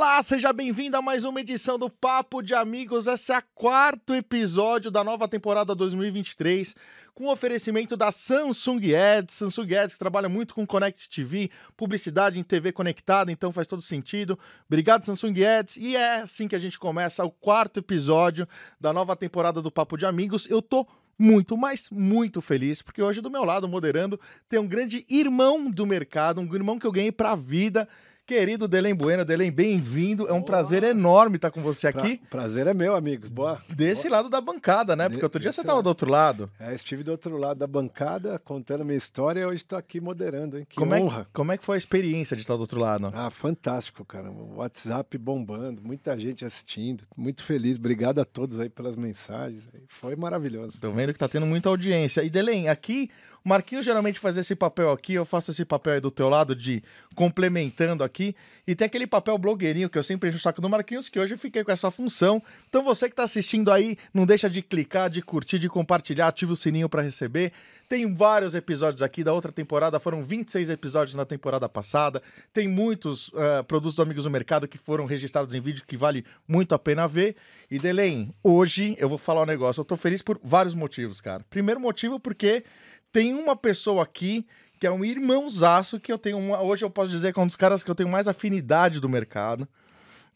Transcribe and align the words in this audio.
Olá, 0.00 0.22
seja 0.22 0.52
bem-vindo 0.52 0.96
a 0.96 1.02
mais 1.02 1.24
uma 1.24 1.40
edição 1.40 1.76
do 1.76 1.90
Papo 1.90 2.40
de 2.40 2.54
Amigos. 2.54 3.08
Esse 3.08 3.32
é 3.32 3.38
o 3.38 3.42
quarto 3.52 4.14
episódio 4.14 4.92
da 4.92 5.02
nova 5.02 5.26
temporada 5.26 5.74
2023, 5.74 6.76
com 7.12 7.26
oferecimento 7.26 7.96
da 7.96 8.12
Samsung 8.12 8.94
Ads. 8.94 9.34
Samsung 9.34 9.74
Ads 9.74 9.94
que 9.94 9.98
trabalha 9.98 10.28
muito 10.28 10.54
com 10.54 10.64
Connect 10.64 11.10
TV, 11.10 11.50
publicidade 11.76 12.38
em 12.38 12.44
TV 12.44 12.70
conectada, 12.70 13.32
então 13.32 13.52
faz 13.52 13.66
todo 13.66 13.82
sentido. 13.82 14.38
Obrigado, 14.68 15.04
Samsung 15.04 15.44
Ads. 15.44 15.78
E 15.78 15.96
é 15.96 16.20
assim 16.20 16.46
que 16.46 16.54
a 16.54 16.60
gente 16.60 16.78
começa 16.78 17.24
o 17.24 17.30
quarto 17.32 17.80
episódio 17.80 18.46
da 18.80 18.92
nova 18.92 19.16
temporada 19.16 19.60
do 19.60 19.68
Papo 19.68 19.96
de 19.96 20.06
Amigos. 20.06 20.46
Eu 20.48 20.62
tô 20.62 20.86
muito, 21.18 21.56
mas 21.56 21.90
muito 21.90 22.40
feliz, 22.40 22.80
porque 22.80 23.02
hoje 23.02 23.20
do 23.20 23.28
meu 23.28 23.42
lado, 23.42 23.66
moderando, 23.66 24.20
tem 24.48 24.60
um 24.60 24.68
grande 24.68 25.04
irmão 25.08 25.68
do 25.68 25.84
mercado, 25.84 26.40
um 26.40 26.54
irmão 26.54 26.78
que 26.78 26.86
eu 26.86 26.92
ganhei 26.92 27.10
pra 27.10 27.34
vida 27.34 27.88
Querido 28.28 28.68
Delem 28.68 28.94
Bueno, 28.94 29.24
Delem, 29.24 29.50
bem-vindo. 29.50 30.28
É 30.28 30.32
um 30.34 30.40
Boa. 30.40 30.44
prazer 30.44 30.82
enorme 30.82 31.36
estar 31.36 31.50
com 31.50 31.62
você 31.62 31.86
aqui. 31.86 32.18
Pra, 32.18 32.40
prazer 32.42 32.66
é 32.66 32.74
meu, 32.74 32.94
amigos. 32.94 33.30
Boa. 33.30 33.58
Desse 33.70 34.02
Boa. 34.02 34.18
lado 34.18 34.28
da 34.28 34.38
bancada, 34.38 34.94
né? 34.94 35.08
Porque 35.08 35.24
outro 35.24 35.40
dia 35.40 35.50
você 35.50 35.62
estava 35.62 35.82
do 35.82 35.86
outro 35.86 36.10
lado. 36.10 36.50
É, 36.60 36.74
estive 36.74 37.02
do 37.02 37.10
outro 37.10 37.38
lado 37.38 37.56
da 37.56 37.66
bancada, 37.66 38.38
contando 38.38 38.84
minha 38.84 38.98
história 38.98 39.40
e 39.40 39.46
hoje 39.46 39.62
estou 39.62 39.78
aqui 39.78 39.98
moderando, 39.98 40.58
hein? 40.58 40.66
Que 40.68 40.76
como 40.76 40.94
honra. 40.94 41.22
É, 41.22 41.26
como 41.32 41.52
é 41.52 41.56
que 41.56 41.64
foi 41.64 41.76
a 41.76 41.78
experiência 41.78 42.36
de 42.36 42.42
estar 42.42 42.54
do 42.54 42.60
outro 42.60 42.78
lado? 42.78 43.10
Ah, 43.14 43.30
fantástico, 43.30 44.04
cara. 44.04 44.30
O 44.30 44.56
WhatsApp 44.56 45.16
bombando, 45.16 45.80
muita 45.82 46.14
gente 46.20 46.44
assistindo. 46.44 47.04
Muito 47.16 47.42
feliz. 47.42 47.78
Obrigado 47.78 48.20
a 48.20 48.26
todos 48.26 48.60
aí 48.60 48.68
pelas 48.68 48.94
mensagens. 48.94 49.66
Foi 49.86 50.14
maravilhoso. 50.16 50.76
Tô 50.78 50.92
vendo 50.92 51.14
que 51.14 51.18
tá 51.18 51.28
tendo 51.28 51.46
muita 51.46 51.70
audiência. 51.70 52.22
E 52.22 52.28
Delem, 52.28 52.68
aqui 52.68 53.10
Marquinhos 53.48 53.84
geralmente 53.84 54.20
faz 54.20 54.36
esse 54.36 54.54
papel 54.54 54.90
aqui, 54.90 55.14
eu 55.14 55.24
faço 55.24 55.50
esse 55.50 55.64
papel 55.64 55.94
aí 55.94 56.00
do 56.00 56.10
teu 56.10 56.28
lado 56.28 56.54
de 56.54 56.82
complementando 57.14 58.04
aqui. 58.04 58.36
E 58.66 58.74
tem 58.74 58.84
aquele 58.84 59.06
papel 59.06 59.38
blogueirinho 59.38 59.88
que 59.88 59.96
eu 59.96 60.02
sempre 60.02 60.28
encho 60.28 60.38
o 60.38 60.40
saco 60.40 60.60
do 60.60 60.68
Marquinhos, 60.68 61.08
que 61.08 61.18
hoje 61.18 61.34
eu 61.34 61.38
fiquei 61.38 61.64
com 61.64 61.72
essa 61.72 61.90
função. 61.90 62.42
Então 62.68 62.84
você 62.84 63.06
que 63.06 63.14
está 63.14 63.24
assistindo 63.24 63.72
aí, 63.72 63.96
não 64.12 64.26
deixa 64.26 64.48
de 64.50 64.60
clicar, 64.60 65.08
de 65.08 65.22
curtir, 65.22 65.58
de 65.58 65.68
compartilhar, 65.68 66.28
ativa 66.28 66.52
o 66.52 66.56
sininho 66.56 66.88
para 66.88 67.00
receber. 67.02 67.52
Tem 67.88 68.14
vários 68.14 68.54
episódios 68.54 69.00
aqui 69.00 69.24
da 69.24 69.32
outra 69.32 69.50
temporada, 69.50 69.98
foram 69.98 70.22
26 70.22 70.68
episódios 70.68 71.14
na 71.14 71.24
temporada 71.24 71.66
passada. 71.66 72.22
Tem 72.52 72.68
muitos 72.68 73.28
uh, 73.28 73.64
produtos 73.66 73.96
do 73.96 74.02
Amigos 74.02 74.24
do 74.24 74.30
Mercado 74.30 74.68
que 74.68 74.76
foram 74.76 75.06
registrados 75.06 75.54
em 75.54 75.60
vídeo 75.60 75.82
que 75.86 75.96
vale 75.96 76.22
muito 76.46 76.74
a 76.74 76.78
pena 76.78 77.08
ver. 77.08 77.34
E 77.70 77.78
Delém, 77.78 78.34
hoje 78.44 78.94
eu 78.98 79.08
vou 79.08 79.16
falar 79.16 79.42
um 79.42 79.46
negócio. 79.46 79.80
Eu 79.80 79.86
tô 79.86 79.96
feliz 79.96 80.20
por 80.20 80.38
vários 80.44 80.74
motivos, 80.74 81.22
cara. 81.22 81.42
Primeiro 81.48 81.80
motivo 81.80 82.20
porque 82.20 82.62
tem 83.12 83.34
uma 83.34 83.56
pessoa 83.56 84.02
aqui 84.02 84.46
que 84.78 84.86
é 84.86 84.90
um 84.90 85.04
irmãozaço 85.04 85.98
que 85.98 86.12
eu 86.12 86.18
tenho 86.18 86.38
uma, 86.38 86.62
hoje 86.62 86.84
eu 86.84 86.90
posso 86.90 87.10
dizer 87.10 87.32
que 87.32 87.40
é 87.40 87.42
um 87.42 87.46
dos 87.46 87.56
caras 87.56 87.82
que 87.82 87.90
eu 87.90 87.94
tenho 87.94 88.08
mais 88.08 88.28
afinidade 88.28 89.00
do 89.00 89.08
mercado. 89.08 89.68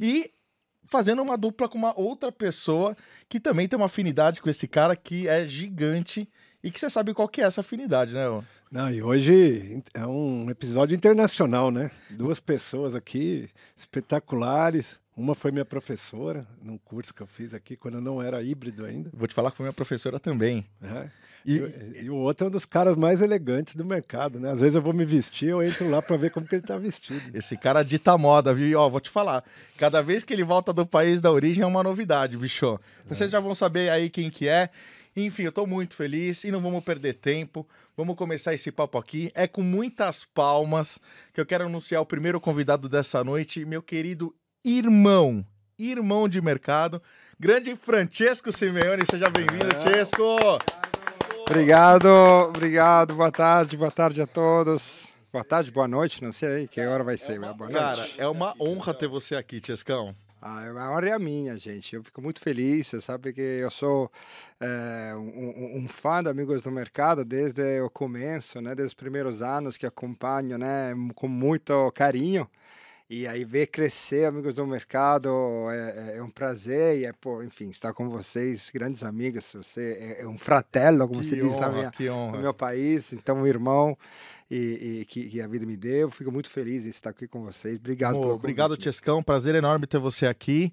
E 0.01 0.33
fazendo 0.87 1.23
uma 1.23 1.39
dupla 1.39 1.69
com 1.69 1.79
uma 1.79 1.99
outra 1.99 2.33
pessoa 2.33 2.97
que 3.29 3.39
também 3.39 3.69
tem 3.69 3.77
uma 3.77 3.87
afinidade 3.87 4.43
com 4.43 4.51
esse 4.51 4.67
cara 4.67 4.97
que 4.97 5.29
é 5.29 5.47
gigante 5.47 6.29
e 6.63 6.71
que 6.71 6.79
você 6.79 6.91
sabe 6.91 7.15
qual 7.15 7.29
que 7.29 7.41
é 7.41 7.45
essa 7.45 7.61
afinidade, 7.61 8.13
né? 8.13 8.25
Não, 8.71 8.91
e 8.91 9.03
hoje 9.03 9.83
é 9.95 10.07
um 10.07 10.51
episódio 10.51 10.95
internacional, 10.95 11.71
né? 11.71 11.91
Duas 12.11 12.41
pessoas 12.41 12.95
aqui 12.95 13.49
espetaculares, 13.77 14.99
uma 15.17 15.35
foi 15.35 15.51
minha 15.51 15.65
professora, 15.65 16.47
num 16.63 16.79
curso 16.79 17.13
que 17.13 17.23
eu 17.23 17.27
fiz 17.27 17.53
aqui, 17.53 17.77
quando 17.77 17.95
eu 17.95 18.01
não 18.01 18.23
era 18.23 18.43
híbrido 18.43 18.85
ainda. 18.85 19.11
Vou 19.13 19.29
te 19.29 19.35
falar 19.35 19.51
que 19.51 19.59
foi 19.59 19.65
minha 19.65 19.73
professora 19.75 20.19
também. 20.19 20.67
É. 20.83 21.11
E, 21.45 21.57
e, 21.57 22.05
e, 22.05 22.11
o 22.11 22.17
outro 22.17 22.47
é 22.47 22.49
um 22.49 22.51
dos 22.51 22.65
caras 22.65 22.97
mais 22.97 23.21
elegantes 23.21 23.75
do 23.75 23.85
mercado, 23.85 24.39
né? 24.39 24.51
Às 24.51 24.61
vezes 24.61 24.77
eu 24.77 24.83
vou 24.83 24.93
me 24.93 25.05
vestir, 25.05 25.51
eu 25.51 25.63
entro 25.63 25.89
lá 25.91 26.01
para 26.01 26.17
ver 26.17 26.31
como 26.31 26.47
que 26.47 26.55
ele 26.55 26.63
tá 26.63 26.79
vestido. 26.79 27.23
Esse 27.35 27.57
cara 27.57 27.83
dita 27.83 28.17
moda, 28.17 28.55
viu? 28.55 28.69
E, 28.69 28.75
ó, 28.75 28.89
vou 28.89 29.01
te 29.01 29.11
falar, 29.11 29.45
cada 29.77 30.03
vez 30.03 30.25
que 30.25 30.33
ele 30.33 30.45
volta 30.45 30.73
do 30.73 30.87
país 30.87 31.21
da 31.21 31.31
origem 31.31 31.63
é 31.63 31.67
uma 31.67 31.83
novidade, 31.83 32.37
bicho. 32.37 32.79
Vocês 33.07 33.29
é. 33.29 33.33
já 33.33 33.41
vão 33.41 33.55
saber 33.55 33.91
aí 33.91 34.09
quem 34.09 34.31
que 34.31 34.49
é. 34.49 34.71
Enfim, 35.15 35.43
eu 35.43 35.51
estou 35.51 35.67
muito 35.67 35.95
feliz 35.95 36.43
e 36.45 36.51
não 36.51 36.61
vamos 36.61 36.83
perder 36.83 37.15
tempo. 37.15 37.67
Vamos 37.97 38.17
começar 38.17 38.55
esse 38.55 38.73
papo 38.73 38.97
aqui. 38.97 39.31
É 39.35 39.47
com 39.47 39.63
muitas 39.63 40.25
palmas 40.25 40.99
que 41.35 41.41
eu 41.41 41.47
quero 41.47 41.67
anunciar 41.67 42.01
o 42.01 42.07
primeiro 42.07 42.41
convidado 42.41 42.89
dessa 42.89 43.23
noite, 43.23 43.65
meu 43.65 43.83
querido 43.83 44.35
irmão, 44.65 45.45
irmão 45.79 46.29
de 46.29 46.41
mercado, 46.41 47.03
grande 47.39 47.77
Francesco 47.77 48.51
Simeone. 48.51 49.05
Seja 49.05 49.29
bem-vindo, 49.29 49.67
é. 49.67 49.81
Francesco. 49.81 50.37
Obrigado, 51.49 52.07
obrigado. 52.49 53.15
Boa 53.15 53.31
tarde, 53.31 53.77
boa 53.77 53.91
tarde 53.91 54.23
a 54.23 54.27
todos. 54.27 55.13
Boa 55.33 55.45
tarde, 55.45 55.71
boa 55.71 55.89
noite, 55.89 56.23
não 56.23 56.33
sei 56.33 56.49
aí 56.49 56.69
que 56.69 56.81
hora 56.81 57.03
vai 57.03 57.19
ser. 57.19 57.43
É 57.43 57.53
boa 57.53 57.71
Cara, 57.71 58.09
é 58.17 58.27
uma 58.27 58.55
honra 58.61 58.95
ter 58.95 59.09
você 59.09 59.35
aqui, 59.35 59.61
Tiescão. 59.61 60.15
Ah, 60.41 60.65
a 60.67 60.91
honra 60.91 61.09
é 61.09 61.13
a 61.13 61.19
minha, 61.19 61.57
gente. 61.57 61.95
Eu 61.95 62.03
fico 62.03 62.21
muito 62.21 62.41
feliz. 62.41 62.89
Você 62.89 63.01
sabe 63.01 63.33
que 63.33 63.41
eu 63.41 63.71
sou 63.71 64.11
é, 64.61 65.13
um, 65.15 65.83
um, 65.85 65.89
fã 65.89 66.23
de 66.23 66.29
Amigos 66.29 66.63
do 66.65 66.71
Mercado 66.71 67.25
desde 67.25 67.81
o 67.81 67.89
começo, 67.89 68.61
né? 68.61 68.75
Desde 68.75 68.89
os 68.89 68.95
primeiros 68.95 69.41
anos 69.41 69.77
que 69.77 69.87
acompanho, 69.87 70.59
né? 70.59 70.93
Com 71.15 71.29
muito 71.29 71.93
carinho. 71.93 72.49
E 73.11 73.27
aí 73.27 73.45
ver 73.45 73.67
crescer 73.67 74.25
Amigos 74.25 74.55
do 74.55 74.67
Mercado 74.67 75.31
é, 75.71 76.15
é, 76.15 76.17
é 76.19 76.23
um 76.23 76.31
prazer 76.31 76.99
e 76.99 77.05
é, 77.05 77.13
pô, 77.13 77.43
enfim, 77.43 77.69
estar 77.69 77.93
com 77.93 78.09
vocês, 78.09 78.71
grandes 78.73 79.03
amigos, 79.03 79.53
você 79.53 80.17
é, 80.19 80.23
é 80.23 80.29
um 80.29 80.39
fratello, 80.39 81.07
como 81.07 81.21
que 81.21 81.27
se 81.27 81.37
diz 81.37 81.59
na 81.59 81.69
minha, 81.69 81.93
no 82.33 82.39
meu 82.39 82.55
país, 82.55 83.13
então 83.13 83.37
um 83.43 83.47
irmão 83.47 83.97
e, 84.51 85.01
e 85.01 85.05
que, 85.07 85.29
que, 85.29 85.41
a 85.41 85.47
vida 85.47 85.67
me 85.67 85.77
deu. 85.77 86.11
Fico 86.11 86.31
muito 86.31 86.51
feliz 86.51 86.87
em 86.87 86.91
estar 86.91 87.11
aqui 87.11 87.27
com 87.27 87.43
vocês. 87.43 87.77
Obrigado 87.77 88.21
pelo 88.21 88.35
Obrigado, 88.35 88.77
Tiescão, 88.77 89.23
prazer 89.23 89.55
enorme 89.55 89.87
ter 89.87 89.99
você 89.99 90.27
aqui. 90.27 90.73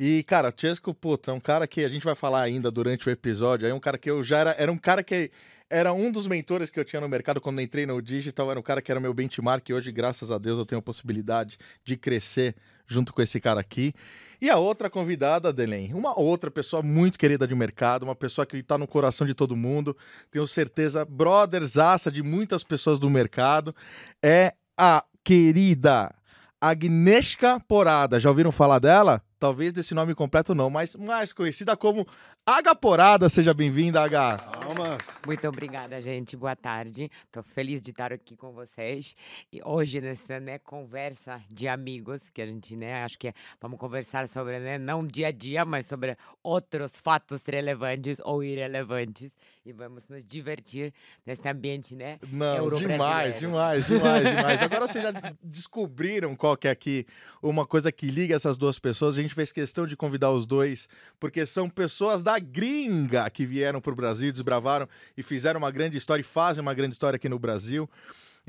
E, 0.00 0.22
cara, 0.24 0.54
Chesco, 0.56 0.94
puta, 0.94 1.32
é 1.32 1.34
um 1.34 1.40
cara 1.40 1.66
que 1.66 1.82
a 1.82 1.88
gente 1.88 2.04
vai 2.04 2.14
falar 2.14 2.42
ainda 2.42 2.70
durante 2.70 3.08
o 3.08 3.10
episódio. 3.10 3.66
É 3.66 3.74
um 3.74 3.80
cara 3.80 3.98
que 3.98 4.08
eu 4.08 4.22
já 4.22 4.38
era. 4.38 4.50
Era 4.52 4.70
um 4.70 4.78
cara 4.78 5.02
que 5.02 5.30
era 5.70 5.92
um 5.92 6.10
dos 6.10 6.26
mentores 6.26 6.70
que 6.70 6.80
eu 6.80 6.84
tinha 6.84 7.00
no 7.00 7.08
mercado 7.08 7.40
quando 7.40 7.60
entrei 7.60 7.84
no 7.84 8.00
digital, 8.00 8.50
era 8.50 8.58
um 8.58 8.62
cara 8.62 8.80
que 8.80 8.90
era 8.90 9.00
meu 9.00 9.12
benchmark 9.12 9.68
e 9.68 9.74
hoje, 9.74 9.92
graças 9.92 10.30
a 10.30 10.38
Deus, 10.38 10.58
eu 10.58 10.66
tenho 10.66 10.78
a 10.78 10.82
possibilidade 10.82 11.58
de 11.84 11.96
crescer 11.96 12.56
junto 12.86 13.12
com 13.12 13.20
esse 13.20 13.38
cara 13.38 13.60
aqui. 13.60 13.92
E 14.40 14.48
a 14.48 14.56
outra 14.56 14.88
convidada, 14.88 15.52
Delém, 15.52 15.92
uma 15.92 16.18
outra 16.18 16.50
pessoa 16.50 16.82
muito 16.82 17.18
querida 17.18 17.46
de 17.46 17.54
mercado, 17.54 18.04
uma 18.04 18.14
pessoa 18.14 18.46
que 18.46 18.56
está 18.56 18.78
no 18.78 18.86
coração 18.86 19.26
de 19.26 19.34
todo 19.34 19.56
mundo, 19.56 19.96
tenho 20.30 20.46
certeza, 20.46 21.04
brothersaça 21.04 22.10
de 22.10 22.22
muitas 22.22 22.62
pessoas 22.64 22.98
do 22.98 23.10
mercado, 23.10 23.74
é 24.22 24.54
a 24.76 25.04
querida 25.24 26.14
Agnieszka 26.60 27.60
Porada. 27.60 28.18
Já 28.18 28.30
ouviram 28.30 28.52
falar 28.52 28.78
dela? 28.78 29.22
Talvez 29.38 29.72
desse 29.72 29.94
nome 29.94 30.14
completo 30.14 30.54
não, 30.54 30.68
mas 30.68 30.96
mais 30.96 31.32
conhecida 31.32 31.76
como 31.76 32.06
Agaporada. 32.44 33.28
Seja 33.28 33.54
bem-vinda, 33.54 34.02
H. 34.02 34.38
Palmas. 34.38 34.98
Muito 35.26 35.46
obrigada, 35.46 36.00
gente. 36.02 36.36
Boa 36.36 36.56
tarde. 36.56 37.10
Estou 37.26 37.42
feliz 37.42 37.80
de 37.80 37.90
estar 37.90 38.12
aqui 38.12 38.36
com 38.36 38.52
vocês. 38.52 39.14
E 39.52 39.60
hoje, 39.64 40.00
nessa 40.00 40.40
né, 40.40 40.58
conversa 40.58 41.40
de 41.52 41.68
amigos, 41.68 42.28
que 42.30 42.42
a 42.42 42.46
gente, 42.46 42.74
né, 42.74 43.04
acho 43.04 43.18
que 43.18 43.32
vamos 43.60 43.78
conversar 43.78 44.26
sobre, 44.28 44.58
né, 44.58 44.76
não 44.76 45.04
dia 45.04 45.28
a 45.28 45.30
dia, 45.30 45.64
mas 45.64 45.86
sobre 45.86 46.16
outros 46.42 46.98
fatos 46.98 47.42
relevantes 47.46 48.18
ou 48.24 48.42
irrelevantes. 48.42 49.30
E 49.64 49.72
vamos 49.72 50.08
nos 50.08 50.24
divertir 50.24 50.92
nesse 51.26 51.46
ambiente, 51.48 51.94
né? 51.94 52.18
Não, 52.32 52.70
demais, 52.70 53.38
demais, 53.38 53.86
demais, 53.86 54.28
demais. 54.28 54.62
Agora 54.62 54.86
vocês 54.88 55.04
já 55.04 55.12
descobriram 55.42 56.34
qual 56.34 56.56
que 56.56 56.68
é 56.68 56.70
aqui 56.70 57.06
uma 57.42 57.66
coisa 57.66 57.92
que 57.92 58.06
liga 58.06 58.34
essas 58.34 58.56
duas 58.56 58.78
pessoas. 58.78 59.18
A 59.18 59.22
gente 59.22 59.34
fez 59.34 59.52
questão 59.52 59.86
de 59.86 59.96
convidar 59.96 60.30
os 60.30 60.46
dois, 60.46 60.88
porque 61.20 61.44
são 61.44 61.68
pessoas 61.68 62.22
da 62.22 62.38
gringa 62.38 63.28
que 63.30 63.44
vieram 63.44 63.80
para 63.80 63.92
o 63.92 63.96
Brasil, 63.96 64.32
desbravaram 64.32 64.88
e 65.16 65.22
fizeram 65.22 65.58
uma 65.58 65.70
grande 65.70 65.96
história 65.96 66.20
e 66.20 66.24
fazem 66.24 66.62
uma 66.62 66.74
grande 66.74 66.92
história 66.92 67.16
aqui 67.16 67.28
no 67.28 67.38
Brasil. 67.38 67.88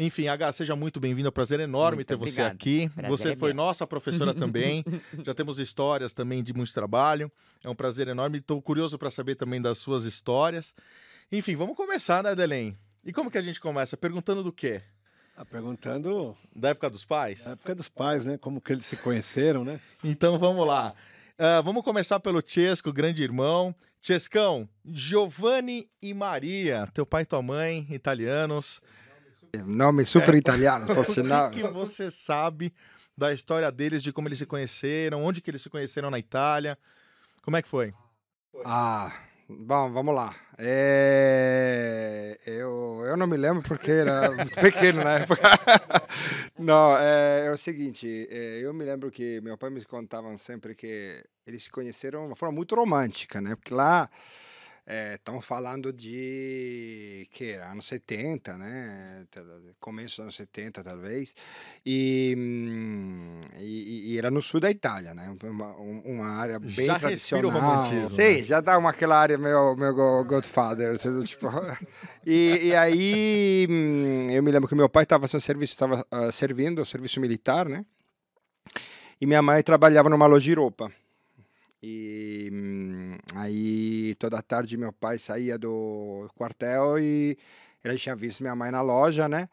Enfim, 0.02 0.30
H, 0.30 0.54
seja 0.54 0.78
muito 0.78 0.98
bem-vindo. 0.98 1.28
É 1.28 1.30
um 1.30 1.34
prazer 1.34 1.60
enorme 1.60 1.98
muito 1.98 2.08
ter 2.08 2.16
obrigado. 2.16 2.36
você 2.36 2.52
aqui. 2.54 2.90
Prazer 2.96 3.10
você 3.10 3.30
é 3.32 3.36
foi 3.36 3.50
meu. 3.50 3.58
nossa 3.58 3.86
professora 3.86 4.34
também. 4.34 4.82
Já 5.26 5.34
temos 5.34 5.60
histórias 5.60 6.14
também 6.14 6.42
de 6.42 6.54
muito 6.54 6.74
trabalho. 6.74 7.30
É 7.62 7.70
um 7.70 7.76
prazer 7.76 8.08
enorme. 8.08 8.38
Estou 8.38 8.62
curioso 8.62 8.98
para 8.98 9.12
saber 9.12 9.36
também 9.36 9.62
das 9.62 9.78
suas 9.78 10.06
histórias. 10.06 10.74
Enfim, 11.30 11.58
vamos 11.58 11.76
começar, 11.76 12.24
né, 12.24 12.34
Delém? 12.34 12.78
E 13.04 13.12
como 13.12 13.30
que 13.30 13.38
a 13.38 13.42
gente 13.42 13.60
começa? 13.60 13.98
Perguntando 13.98 14.42
do 14.42 14.54
quê? 14.54 14.82
Ah, 15.36 15.44
perguntando. 15.44 16.34
Da 16.56 16.70
época 16.70 16.90
dos 16.90 17.04
pais? 17.04 17.44
Da 17.44 17.52
época 17.52 17.76
dos 17.76 17.90
pais, 17.90 18.24
né? 18.24 18.38
Como 18.38 18.62
que 18.62 18.72
eles 18.72 18.86
se 18.86 18.96
conheceram, 18.96 19.66
né? 19.66 19.82
Então 20.02 20.40
vamos 20.40 20.66
lá. 20.66 20.94
Uh, 21.38 21.62
vamos 21.62 21.84
começar 21.84 22.22
pelo 22.22 22.42
Chesco, 22.46 22.94
grande 22.94 23.22
irmão. 23.22 23.76
Chescão, 24.02 24.68
Giovanni 24.86 25.90
e 26.02 26.14
Maria, 26.14 26.88
teu 26.94 27.06
pai 27.06 27.24
e 27.24 27.26
tua 27.26 27.42
mãe, 27.42 27.86
italianos. 27.90 28.82
Nome 29.66 30.06
super 30.06 30.36
é. 30.36 30.38
italiano, 30.38 30.94
por 30.94 31.06
sinal. 31.08 31.48
O 31.48 31.52
que, 31.52 31.62
que 31.62 31.68
você 31.68 32.10
sabe 32.10 32.74
da 33.18 33.34
história 33.34 33.72
deles, 33.72 34.02
de 34.02 34.14
como 34.14 34.28
eles 34.28 34.40
se 34.40 34.46
conheceram, 34.46 35.24
onde 35.24 35.42
que 35.42 35.50
eles 35.50 35.62
se 35.62 35.70
conheceram 35.70 36.10
na 36.10 36.20
Itália? 36.20 36.78
Como 37.42 37.58
é 37.58 37.62
que 37.62 37.68
foi? 37.68 37.94
Ah, 38.66 39.12
Bom, 39.52 39.92
vamos 39.92 40.14
lá. 40.14 40.36
É... 40.60 42.38
Eu, 42.46 43.02
eu 43.04 43.18
não 43.18 43.26
me 43.26 43.36
lembro 43.36 43.64
porque 43.64 43.90
era 43.90 44.30
muito 44.32 44.54
pequeno 44.62 45.04
na 45.04 45.18
época. 45.18 45.42
não, 46.56 46.96
é, 46.96 47.48
é 47.48 47.52
o 47.52 47.58
seguinte, 47.58 48.28
é, 48.30 48.60
eu 48.60 48.72
me 48.76 48.86
lembro 48.86 49.10
que 49.10 49.42
meu 49.42 49.58
pai 49.58 49.72
me 49.72 49.84
contavam 49.84 50.38
sempre 50.38 50.76
que 50.76 51.24
eles 51.48 51.64
se 51.64 51.72
conheceram 51.72 52.22
de 52.22 52.28
uma 52.28 52.36
forma 52.36 52.54
muito 52.56 52.76
romântica, 52.76 53.42
né? 53.42 53.56
Porque 53.56 53.74
lá 53.74 54.08
Estamos 55.14 55.44
é, 55.44 55.48
falando 55.48 55.94
de 55.94 57.28
que 57.30 57.52
era 57.52 57.72
anos 57.72 57.86
70, 57.86 58.58
né? 58.58 59.24
Começo 59.80 60.16
dos 60.16 60.20
anos 60.22 60.36
70, 60.36 60.84
talvez. 60.84 61.36
E, 61.86 62.36
e, 63.56 64.14
e, 64.14 64.18
era 64.18 64.32
no 64.32 64.42
sul 64.42 64.60
da 64.60 64.72
Itália, 64.72 65.14
né? 65.14 65.32
Uma, 65.44 65.76
uma 65.76 66.28
área 66.30 66.58
bem 66.58 66.88
já 66.88 66.98
tradicional. 66.98 67.52
Romantismo. 67.52 68.10
Sim, 68.10 68.38
né? 68.38 68.42
já 68.42 68.62
dá 68.62 68.80
uma 68.80 68.90
aquela 68.90 69.16
área 69.16 69.38
meu 69.38 69.76
meu 69.76 69.94
Godfather, 70.26 70.98
tipo. 70.98 71.48
e, 72.26 72.70
e 72.70 72.76
aí 72.76 73.68
eu 74.34 74.42
me 74.42 74.52
lembro 74.52 74.68
que 74.68 74.74
meu 74.74 74.90
pai 74.90 75.04
estava 75.04 75.28
fazendo 75.28 75.42
serviço, 75.42 75.74
estava 75.74 76.04
uh, 76.12 76.32
servindo 76.32 76.82
o 76.82 76.86
serviço 76.86 77.22
militar, 77.22 77.70
né? 77.70 77.86
E 79.22 79.28
minha 79.28 79.42
mãe 79.44 79.62
trabalhava 79.62 80.10
numa 80.10 80.26
loja 80.26 80.46
de 80.46 80.54
roupa. 80.56 80.92
E 81.82 82.50
hum, 82.52 83.18
aí 83.36 84.16
toda 84.16 84.42
tarde 84.42 84.78
meu 84.78 84.92
pai 84.92 85.18
saía 85.18 85.58
do 85.58 86.30
quartel 86.36 87.00
e 87.00 87.38
ele 87.84 87.98
tinha 87.98 88.16
visto 88.16 88.42
minha 88.42 88.56
mãe 88.56 88.72
na 88.72 88.82
loja, 88.82 89.30
né? 89.30 89.48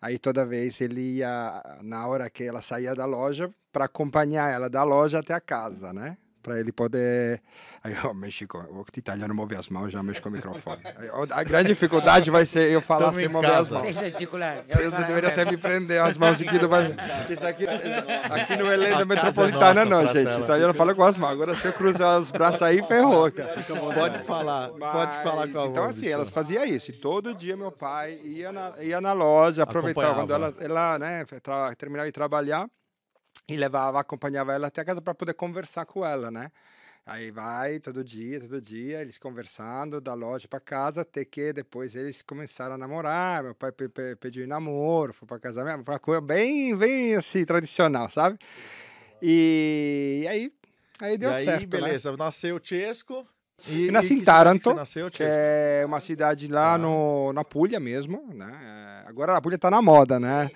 Aí 0.00 0.18
toda 0.18 0.44
vez 0.46 0.80
ele 0.80 1.16
ia, 1.18 1.62
na 1.82 2.06
hora 2.06 2.30
que 2.30 2.44
ela 2.44 2.62
saía 2.62 2.94
da 2.94 3.04
loja, 3.04 3.52
para 3.72 3.86
acompanhar 3.86 4.50
ela 4.52 4.70
da 4.70 4.82
loja 4.82 5.18
até 5.18 5.34
a 5.34 5.40
casa, 5.40 5.92
né? 5.92 6.16
Para 6.46 6.60
ele 6.60 6.70
poder. 6.70 7.42
Aí 7.82 7.96
eu 8.02 8.14
mexi 8.14 8.46
com. 8.46 8.58
O 8.58 8.84
italiano 8.96 9.34
move 9.34 9.56
as 9.56 9.68
mãos, 9.68 9.92
já 9.92 10.02
mexo 10.02 10.22
com 10.22 10.28
o 10.28 10.32
microfone. 10.32 10.80
A 11.30 11.42
grande 11.42 11.68
dificuldade 11.68 12.30
vai 12.30 12.46
ser 12.46 12.70
eu 12.70 12.80
falar 12.80 13.12
sem 13.12 13.28
mover 13.28 13.50
as 13.50 13.68
mãos. 13.68 13.82
Sem 13.82 13.92
gesticular. 13.92 14.64
Você 14.68 15.04
deveria 15.04 15.28
até 15.28 15.44
me 15.44 15.56
prender 15.56 16.00
as 16.00 16.16
mãos 16.16 16.40
aqui 16.40 16.58
do. 16.58 16.68
Isso 17.28 17.46
aqui, 17.46 17.66
aqui 17.66 18.56
não 18.56 18.70
é 18.70 18.76
lenda 18.76 19.04
metropolitana, 19.04 19.84
não, 19.84 20.02
nossa, 20.02 20.12
gente. 20.12 20.40
O 20.40 20.44
italiano 20.44 20.74
fala 20.74 20.94
com 20.94 21.02
as 21.02 21.16
mãos. 21.16 21.32
Agora 21.32 21.54
se 21.54 21.66
eu 21.66 21.72
cruzar 21.72 22.18
os 22.18 22.30
braços 22.30 22.62
aí, 22.62 22.82
ferrou. 22.84 23.30
Cara. 23.32 23.54
Pode 23.94 24.18
falar, 24.24 24.70
Mas, 24.78 24.92
pode 24.92 25.22
falar 25.22 25.48
com 25.48 25.60
a 25.60 25.66
Então, 25.66 25.84
assim, 25.84 26.08
elas 26.08 26.30
faziam 26.30 26.64
isso. 26.64 26.90
E 26.90 26.94
todo 26.94 27.34
dia 27.34 27.56
meu 27.56 27.72
pai 27.72 28.20
ia 28.22 28.52
na, 28.52 28.72
ia 28.80 29.00
na 29.00 29.12
loja, 29.12 29.64
aproveitava 29.64 30.14
quando 30.14 30.34
ela, 30.34 30.54
ela 30.60 30.98
né, 30.98 31.24
terminava 31.76 32.06
de 32.06 32.12
trabalhar 32.12 32.68
e 33.48 33.56
levava, 33.56 34.00
acompanhava 34.00 34.52
ela 34.52 34.66
até 34.66 34.80
a 34.80 34.84
casa 34.84 35.00
para 35.00 35.14
poder 35.14 35.34
conversar 35.34 35.86
com 35.86 36.04
ela, 36.04 36.30
né? 36.30 36.50
Aí 37.06 37.30
vai 37.30 37.78
todo 37.78 38.02
dia, 38.02 38.40
todo 38.40 38.60
dia, 38.60 39.00
eles 39.00 39.16
conversando 39.16 40.00
da 40.00 40.12
loja 40.12 40.48
para 40.48 40.58
casa, 40.58 41.02
até 41.02 41.24
que 41.24 41.52
depois 41.52 41.94
eles 41.94 42.20
começaram 42.20 42.74
a 42.74 42.78
namorar. 42.78 43.44
Meu 43.44 43.54
pai 43.54 43.70
pe 43.70 43.88
pe 43.88 44.16
pediu 44.16 44.42
em 44.44 44.48
namoro, 44.48 45.12
foi 45.12 45.28
para 45.28 45.38
casamento, 45.38 45.84
foi 45.84 45.94
uma 45.94 46.00
coisa 46.00 46.20
bem, 46.20 46.76
bem 46.76 47.14
assim, 47.14 47.44
tradicional, 47.44 48.10
sabe? 48.10 48.36
E, 49.22 50.22
e 50.24 50.28
aí, 50.28 50.52
aí 51.00 51.16
deu 51.16 51.30
e 51.30 51.34
aí, 51.34 51.44
certo. 51.44 51.62
Né? 51.62 51.80
beleza, 51.80 52.10
né? 52.10 52.16
nasceu 52.18 52.60
Chesco. 52.60 53.24
E, 53.68 53.88
nasci 53.90 54.14
em 54.14 54.20
Taranto, 54.20 54.74
nasceu, 54.74 55.08
que 55.08 55.22
é 55.22 55.84
uma 55.86 56.00
cidade 56.00 56.48
lá 56.48 56.74
ah. 56.74 56.78
no, 56.78 57.32
na 57.32 57.44
Puglia 57.44 57.78
mesmo, 57.78 58.28
né? 58.34 59.04
Agora 59.06 59.36
a 59.36 59.40
Puglia 59.40 59.54
está 59.54 59.70
na 59.70 59.80
moda, 59.80 60.18
né? 60.18 60.50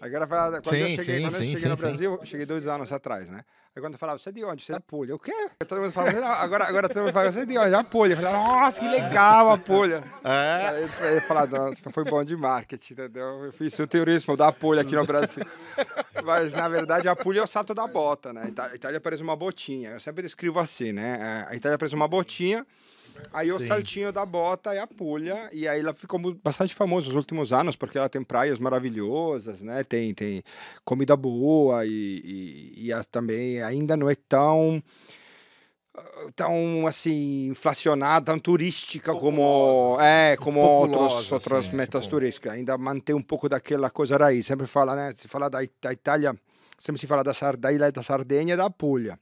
Agora, 0.00 0.26
quando 0.26 0.64
sim, 0.64 0.78
eu 0.78 0.88
cheguei, 0.88 1.02
sim, 1.02 1.20
quando 1.20 1.34
eu 1.34 1.38
cheguei 1.38 1.56
sim, 1.56 1.68
no 1.68 1.76
Brasil, 1.76 2.20
cheguei 2.24 2.46
dois 2.46 2.66
anos 2.66 2.90
atrás, 2.90 3.28
né? 3.28 3.44
Aí 3.76 3.82
quando 3.82 3.92
eu 3.92 3.98
falava, 3.98 4.18
você 4.18 4.30
é 4.30 4.32
de 4.32 4.42
onde? 4.42 4.62
Você 4.62 4.72
é 4.72 4.76
da 4.76 4.80
Pulha. 4.80 5.14
O 5.14 5.18
quê? 5.18 5.32
Todo 5.68 5.78
mundo 5.78 5.92
falava, 5.92 6.18
agora, 6.26 6.64
agora 6.64 6.88
todo 6.88 7.02
mundo 7.02 7.12
fala, 7.12 7.30
você 7.30 7.40
é 7.40 7.44
de 7.44 7.58
onde? 7.58 7.74
Apulha. 7.74 8.14
Eu 8.14 8.16
falei, 8.16 8.32
nossa, 8.32 8.80
que 8.80 8.88
legal 8.88 9.50
a 9.50 9.58
Pulha. 9.58 10.02
É? 10.24 10.88
Aí 11.02 11.14
eu 11.16 11.20
falava, 11.20 11.68
nossa, 11.68 11.90
foi 11.90 12.04
bom 12.04 12.24
de 12.24 12.34
marketing, 12.34 12.94
entendeu? 12.94 13.44
Eu 13.44 13.52
fiz 13.52 13.78
o 13.78 13.86
turismo 13.86 14.36
da 14.38 14.50
Pulha 14.50 14.80
aqui 14.80 14.96
no 14.96 15.04
Brasil. 15.04 15.44
Mas, 16.24 16.54
na 16.54 16.66
verdade, 16.66 17.06
a 17.06 17.14
Pulha 17.14 17.40
é 17.40 17.42
o 17.42 17.46
salto 17.46 17.74
da 17.74 17.86
bota, 17.86 18.32
né? 18.32 18.50
A 18.58 18.74
Itália 18.74 19.00
parece 19.00 19.22
uma 19.22 19.36
botinha. 19.36 19.90
Eu 19.90 20.00
sempre 20.00 20.22
descrevo 20.22 20.58
assim, 20.58 20.92
né? 20.92 21.46
A 21.46 21.54
Itália 21.54 21.76
parece 21.76 21.94
uma 21.94 22.08
botinha 22.08 22.66
Aí 23.32 23.48
Sim. 23.48 23.54
o 23.54 23.60
saltinho 23.60 24.12
da 24.12 24.24
bota 24.26 24.74
é 24.74 24.80
a 24.80 24.86
Puglia, 24.86 25.48
e 25.52 25.66
aí 25.68 25.80
ela 25.80 25.94
ficou 25.94 26.18
bastante 26.42 26.74
famosa 26.74 27.08
nos 27.08 27.16
últimos 27.16 27.52
anos, 27.52 27.76
porque 27.76 27.98
ela 27.98 28.08
tem 28.08 28.22
praias 28.22 28.58
maravilhosas, 28.58 29.62
né? 29.62 29.84
Tem, 29.84 30.12
tem 30.14 30.42
comida 30.84 31.16
boa 31.16 31.84
e, 31.86 32.74
e, 32.76 32.90
e 32.90 33.04
também 33.10 33.62
ainda 33.62 33.96
não 33.96 34.08
é 34.08 34.14
tão 34.14 34.82
tão 36.34 36.86
assim 36.86 37.48
inflacionada, 37.48 38.26
tão 38.26 38.38
turística 38.38 39.14
como 39.14 39.98
é 40.00 40.36
como 40.36 40.60
outros 40.60 41.30
outras 41.32 41.66
assim, 41.66 41.76
metas 41.76 42.04
tipo... 42.04 42.16
turísticas. 42.16 42.52
Ainda 42.52 42.76
mantém 42.78 43.14
um 43.14 43.22
pouco 43.22 43.48
daquela 43.48 43.90
coisa 43.90 44.16
raiz. 44.16 44.46
Sempre 44.46 44.66
fala, 44.66 44.94
né? 44.94 45.12
Se 45.16 45.28
fala 45.28 45.48
da, 45.48 45.58
da 45.80 45.92
Itália, 45.92 46.34
sempre 46.78 47.00
se 47.00 47.06
fala 47.06 47.22
da, 47.22 47.32
da 47.58 47.72
ilha 47.72 47.90
da 47.92 48.02
Sardenha 48.02 48.54
e 48.54 48.56
da 48.56 48.70
Puglia. 48.70 49.18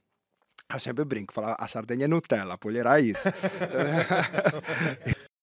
Eu 0.71 0.79
sempre 0.79 1.03
brinco, 1.03 1.33
falo, 1.33 1.55
a 1.57 1.67
Sardenha 1.67 2.05
é 2.05 2.07
Nutella, 2.07 2.57
a 2.87 3.01
isso. 3.01 3.27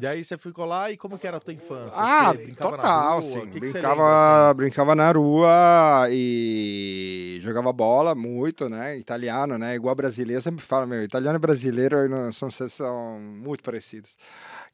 E 0.00 0.06
aí 0.06 0.22
você 0.22 0.38
ficou 0.38 0.64
lá 0.64 0.92
e 0.92 0.96
como 0.96 1.18
que 1.18 1.26
era 1.26 1.38
a 1.38 1.40
tua 1.40 1.52
infância? 1.52 1.98
Ah, 2.00 2.32
total, 2.56 3.20
sim. 3.20 3.46
Que 3.48 3.58
brincava, 3.58 3.96
que 3.96 4.50
assim? 4.50 4.56
brincava 4.56 4.94
na 4.94 5.10
rua 5.10 6.06
e 6.10 7.40
jogava 7.42 7.72
bola 7.72 8.14
muito, 8.14 8.68
né? 8.68 8.96
Italiano, 8.96 9.58
né? 9.58 9.74
Igual 9.74 9.96
brasileiro. 9.96 10.38
Eu 10.38 10.42
sempre 10.42 10.64
falo, 10.64 10.86
meu, 10.86 11.02
italiano 11.02 11.36
e 11.36 11.40
brasileiro 11.40 11.96
são, 12.32 12.48
são 12.48 13.18
muito 13.18 13.64
parecidos. 13.64 14.16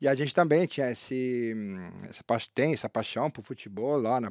E 0.00 0.08
a 0.08 0.14
gente 0.14 0.34
também 0.34 0.66
tinha 0.66 0.90
esse, 0.90 1.54
essa, 2.08 2.22
tem 2.54 2.74
essa 2.74 2.90
paixão 2.90 3.30
por 3.30 3.42
futebol 3.42 3.96
lá 3.96 4.20
na, 4.20 4.30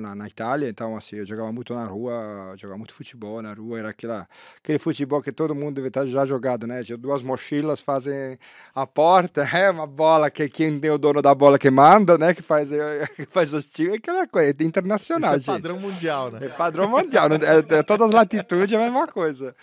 na, 0.00 0.14
na, 0.14 0.28
Itália. 0.28 0.68
Então, 0.68 0.96
assim, 0.96 1.16
eu 1.16 1.26
jogava 1.26 1.50
muito 1.52 1.74
na 1.74 1.84
rua, 1.84 2.54
jogava 2.56 2.78
muito 2.78 2.94
futebol 2.94 3.42
na 3.42 3.52
rua. 3.52 3.78
Era 3.78 3.88
aquela, 3.88 4.28
aquele 4.62 4.78
futebol 4.78 5.20
que 5.22 5.32
todo 5.32 5.54
mundo 5.54 5.76
deve 5.76 5.88
estar 5.88 6.06
já 6.06 6.24
jogado, 6.24 6.66
né? 6.66 6.82
Duas 6.98 7.22
mochilas 7.22 7.80
fazem 7.80 8.38
a 8.72 8.86
porta, 8.86 9.42
é 9.56 9.70
uma 9.70 9.86
bola 9.86 10.19
que 10.28 10.48
quem 10.48 10.80
tem 10.80 10.90
o 10.90 10.98
dono 10.98 11.22
da 11.22 11.32
bola 11.32 11.56
que 11.56 11.70
manda, 11.70 12.18
né? 12.18 12.34
Que 12.34 12.42
faz, 12.42 12.70
que 13.14 13.26
faz 13.26 13.52
os 13.52 13.66
times, 13.66 13.94
aquela 13.94 14.26
coisa 14.26 14.50
é 14.50 14.64
internacional, 14.64 15.36
Isso 15.36 15.48
é 15.48 15.54
padrão 15.54 15.76
gente. 15.76 15.86
mundial, 15.86 16.30
né? 16.32 16.38
É 16.42 16.48
padrão 16.48 16.88
mundial. 16.88 17.28
Né? 17.28 17.36
é, 17.42 17.76
é, 17.76 17.82
todas 17.84 18.08
as 18.08 18.14
latitudes 18.14 18.72
é 18.72 18.76
a 18.76 18.80
mesma 18.80 19.06
coisa. 19.06 19.54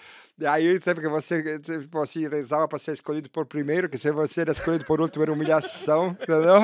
Aí 0.45 0.79
sempre 0.79 1.03
que 1.03 1.09
você, 1.09 1.59
assim, 2.01 2.27
rezava 2.27 2.67
para 2.67 2.79
ser 2.79 2.93
escolhido 2.93 3.29
por 3.29 3.45
primeiro, 3.45 3.89
que 3.89 3.97
se 3.97 4.11
você 4.11 4.41
era 4.41 4.51
escolhido 4.51 4.85
por 4.85 5.01
último 5.01 5.23
era 5.23 5.33
humilhação, 5.33 6.15
entendeu? 6.21 6.61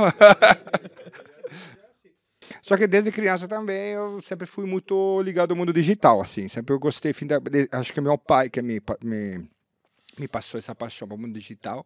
Só 2.62 2.77
que 2.77 2.88
desde 2.88 3.12
criança 3.12 3.48
também 3.48 3.94
eu 3.94 4.22
sempre 4.22 4.46
fui 4.48 4.65
muito 4.65 5.22
ligado 5.22 5.51
ao 5.51 5.58
mundo 5.58 5.74
digital, 5.74 6.22
assim. 6.22 6.48
Sempre 6.48 6.74
eu 6.74 6.79
gostei, 6.79 7.13
acho 7.72 7.91
que 7.91 8.00
meu 8.00 8.18
pai 8.18 8.50
que 8.50 8.62
me, 8.62 8.79
me, 9.01 9.50
me 10.18 10.27
passou 10.27 10.58
essa 10.58 10.75
paixão 10.75 11.08
para 11.08 11.15
o 11.15 11.20
mundo 11.20 11.34
digital 11.34 11.86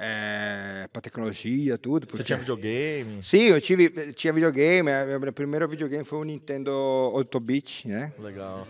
é, 0.00 0.86
para 0.92 1.02
tecnologia, 1.02 1.76
tudo. 1.76 2.06
Porque... 2.06 2.18
Você 2.18 2.22
tinha 2.22 2.38
videogame? 2.38 3.20
Sim, 3.20 3.42
eu 3.48 3.60
tive, 3.60 4.12
tinha 4.12 4.32
videogame. 4.32 4.88
Meu 5.20 5.32
primeiro 5.32 5.68
videogame 5.68 6.04
foi 6.04 6.20
o 6.20 6.24
Nintendo 6.24 6.70
8-bit, 7.14 7.88
né? 7.88 8.12
Legal. 8.16 8.68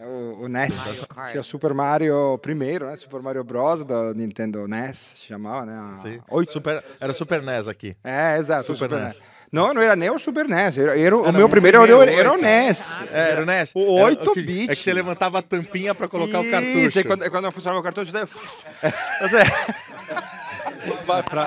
É 0.00 0.06
o, 0.06 0.44
o 0.44 0.48
NES. 0.48 1.06
Tinha 1.30 1.42
Super 1.42 1.74
Mario 1.74 2.38
primeiro, 2.38 2.86
né? 2.86 2.96
Super 2.96 3.20
Mario 3.20 3.44
Bros. 3.44 3.84
da 3.84 4.14
Nintendo 4.14 4.66
NES, 4.66 5.16
se 5.18 5.26
chamava, 5.26 5.66
né? 5.66 5.98
Sim. 6.00 6.20
Oito... 6.30 6.50
Super... 6.50 6.82
Era 6.98 7.12
Super 7.12 7.42
NES 7.42 7.68
aqui. 7.68 7.94
É, 8.02 8.38
exato. 8.38 8.64
Super, 8.64 8.88
Super 8.88 9.00
NES. 9.02 9.14
NES. 9.16 9.22
Não, 9.52 9.74
não 9.74 9.82
era 9.82 9.96
nem 9.96 10.08
o 10.08 10.18
Super 10.18 10.48
NES. 10.48 10.78
Era, 10.78 10.98
era 10.98 11.16
o 11.16 11.32
meu 11.32 11.48
primeiro 11.48 11.82
era, 11.82 12.10
era, 12.12 12.32
o 12.32 12.36
NES. 12.36 13.02
É, 13.12 13.32
era 13.32 13.42
o 13.42 13.44
NES. 13.44 13.72
O 13.74 13.80
8-bit. 13.80 14.70
É 14.70 14.76
que 14.76 14.82
você 14.82 14.94
levantava 14.94 15.40
a 15.40 15.42
tampinha 15.42 15.94
para 15.94 16.08
colocar 16.08 16.40
Isso, 16.40 16.48
o 16.48 16.50
cartucho. 16.50 16.78
Isso, 16.78 17.04
quando, 17.04 17.30
quando 17.30 17.52
funcionava 17.52 17.80
o 17.80 17.82
cartucho, 17.82 18.12
daí... 18.12 18.26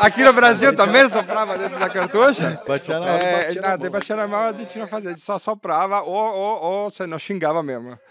Aqui 0.01 0.23
no 0.23 0.33
Brasil 0.33 0.75
também 0.75 1.09
soprava 1.09 1.57
dentro 1.57 1.79
da 1.79 1.89
cartucha? 1.89 2.61
Batia 2.67 2.99
na, 2.99 3.17
é, 3.17 3.45
batia 3.45 3.61
na, 3.61 3.89
batia 3.89 4.15
na 4.15 4.27
mão 4.27 4.39
a 4.39 4.53
gente 4.53 4.77
não 4.77 4.87
fazia, 4.87 5.11
a 5.11 5.13
gente 5.13 5.23
só 5.23 5.39
soprava 5.39 6.01
ou, 6.01 6.15
ou, 6.15 6.61
ou 6.61 6.91
você 6.91 7.05
não 7.05 7.19
xingava 7.19 7.63
mesmo. 7.63 7.97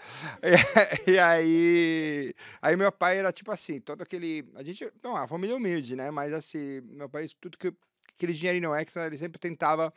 E, 1.07 1.11
e, 1.11 1.19
aí, 1.19 2.33
aí 2.61 2.75
meu 2.75 2.91
pai 2.91 3.17
era 3.17 3.31
tipo 3.31 3.51
assim, 3.51 3.79
todo 3.79 4.01
aquele, 4.01 4.45
a 4.55 4.63
gente, 4.63 4.91
não, 5.03 5.15
a 5.15 5.27
família 5.27 5.55
humilde, 5.55 5.95
né? 5.95 6.11
Mas 6.11 6.33
assim, 6.33 6.81
meu 6.81 7.09
pai, 7.09 7.27
tudo 7.39 7.57
que, 7.57 7.73
aquele 8.15 8.33
dinheirinho 8.33 8.73
extra, 8.75 9.05
ele 9.05 9.17
sempre 9.17 9.39
tentava 9.39 9.93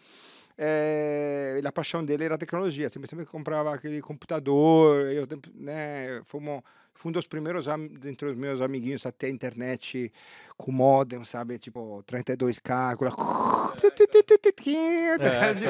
é, 0.59 1.61
a 1.65 1.73
paixão 1.73 2.05
dele 2.05 2.25
era 2.25 2.35
a 2.35 2.39
tecnologia, 2.39 2.89
sempre, 2.89 3.09
sempre 3.09 3.27
comprava 3.27 3.75
aquele 3.75 4.01
computador, 4.01 5.11
eu, 5.11 5.27
né, 5.55 6.21
fomos 6.25 6.63
Fui 6.97 7.11
um 7.11 7.13
dos 7.13 7.27
primeiros 7.27 7.69
am- 7.69 7.91
entre 8.05 8.29
os 8.31 8.37
meus 8.37 8.61
amiguinhos 8.61 9.05
a 9.07 9.13
ter 9.13 9.29
internet 9.29 10.11
com 10.57 10.73
modem, 10.73 11.23
sabe? 11.25 11.59
Tipo, 11.59 12.03
32K, 12.07 12.93
aquela... 12.95 13.11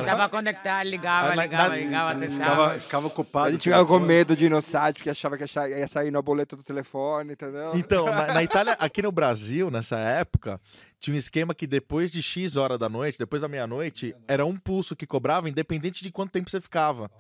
Tava 0.05 0.29
conectado, 0.29 0.87
ligava, 0.87 1.35
ligava, 1.35 1.77
ligava, 1.77 2.15
Ficava, 2.31 2.81
ficava 2.81 3.05
A 3.05 3.09
ocupado. 3.09 3.51
gente 3.51 3.65
ficava 3.65 3.87
com 3.87 3.99
medo 3.99 4.37
de 4.37 4.47
ir 4.47 4.51
no 4.51 4.63
site, 4.63 4.97
porque 4.97 5.11
achava 5.11 5.37
que 5.37 5.45
ia 5.45 5.89
sair 5.89 6.11
no 6.11 6.23
boleto 6.23 6.57
do 6.57 6.63
telefone, 6.63 7.33
entendeu? 7.33 7.73
Então, 7.75 8.07
na, 8.07 8.29
na 8.35 8.43
Itália, 8.45 8.75
aqui 8.79 9.03
no 9.03 9.11
Brasil, 9.13 9.71
nessa 9.71 9.99
época, 9.99 10.61
tinha 11.01 11.15
um 11.15 11.19
esquema 11.19 11.55
que 11.55 11.67
depois 11.67 12.13
de 12.13 12.23
X 12.23 12.57
hora 12.57 12.79
da 12.79 12.89
noite, 12.89 13.19
depois 13.19 13.43
da 13.43 13.49
meia-noite, 13.49 14.15
era 14.29 14.45
um 14.47 14.57
pulso 14.57 14.95
que 14.95 15.07
cobrava, 15.07 15.49
independente 15.49 16.03
de 16.03 16.11
quanto 16.13 16.31
tempo 16.31 16.49
você 16.51 16.61
ficava. 16.61 17.11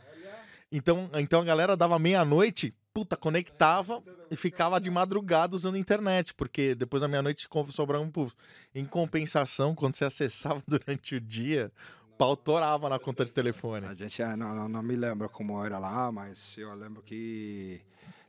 Então, 0.70 1.08
então 1.14 1.40
a 1.40 1.44
galera 1.44 1.76
dava 1.76 1.98
meia-noite, 1.98 2.74
puta, 2.96 3.14
conectava 3.14 4.02
e 4.30 4.36
ficava 4.36 4.80
de 4.80 4.90
madrugada 4.90 5.54
usando 5.54 5.76
internet, 5.76 6.32
porque 6.32 6.74
depois 6.74 7.02
da 7.02 7.08
meia-noite 7.08 7.46
sobrava 7.68 8.02
um 8.02 8.10
pulso. 8.10 8.34
Em 8.74 8.86
compensação, 8.86 9.74
quando 9.74 9.96
você 9.96 10.06
acessava 10.06 10.62
durante 10.66 11.16
o 11.16 11.20
dia, 11.20 11.70
pau 12.16 12.34
torava 12.34 12.88
na 12.88 12.98
conta 12.98 13.22
de 13.26 13.32
telefone. 13.32 13.86
A 13.86 13.92
gente, 13.92 14.22
ah, 14.22 14.34
não, 14.34 14.54
não, 14.54 14.66
não 14.66 14.82
me 14.82 14.96
lembro 14.96 15.28
como 15.28 15.62
era 15.62 15.78
lá, 15.78 16.10
mas 16.10 16.56
eu 16.56 16.74
lembro 16.74 17.02
que... 17.02 17.82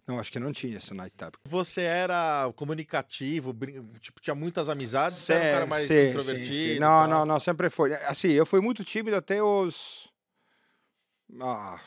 Não, 0.05 0.19
acho 0.19 0.33
que 0.33 0.39
não 0.39 0.51
tinha 0.51 0.77
isso 0.77 0.93
na 0.93 1.07
Itália. 1.07 1.33
Você 1.45 1.83
era 1.83 2.51
comunicativo, 2.53 3.55
tipo, 4.01 4.19
tinha 4.19 4.35
muitas 4.35 4.67
amizades, 4.67 5.17
você 5.17 5.31
era 5.31 5.47
um 5.47 5.53
cara 5.53 5.65
mais 5.65 5.87
Sim, 5.87 6.09
introvertido. 6.09 6.55
sim, 6.55 6.79
Não, 6.79 7.07
não, 7.07 7.25
não, 7.25 7.39
sempre 7.39 7.69
foi. 7.69 7.93
Assim, 7.93 8.31
eu 8.31 8.45
fui 8.45 8.59
muito 8.59 8.83
tímido 8.83 9.15
até 9.15 9.41
os. 9.41 10.09
Ah, 11.41 11.79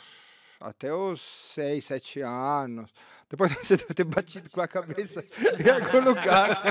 até 0.61 0.93
os 0.93 1.21
seis, 1.21 1.87
sete 1.87 2.21
anos. 2.21 2.93
Depois 3.29 3.53
você 3.53 3.77
deve 3.77 3.95
ter 3.95 4.05
batido 4.05 4.51
com 4.51 4.61
a 4.61 4.69
cabeça 4.69 5.25
em 5.59 5.71
algum 5.71 6.01
lugar. 6.01 6.63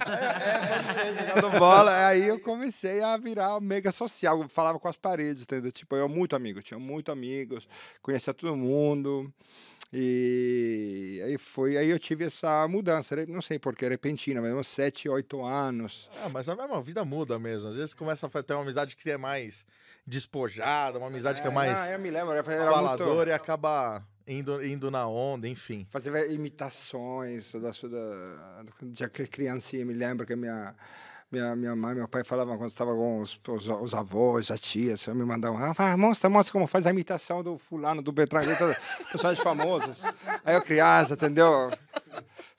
Jogando 1.35 1.57
bola. 1.57 2.07
Aí 2.07 2.27
eu 2.27 2.39
comecei 2.39 3.01
a 3.01 3.17
virar 3.17 3.59
mega 3.59 3.91
social. 3.91 4.41
Eu 4.41 4.49
falava 4.49 4.77
com 4.77 4.87
as 4.87 4.97
paredes, 4.97 5.43
entendeu? 5.43 5.71
Tipo, 5.71 5.95
eu 5.95 6.07
muito 6.09 6.35
amigo, 6.35 6.61
tinha 6.61 6.79
muito 6.79 7.11
amigos, 7.11 7.67
conhecia 8.01 8.33
todo 8.33 8.55
mundo. 8.55 9.33
E 9.91 11.19
aí 11.25 11.37
foi, 11.37 11.75
aí 11.75 11.89
eu 11.89 11.97
tive 11.97 12.25
essa 12.25 12.67
mudança, 12.67 13.15
né? 13.15 13.25
não 13.27 13.41
sei 13.41 13.57
porquê, 13.57 13.87
repentina, 13.87 14.39
mas 14.39 14.53
uns 14.53 14.67
sete, 14.67 15.09
oito 15.09 15.43
anos. 15.43 16.09
Ah, 16.23 16.29
mas 16.29 16.47
a 16.47 16.55
mesma 16.55 16.79
vida 16.81 17.03
muda 17.03 17.39
mesmo. 17.39 17.69
Às 17.69 17.75
vezes 17.75 17.93
começa 17.95 18.27
a 18.27 18.43
ter 18.43 18.53
uma 18.53 18.61
amizade 18.61 18.95
que 18.95 19.09
é 19.09 19.17
mais 19.17 19.65
despojada, 20.05 20.99
uma 20.99 21.07
amizade 21.07 21.41
que 21.41 21.47
é 21.47 21.51
mais 21.51 21.77
não, 21.77 21.85
eu 21.93 21.99
me 21.99 22.11
lembro, 22.11 22.33
era, 22.33 22.51
era 22.51 22.71
falador 22.71 23.15
muito... 23.15 23.29
e 23.29 23.31
acaba 23.31 24.03
indo, 24.27 24.63
indo 24.63 24.91
na 24.91 25.07
onda, 25.07 25.47
enfim. 25.47 25.87
Fazia 25.89 26.27
imitações 26.27 27.51
da 27.53 27.73
sua 27.73 27.89
da, 27.89 28.63
já 28.93 29.09
que 29.09 29.25
criancinha, 29.25 29.85
me 29.85 29.93
lembro 29.93 30.25
que 30.25 30.35
minha 30.35 30.75
minha, 31.31 31.55
minha 31.55 31.75
mãe 31.75 31.93
meu 31.93 32.07
pai 32.07 32.23
falavam 32.23 32.57
quando 32.57 32.71
estava 32.71 32.93
com 32.93 33.19
os, 33.21 33.39
os, 33.47 33.67
os 33.67 33.93
avós, 33.93 34.49
as 34.49 34.59
tias, 34.59 35.05
me 35.07 35.23
mandavam, 35.23 35.59
ah, 35.77 35.97
mostra, 35.97 36.29
mostra 36.29 36.51
como 36.51 36.65
faz 36.65 36.87
a 36.87 36.89
imitação 36.89 37.43
do 37.43 37.57
fulano, 37.57 38.01
do 38.01 38.11
os 38.11 39.11
personagens 39.11 39.43
famosos. 39.43 40.01
Aí 40.43 40.55
eu 40.55 40.61
criança, 40.61 41.13
entendeu? 41.13 41.69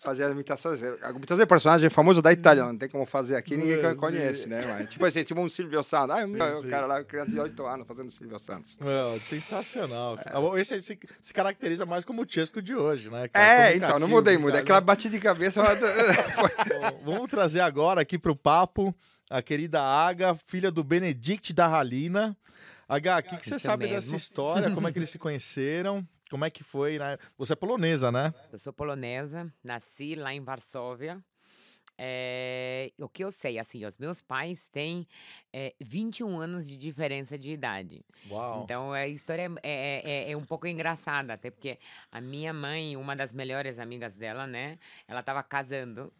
Fazia 0.02 0.24
as 0.26 0.32
imitações, 0.32 0.82
a 0.82 1.10
imitação 1.10 1.44
de 1.44 1.46
personagem 1.46 1.90
famoso 1.90 2.22
da 2.22 2.32
Itália, 2.32 2.64
não 2.64 2.74
tem 2.76 2.88
como 2.88 3.04
fazer 3.04 3.36
aqui, 3.36 3.54
ninguém 3.54 3.94
conhece, 3.96 4.48
né? 4.48 4.60
Mas, 4.66 4.88
tipo 4.88 5.04
assim, 5.04 5.22
tipo 5.22 5.38
um 5.38 5.48
Silvio 5.48 5.82
Santos, 5.82 6.16
ah, 6.18 6.58
o 6.58 6.70
cara 6.70 6.86
lá, 6.86 7.04
criança 7.04 7.30
de 7.32 7.38
8 7.38 7.66
anos 7.66 7.86
fazendo 7.86 8.10
Silvio 8.10 8.38
Santos. 8.38 8.78
Meu, 8.80 9.20
sensacional. 9.20 10.16
cara. 10.16 10.58
Esse 10.58 10.80
se, 10.80 10.98
se 11.20 11.34
caracteriza 11.34 11.84
mais 11.84 12.02
como 12.02 12.22
o 12.22 12.26
Chesco 12.26 12.62
de 12.62 12.74
hoje, 12.74 13.10
né? 13.10 13.28
É, 13.34 13.76
então, 13.76 13.98
não 13.98 14.08
mudei 14.08 14.38
muito, 14.38 14.56
é 14.56 14.60
aquela 14.60 14.80
batida 14.80 15.14
de 15.14 15.20
cabeça... 15.20 15.62
mas- 15.62 15.78
Bom, 17.04 17.12
Vamos 17.12 17.30
trazer 17.30 17.60
agora 17.60 18.00
aqui 18.00 18.18
pro 18.18 18.34
papo 18.34 18.94
a 19.30 19.42
querida 19.42 19.82
Aga, 19.82 20.34
filha 20.46 20.70
do 20.70 20.82
Benedict 20.82 21.52
da 21.52 21.66
Ralina. 21.66 22.34
Aga, 22.88 23.18
o 23.18 23.22
que, 23.22 23.36
que 23.36 23.48
você 23.48 23.58
sabe 23.58 23.84
mesmo. 23.84 23.96
dessa 23.96 24.16
história? 24.16 24.70
Como 24.74 24.88
é 24.88 24.92
que 24.92 24.98
eles 24.98 25.10
se 25.10 25.18
conheceram? 25.18 26.06
Como 26.30 26.44
é 26.44 26.50
que 26.50 26.62
foi? 26.62 26.98
Né? 26.98 27.18
Você 27.36 27.52
é 27.52 27.56
polonesa, 27.56 28.12
né? 28.12 28.32
Eu 28.52 28.58
sou 28.58 28.72
polonesa, 28.72 29.52
nasci 29.64 30.14
lá 30.14 30.32
em 30.32 30.40
Varsóvia. 30.40 31.22
É, 32.02 32.90
o 32.98 33.08
que 33.10 33.22
eu 33.22 33.30
sei, 33.30 33.58
assim, 33.58 33.84
os 33.84 33.98
meus 33.98 34.22
pais 34.22 34.66
têm 34.72 35.06
é, 35.52 35.74
21 35.78 36.38
anos 36.38 36.66
de 36.66 36.74
diferença 36.76 37.36
de 37.36 37.50
idade. 37.50 38.02
Uau. 38.30 38.62
Então 38.64 38.92
a 38.92 39.06
história 39.06 39.50
é, 39.62 40.00
é, 40.02 40.10
é- 40.10 40.30
é 40.32 40.36
um 40.36 40.44
pouco 40.44 40.66
engraçada, 40.66 41.34
até 41.34 41.50
porque 41.50 41.78
a 42.10 42.18
minha 42.18 42.54
mãe, 42.54 42.96
uma 42.96 43.14
das 43.14 43.34
melhores 43.34 43.78
amigas 43.78 44.16
dela, 44.16 44.46
né? 44.46 44.78
Ela 45.06 45.20
estava 45.20 45.42
casando. 45.42 46.10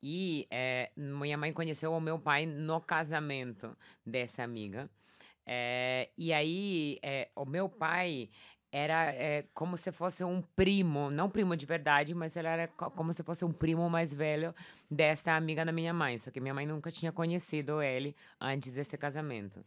E 0.00 0.46
é, 0.50 0.90
minha 0.96 1.36
mãe 1.36 1.52
conheceu 1.52 1.92
o 1.92 2.00
meu 2.00 2.18
pai 2.18 2.46
no 2.46 2.80
casamento 2.80 3.76
dessa 4.06 4.42
amiga. 4.44 4.88
E 6.16 6.32
aí, 6.32 6.98
o 7.34 7.44
meu 7.44 7.68
pai 7.68 8.30
era 8.76 9.12
é, 9.14 9.44
como 9.54 9.76
se 9.76 9.92
fosse 9.92 10.24
um 10.24 10.42
primo, 10.42 11.08
não 11.08 11.30
primo 11.30 11.56
de 11.56 11.64
verdade, 11.64 12.12
mas 12.12 12.34
ele 12.34 12.48
era 12.48 12.66
co- 12.66 12.90
como 12.90 13.12
se 13.12 13.22
fosse 13.22 13.44
um 13.44 13.52
primo 13.52 13.88
mais 13.88 14.12
velho 14.12 14.52
desta 14.90 15.36
amiga 15.36 15.64
da 15.64 15.70
minha 15.70 15.94
mãe. 15.94 16.18
Só 16.18 16.28
que 16.28 16.40
minha 16.40 16.52
mãe 16.52 16.66
nunca 16.66 16.90
tinha 16.90 17.12
conhecido 17.12 17.80
ele 17.80 18.16
antes 18.40 18.72
desse 18.72 18.98
casamento. 18.98 19.64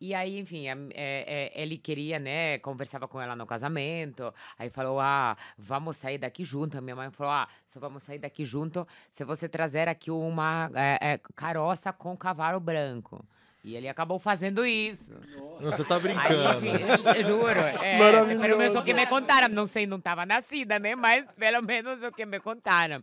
E 0.00 0.14
aí, 0.14 0.38
enfim, 0.38 0.68
é, 0.68 0.76
é, 0.94 1.52
ele 1.60 1.76
queria, 1.78 2.20
né, 2.20 2.58
conversava 2.58 3.08
com 3.08 3.20
ela 3.20 3.34
no 3.34 3.44
casamento, 3.44 4.32
aí 4.56 4.70
falou, 4.70 5.00
ah, 5.00 5.36
vamos 5.58 5.96
sair 5.96 6.18
daqui 6.18 6.44
junto. 6.44 6.78
A 6.78 6.80
minha 6.80 6.94
mãe 6.94 7.10
falou, 7.10 7.32
ah, 7.32 7.48
só 7.66 7.80
vamos 7.80 8.04
sair 8.04 8.18
daqui 8.20 8.44
junto 8.44 8.86
se 9.10 9.24
você 9.24 9.48
trazer 9.48 9.88
aqui 9.88 10.12
uma 10.12 10.70
é, 11.00 11.18
caroça 11.34 11.92
com 11.92 12.16
cavalo 12.16 12.60
branco. 12.60 13.24
E 13.66 13.74
ele 13.74 13.88
acabou 13.88 14.20
fazendo 14.20 14.64
isso. 14.64 15.12
Não, 15.36 15.72
Você 15.72 15.82
tá 15.84 15.96
Aí, 15.96 16.00
brincando. 16.02 16.64
enfim, 16.64 17.16
eu 17.16 17.22
juro. 17.24 17.58
É, 17.82 17.98
Maravilhoso. 17.98 18.40
Pelo 18.46 18.58
menos 18.58 18.76
o 18.76 18.84
que 18.84 18.94
me 18.94 19.04
contaram. 19.06 19.48
Não 19.48 19.66
sei, 19.66 19.88
não 19.88 19.96
estava 19.96 20.24
nascida, 20.24 20.78
né? 20.78 20.94
Mas 20.94 21.24
pelo 21.36 21.60
menos 21.62 22.00
o 22.04 22.12
que 22.12 22.24
me 22.24 22.38
contaram. 22.38 23.02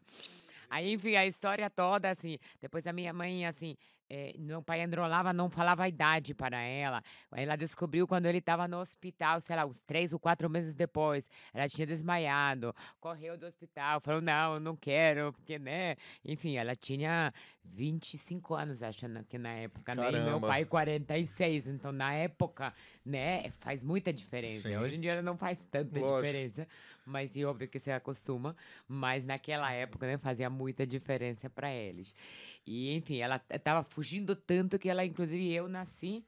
Aí, 0.69 0.93
enfim, 0.93 1.17
a 1.17 1.25
história 1.25 1.69
toda, 1.69 2.09
assim. 2.09 2.39
Depois 2.61 2.87
a 2.87 2.93
minha 2.93 3.11
mãe, 3.11 3.45
assim. 3.45 3.75
Eh, 4.15 4.35
meu 4.37 4.61
pai 4.61 4.83
enrolava, 4.83 5.33
não 5.33 5.49
falava 5.49 5.83
a 5.83 5.89
idade 5.89 6.35
para 6.35 6.61
ela. 6.61 7.01
Ela 7.31 7.55
descobriu 7.55 8.07
quando 8.07 8.27
ele 8.27 8.37
estava 8.37 8.67
no 8.67 8.77
hospital, 8.77 9.41
sei 9.41 9.55
lá, 9.55 9.65
uns 9.65 9.79
três 9.79 10.13
ou 10.13 10.19
quatro 10.19 10.47
meses 10.47 10.75
depois. 10.75 11.27
Ela 11.51 11.67
tinha 11.67 11.87
desmaiado, 11.87 12.75
correu 12.99 13.35
do 13.35 13.47
hospital, 13.47 13.99
falou: 14.01 14.21
não, 14.21 14.59
não 14.59 14.75
quero, 14.75 15.33
porque, 15.33 15.57
né? 15.57 15.95
Enfim, 16.23 16.57
ela 16.57 16.75
tinha 16.75 17.33
25 17.63 18.53
anos, 18.53 18.83
acho 18.83 19.07
que 19.27 19.37
na 19.39 19.53
época, 19.53 19.95
né? 19.95 20.11
E 20.11 20.19
meu 20.19 20.39
pai 20.39 20.63
46. 20.63 21.67
Então, 21.69 21.91
na 21.91 22.13
época, 22.13 22.71
né, 23.03 23.49
faz 23.53 23.83
muita 23.83 24.13
diferença. 24.13 24.69
Sim. 24.69 24.77
Hoje 24.77 24.95
em 24.95 24.99
dia 24.99 25.23
não 25.23 25.35
faz 25.35 25.65
tanta 25.71 25.99
Lógico. 25.99 26.21
diferença, 26.21 26.67
mas 27.05 27.35
e 27.35 27.43
óbvio 27.45 27.67
que 27.67 27.79
você 27.79 27.91
acostuma. 27.91 28.55
Mas 28.87 29.25
naquela 29.25 29.71
época, 29.71 30.07
né, 30.07 30.17
fazia 30.17 30.49
muita 30.49 30.85
diferença 30.87 31.49
para 31.49 31.71
eles. 31.73 32.13
E, 32.65 32.93
enfim, 32.95 33.17
ela 33.19 33.41
estava 33.49 33.83
fugindo 33.83 34.35
tanto 34.35 34.77
que 34.79 34.89
ela, 34.89 35.03
inclusive, 35.05 35.51
eu 35.53 35.67
nasci. 35.67 36.23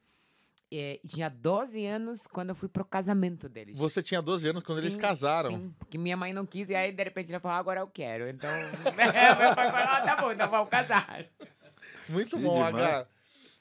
eh, 0.71 0.99
tinha 1.07 1.29
12 1.29 1.85
anos 1.85 2.25
quando 2.27 2.49
eu 2.49 2.55
fui 2.55 2.67
pro 2.67 2.83
casamento 2.83 3.47
deles. 3.47 3.77
Você 3.77 4.01
tinha 4.03 4.21
12 4.21 4.49
anos 4.49 4.63
quando 4.63 4.79
eles 4.79 4.95
Sim, 4.95 5.01
casaram. 5.01 5.51
Sim, 5.51 5.73
porque 5.77 5.97
minha 5.97 6.17
mãe 6.17 6.33
não 6.33 6.45
quis, 6.45 6.69
e 6.69 6.75
aí 6.75 6.91
de 6.91 7.03
repente 7.03 7.31
ela 7.31 7.39
falou, 7.39 7.55
"Ah, 7.55 7.59
agora 7.59 7.79
eu 7.81 7.87
quero. 7.87 8.27
Então, 8.27 8.49
meu 9.39 9.55
pai 9.55 9.71
falou, 9.71 9.87
ah, 9.89 10.01
tá 10.01 10.15
bom, 10.21 10.31
então 10.31 10.49
vamos 10.49 10.69
casar. 10.69 11.25
Muito 12.09 12.37
Que 12.37 12.43
bom, 12.43 12.55
demais. 12.65 12.75
H. 12.75 13.07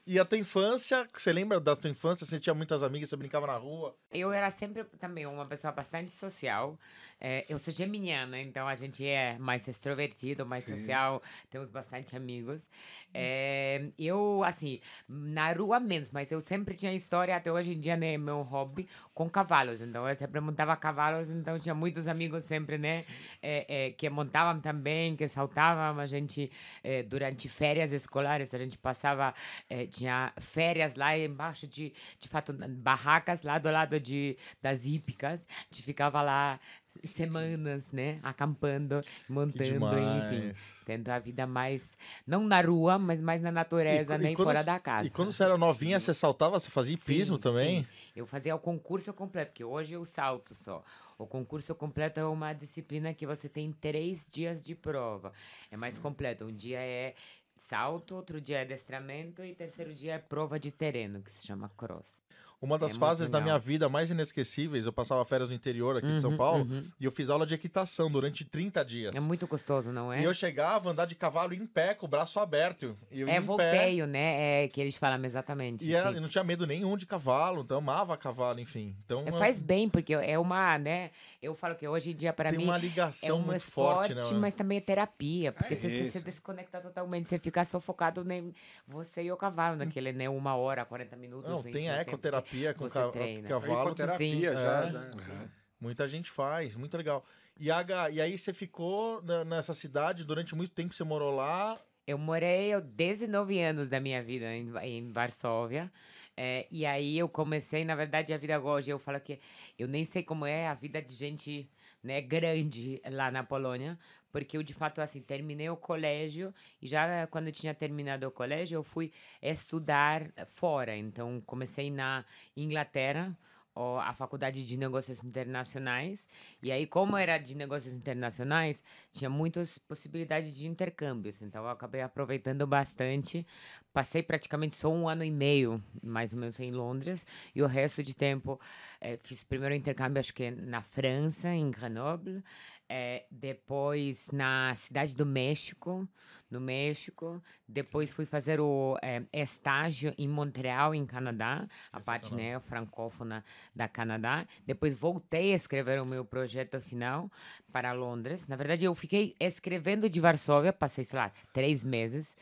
E 0.07 0.19
a 0.19 0.25
tua 0.25 0.37
infância, 0.37 1.09
você 1.15 1.33
lembra 1.33 1.59
da 1.59 1.75
tua 1.75 1.89
infância? 1.89 2.27
Você 2.27 2.39
tinha 2.39 2.53
muitas 2.53 2.83
amigas, 2.83 3.09
você 3.09 3.17
brincava 3.17 3.47
na 3.47 3.57
rua? 3.57 3.97
Eu 4.13 4.33
era 4.33 4.51
sempre 4.51 4.85
também 4.99 5.25
uma 5.25 5.47
pessoa 5.47 5.73
bastante 5.73 6.13
social. 6.13 6.79
É, 7.21 7.47
eu 7.49 7.59
sou 7.59 7.73
geminiana, 7.73 8.39
então 8.39 8.69
a 8.69 8.75
gente 8.75 9.03
é 9.07 9.39
mais 9.39 9.67
extrovertido, 9.67 10.45
mais 10.45 10.65
social, 10.65 11.23
temos 11.49 11.71
bastante 11.71 12.15
amigos. 12.15 12.69
É, 13.15 13.89
eu, 13.99 14.43
assim, 14.45 14.79
na 15.09 15.51
rua 15.53 15.81
menos, 15.81 16.11
mas 16.11 16.31
eu 16.31 16.41
sempre 16.41 16.75
tinha 16.75 16.93
história, 16.93 17.35
até 17.35 17.51
hoje 17.51 17.73
em 17.73 17.81
dia, 17.81 17.97
né, 17.97 18.19
meu 18.19 18.43
hobby, 18.43 18.89
com 19.15 19.31
cavalos. 19.31 19.81
Então 19.81 20.07
eu 20.07 20.15
sempre 20.17 20.39
montava 20.41 20.77
cavalos, 20.77 21.31
então 21.31 21.59
tinha 21.59 21.75
muitos 21.75 22.07
amigos 22.09 22.45
sempre, 22.45 22.77
né, 22.77 23.07
é, 23.41 23.87
é, 23.87 23.91
que 23.93 24.11
montavam 24.11 24.61
também, 24.61 25.17
que 25.17 25.27
saltavam. 25.27 25.99
A 25.99 26.07
gente, 26.07 26.51
é, 26.83 27.03
durante 27.03 27.49
férias 27.49 27.91
escolares, 27.93 28.53
a 28.53 28.59
gente 28.59 28.77
passava, 28.77 29.33
é, 29.71 29.87
tinha 29.95 30.33
férias 30.39 30.95
lá 30.97 31.17
embaixo 31.17 31.67
de, 31.67 31.93
de 32.19 32.29
fato, 32.29 32.53
barracas 32.53 33.43
lá 33.43 33.59
do 33.59 33.71
lado 33.71 33.99
de, 34.01 34.37
das 34.61 34.85
hípicas. 34.87 35.47
A 35.51 35.75
gente 35.75 35.83
ficava 35.83 36.21
lá 36.23 36.59
semanas, 37.05 37.91
né? 37.93 38.19
Acampando, 38.23 39.03
montando, 39.29 39.99
enfim. 39.99 40.53
Tendo 40.85 41.09
a 41.11 41.19
vida 41.19 41.47
mais, 41.47 41.97
não 42.27 42.45
na 42.45 42.61
rua, 42.61 42.99
mas 42.99 43.21
mais 43.21 43.43
na 43.43 43.51
natureza, 43.51 44.15
E- 44.15 44.17
e 44.17 44.19
nem 44.19 44.35
quando 44.35 44.47
fora 44.49 44.63
da 44.63 44.79
casa. 44.79 45.07
E 45.07 45.11
quando 45.11 45.33
você 45.33 45.43
era 45.45 45.57
novinha, 45.59 45.99
você 46.01 46.15
saltava, 46.15 46.59
você 46.59 46.71
fazia 46.71 46.95
hipismo 46.95 47.37
Sim, 47.37 47.43
também? 47.43 47.83
sim. 47.83 47.89
Eu 48.17 48.27
fazia 48.27 48.55
o 48.55 48.59
concurso 48.59 49.13
completo, 49.13 49.53
que 49.53 49.65
hoje 49.65 49.93
eu 49.93 50.05
salto 50.05 50.55
só. 50.55 50.85
O 51.19 51.27
concurso 51.27 51.75
completo 51.75 52.19
é 52.19 52.25
uma 52.25 52.53
disciplina 52.53 53.15
que 53.15 53.27
você 53.27 53.49
tem 53.49 53.73
três 53.73 54.27
dias 54.31 54.63
de 54.63 54.75
prova. 54.75 55.33
É 55.71 55.77
mais 55.77 55.99
completo. 55.99 56.45
Um 56.45 56.53
dia 56.53 56.79
é 56.81 57.15
salto, 57.57 58.15
outro 58.15 58.41
dia 58.41 58.59
é 58.59 58.63
adestramento 58.63 59.45
e 59.45 59.55
terceiro 59.55 59.93
dia 59.95 60.15
é 60.15 60.19
prova 60.19 60.59
de 60.59 60.71
terreno, 60.71 61.23
que 61.23 61.33
se 61.33 61.47
chama 61.47 61.71
cross. 61.77 62.23
Uma 62.65 62.79
das 62.79 62.97
É 62.97 62.99
fases 62.99 63.31
da 63.31 63.41
minha 63.43 63.59
vida 63.59 63.89
mais 63.91 64.11
inesquecíveis, 64.11 64.87
eu 64.87 64.93
passava 64.93 65.23
férias 65.27 65.51
no 65.51 65.55
interior 65.55 65.99
aqui 65.99 66.11
de 66.15 66.21
São 66.21 66.31
Uhum, 66.31 66.37
Paulo 66.37 66.65
uhum. 66.65 66.85
e 66.99 67.05
eu 67.05 67.13
fiz 67.13 67.29
aula 67.29 67.47
de 67.47 67.53
equitação 67.55 68.11
durante 68.11 68.43
30 68.45 68.83
dias. 68.83 69.15
É 69.15 69.21
muito 69.21 69.47
gostoso, 69.47 69.93
não 69.93 70.11
é? 70.11 70.21
E 70.23 70.25
eu 70.25 70.33
chegava 70.33 70.89
a 70.89 70.93
andar 70.93 71.05
de 71.07 71.15
cavalo 71.15 71.53
em 71.53 71.67
pé, 71.67 71.93
com 71.95 72.07
o 72.07 72.09
braço 72.09 72.41
aberto. 72.41 72.97
E 73.11 73.21
É 73.21 73.25
em 73.25 73.27
pé. 73.27 73.39
volteio, 73.41 74.07
né? 74.07 74.65
É 74.65 74.69
que 74.69 74.81
eles 74.81 74.97
falam 74.97 75.23
exatamente. 75.25 75.85
E 75.87 75.95
era- 75.95 76.09
sim. 76.11 76.17
eu 76.17 76.23
não 76.23 76.29
tinha 76.29 76.43
medo 76.43 76.67
nenhum 76.67 76.97
de 76.97 77.05
cavalo, 77.05 77.61
então 77.61 77.77
amava 77.79 78.17
cavalo, 78.17 78.59
enfim. 78.61 78.97
Então 79.05 79.23
É, 79.27 79.33
Faz 79.33 79.61
bem, 79.61 79.89
porque 79.91 80.15
é 80.15 80.39
uma, 80.39 80.79
né? 80.79 81.11
Eu 81.43 81.55
falo 81.55 81.75
que 81.75 81.87
hoje 81.87 82.13
em 82.13 82.17
dia, 82.17 82.33
para 82.33 82.49
tem 82.49 82.59
mim, 82.59 82.65
uma 82.65 82.77
é 82.77 82.81
ligação 82.81 83.37
um 83.39 83.43
muito 83.43 83.59
esporte, 83.61 84.15
forte, 84.15 84.33
né? 84.33 84.41
mas 84.41 84.55
também 84.55 84.79
é 84.79 84.81
terapia, 84.81 85.53
porque 85.53 85.75
É 85.75 85.77
você, 85.77 85.89
você 85.91 86.05
se 86.05 86.17
isso. 86.19 86.25
desconecta 86.25 86.81
totalmente, 86.81 87.29
você 87.29 87.39
fica 87.39 87.63
só 87.65 87.79
focado 87.79 88.25
em 88.33 88.55
você 88.89 89.23
e 89.25 89.31
o 89.33 89.37
cavalo, 89.37 89.77
naquele, 89.77 90.13
né, 90.13 90.29
uma 90.31 90.55
hora, 90.57 90.85
40 90.85 91.15
minutos. 91.17 91.51
Não, 91.51 91.63
tem 91.63 91.91
a 91.91 91.99
tempo 92.05 92.17
que 92.59 92.67
ecoterapia 92.67 92.75
com 92.75 92.89
ca- 92.89 93.11
treina. 93.11 93.49
cavalo. 93.49 93.83
Hipoterapia 93.87 94.51
Sim. 94.57 94.63
já, 94.63 94.85
É. 94.85 94.91
já. 94.93 95.49
Muita 95.81 96.09
gente 96.09 96.31
faz, 96.31 96.75
muito 96.77 96.97
legal. 96.97 97.25
E, 97.59 97.67
e 97.69 98.21
aí 98.21 98.39
você 98.39 98.53
ficou 98.53 99.23
na- 99.23 99.45
nessa 99.45 99.75
cidade 99.75 100.25
durante 100.25 100.55
muito 100.55 100.73
tempo, 100.73 100.95
você 100.95 101.05
morou 101.05 101.35
lá. 101.35 101.79
Eu 102.07 102.19
morei 102.19 102.69
eu, 102.75 102.81
19 102.81 103.61
anos 103.61 103.89
da 103.89 103.99
minha 104.01 104.23
vida 104.23 104.47
em, 104.55 104.71
em 104.83 105.13
Varsóvia. 105.13 105.91
é, 106.37 106.67
e 106.71 106.85
aí 106.85 107.17
eu 107.17 107.29
comecei, 107.29 107.85
na 107.85 107.95
verdade, 107.95 108.33
a 108.33 108.37
vida 108.39 108.61
hoje. 108.61 108.91
Eu 108.91 108.99
falo 108.99 109.21
que 109.21 109.39
eu 109.79 109.87
nem 109.87 110.05
sei 110.05 110.23
como 110.23 110.45
é 110.45 110.67
a 110.67 110.75
vida 110.75 111.01
de 111.01 111.15
gente 111.15 111.71
né, 112.03 112.21
grande 112.21 113.01
lá 113.11 113.31
na 113.31 113.43
Polônia. 113.45 113.97
Porque 114.35 114.57
eu, 114.57 114.65
de 114.65 114.75
fato, 114.75 115.01
assim, 115.01 115.21
terminei 115.21 115.71
o 115.71 115.77
colégio 115.77 116.53
e 116.83 116.89
já 116.89 117.25
quando 117.29 117.47
eu 117.47 117.53
tinha 117.53 117.73
terminado 117.73 118.27
o 118.27 118.33
colégio, 118.33 118.79
eu 118.79 118.83
fui 118.83 119.13
estudar 119.41 120.29
fora. 120.49 120.97
Então, 120.97 121.41
comecei 121.47 121.89
na 121.89 122.25
Inglaterra, 122.57 123.39
a 123.77 124.13
faculdade 124.13 124.65
de 124.65 124.77
negócios 124.77 125.23
internacionais. 125.23 126.29
E 126.61 126.73
aí, 126.73 126.85
como 126.85 127.17
era 127.17 127.39
de 127.39 127.55
negócios 127.55 127.95
internacionais, 127.95 128.83
tinha 129.13 129.31
muitas 129.31 129.79
possibilidades 129.79 130.53
de 130.57 130.67
intercâmbios. 130.67 131.41
Então, 131.41 131.63
eu 131.63 131.71
acabei 131.71 132.01
aproveitando 132.03 132.67
bastante. 132.67 133.47
Passei 133.93 134.23
praticamente 134.23 134.75
só 134.75 134.93
um 134.93 135.09
ano 135.09 135.23
e 135.23 135.31
meio, 135.31 135.83
mais 136.03 136.33
ou 136.33 136.41
menos, 136.41 136.59
em 136.59 136.73
Londres. 136.73 137.25
E 137.55 137.63
o 137.63 137.67
resto 137.67 138.03
de 138.03 138.17
tempo, 138.17 138.61
eh, 139.01 139.17
fiz 139.23 139.45
primeiro 139.45 139.75
intercâmbio, 139.75 140.19
acho 140.19 140.35
que 140.35 140.51
na 140.51 140.83
França, 140.83 141.49
em 141.51 141.71
Grenoble. 141.71 142.43
Eh, 142.89 143.25
depois 143.31 144.29
na 144.33 144.75
cidade 144.77 145.15
do 145.15 145.25
México, 145.25 146.09
no 146.51 146.61
México. 146.61 147.43
Depois 147.67 148.11
fui 148.11 148.25
fazer 148.25 148.61
o 148.61 148.97
eh, 149.03 149.23
estágio 149.33 150.15
em 150.17 150.29
Montreal, 150.29 150.95
em 150.95 151.05
Canadá, 151.05 151.67
a 151.93 152.01
parte 152.01 152.35
né, 152.35 152.59
francófona 152.61 153.45
da 153.75 153.89
Canadá. 153.89 154.47
Depois 154.67 154.99
voltei 154.99 155.53
a 155.53 155.57
escrever 155.57 156.01
o 156.01 156.07
meu 156.07 156.25
projeto 156.25 156.81
final 156.81 157.31
para 157.73 157.93
Londres. 157.93 158.47
Na 158.47 158.57
verdade, 158.57 158.85
eu 158.85 158.95
fiquei 158.95 159.35
escrevendo 159.41 160.09
de 160.09 160.21
Varsóvia, 160.21 160.73
passei, 160.73 161.05
sei 161.05 161.19
lá, 161.19 161.33
três 161.53 161.83
meses 161.83 162.35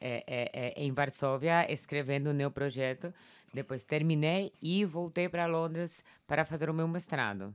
é, 0.00 0.24
é, 0.26 0.50
é, 0.52 0.82
em 0.82 0.92
Varsóvia 0.92 1.70
escrevendo 1.70 2.30
o 2.30 2.34
meu 2.34 2.50
projeto. 2.50 3.12
Depois 3.52 3.84
terminei 3.84 4.52
e 4.62 4.84
voltei 4.84 5.28
para 5.28 5.46
Londres 5.46 6.04
para 6.26 6.44
fazer 6.44 6.70
o 6.70 6.74
meu 6.74 6.86
mestrado. 6.86 7.54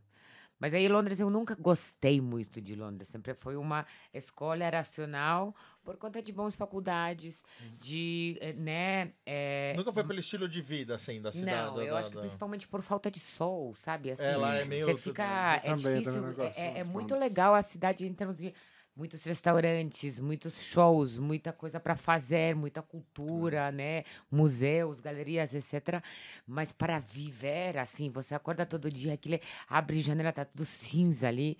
Mas 0.63 0.73
aí 0.73 0.87
Londres 0.87 1.19
eu 1.19 1.29
nunca 1.29 1.55
gostei 1.55 2.21
muito 2.21 2.61
de 2.61 2.73
Londres, 2.73 3.09
sempre 3.09 3.33
foi 3.33 3.57
uma 3.57 3.85
escolha 4.13 4.69
racional 4.69 5.53
por 5.83 5.97
conta 5.97 6.21
de 6.21 6.31
boas 6.31 6.55
faculdades, 6.55 7.43
de, 7.81 8.37
eh, 8.39 8.53
né, 8.53 9.11
eh, 9.25 9.73
Nunca 9.75 9.91
foi 9.91 10.05
pelo 10.05 10.19
estilo 10.21 10.47
de 10.47 10.61
vida, 10.61 10.95
assim, 10.95 11.21
da 11.21 11.33
cidade. 11.33 11.67
não, 11.67 11.75
da- 11.75 11.83
eu 11.83 11.97
acho 11.97 12.07
que 12.11 12.15
da- 12.15 12.21
principalmente 12.21 12.65
por 12.65 12.81
falta 12.81 13.11
de 13.11 13.19
sol, 13.19 13.75
sabe? 13.75 14.11
Assim, 14.11 14.23
É, 14.23 14.37
lá 14.37 14.55
é 14.55 14.63
meio 14.63 14.85
Você 14.85 14.95
fica. 14.95 15.55
É 15.57 15.59
também, 15.59 15.97
difícil. 15.97 16.21
também 16.33 16.51
é, 16.55 16.79
é 16.79 16.83
muito 16.85 17.13
legal 17.13 17.53
a 17.53 17.61
cidade 17.61 18.07
em 18.07 18.13
termos 18.13 18.37
de 18.37 18.53
muitos 18.95 19.23
restaurantes, 19.23 20.19
muitos 20.19 20.61
shows, 20.61 21.17
muita 21.17 21.51
coisa 21.51 21.79
para 21.79 21.95
fazer, 21.95 22.55
muita 22.55 22.81
cultura, 22.81 23.71
né? 23.71 24.03
Museus, 24.31 24.99
galerias, 24.99 25.53
etc. 25.53 26.01
Mas 26.47 26.71
para 26.71 26.99
viver, 26.99 27.77
assim, 27.77 28.09
você 28.09 28.35
acorda 28.35 28.65
todo 28.65 28.89
dia, 28.91 29.13
aquilo 29.13 29.35
é- 29.35 29.41
abre 29.67 29.99
janela, 29.99 30.31
tá 30.31 30.45
tudo 30.45 30.63
cinza 30.65 31.27
ali. 31.27 31.57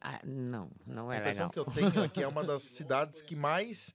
Ah, 0.00 0.20
Não, 0.24 0.70
não 0.86 1.10
A 1.10 1.16
é 1.16 1.18
impressão 1.18 1.48
legal. 1.48 1.52
que 1.52 1.58
eu 1.58 1.64
tenho 1.90 2.04
é 2.04 2.08
que 2.08 2.22
é 2.22 2.28
uma 2.28 2.42
das 2.42 2.62
cidades 2.62 3.20
que 3.22 3.36
mais 3.36 3.94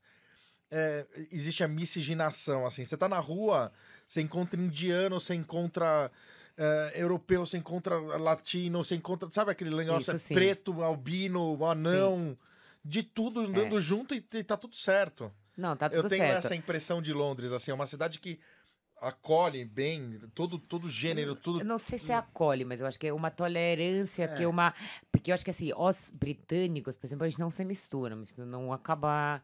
é, 0.69 1.05
existe 1.31 1.63
a 1.63 1.67
miscigenação, 1.67 2.65
assim. 2.65 2.83
Você 2.85 2.95
tá 2.95 3.09
na 3.09 3.19
rua, 3.19 3.71
você 4.07 4.21
encontra 4.21 4.59
indiano, 4.59 5.19
você 5.19 5.33
encontra 5.33 6.09
é, 6.57 6.91
europeu, 6.95 7.45
você 7.45 7.57
encontra 7.57 7.97
latino, 7.99 8.83
você 8.83 8.95
encontra, 8.95 9.27
sabe 9.31 9.51
aquele 9.51 9.75
negócio 9.75 10.01
Isso 10.01 10.11
é 10.11 10.17
sim. 10.17 10.33
preto, 10.33 10.81
albino, 10.81 11.65
anão, 11.65 12.37
de 12.83 13.03
tudo 13.03 13.41
andando 13.41 13.79
junto 13.79 14.15
e, 14.15 14.25
e 14.33 14.43
tá 14.43 14.57
tudo 14.57 14.75
certo. 14.75 15.31
Não, 15.57 15.75
tá 15.75 15.87
eu 15.87 16.01
tudo 16.01 16.09
tenho 16.09 16.23
certo. 16.23 16.45
essa 16.45 16.55
impressão 16.55 17.01
de 17.01 17.13
Londres, 17.13 17.51
assim, 17.51 17.71
é 17.71 17.73
uma 17.73 17.87
cidade 17.87 18.19
que 18.19 18.39
acolhe 19.01 19.65
bem 19.65 20.19
todo, 20.33 20.59
todo 20.59 20.87
gênero, 20.87 21.35
tudo... 21.35 21.59
Eu 21.59 21.65
não 21.65 21.79
sei 21.79 21.97
se 21.97 22.11
acolhe, 22.11 22.63
mas 22.63 22.79
eu 22.79 22.87
acho 22.87 22.99
que 22.99 23.07
é 23.07 23.13
uma 23.13 23.31
tolerância, 23.31 24.27
que 24.27 24.43
é 24.43 24.47
uma. 24.47 24.73
Porque 25.11 25.31
eu 25.31 25.35
acho 25.35 25.43
que 25.43 25.49
assim, 25.51 25.71
os 25.75 26.11
britânicos, 26.11 26.95
por 26.95 27.07
exemplo, 27.07 27.25
eles 27.25 27.37
não 27.37 27.49
se 27.49 27.65
misturam, 27.65 28.23
não 28.37 28.71
acaba. 28.71 29.41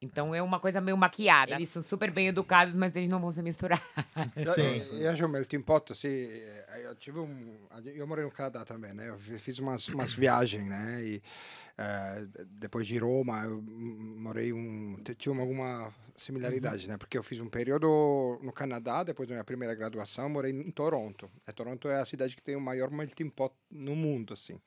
Então 0.00 0.34
é 0.34 0.42
uma 0.42 0.60
coisa 0.60 0.80
meio 0.80 0.96
maquiada. 0.96 1.54
Eles 1.54 1.68
são 1.70 1.80
super 1.80 2.10
bem 2.10 2.28
educados, 2.28 2.74
mas 2.74 2.94
eles 2.94 3.08
não 3.08 3.20
vão 3.20 3.30
se 3.30 3.40
misturar. 3.42 3.82
Sim. 4.54 4.94
Eu, 4.96 4.98
eu 5.00 5.10
acho 5.10 5.24
o 5.24 5.28
melting 5.28 5.62
pot, 5.62 5.92
assim, 5.92 6.08
eh, 6.08 6.82
eu 6.84 6.94
tive 6.94 7.18
um... 7.18 7.56
Eu 7.84 8.06
morei 8.06 8.24
no 8.24 8.30
Canadá 8.30 8.64
também, 8.64 8.92
né? 8.92 9.08
Eu 9.08 9.18
fi- 9.18 9.38
fiz 9.38 9.58
umas, 9.58 9.88
umas 9.88 10.12
viagens, 10.14 10.68
né? 10.68 11.02
E 11.02 11.22
eh, 11.78 12.26
depois 12.46 12.86
de 12.86 12.98
Roma, 12.98 13.44
eu 13.44 13.62
morei 13.62 14.52
um... 14.52 14.96
Tinha 15.16 15.34
alguma 15.40 15.92
similaridade, 16.16 16.86
né? 16.88 16.98
Porque 16.98 17.16
eu 17.16 17.22
fiz 17.22 17.40
um 17.40 17.48
período 17.48 18.38
no 18.42 18.52
Canadá, 18.52 19.02
depois 19.04 19.26
da 19.28 19.34
minha 19.34 19.44
primeira 19.44 19.74
graduação, 19.74 20.28
morei 20.28 20.52
em 20.52 20.70
Toronto. 20.70 21.30
E 21.48 21.52
Toronto 21.52 21.88
é 21.88 22.00
a 22.00 22.04
cidade 22.04 22.36
que 22.36 22.42
tem 22.42 22.56
o 22.56 22.60
maior 22.60 22.90
melting 22.90 23.30
pot 23.30 23.54
no 23.70 23.96
mundo, 23.96 24.34
assim. 24.34 24.60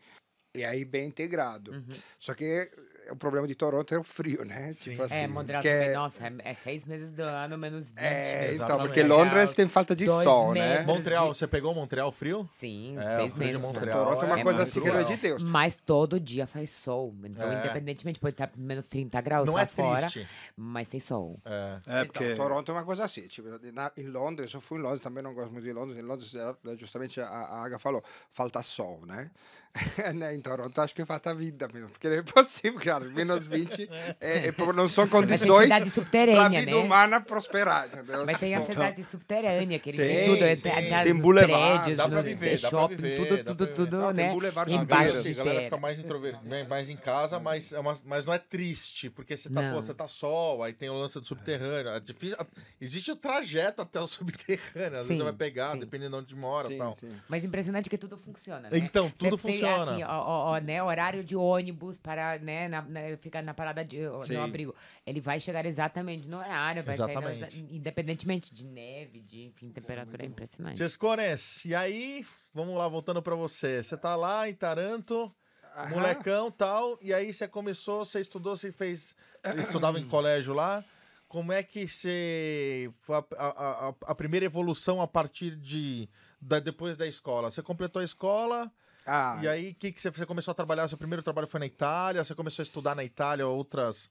E 0.57 0.65
aí 0.65 0.83
bem 0.85 1.07
integrado. 1.07 1.71
Uhum. 1.71 1.85
Só 2.19 2.33
que 2.33 2.43
eh, 2.45 3.11
o 3.11 3.15
problema 3.15 3.47
de 3.47 3.55
Toronto 3.55 3.93
é 3.93 3.97
o 3.99 4.03
frio, 4.03 4.43
né? 4.43 4.73
Tipo 4.79 5.03
assim, 5.03 5.15
é, 5.15 5.27
Montreal 5.27 5.61
que 5.61 5.69
também, 5.69 5.89
é- 5.89 5.93
nossa, 5.93 6.27
é, 6.27 6.33
é 6.39 6.53
seis 6.53 6.85
meses 6.85 7.11
do 7.11 7.21
ano, 7.23 7.57
menos 7.57 7.89
20. 7.91 7.97
É, 7.99 8.39
então, 8.41 8.53
Exatamente. 8.53 8.87
porque 8.87 9.03
Londres 9.03 9.53
tem 9.53 9.67
falta 9.67 9.95
de 9.95 10.05
Dois 10.05 10.23
sol, 10.23 10.53
né? 10.53 10.83
Montreal, 10.83 11.33
você 11.33 11.47
pegou 11.47 11.73
Montreal 11.73 12.11
frio? 12.11 12.45
Sim, 12.49 12.97
É, 12.99 13.15
seis 13.17 13.33
de 13.33 13.39
meses. 13.39 13.61
Montreal 13.61 14.03
Toronto 14.05 14.23
é 14.23 14.25
uma 14.27 14.39
é 14.39 14.43
coisa 14.43 14.63
assim 14.63 14.81
que 14.81 14.87
não 14.89 14.95
é 14.97 15.03
de 15.03 15.17
cruel. 15.17 15.19
Deus. 15.37 15.43
Mas 15.43 15.75
todo 15.75 16.19
dia 16.19 16.45
faz 16.47 16.69
sol. 16.69 17.13
Então, 17.23 17.51
É. 17.51 17.59
independentemente, 17.59 18.19
pode 18.19 18.33
estar 18.33 18.51
menos 18.57 18.85
30 18.87 19.19
graus 19.21 19.45
Não 19.45 19.53
lá 19.53 19.61
é 19.61 19.67
fora, 19.67 20.01
triste. 20.07 20.27
mas 20.55 20.87
tem 20.89 20.99
sol. 20.99 21.39
É. 21.45 21.51
É, 21.87 22.01
Então, 22.01 22.05
porque 22.07 22.35
Toronto 22.35 22.71
é 22.71 22.73
uma 22.75 22.83
coisa 22.83 23.05
assim. 23.05 23.27
Tipo, 23.27 23.47
na- 23.73 23.91
em 23.95 24.07
Londres, 24.07 24.53
eu 24.53 24.61
fui 24.61 24.79
em 24.79 24.81
Londres, 24.81 25.01
também 25.01 25.23
não 25.23 25.33
gosto 25.33 25.51
muito 25.51 25.63
de 25.65 25.73
Londres. 25.73 25.97
Em 25.97 26.01
Londres, 26.01 26.33
é, 26.35 26.55
justamente 26.77 27.21
a, 27.21 27.27
a 27.27 27.63
Aga 27.65 27.79
falou, 27.79 28.03
falta 28.31 28.61
sol, 28.61 29.05
né? 29.05 29.29
Né, 30.15 30.35
em 30.35 30.41
Toronto, 30.41 30.79
acho 30.81 30.93
que 30.95 31.05
falta 31.05 31.33
vida 31.33 31.67
mesmo, 31.73 31.89
porque 31.89 32.07
não 32.07 32.15
é 32.17 32.21
possível, 32.23 32.79
cara. 32.79 33.05
Menos 33.05 33.45
20 33.47 33.89
é, 34.19 34.47
é 34.47 34.53
não 34.73 34.87
são 34.87 35.05
tem 35.07 35.11
condições 35.21 35.69
para 35.69 36.45
a 36.45 36.49
vida 36.49 36.65
né? 36.71 36.75
humana 36.75 37.21
prosperar, 37.21 37.87
entendeu? 37.87 38.25
Mas 38.25 38.37
tem 38.39 38.53
a 38.53 38.57
Então, 38.59 38.65
cidade 38.73 39.03
subterrânea, 39.03 39.79
que 39.79 39.89
eles 39.89 39.99
Sim, 39.99 40.25
tudo, 40.31 40.43
é, 40.43 40.55
sim. 40.55 40.61
tem, 40.63 41.03
Tem 41.03 41.15
boulevard, 41.15 41.79
prédios, 41.83 41.97
dá 41.97 42.07
viver, 42.07 42.59
dá 42.59 42.69
pra 42.69 42.79
shopping, 42.79 42.95
viver, 42.95 43.17
tudo, 43.17 43.29
dá 43.29 43.43
tudo, 43.43 43.57
pra 43.57 43.65
viver. 43.65 43.75
tudo, 43.75 43.97
Não, 43.97 44.13
tem 44.13 44.25
né? 44.25 44.31
boulevard 44.31 44.73
A 44.73 44.75
Embaixo 44.77 45.07
galera, 45.13 45.23
de 45.23 45.29
a 45.31 45.43
galera 45.43 45.61
fica 45.63 45.77
mais 45.77 45.99
introvertida, 45.99 46.49
né, 46.49 46.63
mais 46.67 46.89
em 46.89 46.97
casa, 46.97 47.39
mas, 47.39 47.73
é 47.73 47.79
uma- 47.79 47.97
mas 48.05 48.25
não 48.25 48.33
é 48.33 48.39
triste, 48.39 49.09
porque 49.09 49.35
você 49.35 49.49
tá, 49.49 49.61
Não. 49.61 49.73
pô, 49.75 49.81
você 49.81 49.93
tá 49.93 50.07
sol, 50.07 50.63
aí 50.63 50.73
tem 50.73 50.89
o 50.89 50.93
lance 50.97 51.19
do 51.19 51.25
subterrâneo. 51.25 51.91
É 51.91 51.99
difícil, 51.99 52.37
existe 52.79 53.11
o 53.11 53.15
trajeto 53.15 53.81
até 53.81 53.99
o 53.99 54.07
subterrâneo, 54.07 54.97
às 54.97 55.03
vezes 55.03 55.07
Sim, 55.07 55.17
você 55.17 55.23
vai 55.23 55.33
pegar, 55.33 55.71
sim. 55.73 55.79
dependendo 55.79 56.17
de 56.17 56.23
onde 56.23 56.35
mora 56.35 56.67
e 56.67 56.71
sim, 56.71 56.77
tal. 56.77 56.97
sim. 56.99 57.11
Mas 57.27 57.43
impressionante 57.43 57.89
que 57.89 57.97
tudo 57.97 58.17
funciona, 58.17 58.61
né? 58.69 58.77
Então, 58.77 59.09
tudo 59.11 59.29
tem- 59.29 59.37
funciona. 59.37 59.66
Funciona. 59.69 59.91
assim, 59.91 60.03
ó, 60.03 60.19
ó, 60.19 60.51
ó, 60.53 60.57
né, 60.59 60.81
horário 60.83 61.23
de 61.23 61.35
ônibus 61.35 61.97
para, 61.99 62.37
né, 62.39 62.67
na, 62.67 62.81
na- 62.81 63.17
ficar 63.19 63.41
na 63.41 63.53
parada 63.53 63.83
de, 63.83 63.97
Sim. 64.25 64.33
no 64.33 64.43
abrigo. 64.43 64.75
Ele 65.05 65.19
vai 65.19 65.39
chegar 65.39 65.65
exatamente 65.65 66.27
no 66.27 66.37
horário, 66.37 66.83
vai 66.83 66.95
sair 66.95 67.11
Exatamente. 67.11 67.59
independentemente 67.71 68.53
de 68.53 68.65
neve, 68.65 69.21
de, 69.21 69.45
enfim, 69.45 69.69
temperatura 69.71 70.23
é 70.23 70.27
impressionante. 70.27 70.77
Chescones, 70.77 71.65
e 71.65 71.73
aí, 71.75 72.25
vamos 72.53 72.75
lá, 72.77 72.87
voltando 72.87 73.21
pra 73.21 73.35
você. 73.35 73.81
Você 73.83 73.95
tá 73.97 74.15
lá 74.15 74.49
em 74.49 74.53
Taranto, 74.53 75.33
Aham. 75.75 75.89
molecão 75.89 76.49
tal, 76.51 76.97
e 77.01 77.13
aí 77.13 77.31
você 77.31 77.47
começou, 77.47 78.03
você 78.05 78.19
estudou, 78.19 78.57
você 78.57 78.71
fez. 78.71 79.15
Você 79.43 79.59
estudava 79.89 79.99
em 79.99 80.07
colégio 80.07 80.53
lá. 80.53 80.83
Como 81.27 81.51
é 81.51 81.61
que 81.61 81.85
você. 81.87 82.89
Foi 83.01 83.17
a, 83.17 83.23
a- 83.37 83.89
a- 83.89 83.93
a 84.07 84.15
primeira 84.15 84.45
evolução 84.45 85.01
a 85.01 85.07
partir 85.07 85.55
de. 85.57 86.09
Da, 86.39 86.59
depois 86.59 86.95
da 86.95 87.05
escola? 87.05 87.51
Você 87.51 87.61
completou 87.61 88.01
a 88.01 88.05
escola, 88.05 88.71
Ah, 89.07 89.39
e 89.41 89.47
aí 89.47 89.73
que 89.73 89.91
que 89.91 90.01
você, 90.01 90.11
você 90.11 90.25
começou 90.25 90.51
a 90.51 90.55
trabalhar? 90.55 90.87
Seu 90.87 90.97
primeiro 90.97 91.23
trabalho 91.23 91.47
foi 91.47 91.59
na 91.59 91.65
Itália, 91.65 92.23
você 92.23 92.35
começou 92.35 92.61
a 92.61 92.65
estudar 92.65 92.93
na 92.95 93.03
Itália, 93.03 93.47
outras. 93.47 94.09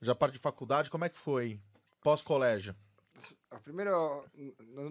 Já 0.00 0.14
parte 0.14 0.34
de 0.34 0.38
faculdade, 0.38 0.90
como 0.90 1.04
é 1.04 1.08
que 1.08 1.18
foi? 1.18 1.60
Pós-colégio? 2.02 2.74
o 3.50 3.60
primeiro, 3.60 4.24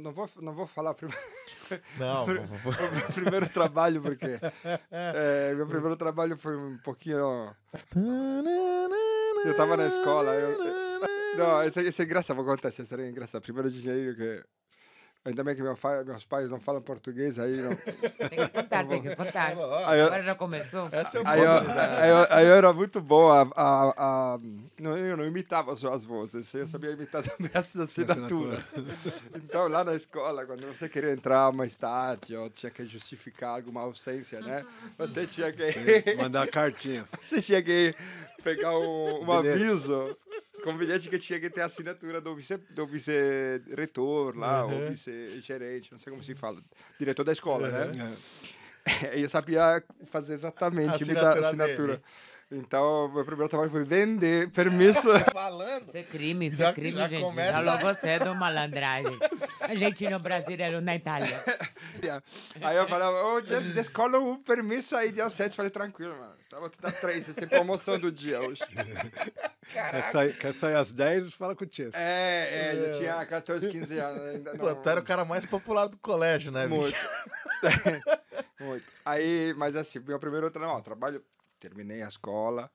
não, 0.02 0.12
vou, 0.12 0.30
não 0.42 0.54
vou 0.54 0.68
falar 0.68 0.94
primeiro. 0.94 1.22
Não, 1.98 2.26
o 2.28 2.28
meu 2.28 2.44
primeiro 3.14 3.50
trabalho, 3.50 4.02
porque 4.02 4.40
é, 4.92 5.54
meu 5.56 5.68
primeiro 5.68 5.96
trabalho 5.96 6.38
foi 6.38 6.58
um 6.58 6.78
pouquinho. 6.80 7.56
Eu 9.46 9.56
tava 9.56 9.78
na 9.78 9.88
escola. 9.88 10.34
Eu, 10.34 10.58
não, 11.38 11.64
isso, 11.66 11.80
é- 11.80 11.84
isso 11.84 12.02
é 12.02 12.06
engraçado, 12.06 12.36
vou 12.38 12.46
contar 12.46 12.70
história 12.70 13.04
é 13.04 13.10
engraçada. 13.10 13.42
Primeiro 13.42 13.70
dinheiro 13.70 14.16
que. 14.16 14.44
Ainda 15.28 15.44
bem 15.44 15.56
que 15.58 15.62
meu 15.62 15.76
pai- 15.76 16.06
meus 16.06 16.24
pais 16.24 16.50
não 16.50 16.58
falam 16.58 16.82
português, 16.82 17.38
aí 17.38 17.58
não. 17.58 17.76
Tem 18.30 18.40
que 18.40 18.48
contar, 18.48 18.88
tem 18.88 19.02
que 19.02 19.14
contar. 19.14 19.48
Aí 19.86 20.00
eu- 20.00 20.06
Agora 20.06 20.24
já 20.24 20.36
começou? 20.36 20.88
Essa 20.90 21.18
é 21.18 21.22
o 21.22 21.28
Aí 21.28 21.42
eu, 21.42 21.52
aí, 21.52 22.10
eu, 22.10 22.28
aí 22.30 22.48
eu 22.48 22.54
era 22.54 22.72
muito 22.72 23.02
bom 23.02 23.30
a, 23.30 23.42
a, 23.54 23.94
a- 24.36 24.40
não, 24.80 24.96
eu 24.96 25.18
não 25.18 25.26
imitava 25.26 25.76
só 25.76 25.92
as 25.92 26.06
vozes, 26.06 26.54
eu 26.54 26.66
sabia 26.66 26.92
imitar 26.92 27.22
também 27.24 27.52
as 27.54 27.76
assinaturas. 27.76 28.74
Então, 29.36 29.68
lá 29.68 29.84
na 29.84 29.96
escola, 29.96 30.46
quando 30.46 30.66
você 30.68 30.88
queria 30.88 31.12
entrar 31.12 31.52
mais 31.52 31.76
tarde, 31.76 32.34
ou 32.36 32.50
tinha 32.50 32.70
que 32.72 32.86
justificar 32.86 33.56
alguma 33.56 33.82
ausência, 33.82 34.40
né? 34.40 34.66
Você 34.98 35.26
tinha 35.26 35.52
que, 35.52 36.16
Mandar 36.16 36.48
cartinha. 36.48 37.06
você 37.22 37.42
tinha 37.42 37.62
que 37.62 37.94
pegar 38.44 38.78
um, 38.78 39.26
um 39.26 39.32
aviso 39.34 40.16
com 40.64 40.78
bilhete 40.78 41.10
que 41.10 41.18
tinha 41.20 41.40
que 41.40 41.50
ter 41.50 41.62
assinatura 41.62 42.20
do 42.20 42.36
vice, 42.36 42.58
do 42.72 42.86
vice-reitor 42.88 44.38
lá, 44.38 44.66
Uhum. 44.66 44.84
ou 44.84 44.90
vice-gerente, 44.90 45.92
não 45.92 46.00
sei 46.00 46.12
como 46.12 46.24
se 46.24 46.36
fala, 46.36 46.62
diretor 47.00 47.24
da 47.24 47.32
escola, 47.32 47.70
né? 47.70 47.92
É. 48.14 48.18
eu 49.14 49.30
sabia 49.30 49.84
fazer 50.06 50.34
exatamente, 50.34 50.90
A 50.90 50.92
a 50.92 50.96
assinatura 50.96 51.48
assinatura. 51.48 51.88
dele. 51.88 52.02
Então, 52.50 53.12
meu 53.14 53.26
primeiro 53.26 53.50
trabalho 53.50 53.70
foi 53.70 53.84
vender 53.84 54.50
permisso. 54.52 55.02
Falando. 55.34 55.84
Isso 55.86 55.98
é 55.98 56.04
crime, 56.04 56.48
isso 56.48 56.56
Já- 56.56 56.70
é 56.70 56.74
crime, 56.74 56.98
já 56.98 57.08
gente. 57.10 57.22
começa- 57.24 57.62
Falou 57.62 57.80
você 57.94 58.20
do 58.20 58.34
malandragem. 58.36 59.20
A 59.60 59.76
gente 59.76 60.10
no 60.10 60.18
Brasil 60.18 60.56
era 60.58 60.80
na 60.80 60.96
Itália. 60.96 61.44
aí 62.62 62.78
eu 62.78 62.88
falava, 62.88 63.22
ô, 63.34 63.44
Jess, 63.44 63.74
descola 63.74 64.18
um 64.18 64.42
permisso 64.42 64.96
aí 64.96 65.12
de 65.12 65.30
sete 65.30 65.58
Falei, 65.58 65.70
tranquilo, 65.70 66.16
mano. 66.18 66.36
Tá, 66.50 66.58
vou 66.58 66.70
te 66.70 66.80
dar 66.80 66.94
três, 66.94 67.38
é 67.38 67.46
promoção 67.46 68.00
do 68.00 68.10
dia 68.10 68.40
hoje. 68.40 68.64
Quer, 69.74 70.04
sair, 70.06 70.34
quer 70.38 70.54
sair 70.54 70.76
às 70.76 70.94
10, 70.94 71.34
fala 71.34 71.54
com 71.54 71.66
o 71.66 71.68
Tia. 71.68 71.90
É, 71.94 72.72
é, 72.72 72.92
já 72.94 72.98
tinha 72.98 73.26
14, 73.26 73.68
15 73.68 74.00
anos. 74.00 74.22
Ainda 74.36 74.52
Pô, 74.52 74.68
não... 74.68 74.76
tu 74.76 74.90
era 74.90 75.02
o 75.02 75.04
cara 75.04 75.26
mais 75.26 75.46
popular 75.46 75.90
do 75.90 75.98
colégio, 75.98 76.50
né, 76.54 76.66
bicho? 76.66 76.96
Muito. 77.62 78.17
Muito. 78.60 78.92
Aí, 79.06 79.54
mas 79.56 79.76
assim, 79.76 80.00
meu 80.00 80.20
primeiro 80.20 80.50
trabalho, 80.50 80.82
trabalho, 80.82 81.24
terminei 81.60 82.02
a 82.02 82.08
escola, 82.08 82.72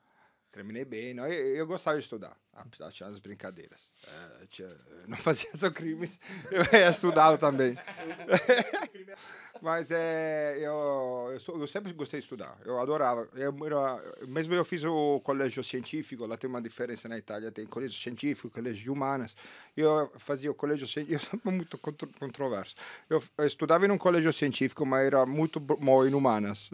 terminei 0.53 0.85
bem. 0.85 1.15
Não, 1.15 1.27
eu, 1.27 1.57
eu 1.57 1.67
gostava 1.67 1.97
de 1.97 2.05
estudar, 2.05 2.37
apesar 2.53 2.91
de 2.91 3.03
as 3.05 3.19
brincadeiras. 3.19 3.93
É, 4.07 4.47
tinha- 4.47 4.69
eu 4.69 5.09
não 5.09 5.17
fazia 5.19 5.51
só 5.55 5.71
crimes, 5.71 6.19
eu 6.51 6.63
estudava 6.91 7.39
também. 7.39 7.77
mas 9.61 9.91
é, 9.91 10.57
eu, 10.59 11.31
eu, 11.33 11.41
sou- 11.41 11.59
eu 11.61 11.67
sempre 11.67 11.93
gostei 11.93 12.21
de 12.21 12.25
estudar, 12.25 12.59
eu 12.65 12.79
adorava. 12.81 13.29
Eu, 13.35 13.55
era- 13.67 14.03
mesmo 14.29 14.55
eu 14.55 14.65
fiz 14.65 14.85
o 14.85 15.21
colégio 15.21 15.63
científico, 15.63 16.27
lá 16.27 16.37
tem 16.37 16.49
uma 16.51 16.61
diferença 16.61 17.09
na 17.09 17.17
Itália, 17.19 17.51
tem 17.51 17.67
colégio 17.67 17.99
científico, 18.01 18.51
colégio 18.51 18.83
de 18.83 18.91
humanas. 18.91 19.35
Eu 19.77 20.11
fazia 20.19 20.51
o 20.51 20.55
colégio 20.55 20.87
científico, 20.87 21.15
eu 21.35 21.41
sou 21.41 21.53
muito 21.53 21.79
contro, 21.79 22.09
controverso. 22.19 22.75
Eu, 23.09 23.23
eu 23.39 23.47
estudava 23.47 23.87
em 23.87 23.91
um 23.91 23.99
colégio 23.99 24.33
científico, 24.33 24.85
mas 24.85 25.07
era 25.07 25.25
muito 25.25 25.59
bom 25.61 26.07
em 26.07 26.15
humanas. 26.15 26.71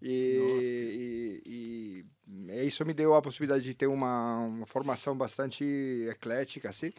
e, 0.00 1.40
e, 1.46 1.52
e 2.04 2.04
isso 2.64 2.84
me 2.84 2.94
deu 2.94 3.14
a 3.14 3.22
possibilidade 3.22 3.64
de 3.64 3.74
ter 3.74 3.86
uma, 3.86 4.38
uma 4.38 4.66
formação 4.66 5.16
bastante 5.16 5.64
eclética, 6.08 6.70
assim. 6.70 6.92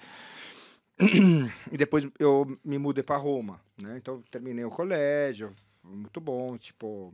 e 1.72 1.78
depois 1.78 2.06
eu 2.20 2.58
me 2.64 2.78
mudei 2.78 3.04
para 3.04 3.18
Roma, 3.18 3.60
né? 3.82 3.98
Então 3.98 4.22
terminei 4.30 4.64
o 4.64 4.70
colégio, 4.70 5.54
muito 5.84 6.22
bom, 6.22 6.58
tipo. 6.58 7.14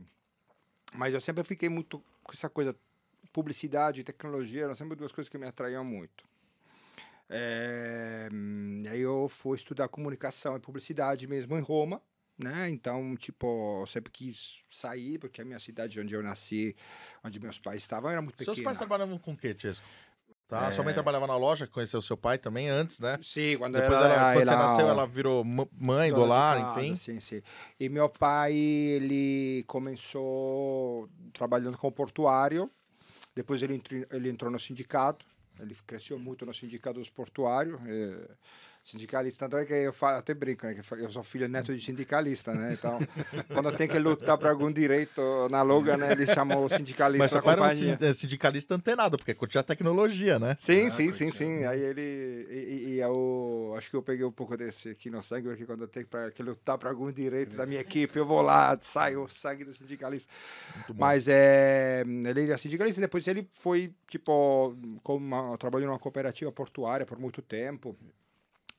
Mas 0.94 1.14
eu 1.14 1.20
sempre 1.20 1.44
fiquei 1.44 1.68
muito 1.68 2.02
com 2.22 2.32
essa 2.32 2.48
coisa 2.48 2.76
publicidade 3.32 4.00
e 4.00 4.04
tecnologia, 4.04 4.64
eram 4.64 4.74
sempre 4.74 4.96
duas 4.96 5.12
coisas 5.12 5.28
que 5.28 5.38
me 5.38 5.46
atraíam 5.46 5.84
muito. 5.84 6.28
É, 7.28 8.28
aí 8.90 9.00
eu 9.00 9.28
fui 9.28 9.56
estudar 9.56 9.86
comunicação 9.88 10.56
e 10.56 10.60
publicidade 10.60 11.28
mesmo 11.28 11.56
em 11.56 11.60
Roma, 11.60 12.02
né? 12.42 12.68
Então, 12.70 13.14
tipo, 13.16 13.84
sempre 13.86 14.10
quis 14.10 14.58
sair, 14.70 15.18
porque 15.18 15.40
a 15.40 15.44
minha 15.44 15.58
cidade 15.58 16.00
onde 16.00 16.14
eu 16.14 16.22
nasci, 16.22 16.74
onde 17.24 17.38
meus 17.40 17.58
pais 17.58 17.82
estavam, 17.82 18.10
era 18.10 18.20
muito 18.22 18.36
pequena. 18.36 18.54
Seus 18.54 18.64
pais 18.64 18.78
trabalhavam 18.78 19.18
com 19.18 19.32
o 19.32 19.36
quê, 19.36 19.54
Tiesco? 19.54 19.86
Tá? 20.48 20.66
É. 20.66 20.72
Sua 20.72 20.82
mãe 20.82 20.92
trabalhava 20.92 21.28
na 21.28 21.36
loja, 21.36 21.64
conheceu 21.68 22.02
seu 22.02 22.16
pai 22.16 22.36
também 22.36 22.68
antes, 22.68 22.98
né? 22.98 23.20
Sim, 23.22 23.56
quando 23.56 23.74
Depois, 23.78 24.00
ela, 24.00 24.08
ela, 24.14 24.32
quando 24.34 24.46
você 24.48 24.52
ela- 24.52 24.62
nasceu, 24.66 24.88
ela 24.88 25.06
virou 25.06 25.44
mãe 25.44 26.12
do 26.12 26.24
lar, 26.24 26.76
enfim. 26.76 26.96
Sim, 26.96 27.20
sim. 27.20 27.40
E 27.78 27.88
meu 27.88 28.08
pai, 28.08 28.52
ele 28.52 29.62
começou 29.68 31.08
trabalhando 31.32 31.78
com 31.78 31.90
portuário, 31.92 32.68
depois 33.34 33.62
ele, 33.62 33.74
entri- 33.74 34.06
ele 34.10 34.28
entrou 34.28 34.50
no 34.50 34.58
sindicato, 34.58 35.24
ele 35.60 35.76
cresceu 35.86 36.18
muito 36.18 36.44
no 36.44 36.52
sindicato 36.52 36.98
dos 36.98 37.08
portuários, 37.10 37.78
é, 37.86 38.30
sindicalista, 38.82 39.48
tanto 39.48 39.62
é 39.62 39.66
que 39.66 39.72
eu 39.74 39.92
falo, 39.92 40.18
até 40.18 40.34
brinco, 40.34 40.66
né, 40.66 40.74
que 40.74 40.94
eu 40.94 41.10
sou 41.10 41.22
filho 41.22 41.48
neto 41.48 41.74
de 41.76 41.84
sindicalista, 41.84 42.54
né, 42.54 42.74
então, 42.74 42.98
quando 43.52 43.70
tem 43.72 43.88
que 43.88 43.98
lutar 43.98 44.36
para 44.38 44.50
algum 44.50 44.70
direito 44.72 45.20
na 45.50 45.62
Logan, 45.62 45.96
né, 45.98 46.12
ele 46.12 46.26
chamou 46.26 46.64
o 46.64 46.68
sindicalista 46.68 47.36
Mas 47.36 47.44
pai 47.44 47.52
era 47.52 47.62
um 47.62 48.04
eh, 48.04 48.12
sindicalista 48.12 48.74
antenado, 48.74 49.16
porque 49.18 49.34
curtia 49.34 49.60
a 49.60 49.64
tecnologia, 49.64 50.38
né? 50.38 50.56
Sim, 50.58 50.86
Ah, 50.86 50.90
sim, 50.90 51.12
sim, 51.12 51.30
sim. 51.30 51.64
Aí 51.64 51.80
ele. 51.80 52.00
E, 52.00 52.54
e- 52.54 52.88
e 52.94 52.98
eu 53.00 53.74
acho 53.76 53.90
que 53.90 53.96
eu 53.96 54.02
peguei 54.02 54.24
um 54.24 54.32
pouco 54.32 54.56
desse 54.56 54.90
aqui 54.90 55.10
no 55.10 55.22
sangue, 55.22 55.48
porque 55.48 55.64
quando 55.66 55.82
eu 55.82 55.88
tenho 55.88 56.06
pra, 56.06 56.30
que 56.30 56.42
lutar 56.42 56.76
para 56.78 56.90
algum 56.90 57.10
direito 57.12 57.56
da 57.56 57.66
minha 57.66 57.80
equipe, 57.80 58.18
eu 58.18 58.26
vou 58.26 58.40
lá, 58.42 58.76
saio 58.80 59.22
o 59.24 59.28
sangue 59.28 59.64
do 59.64 59.72
sindicalista. 59.72 60.32
Mas 60.96 61.28
é, 61.28 62.02
ele 62.06 62.44
era 62.44 62.58
sindicalista, 62.58 63.00
depois 63.00 63.26
ele 63.28 63.48
foi, 63.52 63.92
tipo, 64.08 64.74
com 65.02 65.16
uma, 65.16 65.56
trabalhou 65.58 65.88
numa 65.88 65.98
cooperativa 65.98 66.50
portuária 66.52 67.06
por 67.06 67.18
muito 67.18 67.40
tempo. 67.42 67.96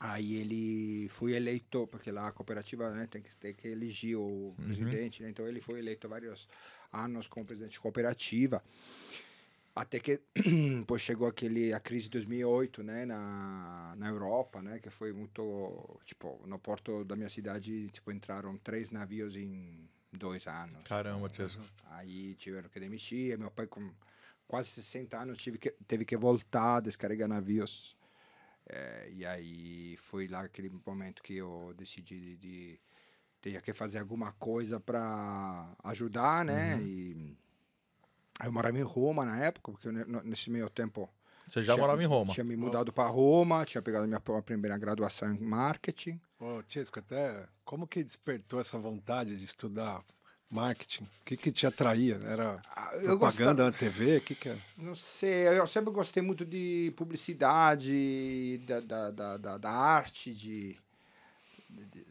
Aí 0.04 0.34
ele 0.34 1.08
foi 1.10 1.34
eleito, 1.34 1.86
porque 1.86 2.12
lá 2.12 2.28
a 2.28 2.32
cooperativa 2.32 2.90
né, 2.90 3.06
tem, 3.06 3.22
que, 3.22 3.36
tem 3.38 3.54
que 3.54 3.68
eleger 3.68 4.18
o 4.18 4.52
presidente, 4.58 5.22
né? 5.22 5.30
então 5.30 5.48
ele 5.48 5.62
foi 5.62 5.78
eleito 5.78 6.10
vários 6.10 6.48
anos 6.92 7.28
como 7.28 7.46
presidente 7.46 7.74
de 7.74 7.80
cooperativa. 7.80 8.64
Até 9.76 10.00
que 10.00 10.20
depois 10.80 11.04
chegou 11.04 11.28
aquele, 11.28 11.72
a 11.72 11.80
crise 11.80 12.06
de 12.06 12.12
2008 12.14 12.82
né, 12.82 13.06
na, 13.06 13.94
na 13.96 14.08
Europa, 14.10 14.60
né, 14.60 14.80
que 14.80 14.90
foi 14.90 15.14
muito. 15.14 16.00
Tipo, 16.04 16.42
no 16.48 16.58
porto 16.58 17.06
da 17.06 17.16
minha 17.16 17.30
cidade 17.30 17.88
tipo, 17.90 18.12
entraram 18.12 18.58
três 18.58 18.90
navios 18.90 19.36
em 19.36 19.88
dois 20.12 20.48
anos. 20.48 20.84
Caramba, 20.86 21.30
Tiesco. 21.30 21.62
Aí 21.92 22.34
tiveram 22.40 22.70
que 22.70 22.80
demitir. 22.80 23.38
Meu 23.38 23.52
pai, 23.52 23.68
com 23.68 23.88
quase 24.48 24.70
60 24.70 25.16
anos, 25.16 25.38
tive 25.38 25.60
que, 25.60 25.70
teve 25.88 26.06
que 26.06 26.18
voltar 26.18 26.78
a 26.78 26.80
descarregar 26.80 27.30
navios. 27.30 27.96
É, 28.70 29.10
e 29.12 29.26
aí 29.26 29.98
foi 29.98 30.28
lá 30.28 30.42
aquele 30.42 30.70
momento 30.86 31.22
que 31.24 31.36
eu 31.36 31.74
decidi 31.78 32.20
de, 32.20 32.38
de 32.38 32.80
tinha 33.42 33.60
que 33.62 33.74
fazer 33.74 33.98
alguma 34.00 34.32
coisa 34.34 34.80
para 34.80 35.76
ajudar, 35.84 36.46
né? 36.46 36.80
E 36.82 37.38
aí 38.40 38.48
eu 38.48 38.52
morava 38.52 38.78
em 38.78 38.84
Roma 38.84 39.26
na 39.26 39.38
época, 39.40 39.72
porque 39.72 39.92
no- 39.92 40.22
nesse 40.24 40.50
meio 40.50 40.70
tempo 40.70 41.10
Você 41.48 41.62
já 41.64 41.74
tinha- 41.74 41.82
morava 41.84 42.02
em 42.02 42.06
Roma. 42.06 42.34
Tinha 42.34 42.44
me 42.44 42.56
mudado 42.56 42.94
para 42.94 43.10
Roma, 43.10 43.66
tinha 43.66 43.82
pegado 43.82 44.08
minha 44.08 44.20
pr- 44.22 44.42
primeira 44.44 44.78
graduação 44.78 45.34
em 45.34 45.40
marketing. 45.40 46.20
Ô, 46.40 46.62
Tiesco, 46.64 47.00
até 47.00 47.48
como 47.66 47.88
que 47.88 48.04
despertou 48.04 48.60
essa 48.62 48.78
vontade 48.78 49.36
de 49.36 49.44
estudar 49.46 50.04
marketing? 50.52 51.04
O 51.04 51.26
que 51.26 51.38
que 51.38 51.52
te 51.52 51.66
atraía? 51.66 52.20
Era 52.24 52.58
Ah, 52.76 52.92
eu 52.96 53.18
propaganda 53.18 53.64
na 53.64 53.72
TV? 53.72 54.18
O 54.18 54.22
que 54.22 54.36
que 54.36 54.50
era? 54.50 54.60
Não 54.78 54.94
sei, 54.96 55.48
eu 55.48 55.66
sempre 55.68 55.92
gostei 55.92 56.22
muito 56.22 56.46
de 56.46 56.94
publicidade, 56.98 58.62
da, 58.68 58.80
da, 58.82 59.12
da, 59.12 59.38
da, 59.38 59.58
da 59.58 59.72
arte, 59.72 60.34
de, 60.34 60.78
de- 61.70 62.06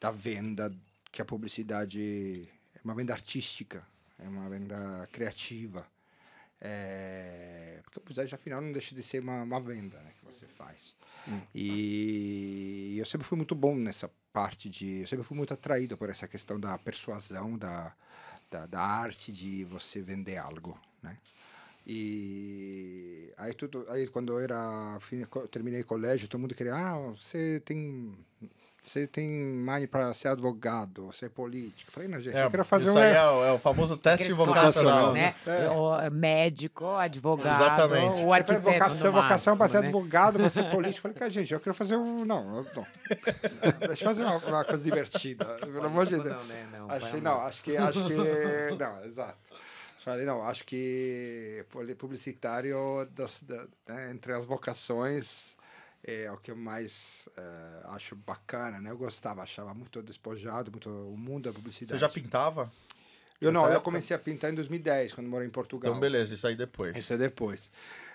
da 0.00 0.10
venda, 0.10 0.72
que 1.12 1.20
a 1.20 1.24
publicidade 1.24 2.48
é 2.74 2.80
uma 2.84 2.94
venda 2.94 3.12
artística. 3.12 3.84
É 4.18 4.28
uma 4.28 4.48
venda 4.50 5.08
criativa. 5.12 5.86
É, 6.60 7.80
porque 7.84 7.98
a 7.98 8.02
publicidade, 8.02 8.34
afinal, 8.34 8.60
não 8.60 8.70
deixa 8.72 8.94
de 8.94 9.02
ser 9.02 9.22
uma, 9.22 9.42
uma 9.42 9.60
venda 9.60 9.98
né, 10.02 10.10
que 10.18 10.24
você 10.24 10.46
faz. 10.46 10.94
E 11.54 12.96
eu 12.98 13.04
sempre 13.06 13.26
fui 13.26 13.36
muito 13.36 13.54
bom 13.54 13.74
nessa 13.74 14.10
parte 14.32 14.68
de. 14.68 15.00
Eu 15.02 15.06
sempre 15.06 15.24
fui 15.24 15.36
muito 15.36 15.54
atraído 15.54 15.96
por 15.96 16.08
essa 16.10 16.28
questão 16.28 16.58
da 16.58 16.78
persuasão, 16.78 17.56
da, 17.56 17.94
da, 18.50 18.66
da 18.66 18.80
arte 18.80 19.32
de 19.32 19.64
você 19.64 20.00
vender 20.02 20.36
algo, 20.36 20.78
né? 21.02 21.16
E 21.86 23.32
aí 23.36 23.54
tudo, 23.54 23.86
aí 23.90 24.06
quando 24.06 24.32
eu 24.32 24.40
era 24.40 24.98
terminei 25.50 25.82
colégio, 25.82 26.28
todo 26.28 26.40
mundo 26.40 26.54
queria, 26.54 26.74
ah, 26.74 26.98
você 27.16 27.60
tem 27.64 28.14
você 28.82 29.06
tem 29.06 29.28
mãe 29.40 29.86
para 29.86 30.12
ser 30.14 30.28
advogado, 30.28 31.12
ser 31.12 31.28
político. 31.30 31.90
Falei, 31.92 32.08
não, 32.08 32.20
gente, 32.20 32.36
É, 32.36 32.44
eu 32.44 32.50
quero 32.50 32.64
fazer 32.64 32.88
isso 32.88 32.98
um. 32.98 33.00
aí 33.00 33.12
é, 33.14 33.28
o- 33.28 33.44
é 33.44 33.52
o 33.52 33.58
famoso 33.58 33.96
teste 33.96 34.32
vocacional. 34.32 35.12
né? 35.12 35.34
O 35.70 36.10
médico, 36.10 36.86
advogado, 36.86 37.62
Exatamente. 37.62 38.24
o 38.24 38.32
arquiteto 38.32 38.62
vocação, 38.62 39.12
vocação 39.12 39.56
para 39.58 39.68
ser 39.68 39.80
né? 39.80 39.86
advogado, 39.88 40.38
para 40.38 40.50
ser 40.50 40.64
político. 40.70 40.98
Eu 40.98 41.02
falei, 41.12 41.16
cara, 41.18 41.30
gente, 41.30 41.52
eu 41.52 41.60
quero 41.60 41.74
fazer 41.74 41.96
um. 41.96 42.24
Não, 42.24 42.44
não. 42.44 42.64
Deixa 43.86 44.04
eu 44.04 44.08
fazer 44.08 44.24
uma, 44.24 44.36
uma 44.38 44.64
coisa 44.64 44.82
divertida. 44.82 45.44
Pelo 45.60 45.86
amor 45.86 46.06
de 46.06 46.16
Deus. 46.16 46.26
Não, 46.26 46.44
né? 46.44 46.66
Não, 46.72 46.90
Achei, 46.90 47.20
não, 47.20 47.40
acho 47.42 47.62
que. 47.62 47.76
Acho 47.76 48.04
que 48.04 48.14
não, 48.78 49.04
exato. 49.04 49.38
Falei, 50.02 50.24
não, 50.24 50.42
acho 50.42 50.64
que 50.64 51.62
publicitário, 51.98 53.06
das, 53.14 53.42
da, 53.42 53.66
né, 53.86 54.10
entre 54.10 54.32
as 54.32 54.46
vocações, 54.46 55.58
é 56.02 56.30
o 56.30 56.36
que 56.36 56.50
eu 56.50 56.56
mais 56.56 57.28
eh, 57.36 57.80
acho 57.84 58.16
bacana, 58.16 58.80
né? 58.80 58.90
Eu 58.90 58.96
gostava, 58.96 59.42
achava 59.42 59.74
muito 59.74 60.02
despojado, 60.02 60.70
muito 60.70 60.88
o 60.88 61.16
mundo 61.16 61.44
da 61.44 61.50
Você 61.50 61.56
publicidade. 61.56 62.00
já 62.00 62.08
pintava? 62.08 62.72
Eu 63.40 63.50
não, 63.50 63.62
nessa 63.62 63.72
eu 63.72 63.76
época? 63.76 63.84
comecei 63.84 64.14
a 64.14 64.18
pintar 64.18 64.50
em 64.50 64.54
2010, 64.54 65.14
quando 65.14 65.28
morei 65.28 65.46
em 65.46 65.50
Portugal. 65.50 65.90
Então, 65.90 66.00
beleza, 66.00 66.34
isso 66.34 66.46
aí 66.46 66.54
depois. 66.54 66.96
Isso 66.96 67.12
é 67.12 67.16
depois. 67.16 67.70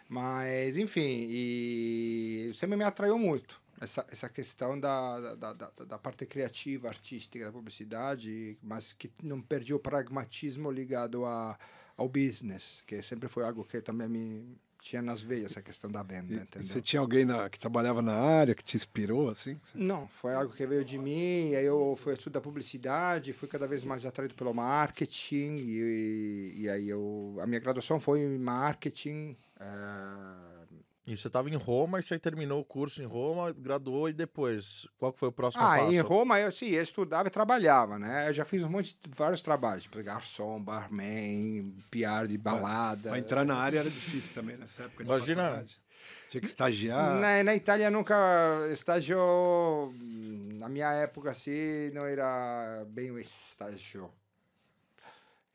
Mas, 0.08 0.78
enfim, 0.78 1.26
e 1.30 2.52
sempre 2.54 2.78
me 2.78 2.84
atraiu 2.84 3.18
muito 3.18 3.60
essa, 3.82 4.06
essa 4.10 4.30
questão 4.30 4.80
da, 4.80 5.36
da, 5.36 5.54
da, 5.54 5.72
da 5.88 5.98
parte 5.98 6.26
criativa, 6.26 6.88
artística 6.88 7.46
da 7.46 7.52
publicidade, 7.52 8.58
mas 8.62 8.94
que 8.94 9.12
não 9.24 9.42
perdi 9.42 9.74
o 9.74 9.80
pragmatismo 9.80 10.72
ligado 10.72 11.26
a, 11.26 11.58
ao 11.98 12.08
business, 12.08 12.84
que 12.86 13.02
sempre 13.02 13.28
foi 13.28 13.44
algo 13.44 13.64
que 13.64 13.82
também 13.82 14.08
me 14.08 14.58
tinha 14.86 15.02
nas 15.02 15.20
veias, 15.20 15.50
essa 15.52 15.64
questão 15.64 15.90
da 15.90 16.04
venda, 16.04 16.32
E, 16.36 16.38
entendeu? 16.38 16.68
você 16.68 16.80
tinha 16.80 17.00
alguém 17.00 17.26
na- 17.26 17.50
que 17.50 17.58
trabalhava 17.60 18.04
na 18.04 18.14
área, 18.14 18.54
que 18.54 18.64
te 18.64 18.78
inspirou, 18.78 19.30
assim? 19.30 19.60
Não, 19.74 20.08
foi 20.08 20.36
algo 20.36 20.54
que 20.54 20.64
veio 20.68 20.86
de 20.86 20.96
mim, 21.00 21.56
aí 21.56 21.66
eu 21.66 21.96
fui 21.98 22.14
estudar 22.14 22.40
publicidade, 22.40 23.34
fui 23.34 23.48
cada 23.48 23.68
vez 23.68 23.84
mais 23.84 24.06
atraído 24.06 24.36
pelo 24.36 24.54
marketing, 24.54 25.58
e, 25.58 26.54
e 26.56 26.70
aí 26.70 26.88
eu, 26.88 27.36
a 27.42 27.48
minha 27.48 27.60
graduação 27.60 28.00
foi 28.00 28.20
em 28.20 28.38
marketing, 28.38 29.36
eh, 29.60 30.65
E 31.08 31.16
você 31.16 31.28
estava 31.28 31.50
em 31.50 31.56
Roma 31.56 32.00
e 32.00 32.04
você 32.04 32.18
terminou 32.18 32.60
o 32.62 32.66
curso 32.66 33.00
em 33.02 33.06
Roma, 33.06 33.52
graduou 33.52 34.10
e 34.10 34.14
depois? 34.14 34.88
Qual 34.98 35.14
que 35.14 35.20
foi 35.20 35.30
o 35.30 35.32
próximo 35.32 35.64
Ah, 35.64 35.78
passo? 35.78 35.92
em 35.94 36.00
Roma 36.00 36.40
eu 36.40 36.52
sim, 36.52 36.70
eu 36.70 36.82
estudava 36.82 37.28
e 37.28 37.32
trabalhava, 37.32 38.00
né? 38.00 38.28
Eu 38.28 38.34
já 38.34 38.44
fiz 38.44 38.64
um 38.64 38.70
monte 38.70 38.96
de 39.00 39.12
vários 39.16 39.42
trabalhos, 39.44 39.84
tipo 39.84 40.02
garçom, 40.04 40.60
barman, 40.60 41.76
PR 41.92 42.26
de 42.28 42.38
balada. 42.40 43.10
Para 43.10 43.20
entrar 43.20 43.46
na 43.46 43.56
área 43.56 43.80
era 43.82 43.90
difícil 43.90 44.34
também 44.34 44.58
nessa 44.58 44.84
época 44.84 45.04
de 45.04 45.10
Imagina- 45.10 45.44
faculdade. 45.44 45.78
Tinha 46.30 46.42
que 46.42 46.48
estagiar. 46.48 47.20
Na, 47.20 47.44
na 47.44 47.56
Itália 47.56 47.90
nunca 47.92 48.16
estágio, 48.72 49.18
na 50.60 50.68
minha 50.68 50.92
época 50.92 51.30
assim, 51.30 51.92
não 51.94 52.06
era 52.06 52.84
bem 52.90 53.12
o 53.12 53.20
estágio. 53.20 54.12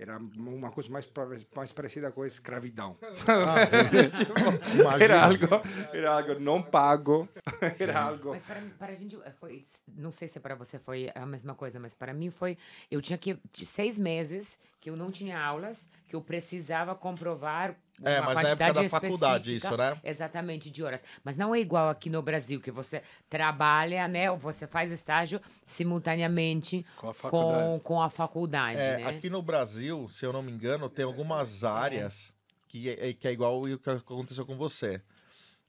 Era 0.01 0.17
uma 0.17 0.71
coisa 0.71 0.89
mais, 0.89 1.07
mais 1.55 1.73
parecida 1.73 2.11
com 2.11 2.23
a 2.23 2.27
escravidão. 2.27 2.97
Imagina. 4.75 5.05
Era 5.05 5.23
algo, 5.23 5.47
era 5.93 6.11
algo 6.15 6.41
não 6.41 6.63
pago. 6.63 7.29
Era 7.79 8.01
algo. 8.05 8.31
Mas 8.31 8.43
para, 8.43 8.63
para 8.79 8.93
a 8.93 8.95
gente, 8.95 9.15
eh, 9.23 9.33
foi, 9.39 9.67
não 9.87 10.11
sei 10.11 10.27
se 10.27 10.41
para 10.41 10.55
você 10.55 10.79
foi 10.79 11.11
a 11.15 11.27
mesma 11.27 11.55
coisa, 11.55 11.79
mas 11.79 11.93
para 11.93 12.15
mim 12.15 12.31
foi, 12.31 12.57
eu 12.91 13.03
tinha 13.03 13.19
que, 13.19 13.39
de 13.53 13.67
seis 13.67 13.99
meses 13.99 14.59
que 14.81 14.89
eu 14.89 14.97
não 14.97 15.11
tinha 15.11 15.39
aulas, 15.39 15.87
que 16.09 16.17
eu 16.17 16.23
precisava 16.23 16.95
comprovar 16.95 17.77
É, 18.03 18.19
uma 18.19 18.33
mas 18.33 18.35
na 18.43 18.49
época 18.49 18.65
quantidade 18.67 18.83
da 18.83 18.89
faculdade 18.89 19.55
isso, 19.55 19.77
né? 19.77 19.97
Exatamente, 20.03 20.71
de 20.71 20.83
horas. 20.83 21.03
Mas 21.23 21.37
não 21.37 21.55
é 21.55 21.61
igual 21.61 21.91
aqui 21.91 22.09
no 22.09 22.23
Brasil, 22.23 22.61
que 22.61 22.71
você 22.71 23.03
trabalha, 23.29 24.09
né, 24.09 24.31
ou 24.31 24.39
você 24.39 24.67
faz 24.67 24.91
estágio 24.91 25.39
simultaneamente 25.67 26.85
Com 26.97 27.11
a 27.11 27.15
faculdade. 27.15 27.63
com, 27.65 27.81
com 27.81 28.03
a 28.03 28.09
faculdade, 28.09 28.79
É, 28.81 28.97
né? 28.99 29.05
aqui 29.07 29.29
no 29.29 29.43
Brasil, 29.43 30.09
se 30.09 30.25
eu 30.25 30.33
não 30.33 30.43
me 30.43 30.51
engano, 30.51 30.89
tem 30.89 31.05
algumas 31.05 31.63
áreas 31.63 32.35
que 32.67 32.89
é, 32.89 33.13
que 33.13 33.29
é 33.29 33.33
igual 33.33 33.61
o 33.63 33.79
que 33.79 33.91
aconteceu 33.91 34.47
com 34.47 34.57
você. 34.57 35.03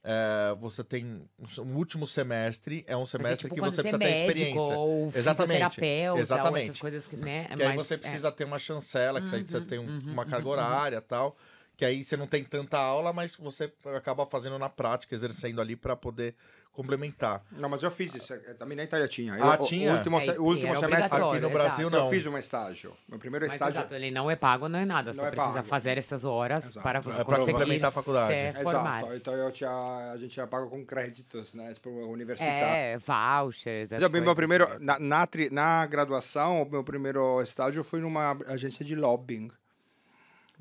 É, 0.04 0.54
você 0.58 0.82
tem 0.82 1.22
um 1.60 1.76
último 1.76 2.08
semestre, 2.08 2.84
é 2.88 2.96
um 2.96 3.04
é 3.04 3.06
semestre 3.06 3.36
tipo 3.48 3.54
que 3.54 3.60
quando 3.60 3.72
você 3.72 3.80
é 3.80 3.84
precisa 3.84 3.98
ter 4.00 4.04
médico, 4.04 4.30
experiência. 4.30 4.76
Ou 4.76 5.12
Exatamente, 5.14 5.80
ou 6.10 6.18
exatamente. 6.18 6.80
coisas 6.80 7.06
que, 7.06 7.16
né? 7.16 7.44
Que 7.56 7.62
aí 7.62 7.76
você 7.76 7.94
é. 7.94 7.98
precisa 7.98 8.32
ter 8.32 8.44
uma 8.44 8.58
chancela, 8.58 9.20
que 9.20 9.32
aí 9.32 9.44
você 9.44 9.58
Uhum, 9.58 9.64
tem 9.66 9.78
um- 9.78 9.86
uhum, 9.86 10.12
uma 10.12 10.24
carga 10.24 10.38
uhum, 10.48 10.52
uhum. 10.54 10.58
horária 10.58 10.96
e 10.96 11.00
tal. 11.00 11.36
Que 11.76 11.84
aí 11.84 12.04
você 12.04 12.16
não 12.16 12.26
tem 12.26 12.44
tanta 12.44 12.78
aula, 12.78 13.12
mas 13.12 13.34
você 13.34 13.72
acaba 13.96 14.26
fazendo 14.26 14.58
na 14.58 14.68
prática, 14.68 15.14
exercendo 15.14 15.60
ali 15.60 15.74
para 15.74 15.96
poder 15.96 16.34
complementar. 16.72 17.42
Não, 17.52 17.68
mas 17.68 17.82
eu 17.82 17.90
fiz 17.90 18.14
isso. 18.14 18.32
eh, 18.32 18.54
Também 18.54 18.76
na 18.76 18.84
Itália 18.84 19.06
tinha. 19.08 19.34
Ah, 19.34 19.56
Eu- 19.58 19.62
o- 19.62 19.66
tinha? 19.66 19.92
O 19.92 19.96
último, 19.96 20.18
É, 20.18 20.24
se- 20.24 20.38
o 20.38 20.42
último 20.44 20.76
semestre. 20.76 21.22
Aqui 21.22 21.40
no 21.40 21.50
Brasil, 21.50 21.88
exato. 21.88 21.90
não. 21.90 22.04
Eu 22.06 22.10
fiz 22.10 22.26
um 22.26 22.38
estágio. 22.38 22.96
Meu 23.08 23.18
primeiro 23.18 23.44
Mas 23.46 23.54
estágio. 23.54 23.78
exato, 23.78 23.94
ele 23.94 24.10
não 24.10 24.30
é 24.30 24.36
pago, 24.36 24.68
não 24.68 24.78
é 24.78 24.84
nada. 24.84 25.10
Não 25.10 25.18
Só 25.18 25.26
é 25.26 25.30
precisa 25.30 25.54
pago. 25.54 25.66
fazer 25.68 25.98
essas 25.98 26.24
horas 26.24 26.64
Exato. 26.66 26.82
para 26.82 27.00
você 27.00 27.20
É 27.20 27.24
pra 27.24 27.36
conseguir 27.36 27.52
complementar 27.52 27.88
a 27.88 27.92
faculdade. 27.92 28.32
Exato. 28.58 29.14
Então 29.14 29.34
eu 29.34 29.52
tinha, 29.52 29.70
a 30.12 30.16
gente 30.18 30.34
já 30.36 30.46
paga 30.46 30.66
com 30.66 30.84
créditos, 30.84 31.52
né? 31.54 31.74
Tipo, 31.74 31.90
universitário. 31.90 32.64
É, 32.64 32.98
vouchers, 32.98 33.92
as 33.92 34.00
Já, 34.00 34.08
meu 34.08 34.34
primeiro, 34.34 34.64
assim. 34.66 34.84
na, 34.84 34.98
na, 34.98 35.26
tri- 35.26 35.50
na 35.50 35.84
graduação, 35.86 36.62
o 36.62 36.70
meu 36.70 36.82
primeiro 36.84 37.42
estágio 37.42 37.84
foi 37.84 38.00
numa 38.00 38.36
agência 38.46 38.84
de 38.84 38.94
lobbying. 38.94 39.50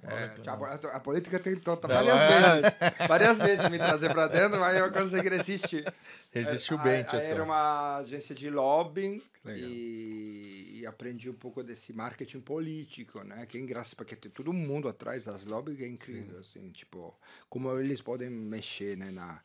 É, 0.04 0.32
a, 0.50 0.54
a- 0.54 0.96
a 0.98 1.00
política 1.00 1.40
tentou 1.40 1.78
tá, 1.78 1.88
várias 1.88 2.20
Ela- 2.20 2.54
vezes, 2.56 2.72
várias 3.08 3.40
vezes 3.40 3.70
me 3.70 3.78
trazer 3.78 4.10
para 4.10 4.28
dentro, 4.28 4.60
mas 4.60 4.78
eu 4.78 4.92
consegui 4.92 5.30
resistir. 5.30 5.84
Resistiu 6.32 6.80
É, 6.80 6.84
bem, 6.84 7.06
aí 7.08 7.26
Era 7.28 7.44
uma 7.44 7.98
agência 7.98 8.34
de 8.34 8.50
lobbying 8.50 9.22
e, 9.46 10.80
e 10.82 10.86
aprendi 10.88 11.30
um 11.30 11.34
pouco 11.36 11.64
desse 11.64 11.94
marketing 11.94 12.40
político, 12.40 13.24
né? 13.24 13.46
Que 13.46 13.58
é 13.58 13.62
engraçado, 13.62 13.96
porque 13.96 14.16
tem 14.16 14.32
todo 14.32 14.52
mundo 14.52 14.90
atrás 14.90 15.26
das 15.26 15.46
lobbies, 15.46 15.80
é 15.80 15.88
incrível, 15.88 16.40
assim, 16.40 16.72
tipo, 16.72 17.14
como 17.48 17.78
eles 17.80 18.02
podem 18.02 18.30
mexer, 18.30 18.98
né? 18.98 19.12
Na, 19.12 19.40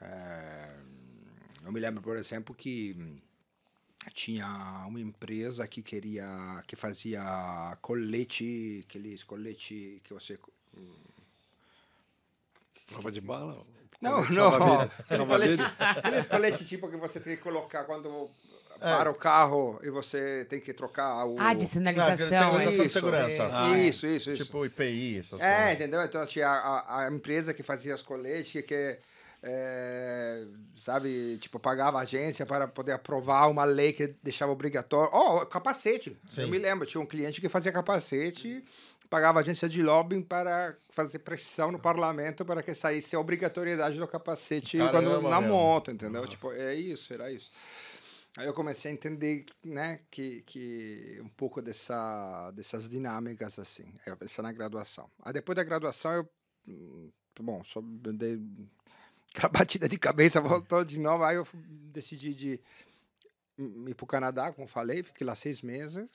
é, 0.00 0.68
eu 1.64 1.72
me 1.72 1.80
lembro, 1.80 2.02
por 2.02 2.16
exemplo, 2.16 2.54
que 2.54 3.20
tinha 4.10 4.46
uma 4.86 5.00
empresa 5.00 5.66
que 5.68 5.82
queria, 5.82 6.26
que 6.66 6.74
fazia 6.76 7.22
colete, 7.80 8.84
aqueles 8.88 9.22
colete 9.22 10.00
que 10.04 10.12
você 10.12 10.38
Prova 12.88 13.10
de 13.10 13.20
bala? 13.20 13.64
Não, 14.00 14.16
Colete 14.24 14.34
não. 14.34 14.48
colete, 15.26 15.62
aqueles 15.78 16.26
colete 16.26 16.64
tipo 16.64 16.90
que 16.90 16.96
você 16.96 17.20
tem 17.20 17.36
que 17.36 17.42
colocar 17.42 17.84
quando 17.84 18.28
para 18.80 19.08
o 19.10 19.14
carro 19.14 19.78
e 19.82 19.90
você 19.90 20.44
tem 20.50 20.60
que 20.60 20.74
trocar 20.74 21.24
o. 21.24 21.36
Ah, 21.38 21.54
de 21.54 21.64
Ah, 21.64 21.68
sinalização. 21.68 22.16
de 22.16 22.24
sinalização 22.24 22.70
de 22.72 22.86
Isso, 22.86 22.90
segurança. 22.98 23.42
é. 23.44 23.50
Ah, 23.52 23.78
isso, 23.78 24.06
isso, 24.06 24.32
isso. 24.32 24.44
Tipo 24.44 24.66
IPI, 24.66 25.18
essas 25.20 25.40
é, 25.40 25.56
coisas. 25.56 25.74
entendeu? 25.74 26.02
Então 26.02 26.26
tinha 26.26 26.48
a, 26.48 27.04
a 27.04 27.08
empresa 27.12 27.54
que 27.54 27.62
fazia 27.62 27.94
os 27.94 28.02
coletes 28.02 28.50
que, 28.50 28.62
que 28.62 28.98
é, 29.42 30.46
sabe, 30.76 31.36
tipo, 31.38 31.58
pagava 31.58 31.98
agência 31.98 32.46
para 32.46 32.68
poder 32.68 32.92
aprovar 32.92 33.48
uma 33.48 33.64
lei 33.64 33.92
que 33.92 34.14
deixava 34.22 34.52
obrigatório. 34.52 35.10
Oh, 35.12 35.44
capacete. 35.44 36.16
Sim. 36.28 36.42
Eu 36.42 36.48
me 36.48 36.58
lembro, 36.58 36.86
tinha 36.86 37.00
um 37.00 37.06
cliente 37.06 37.40
que 37.40 37.48
fazia 37.48 37.72
capacete, 37.72 38.64
pagava 39.10 39.40
a 39.40 39.42
agência 39.42 39.68
de 39.68 39.82
lobbying 39.82 40.22
para 40.22 40.76
fazer 40.90 41.18
pressão 41.18 41.72
no 41.72 41.78
parlamento 41.78 42.44
para 42.44 42.62
que 42.62 42.72
saísse 42.72 43.16
a 43.16 43.20
obrigatoriedade 43.20 43.98
do 43.98 44.06
capacete 44.06 44.78
Caramba, 44.78 45.02
quando, 45.02 45.28
na 45.28 45.40
meu. 45.40 45.50
moto, 45.50 45.90
entendeu? 45.90 46.20
Nossa. 46.20 46.30
Tipo, 46.30 46.52
é 46.52 46.74
isso, 46.76 47.12
era 47.12 47.30
isso. 47.30 47.50
Aí 48.36 48.46
eu 48.46 48.54
comecei 48.54 48.90
a 48.90 48.94
entender, 48.94 49.44
né, 49.62 50.00
que, 50.10 50.40
que 50.42 51.20
um 51.22 51.28
pouco 51.28 51.60
dessa, 51.60 52.50
dessas 52.52 52.88
dinâmicas, 52.88 53.58
assim. 53.58 53.84
Aí 54.06 54.12
eu 54.12 54.16
pensei 54.16 54.40
na 54.42 54.52
graduação. 54.52 55.10
Aí 55.22 55.32
depois 55.32 55.56
da 55.56 55.64
graduação 55.64 56.12
eu, 56.12 56.28
hum, 56.66 57.10
bom, 57.40 57.62
só 57.64 57.82
dei 57.82 58.40
aquela 59.34 59.48
batida 59.50 59.88
de 59.88 59.98
cabeça, 59.98 60.40
voltou 60.40 60.84
de 60.84 61.00
novo. 61.00 61.24
Aí 61.24 61.36
eu 61.36 61.46
decidi 61.92 62.34
de 62.34 62.60
ir 63.58 63.94
para 63.94 64.04
o 64.04 64.06
Canadá, 64.06 64.52
como 64.52 64.66
falei, 64.68 65.02
fiquei 65.02 65.26
lá 65.26 65.34
seis 65.34 65.62
meses. 65.62 66.10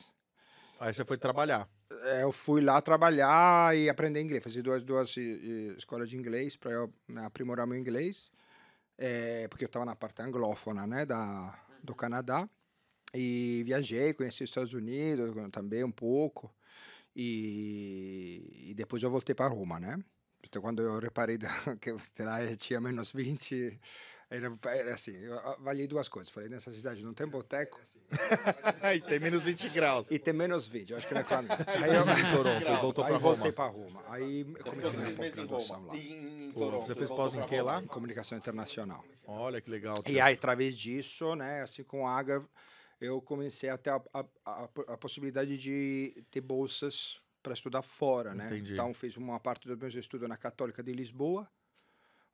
Aí 0.79 0.93
você 0.93 1.03
foi 1.03 1.17
trabalhar. 1.17 1.67
É, 2.03 2.23
eu 2.23 2.31
fui 2.31 2.61
lá 2.61 2.79
trabalhar 2.81 3.75
e 3.75 3.89
aprender 3.89 4.21
inglês. 4.21 4.43
Fiz 4.43 4.61
duas, 4.61 4.83
duas 4.83 5.15
escolas 5.77 6.09
de 6.09 6.17
inglês 6.17 6.55
para 6.55 6.71
eu 6.71 6.93
né, 7.07 7.25
aprimorar 7.25 7.65
meu 7.65 7.77
inglês. 7.77 8.29
É, 8.97 9.47
porque 9.47 9.63
eu 9.63 9.67
estava 9.67 9.85
na 9.85 9.95
parte 9.95 10.21
anglófona 10.21 10.85
né, 10.85 11.05
da, 11.05 11.59
do 11.83 11.95
Canadá. 11.95 12.47
E 13.13 13.63
viajei, 13.65 14.13
conheci 14.13 14.43
os 14.43 14.49
Estados 14.49 14.73
Unidos 14.73 15.33
também 15.51 15.83
um 15.83 15.91
pouco. 15.91 16.53
E, 17.15 18.69
e 18.69 18.73
depois 18.75 19.01
eu 19.01 19.09
voltei 19.09 19.33
para 19.33 19.47
Roma, 19.47 19.79
né? 19.79 19.97
Então, 20.47 20.61
quando 20.61 20.81
eu 20.81 20.99
reparei 20.99 21.37
que 21.81 22.23
lá 22.23 22.39
tinha 22.57 22.79
menos 22.79 23.11
20, 23.11 23.79
era, 24.29 24.53
era 24.65 24.93
assim, 24.93 25.15
eu 25.17 25.37
avaliei 25.39 25.87
duas 25.87 26.07
coisas. 26.07 26.29
Falei, 26.29 26.49
nessa 26.49 26.71
cidade 26.71 27.03
não 27.03 27.13
tem 27.13 27.27
boteco. 27.27 27.79
e 28.95 29.01
tem 29.01 29.19
menos 29.19 29.43
20 29.43 29.69
graus. 29.69 30.11
E 30.11 30.17
tem 30.19 30.33
menos 30.33 30.67
20, 30.67 30.91
eu 30.91 30.97
acho 30.97 31.07
que 31.07 31.13
não 31.13 31.21
é 31.21 31.23
quando. 31.23 31.49
Aí 31.51 31.95
eu 31.95 32.43
Toronto, 32.43 32.81
voltou 32.81 33.03
aí 33.03 33.09
pra 33.11 33.17
voltei 33.19 33.51
Roma. 33.51 33.53
para 33.53 33.67
Roma. 33.71 34.03
Aí 34.07 34.45
comecei 34.63 34.99
minha 34.99 35.15
pós-graduação 35.15 35.85
lá. 35.85 35.93
Pô, 36.53 36.71
Você 36.81 36.95
fez 36.95 37.09
pós 37.09 37.35
em 37.35 37.45
que 37.45 37.61
lá? 37.61 37.81
Em 37.81 37.87
comunicação 37.87 38.37
internacional. 38.37 39.03
Olha 39.25 39.61
que 39.61 39.69
legal. 39.69 40.01
E 40.07 40.19
aí, 40.19 40.33
através 40.33 40.77
disso, 40.77 41.35
né, 41.35 41.61
assim 41.61 41.83
com 41.83 42.07
a 42.07 42.17
Aga, 42.17 42.43
eu 42.99 43.21
comecei 43.21 43.69
a 43.69 43.77
ter 43.77 43.91
a, 43.91 44.01
a, 44.13 44.25
a, 44.45 44.69
a 44.87 44.97
possibilidade 44.97 45.57
de 45.57 46.23
ter 46.31 46.41
bolsas 46.41 47.19
para 47.47 47.53
estudar 47.53 47.81
fora, 47.81 48.33
né? 48.33 48.45
Entendi. 48.47 48.73
Então, 48.73 48.93
fiz 48.93 49.15
uma 49.15 49.39
parte 49.39 49.67
dos 49.67 49.77
meus 49.77 49.95
estudos 49.95 50.27
na 50.27 50.35
Católica 50.35 50.83
de 50.83 50.91
Lisboa, 50.91 51.49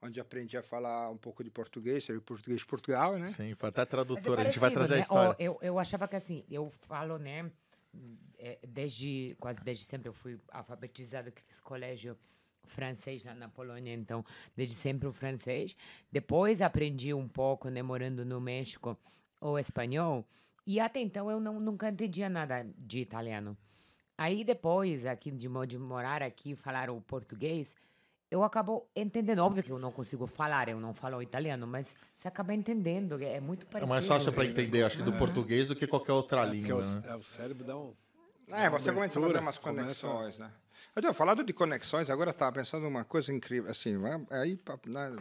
onde 0.01 0.19
aprendi 0.19 0.57
a 0.57 0.63
falar 0.63 1.09
um 1.09 1.17
pouco 1.17 1.43
de 1.43 1.51
português, 1.51 2.03
seria 2.03 2.19
o 2.19 2.21
português 2.21 2.59
de 2.59 2.65
Portugal, 2.65 3.17
né? 3.17 3.27
Sim, 3.27 3.53
foi 3.55 3.69
até 3.69 3.81
Mas 3.81 3.87
é 3.87 3.89
tradutora. 3.89 4.41
a 4.41 4.45
gente 4.45 4.59
vai 4.59 4.71
trazer 4.71 4.95
a 4.95 4.97
né? 4.97 5.01
história. 5.03 5.29
Ó, 5.29 5.35
eu, 5.39 5.59
eu 5.61 5.79
achava 5.79 6.07
que 6.07 6.15
assim, 6.15 6.43
eu 6.49 6.69
falo, 6.87 7.17
né? 7.17 7.49
é, 8.37 8.59
Desde, 8.67 9.35
quase 9.39 9.63
desde 9.63 9.85
sempre 9.85 10.09
eu 10.09 10.13
fui 10.13 10.39
alfabetizada, 10.51 11.31
que 11.31 11.41
fiz 11.43 11.59
colégio 11.61 12.17
francês 12.65 13.23
lá 13.23 13.35
na 13.35 13.47
Polônia, 13.47 13.93
então 13.93 14.25
desde 14.55 14.75
sempre 14.75 15.07
o 15.07 15.13
francês. 15.13 15.75
Depois 16.11 16.59
aprendi 16.59 17.13
um 17.13 17.27
pouco, 17.27 17.69
né, 17.69 17.81
morando 17.81 18.25
no 18.25 18.41
México, 18.41 18.97
o 19.39 19.59
espanhol. 19.59 20.25
E 20.65 20.79
até 20.79 20.99
então 20.99 21.29
eu 21.29 21.39
não, 21.39 21.59
nunca 21.59 21.89
entendia 21.89 22.29
nada 22.29 22.65
de 22.77 22.99
italiano. 22.99 23.55
Aí 24.17 24.43
depois, 24.43 25.05
aqui 25.05 25.31
de, 25.31 25.47
de 25.67 25.77
morar 25.77 26.21
aqui 26.21 26.51
e 26.51 26.55
falar 26.55 26.89
o 26.89 27.01
português, 27.01 27.75
eu 28.29 28.43
acabo 28.43 28.87
entendendo. 28.95 29.39
Óbvio 29.39 29.63
que 29.63 29.71
eu 29.71 29.79
não 29.79 29.91
consigo 29.91 30.27
falar, 30.27 30.69
eu 30.69 30.79
não 30.79 30.93
falo 30.93 31.21
italiano, 31.21 31.65
mas 31.67 31.95
você 32.15 32.27
acaba 32.27 32.53
entendendo, 32.53 33.21
é 33.21 33.39
muito 33.39 33.63
É 33.65 33.69
parecido. 33.69 33.89
mais 33.89 34.05
fácil 34.05 34.31
para 34.31 34.45
entender, 34.45 34.83
acho 34.83 34.97
que, 34.97 35.03
do 35.03 35.13
português 35.13 35.67
do 35.67 35.75
que 35.75 35.87
qualquer 35.87 36.13
outra 36.13 36.41
Porque 36.41 36.55
língua. 36.57 36.81
o, 36.81 36.95
né? 36.95 37.03
é, 37.07 37.15
o 37.15 37.23
cérebro 37.23 37.63
dá 37.63 37.75
um. 37.77 37.93
É, 38.49 38.69
você 38.69 38.91
começa 38.91 39.19
a 39.19 39.21
fazer 39.21 39.39
umas 39.39 39.57
começa- 39.57 40.07
conexões, 40.07 40.37
né? 40.37 40.51
Eu 40.95 41.01
falado 41.13 41.43
de 41.43 41.53
conexões, 41.53 42.07
agora 42.09 42.29
estava 42.29 42.51
pensando 42.51 42.87
uma 42.87 43.03
coisa 43.03 43.33
incrível, 43.33 43.71
assim, 43.71 43.95
aí, 44.29 44.59
né, 44.85 45.11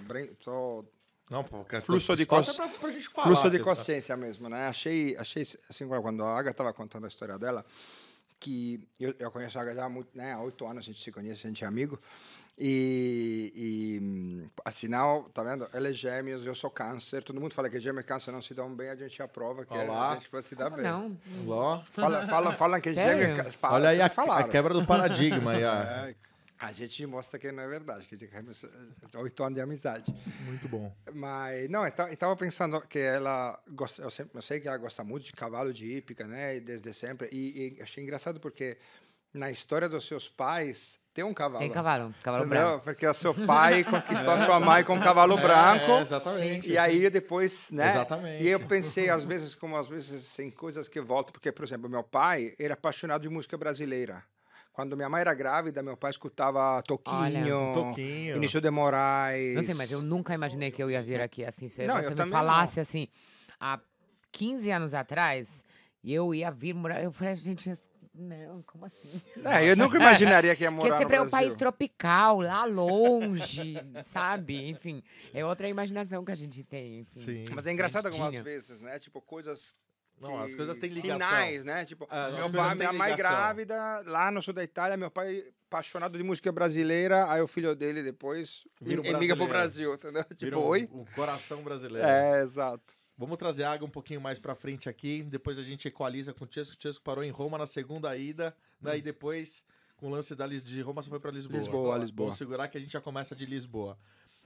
tô 0.44 0.84
Não, 1.30 1.42
pô, 1.42 1.64
Fluxo 1.80 2.14
de 2.14 2.26
conta 2.26 2.46
cons- 2.52 2.56
pra, 2.56 2.68
pra 2.68 2.90
gente 2.90 3.08
falar. 3.08 3.26
Fluxo 3.28 3.48
de 3.50 3.58
consciência 3.58 4.14
mesmo, 4.18 4.50
né? 4.50 4.66
Achei, 4.66 5.16
achei 5.16 5.44
assim, 5.70 5.86
quando 5.88 6.22
a 6.24 6.38
Aga 6.38 6.50
estava 6.50 6.74
contando 6.74 7.06
a 7.06 7.08
história 7.08 7.38
dela, 7.38 7.64
que 8.42 8.80
eu, 8.98 9.14
eu 9.20 9.30
conheço 9.30 9.56
a 9.58 9.72
já 9.72 9.84
há, 9.84 9.88
muito, 9.88 10.08
né, 10.16 10.32
há 10.32 10.40
oito 10.40 10.66
anos, 10.66 10.78
a 10.78 10.86
gente 10.86 11.00
se 11.00 11.12
conhece, 11.12 11.46
a 11.46 11.48
gente 11.48 11.62
é 11.62 11.66
amigo, 11.66 11.98
e, 12.58 13.52
e 13.54 14.50
afinal, 14.64 15.24
tá 15.32 15.42
vendo? 15.44 15.66
Ela 15.72 15.88
é 15.88 15.92
gêmeos, 15.92 16.44
eu 16.44 16.54
sou 16.54 16.68
câncer, 16.68 17.22
todo 17.22 17.40
mundo 17.40 17.54
fala 17.54 17.70
que 17.70 17.80
gêmeo 17.80 18.00
e 18.00 18.04
câncer 18.04 18.32
não 18.32 18.42
se 18.42 18.52
dão 18.52 18.74
bem, 18.74 18.90
a 18.90 18.96
gente 18.96 19.22
aprova 19.22 19.64
que 19.64 19.72
Olha 19.72 19.90
lá. 19.90 20.10
a 20.10 20.14
gente 20.14 20.28
pode 20.28 20.46
se 20.46 20.56
dar 20.56 20.70
bem. 20.70 20.82
Não, 20.82 21.16
Ó, 21.48 21.80
Fala, 21.92 22.26
fala, 22.26 22.54
fala 22.54 22.80
que 22.80 22.92
Sério? 22.92 23.20
gêmeo 23.22 23.34
e 23.34 23.36
câncer... 23.42 23.56
fala, 23.58 23.74
olha 23.74 23.88
aí 23.90 24.00
a, 24.00 24.06
a 24.06 24.48
quebra 24.48 24.74
do 24.74 24.84
paradigma. 24.84 25.52
aí, 25.52 26.16
a- 26.66 26.70
É, 26.70 26.74
gente 26.74 27.04
mostra 27.06 27.38
que 27.38 27.50
não 27.50 27.62
é 27.62 27.68
verdade, 27.68 28.06
que 28.06 28.14
eh, 28.14 29.18
oito 29.18 29.42
anos 29.44 29.54
de 29.56 29.60
amizade. 29.60 30.14
Muito 30.44 30.68
bom. 30.68 30.94
Mas, 31.12 31.68
não, 31.68 31.84
eu 31.84 31.88
estava 31.88 32.36
pensando 32.36 32.80
que 32.82 32.98
ela 32.98 33.60
gosta, 33.68 34.02
eu, 34.02 34.10
sempre, 34.10 34.38
eu 34.38 34.42
sei 34.42 34.60
que 34.60 34.68
ela 34.68 34.78
gosta 34.78 35.02
muito 35.02 35.24
de 35.24 35.32
cavalo 35.32 35.72
de 35.72 35.96
hípica, 35.96 36.26
né, 36.26 36.60
desde 36.60 36.92
sempre, 36.94 37.28
e, 37.32 37.76
e 37.78 37.82
achei 37.82 38.02
engraçado 38.02 38.38
porque 38.40 38.78
na 39.34 39.50
história 39.50 39.88
dos 39.88 40.06
seus 40.06 40.28
pais 40.28 41.00
tem 41.14 41.24
um 41.24 41.34
cavalo. 41.34 41.58
tem 41.60 41.70
cavalo, 41.70 42.14
cavalo 42.22 42.44
Entendeu? 42.44 42.68
branco. 42.68 42.84
Porque 42.84 43.06
o 43.06 43.14
seu 43.14 43.34
pai 43.34 43.82
conquistou 43.84 44.32
a 44.32 44.38
sua 44.44 44.60
mãe 44.60 44.84
com 44.84 44.94
um 44.94 45.00
cavalo 45.00 45.36
branco. 45.36 45.90
É, 45.90 46.00
exatamente. 46.00 46.70
E 46.70 46.78
aí 46.78 47.08
depois, 47.10 47.70
né? 47.70 47.90
Exatamente. 47.90 48.44
E 48.44 48.48
eu 48.48 48.60
pensei, 48.60 49.10
às 49.10 49.24
vezes, 49.24 49.54
como 49.54 49.76
às 49.76 49.88
vezes 49.88 50.34
tem 50.34 50.50
coisas 50.50 50.88
que 50.88 51.00
voltam, 51.00 51.32
porque, 51.32 51.50
por 51.50 51.64
exemplo, 51.64 51.88
meu 51.88 52.02
pai 52.02 52.54
era 52.58 52.74
apaixonado 52.74 53.22
de 53.22 53.28
música 53.28 53.56
brasileira. 53.58 54.22
Quando 54.72 54.96
minha 54.96 55.08
mãe 55.08 55.20
era 55.20 55.34
grávida, 55.34 55.82
meu 55.82 55.96
pai 55.96 56.10
escutava 56.10 56.82
Toquinho, 56.82 57.74
Toquinho. 57.74 58.34
Vinícius 58.34 58.62
de 58.62 58.70
Moraes. 58.70 59.54
Não 59.54 59.62
sei, 59.62 59.74
mas 59.74 59.92
eu 59.92 60.00
nunca 60.00 60.32
imaginei 60.32 60.70
que 60.70 60.82
eu 60.82 60.90
ia 60.90 61.02
vir 61.02 61.20
aqui 61.20 61.44
assim. 61.44 61.68
Se 61.68 61.86
Não, 61.86 61.96
você 61.96 62.12
eu 62.12 62.24
me 62.24 62.30
falasse 62.30 62.80
assim, 62.80 63.06
há 63.60 63.78
15 64.32 64.70
anos 64.70 64.94
atrás, 64.94 65.62
eu 66.02 66.34
ia 66.34 66.50
vir 66.50 66.74
morar. 66.74 67.02
Eu 67.02 67.12
falei, 67.12 67.36
gente, 67.36 67.76
não, 68.14 68.62
como 68.62 68.84
assim? 68.84 69.22
É, 69.44 69.70
eu 69.70 69.76
nunca 69.76 69.96
imaginaria 69.96 70.54
que 70.54 70.64
ia 70.64 70.70
Porque 70.72 70.88
morar 70.88 70.98
sempre 70.98 71.16
é 71.16 71.20
no 71.20 71.26
um 71.26 71.30
país 71.30 71.54
tropical, 71.54 72.40
lá 72.40 72.64
longe, 72.64 73.74
sabe? 74.12 74.68
Enfim, 74.68 75.02
é 75.32 75.44
outra 75.44 75.68
imaginação 75.68 76.24
que 76.24 76.32
a 76.32 76.34
gente 76.34 76.62
tem. 76.62 77.00
Enfim. 77.00 77.20
Sim. 77.20 77.44
Mas 77.54 77.66
é 77.66 77.72
engraçado 77.72 78.06
algumas 78.06 78.38
vezes, 78.40 78.80
né? 78.80 78.98
Tipo, 78.98 79.20
coisas. 79.20 79.72
Não, 80.20 80.40
as 80.40 80.54
coisas 80.54 80.78
têm 80.78 80.90
ligação. 80.90 81.18
Sinais, 81.18 81.64
né? 81.64 81.84
Tipo, 81.84 82.06
Ah, 82.08 82.30
meu 82.30 82.50
pai, 82.52 82.74
minha 82.76 82.92
mãe 82.92 83.16
grávida, 83.16 84.02
lá 84.06 84.30
no 84.30 84.40
sul 84.40 84.54
da 84.54 84.62
Itália, 84.62 84.96
meu 84.96 85.10
pai 85.10 85.44
apaixonado 85.68 86.16
de 86.18 86.22
música 86.22 86.52
brasileira, 86.52 87.30
aí 87.32 87.40
o 87.40 87.48
filho 87.48 87.74
dele 87.74 88.02
depois 88.02 88.66
Vira 88.80 89.00
um 89.00 89.04
emigra 89.04 89.36
pro. 89.36 89.46
Brasil, 89.48 89.94
entendeu? 89.94 90.22
Vira 90.28 90.36
Tipo, 90.50 90.58
o- 90.58 90.66
oi? 90.66 90.88
O 90.92 91.04
coração 91.14 91.62
brasileiro. 91.62 92.06
É, 92.06 92.40
exato. 92.42 92.92
Vamos 93.16 93.36
trazer 93.38 93.64
água 93.64 93.86
um 93.86 93.90
pouquinho 93.90 94.20
mais 94.20 94.38
pra 94.38 94.54
frente 94.54 94.88
aqui. 94.88 95.22
Depois 95.22 95.58
a 95.58 95.62
gente 95.62 95.88
equaliza 95.88 96.32
com 96.34 96.44
o 96.44 96.48
Chesco. 96.50 96.76
O 96.78 96.82
Chesco 96.82 97.02
parou 97.02 97.24
em 97.24 97.30
Roma 97.30 97.56
na 97.58 97.66
segunda 97.66 98.14
ida. 98.16 98.54
Né? 98.80 98.98
E 98.98 99.02
depois, 99.02 99.64
com 99.96 100.08
o 100.08 100.10
lance 100.10 100.34
da, 100.34 100.46
Lis- 100.46 100.62
de 100.62 100.80
Roma, 100.82 101.02
você 101.02 101.08
foi 101.08 101.20
pra 101.20 101.30
Lisboa. 101.30 101.58
Lisboa, 101.58 101.98
Lisboa. 101.98 102.26
Vamos 102.26 102.38
segurar 102.38 102.68
que 102.68 102.76
a 102.76 102.80
gente 102.80 102.92
já 102.92 103.00
começa 103.00 103.34
de 103.34 103.46
Lisboa. 103.46 103.96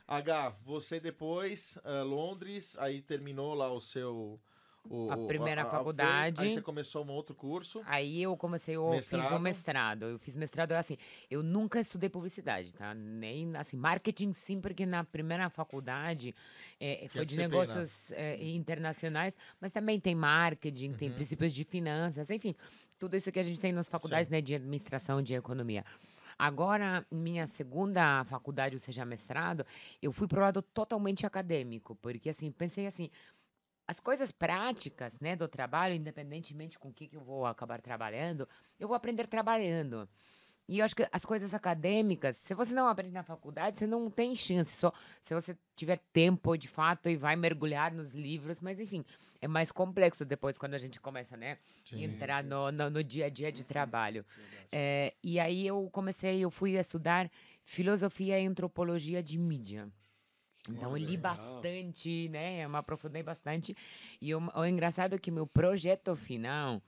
H, 0.07 0.55
você 0.65 1.01
depois, 1.01 1.77
eh, 1.85 2.03
Londres, 2.03 2.77
aí 2.79 3.01
terminou 3.03 3.55
lá 3.55 3.73
o 3.73 3.81
seu... 3.81 4.39
o- 4.91 5.11
A 5.11 5.17
o- 5.17 5.27
primeira 5.27 5.63
fez, 5.63 5.71
faculdade. 5.73 6.43
aí 6.43 6.51
você 6.51 6.63
começou 6.63 7.05
um 7.05 7.11
outro 7.11 7.35
curso. 7.35 7.83
Aí 7.87 8.23
eu 8.23 8.37
comecei, 8.37 8.77
eu 8.77 8.91
fiz 8.91 9.11
Mestrado? 9.11 9.37
o 9.37 9.41
mestrado. 9.41 10.03
Eu 10.05 10.19
fiz 10.19 10.37
mestrado 10.37 10.73
assim. 10.73 10.97
Eu 11.31 11.43
nunca 11.43 11.81
estudei 11.81 12.09
publicidade, 12.09 12.75
tá? 12.75 12.95
Nem 12.95 13.55
assim, 13.57 13.77
marketing 13.77 14.33
sim, 14.35 14.61
porque 14.61 14.85
na 14.87 15.05
primeira 15.05 15.49
faculdade 15.51 16.35
eh, 16.81 17.07
foi 17.09 17.25
de 17.25 17.37
disciplina? 17.37 17.49
negócios 17.49 18.11
eh, 18.13 18.39
internacionais, 18.55 19.37
mas 19.61 19.73
também 19.73 19.99
tem 20.01 20.15
marketing, 20.15 20.93
tem 20.93 21.09
Uhum. 21.09 21.15
princípios 21.15 21.53
de 21.53 21.65
finanças, 21.65 22.29
enfim, 22.31 22.55
tudo 22.99 23.17
isso 23.17 23.31
que 23.33 23.39
a 23.39 23.43
gente 23.43 23.59
tem 23.61 23.73
nas 23.73 23.89
faculdades, 23.89 24.31
né, 24.31 24.41
de 24.41 24.55
administração, 24.55 25.23
de 25.23 25.35
economia. 25.35 25.85
Agora, 26.39 27.07
minha 27.11 27.47
segunda 27.47 28.23
faculdade, 28.25 28.75
ou 28.77 28.81
seja, 28.81 29.07
mestrado, 29.07 29.65
eu 30.03 30.13
fui 30.13 30.29
pro 30.29 30.41
lado 30.43 30.61
totalmente 30.61 31.25
acadêmico, 31.25 31.95
porque 31.97 32.29
assim, 32.29 32.51
pensei 32.53 32.87
assim, 32.87 33.09
as 33.87 34.01
coisas 34.01 34.33
práticas, 34.33 35.19
né, 35.21 35.37
do 35.37 35.47
trabalho, 35.47 35.95
independentemente 35.95 36.79
com 36.79 36.89
o 36.89 36.93
que, 36.93 37.07
que 37.07 37.17
eu 37.17 37.21
vou 37.23 37.47
acabar 37.47 37.81
trabalhando, 37.81 38.49
eu 38.79 38.89
vou 38.89 38.97
aprender 38.97 39.27
trabalhando. 39.27 40.09
E 40.69 40.81
eu 40.81 40.85
acho 40.85 40.97
que 40.97 41.07
as 41.13 41.25
coisas 41.25 41.55
acadêmicas, 41.55 42.37
se 42.39 42.53
você 42.53 42.75
não 42.75 42.89
aprende 42.89 43.15
na 43.15 43.23
faculdade, 43.23 43.79
você 43.79 43.87
não 43.87 44.11
tem 44.11 44.35
chance. 44.35 44.75
Só 44.75 44.93
se 45.23 45.33
você 45.33 45.57
tiver 45.77 46.01
tempo 46.13 46.57
de 46.57 46.67
fato 46.67 47.09
e 47.09 47.17
vai 47.17 47.37
mergulhar 47.37 47.93
nos 47.93 48.15
livros, 48.15 48.61
mas 48.61 48.81
enfim, 48.81 49.05
é 49.41 49.47
mais 49.47 49.71
complexo 49.71 50.25
depois 50.25 50.59
quando 50.59 50.75
a 50.75 50.79
gente 50.79 51.01
começa, 51.01 51.37
né, 51.37 51.59
entrar 51.93 52.43
no, 52.43 52.73
no, 52.73 52.91
no 52.91 53.05
dia 53.05 53.27
a 53.27 53.31
dia 53.31 53.53
de 53.53 53.63
trabalho. 53.63 54.27
É, 54.73 55.15
e 55.23 55.39
aí 55.39 55.65
eu 55.65 55.89
comecei, 55.93 56.41
eu 56.41 56.51
fui 56.51 56.77
estudar 56.77 57.31
filosofia 57.63 58.41
e 58.41 58.47
antropologia 58.47 59.23
de 59.23 59.39
mídia. 59.39 59.89
Então 60.71 60.91
eu 60.91 60.97
li 60.97 61.17
bastante, 61.17 62.29
né? 62.29 62.65
Eu 62.65 62.69
me 62.69 62.77
aprofundei 62.77 63.23
bastante. 63.23 63.77
E 64.21 64.35
o, 64.35 64.43
o 64.55 64.65
engraçado 64.65 65.15
é 65.15 65.19
que 65.19 65.31
meu 65.31 65.47
projeto 65.47 66.15
final, 66.17 66.83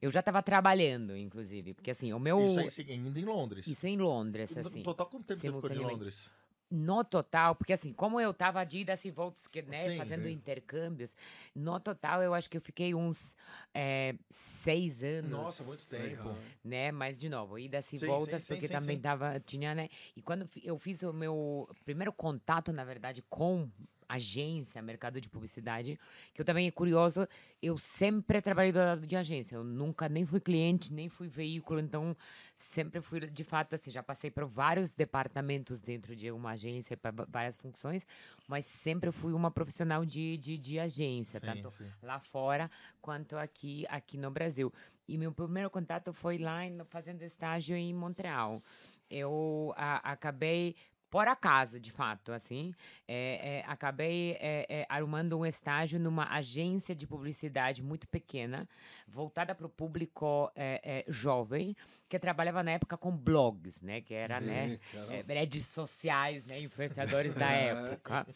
eu 0.00 0.10
já 0.10 0.20
estava 0.20 0.42
trabalhando, 0.42 1.16
inclusive. 1.16 1.74
Porque 1.74 1.90
assim, 1.90 2.12
o 2.12 2.18
meu. 2.18 2.44
Isso 2.44 2.80
aí, 2.80 2.92
ainda 2.92 3.18
em 3.18 3.24
Londres. 3.24 3.66
Isso 3.66 3.86
em 3.86 3.96
Londres, 3.96 4.54
No 4.54 4.60
assim. 4.60 4.82
total, 4.82 5.06
quanto 5.06 5.26
tempo 5.26 5.40
você 5.40 5.46
ficou 5.46 5.60
de 5.62 5.68
simultaneamente. 5.68 5.98
Londres? 5.98 6.30
No 6.70 7.04
total, 7.04 7.54
porque 7.54 7.72
assim, 7.72 7.92
como 7.92 8.20
eu 8.20 8.34
tava 8.34 8.64
de 8.64 8.78
idas 8.78 9.04
e 9.04 9.10
voltas, 9.10 9.46
que, 9.46 9.62
né, 9.62 9.72
Sim, 9.84 9.98
fazendo 9.98 10.26
sim. 10.26 10.32
intercâmbios, 10.32 11.14
no 11.54 11.78
total 11.78 12.22
eu 12.22 12.34
acho 12.34 12.50
que 12.50 12.56
eu 12.56 12.60
fiquei 12.60 12.94
uns 12.94 13.36
é, 13.72 14.14
seis 14.30 15.02
anos. 15.02 15.30
Nossa, 15.30 15.62
muito 15.62 15.84
tempo. 15.88 16.34
Né, 16.64 16.90
mas 16.90 17.18
de 17.18 17.28
novo, 17.28 17.58
idas 17.58 17.92
e 17.92 17.98
Sim, 17.98 18.06
voltas, 18.06 18.42
sim, 18.42 18.54
porque 18.54 18.66
sim, 18.66 18.74
também 18.74 18.96
sim. 18.96 19.02
tava, 19.02 19.38
tinha, 19.40 19.74
né, 19.74 19.88
e 20.16 20.22
quando 20.22 20.48
eu 20.64 20.78
fiz 20.78 21.02
o 21.02 21.12
meu 21.12 21.68
primeiro 21.84 22.12
contato, 22.12 22.72
na 22.72 22.84
verdade, 22.84 23.22
com 23.28 23.68
agência, 24.14 24.80
mercado 24.82 25.20
de 25.20 25.28
publicidade, 25.28 25.98
que 26.32 26.40
eu 26.40 26.44
também 26.44 26.66
é 26.66 26.70
curioso, 26.70 27.26
eu 27.62 27.78
sempre 27.78 28.40
trabalhei 28.42 28.72
do 28.72 28.78
lado 28.78 29.06
de 29.06 29.16
agência, 29.16 29.56
eu 29.56 29.64
nunca 29.64 30.08
nem 30.08 30.24
fui 30.26 30.40
cliente, 30.40 30.92
nem 30.92 31.08
fui 31.08 31.28
veículo, 31.28 31.80
então 31.80 32.16
sempre 32.56 33.00
fui, 33.00 33.20
de 33.20 33.44
fato, 33.44 33.74
assim, 33.74 33.90
já 33.90 34.02
passei 34.02 34.30
por 34.30 34.44
vários 34.46 34.92
departamentos 34.92 35.80
dentro 35.80 36.14
de 36.14 36.30
uma 36.30 36.50
agência, 36.52 36.96
para 36.96 37.12
várias 37.28 37.56
funções, 37.56 38.06
mas 38.48 38.66
sempre 38.66 39.10
fui 39.12 39.32
uma 39.32 39.50
profissional 39.50 40.04
de, 40.04 40.36
de, 40.38 40.58
de 40.58 40.78
agência, 40.78 41.40
Sim, 41.40 41.46
tanto 41.46 41.70
sim. 41.70 41.90
lá 42.02 42.18
fora 42.20 42.70
quanto 43.00 43.36
aqui, 43.36 43.84
aqui 43.88 44.16
no 44.16 44.30
Brasil. 44.30 44.72
E 45.06 45.18
meu 45.18 45.32
primeiro 45.32 45.68
contato 45.68 46.12
foi 46.12 46.38
lá 46.38 46.60
fazendo 46.88 47.22
estágio 47.22 47.76
em 47.76 47.92
Montreal. 47.92 48.62
Eu 49.10 49.74
a- 49.76 50.12
acabei 50.12 50.74
por 51.14 51.28
acaso, 51.28 51.78
de 51.78 51.92
fato, 51.92 52.32
assim, 52.32 52.74
é, 53.06 53.60
é, 53.60 53.64
acabei 53.68 54.32
é, 54.40 54.66
é, 54.68 54.86
arrumando 54.88 55.38
um 55.38 55.46
estágio 55.46 56.00
numa 56.00 56.28
agência 56.28 56.92
de 56.92 57.06
publicidade 57.06 57.84
muito 57.84 58.08
pequena, 58.08 58.68
voltada 59.06 59.54
para 59.54 59.64
o 59.64 59.68
público 59.68 60.50
é, 60.56 60.80
é, 60.82 61.04
jovem, 61.06 61.76
que 62.08 62.18
trabalhava 62.18 62.64
na 62.64 62.72
época 62.72 62.96
com 62.96 63.16
blogs, 63.16 63.80
né, 63.80 64.00
que 64.00 64.12
era, 64.12 64.40
né, 64.40 64.80
é, 65.08 65.22
redes 65.32 65.66
sociais, 65.66 66.44
né, 66.46 66.60
influenciadores 66.60 67.32
da 67.36 67.46
época. 67.54 68.26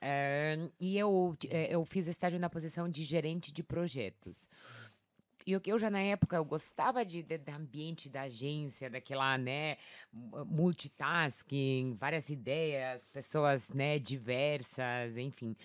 É, 0.00 0.58
e 0.80 0.98
eu, 0.98 1.36
é, 1.48 1.72
eu 1.72 1.84
fiz 1.84 2.08
estágio 2.08 2.40
na 2.40 2.50
posição 2.50 2.88
de 2.88 3.04
gerente 3.04 3.52
de 3.52 3.62
projetos. 3.62 4.48
E 5.48 5.56
o 5.56 5.60
que 5.62 5.72
eu 5.72 5.78
já 5.78 5.88
na 5.88 6.00
época 6.02 6.36
eu 6.36 6.44
gostava 6.44 7.02
de, 7.06 7.22
de- 7.22 7.38
do 7.38 7.48
ambiente 7.50 8.10
da 8.10 8.24
agência, 8.24 8.90
daquela, 8.90 9.38
né, 9.38 9.78
mu- 10.12 10.44
multitasking, 10.44 11.96
várias 11.98 12.28
ideias, 12.28 13.06
pessoas, 13.06 13.70
né, 13.70 13.98
diversas, 13.98 15.16
enfim. 15.16 15.56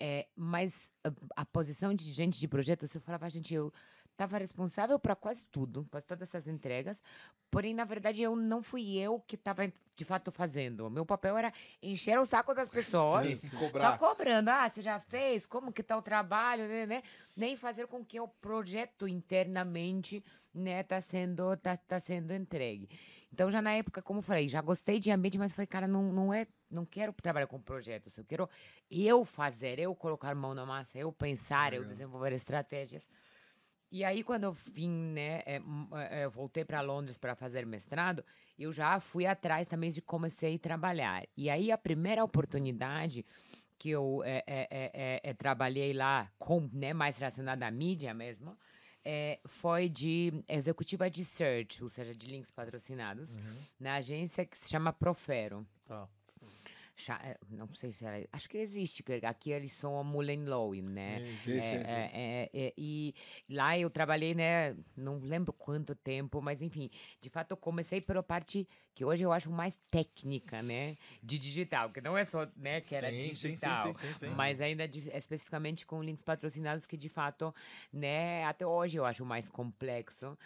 É, 0.00 0.26
mas 0.34 0.90
a, 1.04 1.12
a 1.42 1.44
posição 1.44 1.92
de 1.92 2.04
gerente 2.04 2.40
de 2.40 2.48
projetos, 2.48 2.94
eu 2.94 3.00
falava, 3.02 3.28
gente, 3.28 3.52
eu 3.52 3.70
estava 4.16 4.38
responsável 4.38 4.98
para 4.98 5.14
quase 5.14 5.46
tudo, 5.46 5.86
quase 5.90 6.06
todas 6.06 6.28
essas 6.28 6.48
entregas, 6.48 7.02
porém, 7.50 7.74
na 7.74 7.84
verdade, 7.84 8.22
eu 8.22 8.34
não 8.34 8.62
fui 8.62 8.96
eu 8.96 9.20
que 9.20 9.34
estava 9.36 9.70
de 9.94 10.04
fato 10.04 10.32
fazendo. 10.32 10.86
O 10.86 10.90
meu 10.90 11.04
papel 11.04 11.36
era 11.36 11.52
encher 11.82 12.18
o 12.18 12.24
saco 12.24 12.54
das 12.54 12.68
pessoas. 12.68 13.26
Sim, 13.26 13.50
Tá 13.50 13.58
cobrar. 13.58 13.98
cobrando, 13.98 14.48
ah, 14.48 14.68
você 14.68 14.80
já 14.80 14.98
fez? 14.98 15.46
Como 15.46 15.70
que 15.70 15.82
tá 15.82 15.96
o 15.96 16.02
trabalho, 16.02 16.66
né, 16.66 16.86
né? 16.86 17.02
Nem 17.36 17.56
fazer 17.56 17.86
com 17.86 18.02
que 18.04 18.18
o 18.18 18.26
projeto 18.26 19.06
internamente, 19.06 20.24
né, 20.52 20.82
tá 20.82 21.00
sendo, 21.02 21.54
tá, 21.58 21.76
tá 21.76 22.00
sendo 22.00 22.32
entregue. 22.32 22.88
Então, 23.30 23.50
já 23.50 23.60
na 23.60 23.72
época, 23.74 24.00
como 24.00 24.20
eu 24.20 24.22
falei, 24.22 24.48
já 24.48 24.62
gostei 24.62 24.98
de 24.98 25.10
ambiente, 25.10 25.36
mas 25.36 25.52
falei, 25.52 25.66
cara, 25.66 25.86
não, 25.86 26.10
não 26.10 26.32
é, 26.32 26.46
não 26.70 26.86
quero 26.86 27.12
trabalhar 27.12 27.46
com 27.46 27.60
projetos, 27.60 28.16
eu 28.16 28.24
quero 28.24 28.48
eu 28.90 29.26
fazer, 29.26 29.78
eu 29.78 29.94
colocar 29.94 30.34
mão 30.34 30.54
na 30.54 30.64
massa, 30.64 30.96
eu 30.98 31.12
pensar, 31.12 31.74
eu 31.74 31.84
desenvolver 31.84 32.32
estratégias. 32.32 33.10
E 33.90 34.04
aí, 34.04 34.22
quando 34.22 34.44
eu 34.44 34.52
vim, 34.52 34.90
né, 34.90 35.42
é, 35.46 35.60
é, 36.10 36.24
eu 36.24 36.30
voltei 36.30 36.64
para 36.64 36.80
Londres 36.80 37.18
para 37.18 37.34
fazer 37.34 37.64
mestrado, 37.64 38.24
eu 38.58 38.72
já 38.72 38.98
fui 39.00 39.26
atrás 39.26 39.68
também 39.68 39.90
de 39.90 40.02
comecei 40.02 40.56
a 40.56 40.58
trabalhar. 40.58 41.24
E 41.36 41.48
aí, 41.48 41.70
a 41.70 41.78
primeira 41.78 42.24
oportunidade 42.24 43.24
que 43.78 43.90
eu 43.90 44.22
é, 44.24 44.42
é, 44.46 44.68
é, 44.70 45.20
é, 45.22 45.34
trabalhei 45.34 45.92
lá, 45.92 46.30
com, 46.38 46.68
né, 46.72 46.92
mais 46.92 47.18
relacionada 47.18 47.66
à 47.66 47.70
mídia 47.70 48.12
mesmo, 48.14 48.56
é, 49.04 49.38
foi 49.46 49.88
de 49.88 50.42
executiva 50.48 51.08
de 51.08 51.24
search, 51.24 51.82
ou 51.82 51.88
seja, 51.88 52.12
de 52.12 52.26
links 52.26 52.50
patrocinados, 52.50 53.36
na 53.78 53.94
agência 53.94 54.44
que 54.44 54.58
se 54.58 54.68
chama 54.68 54.92
Profero. 54.92 55.64
Tá. 55.84 56.08
É, 57.22 57.36
não 57.50 57.72
sei 57.74 57.92
se 57.92 58.04
era. 58.04 58.26
Acho 58.32 58.48
que 58.48 58.56
existe, 58.58 59.04
aqui 59.26 59.50
eles 59.50 59.72
são 59.72 59.98
a 59.98 60.02
Mullen 60.02 60.44
Lowe, 60.44 60.80
né? 60.82 61.16
É, 61.16 61.20
sim, 61.36 61.60
sim. 61.60 61.76
é, 61.86 62.10
é, 62.12 62.50
é, 62.54 62.74
e 62.76 63.14
lá 63.48 63.78
eu 63.78 63.90
trabalhei, 63.90 64.34
né? 64.34 64.74
Não 64.96 65.18
lembro 65.18 65.52
quanto 65.52 65.94
tempo, 65.94 66.40
mas 66.40 66.62
enfim, 66.62 66.90
de 67.20 67.28
fato 67.28 67.50
eu 67.52 67.56
comecei 67.56 68.00
pela 68.00 68.22
parte 68.22 68.66
que 68.94 69.04
hoje 69.04 69.22
eu 69.22 69.30
acho 69.30 69.50
mais 69.50 69.76
técnica, 69.90 70.62
né? 70.62 70.96
De 71.22 71.38
digital, 71.38 71.90
que 71.90 72.00
não 72.00 72.16
é 72.16 72.24
só, 72.24 72.48
né, 72.56 72.80
que 72.80 72.94
era 72.94 73.12
Sim, 73.12 73.18
digital, 73.20 73.92
sim, 73.92 74.14
sim, 74.14 74.14
sim. 74.14 74.34
mas 74.34 74.60
ainda 74.60 74.88
de- 74.88 75.10
especificamente 75.10 75.84
com 75.86 76.02
links 76.02 76.22
patrocinados 76.24 76.86
que 76.86 76.96
de 76.96 77.08
fato, 77.10 77.54
né, 77.92 78.42
até 78.44 78.66
hoje 78.66 78.96
eu 78.96 79.04
acho 79.04 79.24
mais 79.24 79.50
complexo 79.50 80.36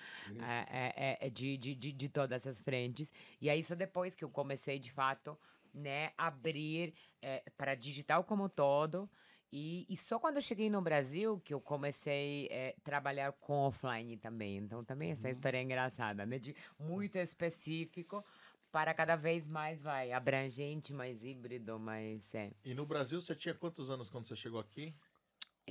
é, 0.41 0.67
é, 0.69 0.95
é, 1.23 1.27
é 1.27 1.31
de, 1.31 1.57
de, 1.57 1.75
de, 1.77 1.93
de 1.93 2.09
todas 2.09 2.45
as 2.47 2.61
frentes. 2.61 3.13
E 3.41 3.49
aí 3.49 3.63
só 3.63 3.75
depois 3.77 4.17
que 4.17 4.25
eu 4.25 4.29
comecei 4.31 4.79
de 4.81 4.91
fato, 4.91 5.39
né, 5.73 6.13
abrir 6.17 6.95
é, 7.23 7.43
para 7.57 7.75
digital 7.75 8.25
como 8.25 8.49
todo. 8.49 9.09
E, 9.53 9.85
e 9.89 9.97
só 9.97 10.19
quando 10.19 10.37
eu 10.37 10.43
cheguei 10.43 10.71
no 10.71 10.81
Brasil 10.81 11.41
que 11.41 11.53
eu 11.53 11.61
comecei 11.61 12.49
a 12.49 12.81
trabalhar 12.83 13.33
com 13.33 13.55
offline 13.55 14.17
também. 14.17 14.59
Então 14.59 14.85
também 14.85 15.11
essa 15.11 15.29
história 15.29 15.59
é 15.59 15.63
engraçada, 15.63 16.25
né? 16.25 16.39
De 16.39 16.55
muito 16.79 17.17
específico 17.17 18.25
para 18.71 18.95
cada 18.95 19.17
vez 19.17 19.47
mais 19.47 19.83
vai 19.83 20.13
abrangente, 20.13 20.93
mais 20.93 21.25
híbrido, 21.25 21.79
mais 21.79 22.33
é. 22.35 22.53
E 22.65 22.75
no 22.75 22.87
Brasil, 22.87 23.21
você 23.21 23.35
tinha 23.35 23.55
quantos 23.55 23.91
anos 23.91 24.09
quando 24.09 24.27
você 24.27 24.37
chegou 24.37 24.61
aqui? 24.61 24.95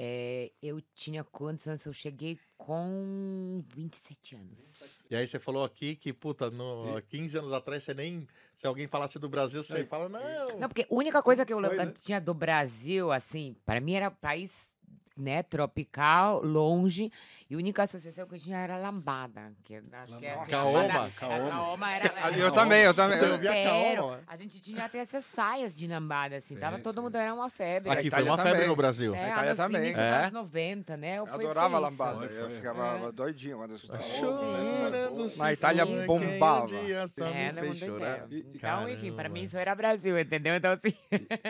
É, 0.02 0.50
eu 0.64 0.82
tinha 0.96 1.26
quantos 1.26 1.68
anos? 1.68 1.86
Eu 1.86 1.92
cheguei 1.92 2.40
com 2.58 3.62
27 3.76 4.36
anos. 4.36 4.82
E 5.12 5.16
aí 5.16 5.28
você 5.28 5.38
falou 5.38 5.62
aqui 5.66 5.94
que, 5.94 6.14
puta, 6.14 6.50
no, 6.50 6.96
há 6.96 7.02
15 7.02 7.38
anos 7.38 7.52
atrás, 7.52 7.84
você 7.84 7.94
nem. 7.94 8.26
Se 8.56 8.66
alguém 8.66 8.88
falasse 8.88 9.20
do 9.20 9.28
Brasil, 9.28 9.62
você 9.62 9.86
fala, 9.86 10.08
não. 10.08 10.58
Não, 10.58 10.70
porque 10.70 10.84
a 10.84 10.88
única 10.90 11.22
coisa 11.22 11.46
que 11.46 11.52
eu 11.52 11.60
Foi, 11.60 11.68
lembro- 11.70 11.86
né? 11.88 11.94
tinha 12.02 12.22
do 12.22 12.34
Brasil, 12.34 13.12
assim, 13.12 13.58
para 13.66 13.82
mim 13.82 13.94
era 13.94 14.10
país 14.10 14.72
né, 15.20 15.44
tropical, 15.44 16.42
longe, 16.44 17.12
e 17.50 17.56
a 17.56 17.58
única 17.58 17.84
associação 17.84 18.28
que 18.28 18.36
eu 18.36 18.40
tinha 18.40 18.58
era 18.58 18.78
lambada, 18.78 19.52
que 19.64 19.74
eu 19.74 19.84
acho 19.92 20.18
que 20.18 20.26
é 20.26 20.34
assim, 20.34 20.52
Caoma, 20.52 20.80
lambada- 20.84 21.12
caoma. 21.18 21.36
a 21.48 21.50
caoma 21.50 21.92
era, 21.94 22.06
era 22.20 22.38
Eu 22.38 22.52
também, 22.52 22.82
eu 22.84 22.94
também. 22.94 23.20
Ouvia 23.22 23.52
inteiro. 23.52 24.02
caoma? 24.02 24.20
A 24.28 24.36
gente 24.36 24.60
tinha 24.62 24.86
até 24.86 25.00
essas 25.00 25.26
saias 25.26 25.74
de 25.76 25.88
lambada, 25.88 26.38
assim, 26.38 26.54
Sim, 26.56 26.60
tava 26.60 26.80
todo 26.80 26.96
sim. 26.96 27.02
mundo, 27.02 27.16
era 27.18 27.34
uma 27.34 27.50
febre. 27.50 27.90
Aqui 27.92 28.10
foi 28.10 28.24
uma 28.24 28.38
febre 28.38 28.52
também. 28.54 28.68
no 28.68 28.76
Brasil. 28.76 29.16
É, 29.16 29.24
A 29.26 29.30
Itália 29.30 29.52
anos 29.52 29.58
também. 29.66 29.90
É? 29.90 29.94
dos 29.94 30.00
anos 30.02 30.32
90, 30.32 30.98
né? 30.98 31.18
Eu 31.18 31.26
Eu 31.26 31.34
fui- 31.34 31.46
adorava 31.46 31.74
isso. 31.74 31.82
lambada. 31.82 32.26
Eu 32.26 32.50
ficava 32.52 33.08
É. 33.08 33.12
doidinho 33.12 33.58
quando 33.58 33.72
eu 33.72 33.76
escutava. 33.78 34.04
Chorando, 34.04 35.38
Na 35.38 35.54
Itália 35.54 35.86
bombava. 35.86 36.76
É, 36.76 37.02
nos 37.02 37.16
no 37.56 37.64
mundo 37.64 37.76
inteiro. 37.76 38.46
Então, 38.54 38.90
enfim, 38.90 39.08
para 39.12 39.24
Caramba. 39.24 39.30
mim 39.40 39.44
isso 39.44 39.58
era 39.58 39.74
Brasil, 39.76 40.20
entendeu? 40.20 40.56
Então, 40.56 40.72
assim... 40.74 40.94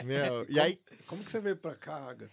Meu, 0.05 0.45
e 0.49 0.59
aí, 0.59 0.79
Como 1.07 1.23
que 1.23 1.31
você 1.31 1.39
veio 1.39 1.55
pra 1.57 1.75
cá, 1.75 1.95
Aga? 2.09 2.29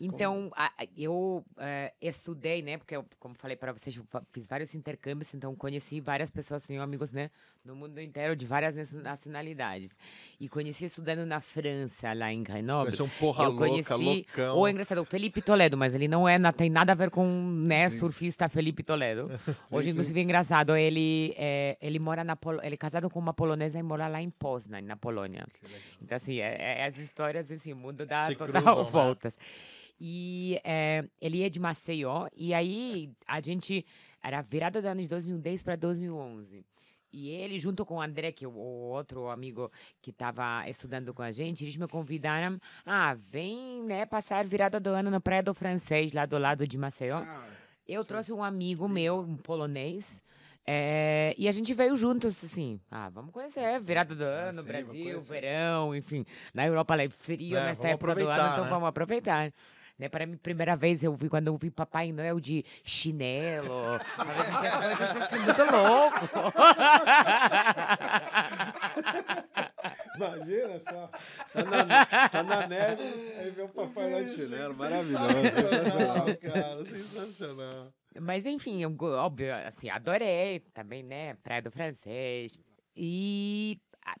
Então, 0.00 0.50
a- 0.56 0.72
eu 0.96 1.44
eh, 1.58 1.92
estudei, 2.00 2.62
né? 2.62 2.78
Porque, 2.78 2.96
eu, 2.96 3.04
como 3.18 3.34
falei 3.34 3.54
para 3.56 3.70
vocês, 3.72 3.98
fiz 4.32 4.46
vários 4.46 4.74
intercâmbios, 4.74 5.34
então 5.34 5.54
conheci 5.54 6.00
várias 6.00 6.30
pessoas, 6.30 6.64
tenho 6.66 6.80
amigos, 6.80 7.12
né? 7.12 7.30
No 7.62 7.76
mundo 7.76 8.00
inteiro, 8.00 8.34
de 8.34 8.46
várias 8.46 8.90
nacionalidades. 8.90 9.98
E 10.40 10.48
conheci 10.48 10.86
estudando 10.86 11.26
na 11.26 11.40
França, 11.40 12.14
lá 12.14 12.32
em 12.32 12.42
Grenoble. 12.42 12.84
vai 12.90 12.92
ser 12.96 13.02
um 13.02 13.08
porra 13.10 13.44
eu 13.44 13.50
louca, 13.50 13.68
conheci 13.68 14.02
loucão. 14.02 14.58
o 14.58 14.66
engraçado, 14.66 15.02
o 15.02 15.04
Felipe 15.04 15.42
Toledo, 15.42 15.76
mas 15.76 15.92
ele 15.94 16.08
não 16.08 16.26
é, 16.26 16.38
não 16.38 16.50
tem 16.52 16.70
nada 16.70 16.92
a 16.92 16.94
ver 16.94 17.10
com, 17.10 17.26
né, 17.66 17.90
surfista 17.90 18.48
Felipe 18.48 18.82
Toledo. 18.82 19.28
Hoje, 19.70 19.90
inclusive, 19.90 20.18
é 20.18 20.22
engraçado, 20.22 20.74
ele, 20.74 21.34
é, 21.36 21.76
ele 21.82 21.98
mora 21.98 22.24
na 22.24 22.34
Pol 22.36 22.58
ele 22.62 22.74
é 22.74 22.78
casado 22.78 23.10
com 23.10 23.18
uma 23.18 23.34
polonesa 23.34 23.78
e 23.78 23.82
mora 23.82 24.08
lá 24.08 24.22
em 24.22 24.30
Poznań, 24.30 24.82
na 24.86 24.96
Polônia. 24.96 25.46
Então, 26.00 26.16
assim, 26.16 26.38
é, 26.40 26.78
é 26.80 26.86
as 26.86 26.96
histórias, 26.96 27.50
assim, 27.50 27.74
mundo 27.74 28.06
dá 28.06 28.28
total 28.34 28.62
cruzam, 28.62 28.84
né? 28.84 29.32
E 30.00 30.58
é, 30.64 31.04
ele 31.20 31.42
é 31.42 31.50
de 31.50 31.60
Maceió, 31.60 32.28
e 32.34 32.54
aí 32.54 33.10
a 33.26 33.40
gente, 33.40 33.84
era 34.22 34.38
a 34.38 34.42
virada 34.42 34.80
do 34.80 34.88
ano 34.88 35.02
de 35.02 35.08
2010 35.08 35.62
para 35.62 35.76
2011. 35.76 36.64
E 37.12 37.28
ele, 37.28 37.58
junto 37.58 37.84
com 37.84 37.96
o 37.96 38.00
André, 38.00 38.30
que 38.30 38.44
é 38.44 38.48
o 38.48 38.52
outro 38.54 39.28
amigo 39.28 39.70
que 40.00 40.10
estava 40.10 40.68
estudando 40.68 41.12
com 41.12 41.22
a 41.22 41.32
gente, 41.32 41.64
eles 41.64 41.76
me 41.76 41.88
convidaram, 41.88 42.58
ah, 42.86 43.14
vem, 43.14 43.82
né, 43.82 44.06
passar 44.06 44.46
virada 44.46 44.78
do 44.78 44.90
ano 44.90 45.10
na 45.10 45.20
Praia 45.20 45.42
do 45.42 45.52
Francês, 45.52 46.12
lá 46.12 46.24
do 46.24 46.38
lado 46.38 46.66
de 46.66 46.78
Maceió. 46.78 47.22
Eu 47.86 48.04
trouxe 48.04 48.32
um 48.32 48.42
amigo 48.42 48.88
meu, 48.88 49.20
um 49.20 49.36
polonês, 49.36 50.22
é, 50.66 51.34
e 51.36 51.48
a 51.48 51.52
gente 51.52 51.74
veio 51.74 51.96
juntos, 51.96 52.44
assim, 52.44 52.80
ah, 52.90 53.08
vamos 53.08 53.32
conhecer, 53.32 53.80
virada 53.80 54.14
do 54.14 54.22
ano, 54.22 54.62
sim, 54.62 54.68
vamos 54.68 54.84
Brasil, 54.94 55.20
verão, 55.20 55.96
enfim. 55.96 56.24
Na 56.54 56.64
Europa 56.64 56.94
lá 56.94 57.02
é 57.02 57.08
frio 57.08 57.56
É, 57.56 57.64
nessa 57.64 57.88
época 57.88 58.14
do 58.14 58.28
ano, 58.28 58.52
então 58.52 58.64
né? 58.64 58.70
vamos 58.70 58.88
aproveitar. 58.88 59.52
Né, 60.00 60.08
para 60.08 60.24
mim, 60.24 60.38
primeira 60.38 60.74
vez 60.74 61.02
eu 61.02 61.14
vi 61.14 61.28
quando 61.28 61.48
eu 61.48 61.58
vi 61.58 61.70
Papai 61.70 62.10
Noel 62.10 62.40
de 62.40 62.64
chinelo. 62.82 64.00
a 64.16 64.44
gente 64.44 64.58
tinha 64.58 64.96
coisas 64.96 65.16
assim, 65.16 65.38
muito 65.40 65.62
louco. 65.70 66.26
Imagina 70.16 70.80
só. 70.88 71.10
Tá 71.52 71.64
na, 71.64 72.28
tá 72.30 72.42
na 72.42 72.66
neve, 72.66 73.02
aí 73.38 73.50
vê 73.50 73.60
o 73.60 73.68
papai 73.68 74.10
lá 74.10 74.22
de 74.22 74.34
chinelo. 74.34 74.74
Maravilhoso. 74.74 75.32
Sensacional, 75.32 76.36
cara, 76.38 76.84
sensacional. 76.86 77.92
Mas 78.22 78.46
enfim, 78.46 78.82
eu, 78.82 78.96
óbvio, 78.98 79.54
assim, 79.66 79.90
adorei 79.90 80.60
também, 80.72 81.02
né? 81.02 81.34
Praia 81.42 81.60
do 81.60 81.70
Francês. 81.70 82.58
E 82.96 83.78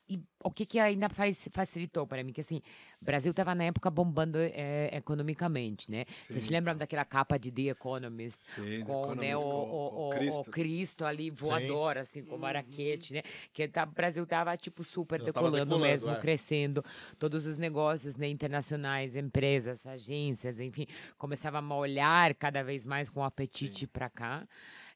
e 0.08 0.20
o 0.42 0.50
que 0.50 0.64
que 0.66 0.78
ainda 0.78 1.08
facilitou 1.52 2.06
para 2.06 2.22
mim? 2.22 2.32
Que 2.32 2.40
assim, 2.40 2.62
o 3.00 3.04
Brasil 3.04 3.30
estava 3.30 3.54
na 3.54 3.64
época 3.64 3.90
bombando 3.90 4.38
eh, 4.38 4.90
economicamente, 4.92 5.90
né? 5.90 6.04
Vocês 6.28 6.48
lembram 6.48 6.76
daquela 6.76 7.04
capa 7.04 7.38
de 7.38 7.50
The 7.50 7.62
Economist? 7.70 8.40
Sim, 8.42 8.82
com 8.84 9.14
né, 9.14 9.36
o, 9.36 9.40
Economist, 9.40 9.42
com- 9.44 9.50
o, 9.50 9.74
o- 9.74 10.06
o 10.08 10.10
Cristo. 10.10 10.50
Cristo 10.50 11.04
ali 11.04 11.30
voador, 11.30 11.98
assim, 11.98 12.22
com 12.22 12.36
uma 12.36 12.52
raquete, 12.52 13.14
né? 13.14 13.22
Que 13.52 13.66
tá, 13.68 13.84
o 13.84 13.90
Brasil 13.90 14.26
tava, 14.26 14.56
tipo, 14.56 14.84
super 14.84 15.22
decolando 15.22 15.56
decolando, 15.56 15.78
mesmo, 15.80 16.12
é. 16.12 16.16
crescendo. 16.20 16.84
Todos 17.18 17.46
os 17.46 17.56
negócios 17.56 18.16
né, 18.16 18.28
internacionais, 18.28 19.16
empresas, 19.16 19.84
agências, 19.86 20.60
enfim, 20.60 20.86
começavam 21.18 21.60
a 21.72 21.76
olhar 21.76 22.34
cada 22.34 22.62
vez 22.62 22.84
mais 22.86 23.08
com 23.08 23.24
apetite 23.24 23.86
para 23.86 24.08
cá. 24.08 24.46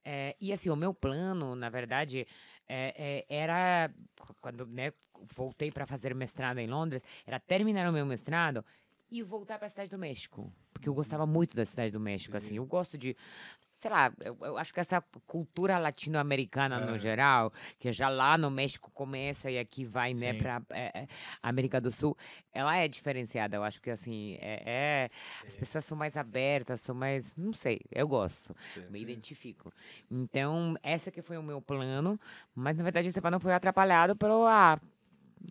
É, 0.07 0.37
e 0.39 0.53
assim, 0.53 0.69
o 0.69 0.77
meu 0.77 0.93
plano, 0.93 1.55
na 1.57 1.71
verdade, 1.71 2.27
é, 2.69 3.25
é, 3.29 3.43
era, 3.43 3.91
quando 4.41 4.67
né, 4.67 4.93
voltei 5.35 5.71
para 5.71 5.87
fazer 5.87 6.15
mestrado 6.15 6.59
em 6.59 6.67
Londres, 6.67 7.03
era 7.27 7.39
terminar 7.39 7.89
o 7.89 7.93
meu 7.93 8.07
mestrado 8.07 8.65
e 9.11 9.23
voltar 9.23 9.59
para 9.59 9.67
a 9.67 9.71
Cidade 9.71 9.91
do 9.91 9.99
México. 9.99 10.53
Porque 10.73 10.89
eu 10.89 10.95
gostava 10.95 11.27
muito 11.27 11.55
da 11.55 11.65
Cidade 11.65 11.93
do 11.93 12.01
México, 12.01 12.37
assim. 12.37 12.57
Eu 12.57 12.67
gosto 12.67 12.99
de, 12.99 13.17
sei 13.85 13.91
lá, 13.91 14.11
eu, 14.19 14.35
eu 14.41 14.57
acho 14.57 14.73
que 14.73 14.81
essa 14.81 14.99
cultura 15.27 15.77
latino-americana 15.77 16.81
no 16.81 16.99
geral, 16.99 17.53
que 17.79 17.93
já 17.93 18.09
lá 18.09 18.39
no 18.39 18.51
México 18.51 18.91
começa 18.95 19.51
e 19.51 19.59
aqui 19.59 19.85
vai, 19.85 20.15
né, 20.15 20.33
Sim. 20.33 20.39
para 20.39 20.63
América 21.43 21.79
do 21.83 21.93
Sul, 21.93 22.17
ela 22.51 22.75
é 22.79 22.89
diferenciada. 22.89 23.57
Eu 23.57 23.63
acho 23.63 23.83
que, 23.83 23.91
assim, 23.91 24.39
é, 24.41 24.63
é- 24.65 25.11
as 25.47 25.55
pessoas 25.55 25.85
são 25.85 25.99
mais 25.99 26.17
abertas, 26.17 26.81
são 26.81 26.95
mais, 26.95 27.37
não 27.37 27.53
sei, 27.53 27.79
eu 27.93 28.09
gosto, 28.09 28.57
me 28.89 29.03
identifico. 29.03 29.71
Então, 30.11 30.75
esse 30.83 31.11
que 31.11 31.21
foi 31.21 31.37
o 31.37 31.43
meu 31.43 31.61
plano, 31.61 32.19
mas 32.55 32.79
na 32.79 32.85
verdade 32.85 33.07
o 33.07 33.11
Stefano 33.11 33.39
foi 33.39 33.53
atrapalhado 33.53 34.17
pelo, 34.17 34.47
ah, 34.47 34.81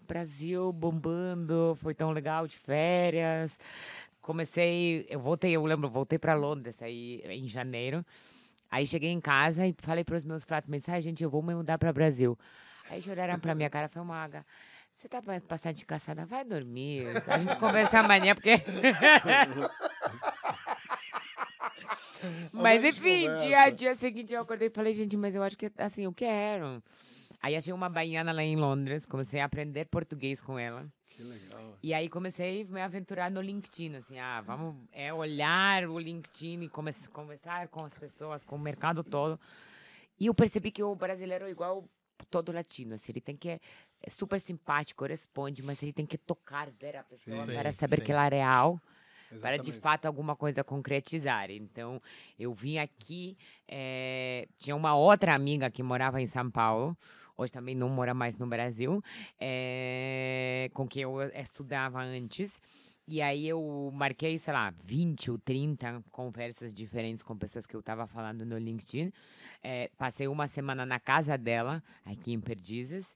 Brasil 0.08 0.74
bombando, 0.74 1.78
foi 1.80 1.94
tão 1.94 2.10
legal 2.10 2.48
de 2.48 2.58
férias. 2.58 3.60
Comecei, 4.24 5.06
eu 5.10 5.20
voltei, 5.20 5.52
eu 5.52 5.66
lembro, 5.66 5.90
voltei 5.90 6.18
para 6.18 6.34
Londres 6.34 6.82
aí 6.82 7.22
em 7.26 7.46
janeiro. 7.50 8.06
Aí 8.72 8.88
cheguei 8.88 9.12
em 9.12 9.20
casa 9.20 9.68
e 9.68 9.76
falei 9.80 10.06
para 10.06 10.16
os 10.16 10.24
meus 10.24 10.46
flatmates, 10.46 10.88
ai 10.88 11.02
gente, 11.02 11.22
eu 11.22 11.30
vou 11.30 11.44
me 11.44 11.54
mudar 11.54 11.78
para 11.78 11.90
o 11.90 11.94
Brasil. 11.94 12.40
Aí 12.90 13.04
olharam 13.08 13.38
para 13.38 13.54
minha 13.54 13.70
cara 13.70 13.88
e 13.88 13.90
falaram, 13.90 14.08
Maga, 14.14 14.46
você 14.96 15.10
tá 15.10 15.20
ba- 15.22 15.42
bastante 15.48 15.86
cansada, 15.86 16.26
vai 16.26 16.46
dormir. 16.46 17.04
A 17.28 17.38
gente 17.38 17.58
conversa 17.58 18.00
amanhã, 18.00 18.34
porque... 18.34 18.54
Mas 22.54 22.82
a 22.84 22.88
enfim, 22.88 23.28
dia, 23.42 23.70
dia 23.72 23.96
seguinte 23.96 24.34
eu 24.34 24.42
acordei 24.42 24.70
e 24.70 24.72
falei, 24.72 24.94
gente, 24.94 25.18
mas 25.18 25.36
eu 25.36 25.44
acho 25.44 25.58
que 25.58 25.70
assim, 25.78 26.06
eu 26.06 26.14
quero. 26.14 26.82
Aí 27.44 27.58
achei 27.58 27.74
uma 27.74 27.90
baiana 27.90 28.32
lá 28.32 28.42
em 28.42 28.56
Londres, 28.56 29.06
comecei 29.06 29.42
a 29.42 29.46
aprender 29.46 29.86
português 29.88 30.40
com 30.40 30.58
ela. 30.58 30.88
Que 31.06 31.24
legal. 31.24 31.78
E 31.84 31.94
aí 31.94 32.08
comecei 32.08 32.62
a 32.62 32.66
me 32.66 32.82
aventurar 32.82 33.30
no 33.30 33.42
LinkedIn, 33.42 33.98
assim, 33.98 34.18
ah, 34.18 34.40
vamos 34.40 34.78
é 34.94 35.14
olhar 35.14 35.86
o 35.90 36.00
LinkedIn 36.00 36.62
e 36.62 36.70
come 36.70 36.94
conversar 37.12 37.68
com 37.68 37.84
as 37.84 37.94
pessoas, 37.98 38.46
com 38.46 38.56
o 38.56 38.60
mercado 38.60 39.04
todo. 39.04 39.38
E 40.18 40.28
eu 40.28 40.34
percebi 40.34 40.72
que 40.72 40.82
o 40.82 40.96
brasileiro 40.96 41.46
é 41.46 41.50
igual 41.50 41.84
todo 42.32 42.54
latino, 42.54 42.96
assim, 42.96 43.12
ele 43.12 43.20
tem 43.20 43.36
que 43.36 43.50
é 43.50 44.10
super 44.10 44.40
simpático, 44.40 45.04
responde, 45.06 45.62
mas 45.62 45.84
ele 45.84 45.92
tem 45.92 46.06
que 46.06 46.18
tocar, 46.18 46.72
ver 46.72 46.96
a 46.96 47.04
pessoa 47.04 47.40
Sim, 47.40 47.54
para 47.54 47.74
saber 47.74 47.98
sim. 47.98 48.04
que 48.06 48.12
ela 48.14 48.26
é 48.26 48.30
real 48.30 48.80
para 49.42 49.58
de 49.58 49.70
Exatamente. 49.70 49.82
fato 49.82 50.06
alguma 50.06 50.36
coisa 50.36 50.64
concretizar. 50.64 51.50
Então, 51.52 52.02
eu 52.38 52.54
vim 52.54 52.78
aqui, 52.78 53.38
eh, 53.68 54.48
tinha 54.58 54.76
uma 54.76 54.96
outra 54.96 55.34
amiga 55.34 55.70
que 55.70 55.82
morava 55.82 56.22
em 56.22 56.28
São 56.28 56.50
Paulo, 56.50 56.96
hoje 57.38 57.52
também 57.52 57.76
não 57.76 57.90
mora 57.90 58.14
mais 58.14 58.38
no 58.38 58.48
Brasil, 58.48 59.04
eh, 59.40 60.70
com 60.74 60.88
quem 60.88 61.04
eu 61.04 61.22
estudava 61.36 62.02
antes. 62.02 62.62
E 63.06 63.22
aí 63.22 63.48
eu 63.50 63.92
marquei, 63.94 64.40
sei 64.40 64.54
lá, 64.54 64.74
20 64.86 65.30
ou 65.30 65.38
30 65.38 66.02
conversas 66.10 66.74
diferentes 66.74 67.22
com 67.22 67.38
pessoas 67.38 67.66
que 67.66 67.76
eu 67.76 67.82
estava 67.82 68.08
falando 68.08 68.46
no 68.46 68.58
LinkedIn. 68.58 69.12
Eh, 69.62 69.92
passei 69.98 70.28
uma 70.28 70.48
semana 70.48 70.86
na 70.86 71.00
casa 71.00 71.38
dela, 71.38 71.84
aqui 72.06 72.32
em 72.32 72.40
Perdizes. 72.40 73.14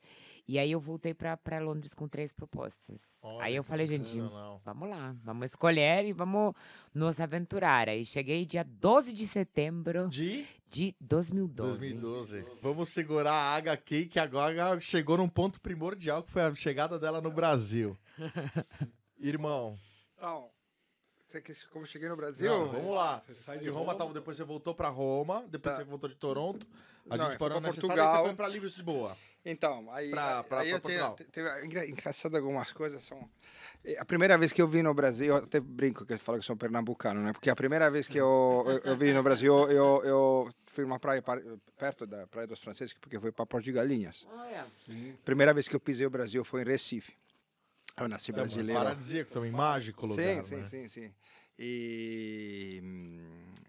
E 0.47 0.57
aí 0.57 0.71
eu 0.71 0.79
voltei 0.79 1.13
para 1.13 1.59
Londres 1.59 1.93
com 1.93 2.07
três 2.07 2.31
propostas. 2.31 3.21
aí 3.41 3.55
eu 3.55 3.63
falei, 3.63 3.85
gente. 3.85 4.17
Vamos 4.63 4.89
lá, 4.89 5.13
vamos 5.23 5.47
escolher 5.47 6.05
e 6.05 6.13
vamos 6.13 6.53
nos 6.93 7.19
aventurar. 7.19 7.89
Aí 7.89 8.05
cheguei 8.05 8.45
dia 8.45 8.63
12 8.63 9.11
de 9.11 9.27
setembro 9.27 10.07
De 10.07 10.45
de 10.69 10.95
2012. 10.99 11.79
2012. 11.79 12.45
Vamos 12.61 12.89
segurar 12.89 13.33
a 13.33 13.55
HQ 13.55 14.05
que 14.05 14.19
agora 14.19 14.79
chegou 14.79 15.17
num 15.17 15.29
ponto 15.29 15.59
primordial, 15.61 16.23
que 16.23 16.31
foi 16.31 16.41
a 16.43 16.55
chegada 16.55 16.99
dela 16.99 17.21
no 17.21 17.31
Brasil. 17.31 17.97
Irmão, 19.19 19.77
Então, 20.15 20.49
você 21.27 21.41
que 21.41 21.53
como 21.71 21.83
eu 21.83 21.87
cheguei 21.87 22.07
no 22.09 22.15
Brasil? 22.15 22.49
não, 22.49 22.67
vamos 22.67 22.95
lá. 22.95 23.19
Você 23.19 23.35
sai 23.35 23.57
de 23.57 23.63
de 23.65 23.69
Roma, 23.69 23.93
depois 24.13 24.37
você 24.37 24.43
voltou 24.43 24.73
pra 24.73 24.87
Roma, 24.89 25.45
depois 25.49 25.75
Tá. 25.75 25.81
você 25.83 25.89
voltou 25.89 26.09
de 26.09 26.15
Toronto. 26.15 26.65
A 27.09 27.15
Não, 27.15 27.25
gente 27.25 27.33
eu 27.33 27.39
parou 27.39 27.61
nessa 27.61 27.79
estrada 27.79 27.93
e 27.93 28.03
Portugal. 28.03 28.23
você 28.23 28.27
foi 28.27 28.35
pra 28.35 28.47
Lisboa. 28.49 29.17
Então, 29.45 29.89
aí, 29.93 30.09
Pra- 30.09 30.43
pra- 30.43 30.59
aí 30.59 30.67
pra 30.69 30.77
eu 30.77 30.81
Portugal. 30.81 31.15
te- 31.15 31.23
teve, 31.25 31.65
engra- 31.65 31.87
engraçado 31.87 32.35
algumas 32.35 32.71
coisas 32.73 33.01
são 33.01 33.29
eh, 33.85 33.97
a 33.97 34.03
primeira 34.03 34.37
vez 34.37 34.51
que 34.51 34.61
eu 34.61 34.67
vim 34.67 34.81
no 34.81 34.93
Brasil, 34.93 35.27
eu 35.27 35.43
até 35.43 35.59
brinco 35.61 36.05
que 36.05 36.13
eu 36.13 36.19
falo 36.19 36.37
que 36.39 36.45
sou 36.45 36.57
pernambucano, 36.57 37.21
né? 37.21 37.31
Porque 37.31 37.49
a 37.49 37.55
primeira 37.55 37.89
vez 37.89 38.09
que 38.09 38.17
eu, 38.19 38.63
eu, 38.67 38.79
eu 38.91 38.97
vim 38.97 39.13
no 39.13 39.23
Brasil, 39.23 39.53
eu, 39.69 40.03
eu 40.03 40.49
fui 40.65 40.83
numa 40.83 40.99
praia 40.99 41.23
perto 41.77 42.05
da 42.05 42.27
Praia 42.27 42.45
dos 42.47 42.59
Franceses, 42.59 42.93
porque 42.99 43.17
fui 43.19 43.31
para 43.31 43.45
Porto 43.45 43.63
de 43.63 43.71
Galinhas. 43.71 44.27
Primeira 45.23 45.53
vez 45.53 45.67
que 45.67 45.75
eu 45.75 45.79
pisei 45.79 46.05
o 46.05 46.09
Brasil 46.09 46.43
foi 46.43 46.61
em 46.61 46.65
Recife. 46.65 47.13
Eu 47.99 48.07
nasci 48.07 48.31
brasileiro. 48.31 48.79
Paradisíaco 48.83 49.31
também, 49.31 49.51
mágico 49.51 50.05
lugar, 50.05 50.43
Sim, 50.43 50.43
sim, 50.43 50.55
né? 50.57 50.63
sim, 50.65 50.87
sim. 50.87 51.15
E, 51.57 52.81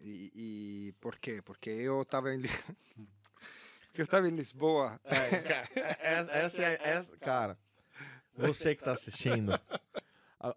e, 0.03 0.33
e 0.89 0.93
por 1.01 1.17
quê? 1.17 1.41
Porque 1.43 1.71
eu 1.71 2.03
estava 2.03 2.35
em 2.35 2.43
porque 3.89 4.03
eu 4.03 4.05
estava 4.05 4.29
em 4.29 4.33
Lisboa. 4.37 5.01
É, 5.03 5.41
ca- 5.41 5.69
é- 5.75 6.45
essa 6.45 6.63
é, 6.63 6.79
essa, 6.83 7.17
cara, 7.17 7.59
você 8.37 8.77
que 8.77 8.85
tá 8.85 8.93
assistindo, 8.93 9.59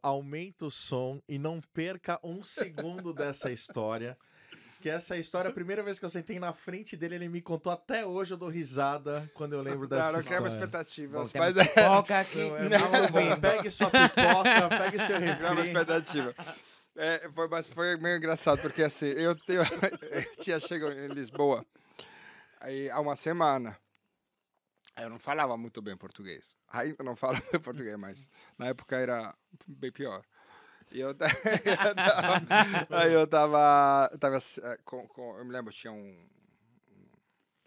aumenta 0.04 0.66
o 0.66 0.72
som 0.72 1.22
e 1.26 1.40
não 1.40 1.62
perca 1.62 2.20
um 2.22 2.44
segundo 2.44 3.14
dessa 3.14 3.50
história. 3.52 4.18
Que 4.82 4.90
essa 4.90 5.16
história, 5.16 5.50
a 5.50 5.54
primeira 5.54 5.84
vez 5.84 6.00
que 6.00 6.06
eu 6.06 6.10
sentei 6.10 6.40
na 6.40 6.52
frente 6.54 6.98
dele, 6.98 7.16
ele 7.16 7.30
me 7.30 7.42
contou 7.42 7.72
até 7.72 8.06
hoje, 8.06 8.34
eu 8.34 8.38
dou 8.38 8.50
risada 8.50 9.30
quando 9.36 9.54
eu 9.54 9.62
lembro 9.62 9.88
dessa 9.88 10.06
Não, 10.08 10.12
não 10.14 10.20
história. 10.20 10.40
criava 10.42 10.56
expectativas, 10.56 11.32
Bom, 11.32 11.40
mas 11.40 11.56
é, 11.58 11.64
pipoca 11.64 12.20
aqui. 12.20 12.38
Não, 12.50 12.96
é 12.96 13.02
ouvindo. 13.02 13.40
Pegue 13.40 13.70
sua 13.72 13.90
pipoca, 13.92 14.70
pegue 14.70 14.98
seu 15.00 15.18
criava 15.18 15.54
refri. 15.56 15.68
expectativa. 15.68 16.36
É, 16.96 17.30
foi, 17.30 17.48
mas 17.48 17.70
foi 17.70 17.96
meio 17.98 18.18
engraçado, 18.18 18.60
porque 18.62 18.84
assim, 18.84 19.06
eu, 19.06 19.36
tenho, 19.36 19.62
eu 20.12 20.32
tinha 20.44 20.60
chegado 20.60 20.92
em 20.94 21.08
Lisboa 21.08 21.66
aí, 22.60 22.90
há 22.90 23.00
uma 23.00 23.16
semana. 23.16 23.78
Aí 24.96 25.06
Eu 25.06 25.10
não 25.10 25.20
falava 25.20 25.56
muito 25.56 25.82
bem 25.82 25.96
português. 25.96 26.56
Ainda 26.68 27.04
não 27.04 27.16
falo 27.16 27.38
bem 27.52 27.62
português, 27.62 27.96
mas 27.98 28.30
na 28.58 28.68
época 28.68 28.98
era 28.98 29.34
bem 29.68 29.92
pior. 29.92 30.22
E 30.92 31.00
eu, 31.00 31.10
eu 31.12 31.16
tava, 31.16 32.42
aí 32.90 33.14
eu 33.14 33.28
tava, 33.28 34.18
tava 34.20 34.38
eh, 34.38 34.80
com, 34.84 35.08
com, 35.08 35.38
eu 35.38 35.46
me 35.46 35.52
lembro, 35.52 35.72
tinha 35.72 35.92
um, 35.94 36.16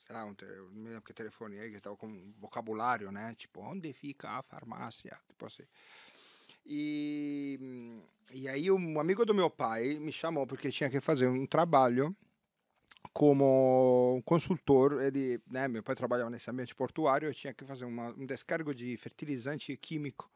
sei 0.07 0.15
lá, 0.15 0.25
um, 0.25 0.35
eu 0.43 0.71
me 0.71 0.89
lembro 0.89 1.03
que 1.03 1.15
telefone 1.15 1.59
aí, 1.59 1.71
que 1.71 1.81
tava 1.81 1.97
com 1.97 2.07
um 2.07 2.35
vocabulário, 2.39 3.11
né? 3.11 3.35
Tipo, 3.37 3.61
onde 3.61 3.93
fica 3.93 4.29
a 4.29 4.43
farmácia? 4.43 5.19
Tipo 5.29 5.47
assim. 5.47 5.65
E, 6.67 7.59
e 8.33 8.49
aí 8.49 8.71
um 8.71 9.01
amigo 9.01 9.25
do 9.25 9.35
meu 9.35 9.51
pai 9.51 9.99
me 9.99 10.13
chamou 10.13 10.47
porque 10.47 10.71
tinha 10.71 10.91
que 10.91 11.01
fazer 11.01 11.27
um 11.27 11.47
trabalho 11.47 12.15
como 13.13 14.23
consultor. 14.25 15.03
Ele, 15.03 15.41
né, 15.47 15.69
meu 15.69 15.83
pai 15.83 15.95
trabalhava 15.95 16.31
nesse 16.31 16.51
ambiente 16.51 16.75
portuário, 16.75 17.29
eu 17.29 17.35
tinha 17.35 17.55
que 17.55 17.65
fazer 17.65 17.85
uma, 17.85 18.09
um 18.11 18.27
descargo 18.27 18.75
de 18.75 18.97
fertilizante 18.97 19.77
químico 19.77 20.31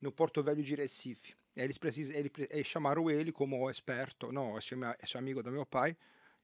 no 0.00 0.10
Porto 0.10 0.42
Velho 0.42 0.62
de 0.62 0.74
Recife. 0.74 1.34
E 1.56 1.60
eles 1.60 1.78
precisam, 1.78 2.14
ele, 2.16 2.30
eles 2.50 2.66
chamaram 2.66 3.10
ele 3.10 3.32
como 3.32 3.68
experto, 3.70 4.32
não, 4.32 4.58
esse, 4.58 4.74
esse 5.02 5.18
amigo 5.18 5.42
do 5.42 5.50
meu 5.50 5.66
pai, 5.66 5.96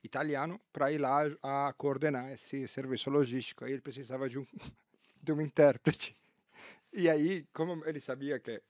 italiano, 0.03 0.61
para 0.73 0.91
ir 0.93 0.99
lá 0.99 1.23
a 1.43 1.73
coordenar 1.77 2.31
esse 2.33 2.67
serviço 2.69 3.11
logístico. 3.11 3.65
Aí 3.65 3.73
ele 3.73 3.83
precisava 3.83 4.29
de 4.29 4.39
um, 4.39 4.47
de 5.23 5.33
um 5.33 5.41
intérprete. 5.41 6.17
E 6.93 7.11
aí, 7.11 7.47
como 7.53 7.85
ele 7.85 8.01
sabia 8.01 8.39
que 8.39 8.63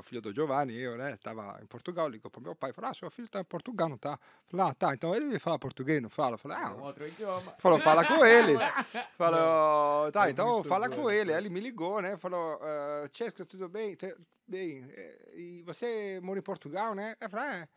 o 0.00 0.02
filho 0.02 0.20
do 0.20 0.32
Giovanni, 0.34 0.76
eu, 0.76 0.96
né, 0.96 1.12
estava 1.12 1.58
em 1.62 1.66
Portugal, 1.66 2.08
ligou 2.08 2.30
para 2.30 2.40
meu 2.42 2.54
pai, 2.54 2.72
falou, 2.72 2.90
ah, 2.90 2.94
seu 2.94 3.10
filho 3.10 3.26
está 3.26 3.40
em 3.40 3.44
Portugal, 3.44 3.88
não 3.88 3.96
tá? 3.98 4.18
Falei, 4.46 4.66
ah, 4.66 4.74
tá, 4.74 4.94
então 4.94 5.14
ele 5.14 5.38
fala 5.38 5.58
português, 5.58 6.00
não 6.02 6.08
fala? 6.10 6.36
Falei, 6.38 6.56
ah, 6.58 6.72
Outro 6.74 7.06
idioma. 7.06 7.54
Falou, 7.58 7.78
fala 7.78 8.04
com 8.04 8.24
ele. 8.24 8.54
Falou, 9.16 10.10
tá, 10.12 10.28
É 10.28 10.30
então 10.30 10.62
fala 10.64 10.88
bom, 10.88 10.96
com 10.96 11.10
ele. 11.10 11.32
Aí 11.32 11.38
ele 11.38 11.48
me 11.50 11.60
ligou, 11.60 12.00
né? 12.02 12.16
Falou, 12.16 12.56
uh, 12.56 13.08
Chesco, 13.12 13.44
tudo 13.46 13.68
bem? 13.68 13.96
Bem, 14.46 14.84
eh, 14.90 15.30
e 15.34 15.62
você 15.62 16.20
mora 16.22 16.38
em 16.38 16.42
Portugal, 16.42 16.94
né? 16.94 17.14
Eu 17.20 17.30
falei, 17.30 17.60
é, 17.60 17.68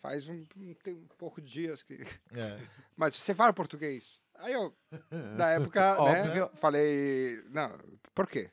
faz 0.00 0.26
um, 0.28 0.42
um- 0.56 0.74
tem 0.82 0.94
um 0.94 1.06
pouco 1.18 1.40
de 1.40 1.52
dias 1.52 1.82
que... 1.82 1.94
É. 2.34 2.58
Mas 2.96 3.16
você 3.16 3.34
fala 3.34 3.52
português? 3.52 4.18
Aí 4.36 4.52
eu, 4.52 4.72
na 5.10 5.50
época, 5.50 5.96
né, 6.00 6.48
falei, 6.54 7.42
não, 7.50 7.76
por 8.14 8.26
quê? 8.28 8.50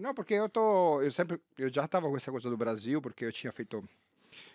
Não, 0.00 0.14
porque 0.14 0.34
eu 0.34 0.48
tô. 0.48 1.00
Eu 1.02 1.10
sempre. 1.10 1.40
Eu 1.58 1.72
já 1.72 1.84
estava 1.84 2.08
com 2.08 2.16
essa 2.16 2.30
coisa 2.30 2.48
do 2.50 2.56
Brasil, 2.56 3.00
porque 3.00 3.24
eu 3.24 3.32
tinha 3.32 3.52
feito 3.52 3.82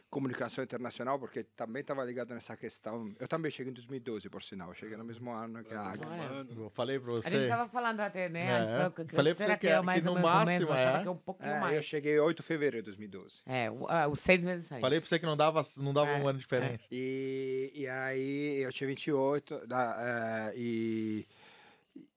comunicação 0.09 0.63
internacional, 0.63 1.19
porque 1.19 1.43
também 1.43 1.81
estava 1.81 2.03
ligado 2.03 2.33
nessa 2.33 2.55
questão. 2.55 3.13
Eu 3.19 3.27
também 3.27 3.51
cheguei 3.51 3.71
em 3.71 3.73
2012, 3.73 4.29
por 4.29 4.41
sinal. 4.41 4.69
Eu 4.69 4.73
cheguei 4.73 4.95
no 4.95 5.03
mesmo 5.03 5.29
ano 5.31 5.63
que 5.63 5.73
a 5.73 5.81
Águia. 5.81 6.07
Eu 6.55 6.69
falei 6.69 6.97
pra 6.99 7.11
você. 7.11 7.27
A 7.27 7.31
gente 7.31 7.47
tava 7.49 7.69
falando 7.69 7.99
até, 7.99 8.29
né? 8.29 8.39
A 8.39 8.59
gente 8.61 8.73
É. 8.73 8.77
falou 8.77 8.91
que, 8.91 9.15
Falei 9.15 9.33
pra 9.33 9.45
será 9.45 9.53
você 9.53 9.59
que, 9.59 9.67
que 9.67 9.73
é 9.73 9.81
mais 9.81 10.01
que 10.01 10.07
ou 10.07 10.15
no 10.15 10.21
menos 10.21 10.33
o 10.33 10.37
máximo? 10.45 10.65
Eu 10.69 10.73
achava 10.73 10.97
é. 10.97 11.01
que 11.01 11.07
é 11.07 11.11
um 11.11 11.17
pouquinho 11.17 11.49
É, 11.51 11.57
eu 11.57 11.61
mais. 11.61 11.85
cheguei 11.85 12.19
8 12.19 12.37
de 12.37 12.43
fevereiro 12.43 12.85
de 12.85 12.91
2012. 12.91 13.41
É, 13.45 13.67
ah, 13.89 14.07
os 14.07 14.19
seis 14.21 14.43
meses 14.43 14.71
antes. 14.71 14.81
Falei 14.81 14.99
pra 14.99 15.09
você 15.09 15.19
que 15.19 15.25
não 15.25 15.35
dava, 15.35 15.61
não 15.77 15.93
dava 15.93 16.11
É, 16.11 16.21
um 16.21 16.27
ano 16.27 16.37
de 16.39 16.43
diferença. 16.45 16.87
E, 16.89 17.71
e 17.75 17.87
aí 17.87 18.59
eu 18.63 18.71
tinha 18.71 18.87
28, 18.87 19.67
da, 19.67 19.95
eh, 19.99 20.53
e, 20.55 21.27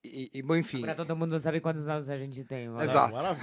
e, 0.03 0.29
e, 0.33 0.41
bom, 0.41 0.55
enfim. 0.55 0.81
Pra 0.81 0.95
todo 0.95 1.15
mundo 1.15 1.39
saber 1.39 1.61
quantos 1.61 1.87
anos 1.87 2.09
a 2.09 2.17
gente 2.17 2.43
tem. 2.43 2.67
Exato. 2.81 3.13
Maravilha. 3.13 3.41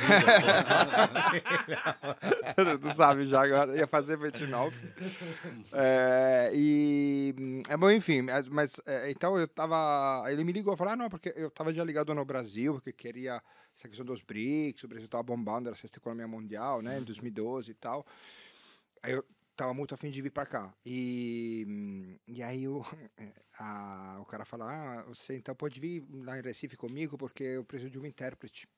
tu 2.81 2.95
sabe 2.95 3.27
já 3.27 3.45
agora, 3.45 3.77
ia 3.77 3.87
fazer 3.87 4.17
29. 4.19 4.77
É, 5.73 6.51
e, 6.53 7.63
é 7.69 7.77
bom, 7.77 7.91
enfim, 7.91 8.23
mas- 8.51 8.81
é, 8.87 9.11
então 9.11 9.39
eu 9.39 9.47
tava, 9.47 10.25
ele 10.31 10.45
me 10.45 10.53
ligou, 10.53 10.77
falou, 10.77 10.93
ah, 10.93 10.97
não, 10.97 11.09
porque 11.09 11.33
eu 11.37 11.51
tava 11.51 11.73
já 11.73 11.85
ligado 11.85 12.15
no 12.15 12.25
Brasil, 12.25 12.75
porque 12.75 12.93
queria 12.93 13.43
essa 13.77 13.89
questão 13.89 14.05
dos 14.05 14.23
BRICS, 14.23 14.85
o 14.85 14.89
Brasil 14.89 15.09
tava 15.09 15.23
bombando, 15.23 15.69
era 15.69 15.77
a 15.77 15.79
sexta 15.79 15.99
economia 15.99 16.27
mundial, 16.27 16.83
né, 16.83 16.99
em 16.99 17.05
2012 17.05 17.71
e 17.71 17.75
tal. 17.75 18.05
Aí 19.03 19.13
eu 19.13 19.25
tava 19.59 19.75
muito 19.75 19.93
afim 19.93 20.09
de 20.09 20.23
vir 20.23 20.31
para 20.31 20.47
cá. 20.47 20.73
E, 20.87 22.17
e 22.27 22.43
aí 22.43 22.67
o, 22.69 22.81
a- 23.59 24.19
o 24.21 24.25
cara 24.25 24.45
falou, 24.45 24.69
ah, 24.69 25.03
você 25.07 25.37
então 25.37 25.55
pode 25.55 25.81
vir 25.81 26.07
lá 26.25 26.39
em 26.39 26.43
Recife 26.43 26.77
comigo, 26.77 27.19
porque 27.19 27.43
eu 27.43 27.65
preciso 27.65 27.91
de 27.91 27.99
um 27.99 28.07
intérprete. 28.07 28.69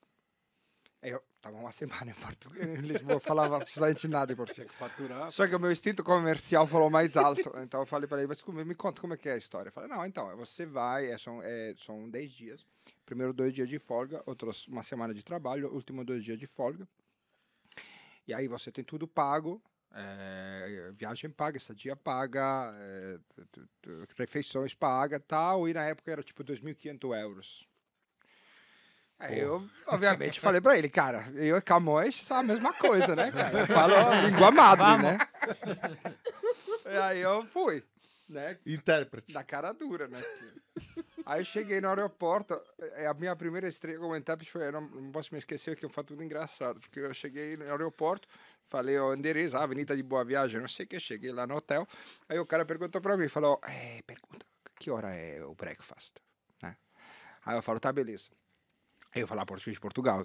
Eu 1.02 1.22
tava 1.40 1.56
uma 1.56 1.72
semana 1.72 2.10
em 2.10 2.14
Portugal, 2.14 2.62
em 2.62 2.80
Lisboa, 2.80 3.20
falava 3.20 3.56
absolutamente 3.56 4.06
nada 4.08 4.32
em 4.32 4.36
português. 4.36 4.66
Tinha 4.66 4.66
que 4.68 4.74
faturar. 4.74 5.30
Só 5.30 5.46
que 5.46 5.54
o 5.54 5.60
meu 5.60 5.72
instinto 5.72 6.02
comercial 6.04 6.66
falou 6.66 6.90
mais 6.90 7.16
alto. 7.16 7.50
Então 7.62 7.80
eu 7.80 7.86
falei 7.86 8.06
para 8.06 8.18
ele, 8.22 8.26
mas 8.26 8.42
me 8.66 8.74
conta 8.74 9.00
como 9.00 9.14
é 9.14 9.16
que 9.16 9.28
é 9.28 9.32
a 9.32 9.36
história. 9.38 9.68
Eu 9.68 9.72
falei, 9.72 9.88
não, 9.88 10.04
então, 10.04 10.36
você 10.36 10.66
vai, 10.66 11.10
é, 11.10 11.16
são, 11.16 11.42
é, 11.42 11.74
são 11.78 12.08
10 12.10 12.30
dias. 12.32 12.66
Primeiro 13.06 13.32
dois 13.32 13.54
dias 13.54 13.68
de 13.68 13.78
folga, 13.78 14.22
outros 14.26 14.68
uma 14.68 14.82
semana 14.82 15.14
de 15.14 15.22
trabalho, 15.22 15.72
último 15.72 16.04
dois 16.04 16.22
dias 16.22 16.38
de 16.38 16.46
folga. 16.46 16.86
E 18.28 18.34
aí 18.34 18.46
você 18.46 18.70
tem 18.70 18.84
tudo 18.84 19.08
pago, 19.08 19.60
é, 19.92 20.92
viagem 20.94 21.30
paga, 21.30 21.56
estadia 21.56 21.96
paga, 21.96 22.72
é, 22.78 23.18
refeições 24.16 24.74
paga 24.74 25.18
tal. 25.18 25.68
E 25.68 25.74
na 25.74 25.84
época 25.84 26.10
era 26.10 26.22
tipo 26.22 26.44
2.500 26.44 27.20
euros. 27.20 27.68
Aí 29.18 29.38
eu, 29.38 29.62
obviamente, 29.86 30.40
falei 30.40 30.60
pra 30.60 30.78
ele, 30.78 30.88
cara, 30.88 31.30
eu 31.34 31.56
e 31.56 31.60
Camões 31.60 32.16
são 32.24 32.38
a 32.38 32.42
mesma 32.42 32.72
coisa, 32.72 33.14
né, 33.14 33.30
cara? 33.30 33.60
Eu 33.60 33.66
falo 33.66 33.94
língua 34.26 34.50
madre, 34.50 34.84
Vamos. 34.84 35.02
né? 35.02 35.18
E 36.86 36.96
aí 36.96 37.20
eu 37.20 37.44
fui, 37.46 37.84
né? 38.26 38.56
Intérprete. 38.64 39.32
Da 39.32 39.44
cara 39.44 39.72
dura, 39.72 40.08
né? 40.08 40.20
Aí 41.26 41.42
eu 41.42 41.44
cheguei 41.44 41.80
no 41.80 41.88
aeroporto, 41.88 42.58
é, 42.94 43.06
a 43.06 43.14
minha 43.14 43.36
primeira 43.36 43.68
estreia 43.68 43.98
como 43.98 44.16
intérprete 44.16 44.50
foi, 44.50 44.66
eu 44.66 44.72
não, 44.72 44.80
não 44.80 45.12
posso 45.12 45.32
me 45.32 45.38
esquecer 45.38 45.76
que 45.76 45.86
foi 45.88 46.02
tudo 46.02 46.24
engraçado, 46.24 46.80
porque 46.80 47.00
eu 47.00 47.12
cheguei 47.12 47.56
no 47.58 47.64
aeroporto, 47.64 48.26
falei 48.70 48.98
o 48.98 49.12
endereço, 49.12 49.56
a 49.56 49.64
Avenida 49.64 49.96
de 49.96 50.02
Boa 50.02 50.24
Viagem, 50.24 50.60
não 50.60 50.68
sei 50.68 50.86
o 50.86 50.88
que, 50.88 51.00
cheguei 51.00 51.32
lá 51.32 51.46
no 51.46 51.56
hotel, 51.56 51.86
aí 52.28 52.38
o 52.38 52.46
cara 52.46 52.64
perguntou 52.64 53.00
pra 53.00 53.16
mim, 53.16 53.28
falou, 53.28 53.60
é, 53.64 54.00
pergunta, 54.02 54.46
que 54.78 54.90
hora 54.90 55.12
é 55.12 55.44
o 55.44 55.54
breakfast? 55.54 56.14
Né? 56.62 56.76
Aí 57.44 57.56
eu 57.56 57.62
falo, 57.62 57.80
tá, 57.80 57.92
beleza. 57.92 58.30
Aí 59.12 59.20
eu 59.22 59.28
falo 59.28 59.44
português 59.44 59.74
de 59.74 59.80
Portugal, 59.80 60.24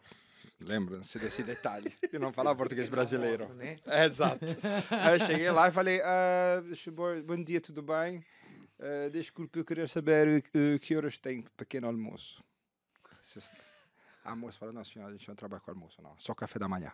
lembram-se 0.59 1.17
desse 1.17 1.41
detalhe, 1.41 1.91
e 2.13 2.19
não 2.19 2.31
falar 2.31 2.55
português 2.55 2.87
brasileiro. 2.87 3.43
Almoço, 3.43 3.57
né? 3.57 3.77
É, 3.83 4.05
exato. 4.05 4.45
Aí 4.91 5.19
eu 5.19 5.25
cheguei 5.25 5.49
lá 5.49 5.67
e 5.67 5.71
falei: 5.71 5.99
ah, 6.03 6.61
bom, 7.25 7.43
dia, 7.43 7.59
tudo 7.59 7.81
bem? 7.81 8.23
Ah, 8.79 9.09
desculpe, 9.09 9.57
eu 9.57 9.65
queria 9.65 9.87
saber 9.87 10.43
eh, 10.53 10.79
que 10.79 10.95
horas 10.95 11.17
tem 11.17 11.41
pequeno 11.57 11.87
almoço. 11.87 12.43
A 14.23 14.35
moça 14.35 14.57
falou: 14.59 14.73
Não, 14.73 14.83
senhora, 14.83 15.11
a 15.11 15.17
gente 15.17 15.27
não 15.27 15.35
trabalha 15.35 15.61
com 15.61 15.71
almoço, 15.71 16.01
não, 16.01 16.15
só 16.17 16.35
café 16.35 16.59
da 16.59 16.67
manhã. 16.67 16.91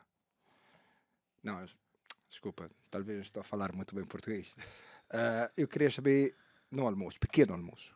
Não, 1.43 1.65
desculpa, 2.29 2.69
talvez 2.89 3.17
eu 3.17 3.23
estou 3.23 3.41
a 3.41 3.43
falar 3.43 3.71
muito 3.73 3.95
bem 3.95 4.03
português. 4.05 4.53
Ah, 5.13 5.51
eu 5.57 5.67
queria 5.67 5.91
saber, 5.91 6.33
no 6.71 6.87
almoço, 6.87 7.19
pequeno 7.19 7.51
almoço. 7.51 7.93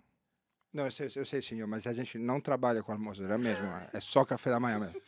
Não, 0.74 0.84
eu 0.84 0.92
sei, 0.92 1.10
eu 1.16 1.26
sei, 1.26 1.42
senhor, 1.42 1.66
mas 1.66 1.88
a 1.88 1.94
gente 1.94 2.18
não 2.18 2.42
trabalha 2.42 2.84
com 2.84 2.92
almoço, 2.92 3.24
é 3.24 3.38
mesmo, 3.38 3.66
é 3.94 4.00
só 4.02 4.26
café 4.26 4.50
da 4.50 4.60
manhã 4.60 4.80
mesmo. 4.80 5.02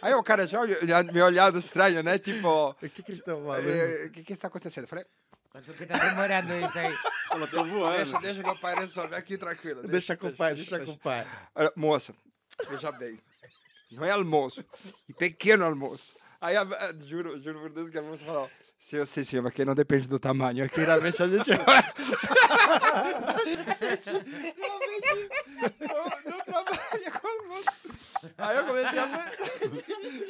Aí 0.00 0.14
o 0.14 0.22
cara 0.22 0.46
já 0.46 0.60
olhou, 0.60 0.78
me 1.12 1.20
olhado 1.20 1.58
estranho, 1.58 2.00
né? 2.00 2.16
Tipo, 2.16 2.70
O 2.80 2.88
que, 2.88 3.02
que 3.02 3.10
ele 3.10 3.22
tá 3.22 3.32
falando? 3.34 3.68
"Eh, 3.68 4.04
o 4.06 4.10
que, 4.12 4.22
que 4.22 4.32
está 4.32 4.46
acontecendo? 4.46 4.84
Eu 4.84 4.88
falei, 4.88 5.04
Quanto 5.50 5.74
que 5.74 5.84
tá 5.84 5.98
demorando 5.98 6.52
isso 6.60 6.78
aí? 6.78 6.94
Ela 7.32 7.46
tô 7.48 7.64
voando. 7.64 7.96
deixa, 7.96 8.20
deixa 8.20 8.42
que 8.44 8.50
o 8.50 8.60
pai 8.60 8.76
resolve 8.76 9.16
aqui 9.16 9.36
tranquilo. 9.36 9.82
Deixa 9.88 10.16
com 10.16 10.28
o 10.28 10.36
pai, 10.36 10.54
deixa 10.54 10.78
com 10.84 10.92
o 10.92 10.98
pai. 10.98 11.26
Olha, 11.56 11.72
Moça, 11.74 12.14
veja 12.70 12.92
bem, 12.92 13.20
não 13.90 14.04
é 14.04 14.12
almoço, 14.12 14.64
e 15.08 15.12
pequeno 15.12 15.64
almoço. 15.64 16.14
Aí, 16.40 16.56
a, 16.56 16.62
a- 16.62 16.92
juro, 17.04 17.40
juro 17.40 17.60
por 17.60 17.70
Deus 17.70 17.90
que 17.90 17.98
a 17.98 18.02
moça 18.02 18.24
falou, 18.24 18.48
sim, 18.78 18.96
eu 18.96 19.06
sei, 19.06 19.24
senhor, 19.24 19.42
mas 19.42 19.52
que 19.52 19.64
não 19.64 19.74
depende 19.74 20.06
do 20.08 20.18
tamanho. 20.20 20.64
Aqui, 20.64 20.80
realmente, 20.80 21.20
a 21.22 21.26
gente... 21.26 21.50
não, 25.80 26.32
não 26.32 26.40
trabalha 26.44 27.10
com 27.10 27.26
almoço. 27.28 27.68
Aí 28.38 28.56
eu 28.56 28.66
comecei 28.66 28.98
a 28.98 29.06
pensar 29.06 29.30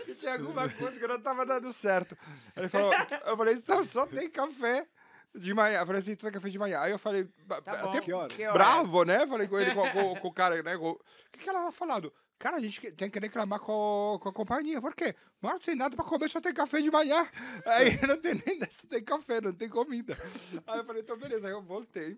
que 0.04 0.14
tinha 0.14 0.32
alguma 0.34 0.68
coisa 0.68 0.98
que 0.98 1.06
não 1.06 1.16
estava 1.16 1.44
dando 1.46 1.72
certo. 1.72 2.16
Aí 2.56 2.62
ele 2.62 2.68
falou, 2.68 2.92
eu 3.26 3.36
falei, 3.36 3.54
então 3.54 3.84
só 3.84 4.06
tem 4.06 4.28
café 4.30 4.86
de 5.34 5.54
manhã. 5.54 5.80
Eu 5.80 5.86
falei 5.86 6.00
assim, 6.00 6.12
só 6.12 6.22
tem 6.22 6.32
café 6.32 6.48
de 6.48 6.58
manhã. 6.58 6.80
Aí 6.80 6.90
eu 6.92 6.98
falei, 6.98 7.28
Tá 7.48 7.58
até 7.88 8.00
que 8.00 8.12
hora? 8.12 8.32
Bravo, 8.52 9.04
né? 9.04 9.26
Falei 9.26 9.46
com 9.48 9.58
ele, 9.58 9.74
com, 9.74 9.90
com- 9.90 10.16
com 10.16 10.28
o 10.28 10.32
cara, 10.32 10.62
né? 10.62 10.76
O 10.76 10.98
que, 11.32 11.38
que 11.40 11.48
ela 11.48 11.64
tá 11.66 11.72
falando? 11.72 12.12
Cara, 12.38 12.56
a 12.56 12.60
gente 12.60 12.92
tem 12.92 13.10
que 13.10 13.18
reclamar 13.18 13.58
com, 13.58 14.18
com 14.22 14.28
a 14.28 14.32
companhia. 14.32 14.80
Por 14.80 14.94
quê? 14.94 15.14
Mas 15.40 15.52
não 15.52 15.58
tem 15.58 15.74
nada 15.74 15.96
pra 15.96 16.04
comer, 16.04 16.30
só 16.30 16.40
tem 16.40 16.54
café 16.54 16.80
de 16.80 16.90
manhã. 16.90 17.28
Aí 17.66 17.98
não 18.06 18.16
tem 18.16 18.40
nem 18.46 18.60
só 18.70 18.86
tem 18.86 19.02
café, 19.02 19.40
não 19.40 19.52
tem 19.52 19.68
comida. 19.68 20.16
Aí 20.66 20.78
eu 20.78 20.84
falei, 20.84 21.02
então 21.02 21.18
beleza. 21.18 21.48
Aí 21.48 21.52
eu 21.52 21.62
voltei. 21.62 22.16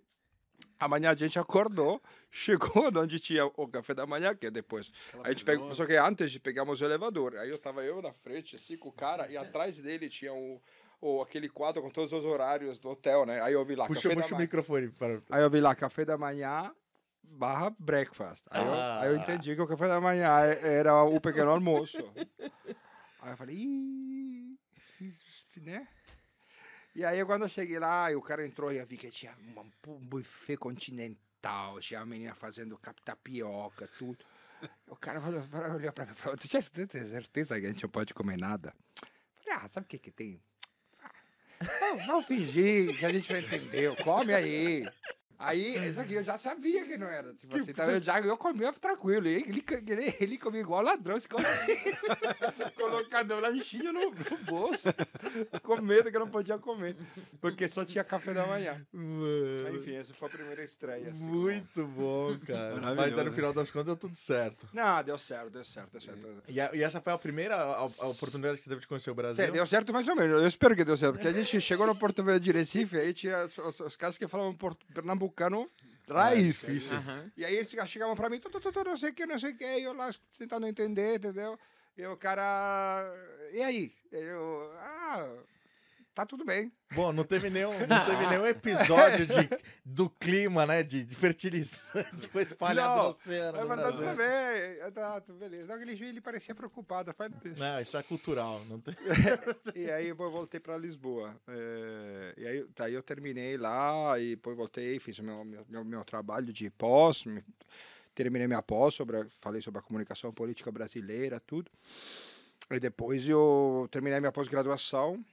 Amanhã 0.79 1.11
a 1.11 1.15
gente 1.15 1.39
acordou, 1.39 2.03
chegou 2.31 2.91
onde 2.97 3.19
tinha 3.19 3.47
o 3.47 3.67
café 3.67 3.95
da 3.95 4.07
manhã, 4.07 4.35
que 4.35 4.47
é 4.47 4.51
depois. 4.51 4.93
a 5.25 5.31
gente 5.31 5.45
pegou, 5.45 5.75
só 5.75 5.87
que 5.87 5.97
antes 5.97 6.31
de 6.31 6.39
pegarmos 6.39 6.83
o 6.83 6.85
elevador. 6.85 7.37
Aí 7.37 7.49
eu 7.49 7.59
tava 7.59 7.83
eu 7.83 8.03
na 8.03 8.13
frente, 8.13 8.57
assim, 8.57 8.77
com 8.77 8.91
o 8.91 8.93
cara, 8.93 9.31
e 9.31 9.39
atrás 9.39 9.81
dele 9.81 10.11
tinha 10.11 10.35
o, 10.35 10.61
o, 11.01 11.23
aquele 11.23 11.49
quadro 11.49 11.81
com 11.81 11.91
todos 11.91 12.13
os 12.13 12.25
horários 12.27 12.79
do 12.79 12.91
hotel, 12.91 13.25
né? 13.25 13.41
Aí 13.41 13.55
eu 13.55 13.65
vi 13.65 13.75
lá, 13.75 13.87
Puxa, 13.87 14.15
puxa 14.15 14.35
o 14.35 14.39
microfone 14.39 14.89
para. 14.91 15.23
Aí 15.31 15.43
eu 15.43 15.49
vi 15.49 15.61
lá, 15.61 15.75
café 15.75 16.05
da 16.05 16.19
manhã 16.19 16.71
barra 17.23 17.71
breakfast. 17.79 18.45
Aí, 18.51 18.65
eu, 18.65 18.73
aí 18.75 19.09
eu 19.15 19.21
Ah. 19.21 19.23
entendi 19.23 19.55
que 19.55 19.63
o 19.63 19.67
café 19.67 19.89
da 19.89 20.01
manhã 20.01 20.29
era 20.63 21.03
o 21.05 21.21
pequeno 21.21 21.51
almoço. 21.51 21.99
Aí 23.23 23.33
eu 23.33 23.37
falei, 23.37 23.55
ih, 23.57 24.59
fiz, 24.97 25.45
né? 25.59 25.87
E 26.95 27.05
aí 27.05 27.23
quando 27.25 27.43
eu 27.43 27.49
cheguei 27.51 27.79
lá, 27.79 28.09
o 28.17 28.23
cara 28.23 28.47
entrou 28.47 28.73
e 28.73 28.79
eu 28.79 28.87
vi 28.87 28.97
que 28.97 29.11
tinha 29.11 29.33
um 29.87 29.99
buffet 30.01 30.57
continental, 30.57 31.79
tinha 31.81 32.01
a 32.01 32.07
menina 32.07 32.35
fazendo 32.35 32.81
tapioca, 33.05 33.87
tudo. 33.99 34.19
O 34.89 34.97
cara 34.97 35.21
falou, 35.21 35.43
falou- 35.43 35.77
olhou 35.77 35.93
pra 35.93 36.07
mim 36.07 36.13
e 36.13 36.15
falou, 36.15 36.37
tu 36.39 36.49
tinha 36.49 36.63
certeza 36.63 37.61
que 37.61 37.67
a 37.67 37.69
gente 37.69 37.83
não 37.83 37.91
pode 37.91 38.15
comer 38.15 38.39
nada? 38.39 38.75
Eu 39.03 39.09
Falei, 39.45 39.59
ah, 39.65 39.69
sabe 39.69 39.85
o 39.85 39.89
que 39.89 39.99
que 39.99 40.11
tem? 40.11 40.43
Ah, 41.03 41.13
Vamos, 41.81 42.07
vamos 42.07 42.25
fingir 42.27 42.99
que 42.99 43.05
a 43.05 43.13
gente 43.13 43.31
não 43.33 43.39
entendeu. 43.41 43.95
Come 43.97 44.33
aí. 44.35 44.83
Aí, 45.41 45.89
isso 45.89 45.99
aqui 45.99 46.15
eu 46.15 46.23
já 46.23 46.37
sabia 46.37 46.85
que 46.85 46.99
não 46.99 47.07
era. 47.07 47.33
Tipo 47.33 47.57
assim, 47.57 47.71
então 47.71 47.91
eu 47.91 48.03
já 48.03 48.21
eu 48.21 48.37
comia 48.37 48.71
tranquilo. 48.75 49.27
Ele, 49.27 49.43
ele, 49.49 50.17
ele 50.21 50.39
comia 50.39 50.61
igual 50.61 50.83
ladrão, 50.83 51.19
se 51.19 51.27
comia. 51.27 51.49
colocando 52.77 53.41
lanchinho 53.41 53.93
no, 53.93 54.11
no 54.11 54.39
bolso. 54.45 54.89
Com 55.63 55.81
medo 55.81 56.11
que 56.11 56.17
eu 56.17 56.21
não 56.21 56.29
podia 56.29 56.59
comer. 56.59 56.95
Porque 57.41 57.69
só 57.69 57.85
tinha 57.87 58.05
café 58.05 58.35
da 58.35 58.47
manhã. 58.47 58.85
Mano, 58.93 59.77
Enfim, 59.77 59.95
essa 59.95 60.13
foi 60.13 60.29
a 60.29 60.31
primeira 60.31 60.63
estreia. 60.63 61.09
Assim, 61.09 61.25
muito 61.25 61.87
bom, 61.87 62.39
cara. 62.41 62.75
Mas 62.75 62.97
Maravilhoso, 62.97 63.25
no 63.25 63.33
final 63.33 63.53
das 63.55 63.71
contas 63.71 63.87
deu 63.87 63.97
tudo 63.97 64.17
certo. 64.17 64.69
Não, 64.75 65.03
deu 65.03 65.19
certo, 65.19 65.51
deu 65.51 65.65
certo, 65.65 65.93
deu 65.93 66.01
certo. 66.01 66.29
E, 66.49 66.55
e 66.55 66.83
essa 66.83 67.01
foi 67.01 67.13
a 67.15 67.19
primeira 67.19 67.57
a, 67.57 67.79
a 67.81 68.07
oportunidade 68.09 68.59
que 68.59 68.65
você 68.65 68.69
teve 68.69 68.83
de 68.83 68.87
conhecer 68.87 69.11
o 69.11 69.15
Brasil? 69.15 69.45
Sim, 69.45 69.53
deu 69.53 69.67
certo 69.67 69.93
mais 69.93 70.07
ou 70.07 70.15
menos. 70.15 70.41
Eu 70.43 70.47
espero 70.47 70.77
que 70.77 70.85
deu 70.85 70.97
certo. 70.97 71.15
Porque 71.15 71.29
a 71.29 71.33
gente 71.33 71.59
chegou 71.63 71.87
no 71.87 71.97
Porto 71.97 72.23
Velho 72.23 72.41
de 72.41 72.53
Recife, 72.53 72.99
aí 72.99 73.15
tinha 73.15 73.45
os, 73.45 73.57
os, 73.57 73.81
os 73.81 73.97
caras 73.97 74.19
que 74.19 74.29
falavam 74.29 74.55
porto, 74.55 74.85
pernambucano 75.31 75.71
raiz. 76.09 76.47
difícil. 76.47 76.97
Aham. 76.97 77.31
E 77.37 77.45
aí 77.45 77.55
eles 77.55 77.71
chegavam 77.87 78.17
pra 78.17 78.29
mim, 78.29 78.39
tu, 78.39 78.51
tu, 78.51 78.61
tu, 78.61 78.73
tu, 78.73 78.85
não 78.85 78.97
sei 78.97 79.11
o 79.11 79.15
que, 79.15 79.27
não 79.27 79.39
sei 79.39 79.53
o 79.53 79.57
que, 79.57 79.65
e 79.65 79.85
eu 79.85 79.95
lá 79.95 80.11
tentando 80.37 80.67
entender, 80.67 81.17
entendeu? 81.17 81.59
E 81.97 82.07
o 82.07 82.17
cara, 82.17 83.13
e 83.53 83.63
aí? 83.63 83.95
Eu, 84.11 84.71
ah, 84.77 85.33
tá 86.15 86.27
tudo 86.27 86.45
bem. 86.45 86.73
Bom, 86.93 87.13
não 87.13 87.25
teve 87.25 87.51
nenhum, 87.51 87.73
não 87.87 88.05
teve 88.05 88.27
nenhum 88.27 88.47
episódio 88.47 89.27
de, 89.27 89.49
do 89.85 90.11
clima, 90.11 90.67
né? 90.67 90.83
De, 90.83 91.05
de 91.05 91.17
fertilizantes 91.17 92.27
foi 92.33 92.43
espalhado 92.43 92.97
Não, 92.97 93.05
no 93.05 93.11
oceano. 93.11 93.59
É 93.59 93.65
verdade, 93.65 93.97
Brasil. 93.97 94.07
tudo 94.07 94.17
bem. 94.17 94.93
Tá, 94.93 95.21
tudo 95.21 95.39
beleza. 95.39 95.67
Não, 95.67 95.83
ele, 95.83 96.05
ele 96.05 96.21
parecia 96.21 96.55
preocupado. 96.55 97.15
Faz... 97.15 97.31
Não, 97.57 97.81
isso 97.81 97.97
é 97.97 98.03
cultural. 98.03 98.61
Não 98.69 98.81
tem... 98.81 98.95
e 99.75 99.91
aí 99.91 100.09
eu 100.09 100.17
voltei 100.17 100.61
para 100.61 100.77
Lisboa. 100.77 101.35
É, 101.49 102.35
e 102.37 102.47
aí 102.47 102.67
daí 102.75 102.95
eu 102.95 103.03
terminei 103.03 103.57
lá 103.57 104.19
e 104.19 104.31
depois 104.31 104.57
voltei, 104.57 104.99
fiz 104.99 105.19
o 105.19 105.23
meu, 105.23 105.45
meu, 105.45 105.85
meu, 105.85 106.05
trabalho 106.05 106.53
de 106.53 106.71
pós, 106.71 107.25
terminei 108.15 108.47
minha 108.47 108.63
pós, 108.63 108.95
sobre, 108.95 109.25
falei 109.29 109.61
sobre 109.61 109.79
a 109.79 109.83
comunicação 109.83 110.33
política 110.33 110.71
brasileira, 110.71 111.41
tudo. 111.41 111.71
E 112.71 112.79
depois 112.79 113.29
eu 113.29 113.89
terminei 113.91 114.21
minha 114.21 114.33
pós-graduação. 114.33 115.25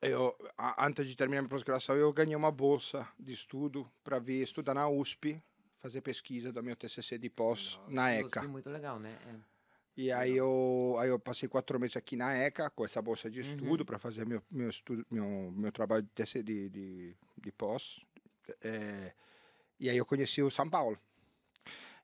Eu, 0.00 0.36
antes 0.78 1.08
de 1.08 1.16
terminar 1.16 1.42
minha 1.42 1.48
pós-graduação, 1.48 1.96
eu 1.96 2.12
ganhei 2.12 2.36
uma 2.36 2.52
bolsa 2.52 3.06
de 3.18 3.32
estudo 3.32 3.90
para 4.04 4.18
vir 4.18 4.42
estudar 4.42 4.74
na 4.74 4.88
USP, 4.88 5.42
fazer 5.80 6.00
pesquisa 6.00 6.52
do 6.52 6.62
meu 6.62 6.76
TCC 6.76 7.18
de 7.18 7.28
pós 7.28 7.80
na 7.88 8.12
ECA. 8.12 8.40
Foi 8.40 8.48
muito 8.48 8.70
legal, 8.70 8.98
né? 8.98 9.18
É. 9.26 9.58
E 9.96 10.12
aí 10.12 10.36
eu, 10.36 10.96
aí 11.00 11.08
eu 11.08 11.18
passei 11.18 11.48
quatro 11.48 11.80
meses 11.80 11.96
aqui 11.96 12.14
na 12.14 12.32
ECA 12.32 12.70
com 12.70 12.84
essa 12.84 13.02
bolsa 13.02 13.28
de 13.28 13.40
estudo 13.40 13.84
para 13.84 13.98
fazer 13.98 14.24
meu, 14.24 14.40
meu, 14.48 14.68
estudo, 14.68 15.04
meu, 15.10 15.50
meu 15.50 15.72
trabalho 15.72 16.04
de, 16.04 16.10
TC 16.10 16.40
de, 16.44 16.68
de, 16.68 17.16
de 17.36 17.50
pós. 17.50 18.00
É, 18.62 19.12
e 19.80 19.90
aí 19.90 19.96
eu 19.96 20.06
conheci 20.06 20.40
o 20.40 20.50
São 20.52 20.70
Paulo. 20.70 20.96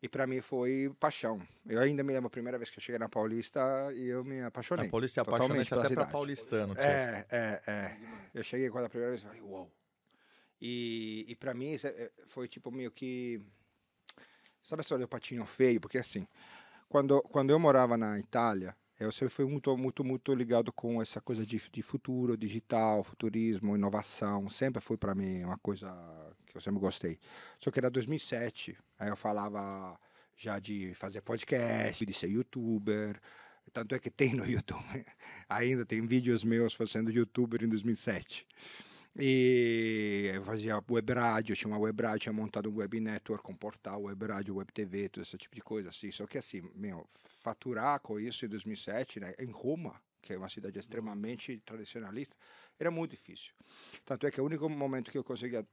E 0.04 0.08
para 0.08 0.26
mim 0.26 0.42
foi 0.42 0.94
paixão. 1.00 1.40
Eu 1.66 1.80
ainda 1.80 2.02
me 2.04 2.12
lembro 2.12 2.26
a 2.26 2.30
primeira 2.30 2.58
vez 2.58 2.68
que 2.68 2.78
eu 2.78 2.82
cheguei 2.82 2.98
na 2.98 3.08
Paulista 3.08 3.58
e 3.94 4.06
eu 4.06 4.22
me 4.22 4.42
apaixonei. 4.42 4.86
A 4.86 4.90
Paulista 4.90 5.18
é 5.18 5.22
apaixonante 5.22 5.72
até 5.72 5.88
cidade. 5.88 6.12
paulistano. 6.12 6.74
É, 6.76 7.24
é, 7.30 7.62
é. 7.66 7.96
Eu 8.34 8.44
cheguei 8.44 8.68
quando 8.68 8.84
a 8.84 8.90
primeira 8.90 9.12
vez 9.12 9.22
e 9.22 9.26
falei, 9.26 9.40
uau. 9.40 9.72
E, 10.60 11.24
e 11.26 11.34
para 11.34 11.54
mim 11.54 11.72
isso 11.72 11.86
é- 11.86 12.10
foi 12.26 12.46
tipo 12.46 12.70
meio 12.70 12.90
que. 12.90 13.40
Sabe 14.62 14.80
a 14.80 14.82
história 14.82 15.06
do 15.06 15.08
patinho 15.08 15.46
feio? 15.46 15.80
Porque 15.80 15.96
assim, 15.96 16.28
quando, 16.86 17.22
quando 17.22 17.48
eu 17.48 17.58
morava 17.58 17.96
na 17.96 18.20
Itália, 18.20 18.76
eu 19.00 19.10
sempre 19.10 19.32
fui 19.32 19.46
muito, 19.46 19.74
muito, 19.74 20.04
muito 20.04 20.34
ligado 20.34 20.70
com 20.70 21.00
essa 21.00 21.18
coisa 21.18 21.46
de, 21.46 21.62
de 21.72 21.80
futuro, 21.80 22.36
digital, 22.36 23.02
futurismo, 23.04 23.74
inovação. 23.74 24.50
Sempre 24.50 24.82
foi 24.82 24.98
para 24.98 25.14
mim 25.14 25.44
uma 25.44 25.56
coisa 25.56 25.90
que 26.54 26.58
eu 26.58 26.62
sempre 26.62 26.80
gostei. 26.80 27.18
Só 27.58 27.70
que 27.70 27.80
era 27.80 27.90
2007, 27.90 28.78
aí 28.98 29.08
eu 29.08 29.16
falava 29.16 29.98
já 30.36 30.58
de 30.58 30.94
fazer 30.94 31.20
podcast, 31.20 32.06
de 32.06 32.14
ser 32.14 32.28
youtuber. 32.28 33.20
Tanto 33.72 33.94
é 33.94 33.98
que 33.98 34.10
tem 34.10 34.34
no 34.34 34.46
YouTube. 34.46 35.04
Ainda 35.48 35.84
tem 35.84 36.06
vídeos 36.06 36.44
meus 36.44 36.74
fazendo 36.74 37.10
youtuber 37.10 37.62
em 37.64 37.68
2007. 37.68 38.46
E 39.16 40.30
eu 40.34 40.44
fazia 40.44 40.82
web 40.88 41.12
rádio, 41.12 41.56
tinha 41.56 41.68
uma 41.68 41.78
web 41.78 42.02
rádio, 42.02 42.20
tinha 42.20 42.32
montado 42.32 42.70
um 42.70 42.76
web 42.76 43.00
network, 43.00 43.50
um 43.50 43.54
portal, 43.54 44.02
web 44.02 44.26
rádio, 44.26 44.56
web 44.56 44.72
TV, 44.72 45.08
todo 45.08 45.22
esse 45.22 45.36
tipo 45.36 45.54
de 45.54 45.60
coisa. 45.60 45.88
Assim. 45.88 46.10
Só 46.10 46.26
que 46.26 46.38
assim, 46.38 46.62
meu, 46.74 47.06
faturar 47.40 48.00
com 48.00 48.18
isso 48.18 48.44
em 48.44 48.48
2007, 48.48 49.20
né, 49.20 49.34
em 49.38 49.50
Roma, 49.50 50.00
que 50.20 50.32
é 50.32 50.38
uma 50.38 50.48
cidade 50.48 50.78
extremamente 50.78 51.60
tradicionalista, 51.64 52.36
era 52.78 52.90
muito 52.90 53.12
difícil. 53.12 53.52
Tanto 54.04 54.26
é 54.26 54.30
que 54.30 54.40
o 54.40 54.44
único 54.44 54.68
momento 54.68 55.10
que 55.10 55.18
eu 55.18 55.24
conseguia... 55.24 55.66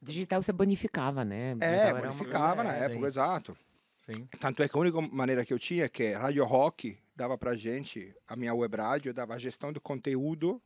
Digital 0.00 0.42
você 0.42 0.52
bonificava, 0.52 1.24
né? 1.24 1.50
É, 1.52 1.54
Digital 1.54 1.76
era 1.78 1.94
uma 1.94 2.02
bonificava 2.12 2.62
na 2.64 2.76
é. 2.76 2.80
época, 2.84 3.00
sim. 3.00 3.06
exato. 3.06 3.56
Sim. 3.96 4.28
Tanto 4.38 4.62
é 4.62 4.68
que 4.68 4.76
a 4.76 4.80
única 4.80 5.00
maneira 5.00 5.44
que 5.44 5.52
eu 5.52 5.58
tinha 5.58 5.84
é 5.84 5.88
que 5.88 6.12
Radio 6.12 6.44
Rock 6.44 6.96
dava 7.16 7.36
pra 7.36 7.54
gente, 7.56 8.14
a 8.28 8.36
minha 8.36 8.54
web 8.54 8.76
rádio 8.76 9.12
dava 9.12 9.34
a 9.34 9.38
gestão 9.38 9.72
do 9.72 9.80
conteúdo 9.80 10.62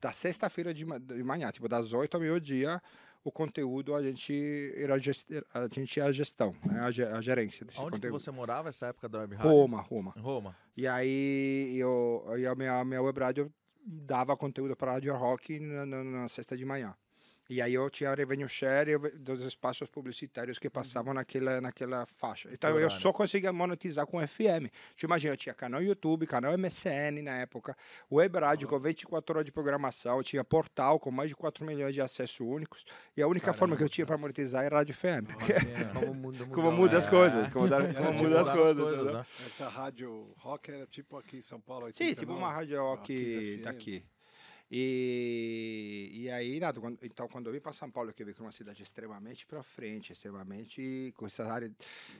da 0.00 0.12
sexta-feira 0.12 0.74
de, 0.74 0.84
ma- 0.84 0.98
de 0.98 1.24
manhã, 1.24 1.50
tipo 1.50 1.66
das 1.66 1.94
8 1.94 2.14
ao 2.14 2.20
meio-dia, 2.20 2.80
o 3.24 3.32
conteúdo 3.32 3.94
a 3.94 4.02
gente 4.02 4.70
era 4.76 4.98
gest, 4.98 5.30
a 5.54 5.66
gente 5.72 5.98
a 5.98 6.12
gestão, 6.12 6.54
né, 6.66 6.80
a, 6.80 6.90
ge- 6.90 7.04
a 7.06 7.22
gerência 7.22 7.64
desse 7.64 7.80
Onde 7.80 7.92
conteúdo. 7.92 8.18
você 8.20 8.30
morava 8.30 8.68
essa 8.68 8.88
época 8.88 9.08
da 9.08 9.20
Web 9.20 9.36
Rádio? 9.36 9.50
Roma, 9.50 9.80
Roma. 9.80 10.14
Roma. 10.18 10.56
E 10.76 10.86
aí 10.86 11.74
eu, 11.78 12.22
aí 12.28 12.46
a 12.46 12.54
minha, 12.54 12.84
minha 12.84 13.00
web 13.00 13.18
rádio 13.18 13.50
dava 13.82 14.36
conteúdo 14.36 14.76
para 14.76 14.90
a 14.90 14.94
Radio 14.96 15.14
Rock 15.16 15.58
na, 15.58 15.86
na, 15.86 16.04
na 16.04 16.28
sexta 16.28 16.54
de 16.54 16.66
manhã. 16.66 16.94
E 17.48 17.60
aí 17.60 17.74
eu 17.74 17.90
tinha 17.90 18.14
revenue 18.14 18.48
share 18.48 18.96
dos 19.18 19.42
espaços 19.42 19.88
publicitários 19.88 20.58
que 20.58 20.70
passavam 20.70 21.12
naquela, 21.12 21.60
naquela 21.60 22.06
faixa. 22.06 22.48
Então 22.52 22.78
eu 22.80 22.88
só 22.88 23.12
conseguia 23.12 23.52
monetizar 23.52 24.06
com 24.06 24.18
FM. 24.26 24.70
Você 24.96 25.04
imagina, 25.06 25.34
eu 25.34 25.36
tinha 25.36 25.54
canal 25.54 25.82
YouTube, 25.82 26.26
canal 26.26 26.56
MSN 26.56 27.22
na 27.22 27.36
época, 27.38 27.76
web 28.10 28.38
rádio 28.38 28.66
com 28.68 28.78
24 28.78 29.36
horas 29.36 29.44
de 29.44 29.52
programação, 29.52 30.16
eu 30.18 30.22
tinha 30.24 30.42
portal 30.42 30.98
com 30.98 31.10
mais 31.10 31.28
de 31.28 31.36
4 31.36 31.64
milhões 31.66 31.94
de 31.94 32.00
acessos 32.00 32.40
únicos. 32.40 32.84
E 33.16 33.20
a 33.22 33.26
única 33.28 33.52
forma 33.52 33.76
que 33.76 33.82
eu 33.82 33.88
tinha 33.88 34.06
para 34.06 34.16
monetizar 34.16 34.64
era 34.64 34.76
rádio 34.76 34.94
FM. 34.94 35.28
Como 35.92 36.10
o 36.10 36.14
mundo 36.14 36.46
Como 36.46 36.72
muda 36.72 36.98
as 36.98 37.06
coisas, 37.06 37.48
como, 37.52 37.68
dar- 37.68 37.82
Era 37.84 37.92
como 37.94 38.12
tipo 38.12 38.22
muda 38.24 38.40
as 38.40 38.46
Mudar 38.48 38.56
coisas. 38.56 38.94
entendeu? 38.94 39.12
né? 39.14 39.26
Essa 39.46 39.68
rádio 39.68 40.32
rock 40.38 40.70
era 40.70 40.86
tipo 40.86 41.16
aqui 41.18 41.36
em 41.38 41.42
São 41.42 41.60
Paulo. 41.60 41.86
Sim, 41.92 42.04
89, 42.08 42.20
tipo 42.20 42.32
uma 42.32 42.50
rádio 42.52 42.80
rock 42.80 43.60
daqui. 43.62 44.04
E, 44.76 46.10
e 46.24 46.30
aí, 46.30 46.58
nada, 46.58 46.80
quando- 46.80 46.98
então 47.02 47.28
quando 47.28 47.46
eu 47.46 47.52
vim 47.52 47.60
para 47.60 47.72
São 47.72 47.90
Paulo, 47.90 48.12
que 48.12 48.22
eu 48.22 48.26
vi 48.26 48.34
que 48.34 48.40
é 48.40 48.44
uma 48.44 48.50
cidade 48.50 48.82
extremamente 48.82 49.46
para 49.46 49.62
frente, 49.62 50.12
extremamente 50.12 51.12
com 51.16 51.26
essa 51.26 51.44
área, 51.44 51.70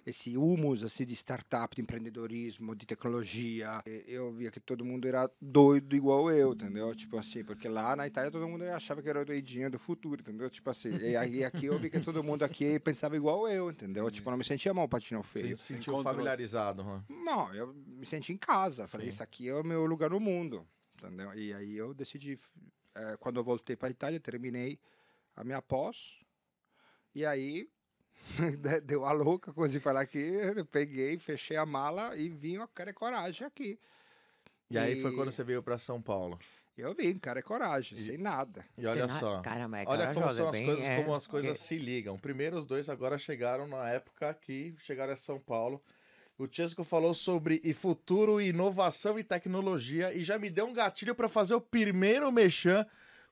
esse 0.07 0.36
humus 0.36 0.84
assim, 0.84 1.05
de 1.05 1.14
startup, 1.14 1.74
de 1.74 1.82
empreendedorismo, 1.82 2.74
de 2.76 2.86
tecnologia, 2.86 3.82
e- 3.86 4.05
eu 4.07 4.32
via 4.32 4.50
que 4.50 4.61
todo 4.61 4.84
mundo 4.84 5.07
era 5.09 5.30
doido 5.40 5.96
igual 5.96 6.30
eu, 6.30 6.52
entendeu? 6.52 6.94
Tipo 6.94 7.18
assim, 7.18 7.44
porque 7.44 7.68
lá 7.68 7.96
na 7.96 8.07
Itália 8.07 8.30
todo 8.30 8.46
mundo 8.48 8.62
achava 8.64 9.02
que 9.02 9.09
era 9.09 9.20
o 9.22 9.24
doidinho 9.24 9.70
do 9.70 9.78
futuro, 9.78 10.20
entendeu? 10.20 10.48
Tipo 10.48 10.70
assim, 10.70 10.94
e 10.96 11.16
aí 11.16 11.44
aqui 11.44 11.66
eu 11.66 11.78
vi 11.78 11.90
que 11.90 12.00
todo 12.00 12.22
mundo 12.22 12.44
aqui 12.44 12.78
pensava 12.78 13.16
igual 13.16 13.48
eu, 13.48 13.70
entendeu? 13.70 14.09
Tipo, 14.11 14.30
não 14.30 14.38
me 14.38 14.44
sentia 14.44 14.72
mal 14.72 14.88
patinho 14.88 15.22
Você 15.22 15.40
feio. 15.40 15.57
se 15.57 15.64
sentiu 15.74 16.02
familiarizado. 16.02 16.84
né? 16.84 17.02
Não, 17.09 17.52
eu 17.55 17.74
me 17.74 18.07
senti 18.07 18.32
em 18.32 18.36
casa. 18.36 18.86
Falei, 18.86 19.07
Sim. 19.07 19.11
isso 19.14 19.22
aqui 19.22 19.48
é 19.48 19.55
o 19.55 19.64
meu 19.64 19.84
lugar 19.86 20.11
no 20.11 20.20
mundo. 20.20 20.66
Entendeu? 21.07 21.34
E 21.34 21.52
aí 21.52 21.76
eu 21.76 21.92
decidi, 21.94 22.38
eh, 22.94 23.16
quando 23.20 23.38
eu 23.38 23.44
voltei 23.44 23.76
para 23.76 23.88
a 23.88 23.90
Itália, 23.90 24.20
terminei 24.20 24.78
a 25.36 25.44
minha 25.44 25.61
pós. 25.62 26.18
E 27.14 27.24
aí 27.24 27.68
de- 28.61 28.80
deu 28.80 29.05
a 29.05 29.12
louca, 29.12 29.52
se 29.68 29.80
falar 29.80 30.00
aqui. 30.02 30.18
Eu 30.57 30.64
peguei, 30.64 31.18
fechei 31.18 31.57
a 31.57 31.66
mala 31.66 32.16
e 32.16 32.28
vim 32.28 32.57
a 32.59 32.66
cara 32.66 32.90
e 32.90 32.94
coragem 32.94 33.46
aqui. 33.46 33.78
E 34.70 34.78
aí 34.78 35.00
foi 35.02 35.12
E- 35.12 35.14
quando 35.14 35.30
você 35.30 35.44
veio 35.44 35.62
pra 35.62 35.78
São 35.78 36.00
Paulo. 36.00 36.38
Eu 36.76 36.92
vim, 36.92 37.16
cara 37.20 37.38
e 37.38 37.42
coragem, 37.42 37.96
E- 37.96 38.02
sem 38.02 38.18
nada. 38.18 38.64
E 38.76 38.84
olha 38.84 39.07
na- 39.07 39.20
só. 39.20 39.40
Caramba, 39.42 39.78
é 39.80 39.84
Olha 39.86 40.12
como 40.12 40.32
são 40.32 40.48
as 40.48 40.52
bem, 40.57 40.66
coisas, 40.66 40.84
é, 40.84 40.96
como 40.96 41.14
as 41.14 41.26
coisas 41.26 41.59
porque- 41.59 41.68
se 41.68 41.78
ligam. 41.78 42.18
Primeiro, 42.18 42.57
os 42.59 42.64
dois 42.64 42.88
agora 42.88 43.16
chegaram 43.16 43.68
na 43.68 43.88
época 43.90 44.34
que 44.34 44.74
chegaram 44.80 45.12
a 45.12 45.16
São 45.16 45.38
Paulo. 45.38 45.80
O 46.37 46.49
Chesco 46.51 46.82
falou 46.82 47.14
sobre 47.14 47.61
e 47.62 47.72
futuro, 47.72 48.41
inovação 48.41 49.16
e 49.16 49.22
tecnologia 49.22 50.12
e 50.12 50.24
já 50.24 50.37
me 50.37 50.51
deu 50.51 50.66
um 50.66 50.72
gatilho 50.72 51.14
para 51.14 51.28
fazer 51.28 51.55
o 51.55 51.61
primeiro 51.61 52.30
mexã. 52.32 52.85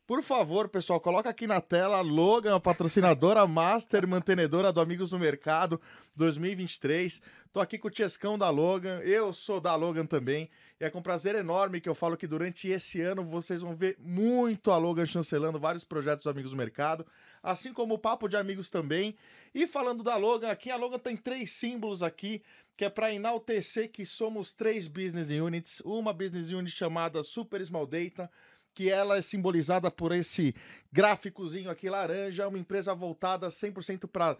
Por 0.06 0.22
favor, 0.22 0.68
pessoal, 0.68 1.00
coloca 1.00 1.28
aqui 1.28 1.46
na 1.46 1.60
tela 1.60 2.00
Logan, 2.00 2.54
a 2.54 2.60
patrocinadora 2.60 3.44
master 3.48 4.06
mantenedora 4.06 4.72
do 4.72 4.80
Amigos 4.80 5.10
no 5.10 5.18
Mercado 5.18 5.80
2023. 6.14 7.20
Tô 7.52 7.60
aqui 7.60 7.78
com 7.78 7.88
o 7.88 7.94
Chescão 7.94 8.36
da 8.36 8.50
Logan, 8.50 8.98
eu 9.00 9.32
sou 9.32 9.60
da 9.60 9.74
Logan 9.74 10.06
também. 10.06 10.48
E 10.80 10.84
é 10.84 10.90
com 10.90 11.00
prazer 11.00 11.34
enorme 11.34 11.80
que 11.80 11.88
eu 11.88 11.94
falo 11.94 12.16
que 12.16 12.26
durante 12.26 12.68
esse 12.68 13.00
ano 13.00 13.24
vocês 13.24 13.62
vão 13.62 13.74
ver 13.74 13.96
muito 13.98 14.70
a 14.70 14.76
Logan 14.76 15.06
chancelando 15.06 15.58
vários 15.58 15.84
projetos 15.84 16.24
do 16.24 16.30
Amigos 16.30 16.50
do 16.50 16.56
Mercado, 16.56 17.06
assim 17.42 17.72
como 17.72 17.94
o 17.94 17.98
Papo 17.98 18.28
de 18.28 18.36
Amigos 18.36 18.70
também. 18.70 19.16
E 19.54 19.66
falando 19.66 20.02
da 20.02 20.16
Logan, 20.16 20.50
aqui 20.50 20.70
a 20.70 20.76
Logan 20.76 20.98
tem 20.98 21.16
três 21.16 21.52
símbolos 21.52 22.02
aqui, 22.02 22.42
que 22.76 22.84
é 22.84 22.90
para 22.90 23.12
enaltecer 23.12 23.90
que 23.90 24.04
somos 24.04 24.52
três 24.52 24.88
business 24.88 25.30
units. 25.30 25.80
Uma 25.84 26.12
business 26.12 26.50
unit 26.50 26.74
chamada 26.74 27.22
Super 27.22 27.64
Small 27.64 27.86
Data, 27.86 28.30
que 28.74 28.90
ela 28.90 29.18
é 29.18 29.22
simbolizada 29.22 29.90
por 29.90 30.12
esse 30.12 30.54
gráficozinho 30.90 31.70
aqui 31.70 31.90
laranja, 31.90 32.48
uma 32.48 32.58
empresa 32.58 32.94
voltada 32.94 33.48
100% 33.48 34.08
para 34.08 34.38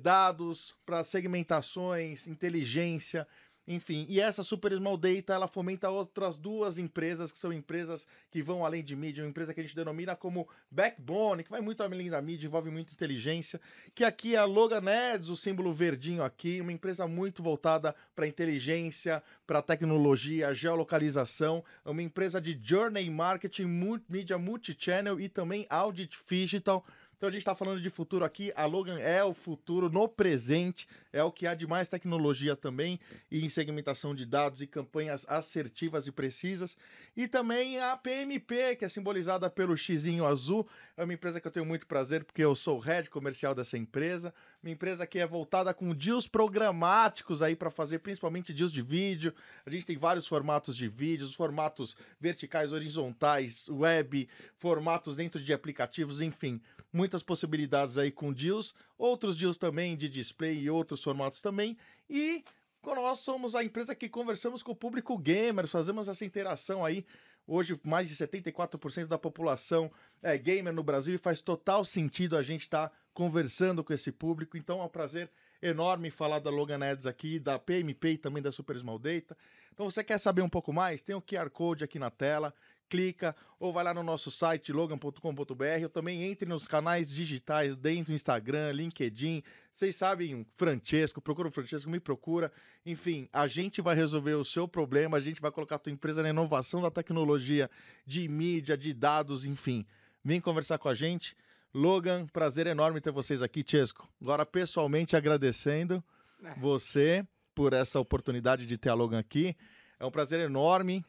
dados, 0.00 0.74
para 0.86 1.04
segmentações, 1.04 2.26
inteligência, 2.26 3.28
enfim. 3.66 4.06
E 4.08 4.20
essa 4.20 4.42
Super 4.42 4.72
Small 4.72 4.96
Data, 4.96 5.34
ela 5.34 5.48
fomenta 5.48 5.90
outras 5.90 6.36
duas 6.36 6.78
empresas, 6.78 7.32
que 7.32 7.38
são 7.38 7.52
empresas 7.52 8.06
que 8.30 8.42
vão 8.42 8.64
além 8.64 8.84
de 8.84 8.94
mídia, 8.94 9.24
uma 9.24 9.30
empresa 9.30 9.52
que 9.52 9.60
a 9.60 9.62
gente 9.62 9.74
denomina 9.74 10.14
como 10.14 10.48
Backbone, 10.70 11.42
que 11.42 11.50
vai 11.50 11.60
muito 11.60 11.82
além 11.82 12.08
da 12.08 12.22
mídia, 12.22 12.46
envolve 12.46 12.70
muita 12.70 12.92
inteligência, 12.92 13.60
que 13.94 14.04
aqui 14.04 14.34
é 14.34 14.38
a 14.38 14.44
Logan 14.44 14.84
Ads, 14.88 15.28
o 15.28 15.36
símbolo 15.36 15.72
verdinho 15.72 16.22
aqui, 16.22 16.60
uma 16.60 16.72
empresa 16.72 17.08
muito 17.08 17.42
voltada 17.42 17.94
para 18.14 18.28
inteligência, 18.28 19.22
para 19.46 19.60
tecnologia, 19.60 20.54
geolocalização, 20.54 21.64
é 21.84 21.90
uma 21.90 22.02
empresa 22.02 22.40
de 22.40 22.58
journey 22.62 23.10
marketing, 23.10 23.66
mídia 24.08 24.38
multichannel 24.38 25.20
e 25.20 25.28
também 25.28 25.66
audit 25.68 26.16
digital, 26.28 26.84
Então 27.16 27.30
a 27.30 27.32
gente 27.32 27.40
está 27.40 27.54
falando 27.54 27.80
de 27.80 27.88
futuro 27.88 28.26
aqui. 28.26 28.52
A 28.54 28.66
Logan 28.66 28.98
é 28.98 29.24
o 29.24 29.32
futuro 29.32 29.88
no 29.88 30.06
presente, 30.06 30.86
é 31.10 31.24
o 31.24 31.32
que 31.32 31.46
há 31.46 31.54
de 31.54 31.66
mais 31.66 31.88
tecnologia 31.88 32.54
também 32.54 33.00
e 33.30 33.42
em 33.44 33.48
segmentação 33.48 34.14
de 34.14 34.26
dados 34.26 34.60
e 34.60 34.66
campanhas 34.66 35.24
assertivas 35.26 36.06
e 36.06 36.12
precisas. 36.12 36.76
E 37.16 37.26
também 37.26 37.80
a 37.80 37.96
PMP, 37.96 38.76
que 38.76 38.84
é 38.84 38.88
simbolizada 38.88 39.48
pelo 39.48 39.76
xizinho 39.78 40.26
azul. 40.26 40.68
É 40.94 41.04
uma 41.04 41.14
empresa 41.14 41.40
que 41.40 41.46
eu 41.46 41.52
tenho 41.52 41.64
muito 41.64 41.86
prazer 41.86 42.22
porque 42.22 42.44
eu 42.44 42.54
sou 42.54 42.76
o 42.76 42.80
head 42.80 43.08
comercial 43.08 43.54
dessa 43.54 43.78
empresa. 43.78 44.34
Uma 44.66 44.72
empresa 44.72 45.06
que 45.06 45.20
é 45.20 45.24
voltada 45.24 45.72
com 45.72 45.94
deals 45.94 46.26
programáticos 46.26 47.40
aí 47.40 47.54
para 47.54 47.70
fazer 47.70 48.00
principalmente 48.00 48.52
deals 48.52 48.72
de 48.72 48.82
vídeo. 48.82 49.32
A 49.64 49.70
gente 49.70 49.86
tem 49.86 49.96
vários 49.96 50.26
formatos 50.26 50.76
de 50.76 50.88
vídeos, 50.88 51.36
formatos 51.36 51.96
verticais, 52.18 52.72
horizontais, 52.72 53.68
web, 53.68 54.28
formatos 54.56 55.14
dentro 55.14 55.40
de 55.40 55.52
aplicativos, 55.52 56.20
enfim 56.20 56.60
muitas 56.92 57.22
possibilidades 57.22 57.96
aí 57.96 58.10
com 58.10 58.32
deals, 58.32 58.74
outros 58.98 59.36
deals 59.36 59.56
também 59.56 59.96
de 59.96 60.08
display 60.08 60.58
e 60.58 60.68
outros 60.68 61.00
formatos 61.00 61.40
também. 61.40 61.76
E 62.10 62.42
nós 62.84 63.20
somos 63.20 63.54
a 63.54 63.62
empresa 63.62 63.94
que 63.94 64.08
conversamos 64.08 64.64
com 64.64 64.72
o 64.72 64.76
público 64.76 65.16
gamer, 65.16 65.68
fazemos 65.68 66.08
essa 66.08 66.24
interação 66.24 66.84
aí. 66.84 67.06
Hoje, 67.46 67.78
mais 67.84 68.08
de 68.08 68.16
74% 68.16 69.06
da 69.06 69.16
população 69.16 69.92
é 70.20 70.36
gamer 70.36 70.72
no 70.72 70.82
Brasil 70.82 71.14
e 71.14 71.18
faz 71.18 71.40
total 71.40 71.84
sentido 71.84 72.36
a 72.36 72.42
gente 72.42 72.62
estar 72.62 72.88
tá 72.88 72.96
conversando 73.16 73.82
com 73.82 73.94
esse 73.94 74.12
público. 74.12 74.58
Então 74.58 74.78
é 74.78 74.84
um 74.84 74.88
prazer 74.88 75.30
enorme 75.62 76.10
falar 76.10 76.38
da 76.38 76.50
Logan 76.50 76.84
Ads 76.84 77.06
aqui, 77.06 77.38
da 77.38 77.58
PMP 77.58 78.10
e 78.10 78.18
também 78.18 78.42
da 78.42 78.52
Super 78.52 78.76
Small 78.76 78.98
Data. 78.98 79.34
Então, 79.72 79.90
você 79.90 80.04
quer 80.04 80.18
saber 80.18 80.42
um 80.42 80.48
pouco 80.48 80.70
mais? 80.70 81.00
Tem 81.00 81.16
o 81.16 81.20
QR 81.20 81.48
Code 81.50 81.82
aqui 81.82 81.98
na 81.98 82.10
tela 82.10 82.52
clica 82.88 83.34
ou 83.58 83.72
vai 83.72 83.82
lá 83.82 83.92
no 83.92 84.02
nosso 84.02 84.30
site 84.30 84.72
logan.com.br 84.72 85.82
ou 85.82 85.88
também 85.88 86.22
entre 86.22 86.48
nos 86.48 86.68
canais 86.68 87.12
digitais 87.12 87.76
dentro 87.76 88.12
do 88.12 88.12
Instagram, 88.12 88.70
LinkedIn. 88.72 89.42
Vocês 89.74 89.96
sabem, 89.96 90.46
Francesco, 90.56 91.20
procura 91.20 91.48
o 91.48 91.50
Francesco, 91.50 91.90
me 91.90 91.98
procura. 91.98 92.52
Enfim, 92.84 93.28
a 93.32 93.48
gente 93.48 93.80
vai 93.80 93.96
resolver 93.96 94.34
o 94.34 94.44
seu 94.44 94.68
problema, 94.68 95.16
a 95.16 95.20
gente 95.20 95.40
vai 95.40 95.50
colocar 95.50 95.76
a 95.76 95.78
tua 95.78 95.92
empresa 95.92 96.22
na 96.22 96.28
inovação 96.28 96.82
da 96.82 96.90
tecnologia, 96.90 97.68
de 98.06 98.28
mídia, 98.28 98.76
de 98.76 98.92
dados, 98.92 99.44
enfim. 99.44 99.84
Vem 100.22 100.40
conversar 100.40 100.78
com 100.78 100.88
a 100.88 100.94
gente. 100.94 101.34
Logan, 101.76 102.26
prazer 102.28 102.66
enorme 102.66 103.02
ter 103.02 103.10
vocês 103.10 103.42
aqui, 103.42 103.62
Chesco. 103.62 104.08
Agora, 104.18 104.46
pessoalmente, 104.46 105.14
agradecendo 105.14 106.02
é. 106.42 106.54
você 106.54 107.22
por 107.54 107.74
essa 107.74 108.00
oportunidade 108.00 108.64
de 108.64 108.78
ter 108.78 108.88
a 108.88 108.94
Logan 108.94 109.18
aqui. 109.18 109.54
É 110.00 110.06
um 110.06 110.10
prazer 110.10 110.40
enorme. 110.40 111.04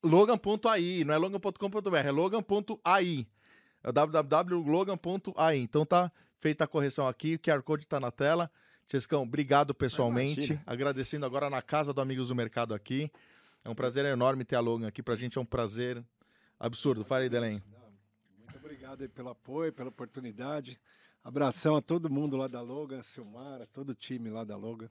Logan.ai, 0.00 1.02
não 1.04 1.12
é 1.12 1.18
logan.com.br, 1.18 1.96
é 1.96 2.10
logan.ai. 2.12 3.26
É 3.82 3.90
www.logan.ai. 3.90 5.56
Então 5.56 5.84
tá 5.84 6.12
feita 6.38 6.62
a 6.62 6.68
correção 6.68 7.08
aqui, 7.08 7.34
o 7.34 7.38
QR 7.40 7.64
Code 7.64 7.84
tá 7.84 7.98
na 7.98 8.12
tela. 8.12 8.48
Chescão, 8.86 9.24
obrigado 9.24 9.74
pessoalmente. 9.74 10.56
Agradecendo 10.64 11.26
agora 11.26 11.50
na 11.50 11.60
casa 11.60 11.92
do 11.92 12.00
Amigos 12.00 12.28
do 12.28 12.34
Mercado 12.36 12.74
aqui. 12.74 13.10
É 13.64 13.68
um 13.68 13.74
prazer 13.74 14.04
enorme 14.04 14.44
ter 14.44 14.54
a 14.54 14.60
Logan 14.60 14.86
aqui. 14.86 15.02
Pra 15.02 15.16
gente 15.16 15.36
é 15.36 15.40
um 15.40 15.44
prazer 15.44 16.00
absurdo. 16.62 17.04
Fala 17.04 17.22
aí, 17.22 17.28
Delém. 17.28 17.62
Muito 18.38 18.56
obrigado 18.56 19.08
pelo 19.10 19.30
apoio, 19.30 19.72
pela 19.72 19.88
oportunidade. 19.88 20.80
Abração 21.22 21.76
a 21.76 21.82
todo 21.82 22.10
mundo 22.10 22.36
lá 22.36 22.48
da 22.48 22.60
Logan, 22.60 23.02
Silmara, 23.02 23.66
todo 23.66 23.90
o 23.90 23.94
time 23.94 24.30
lá 24.30 24.44
da 24.44 24.56
Logan. 24.56 24.88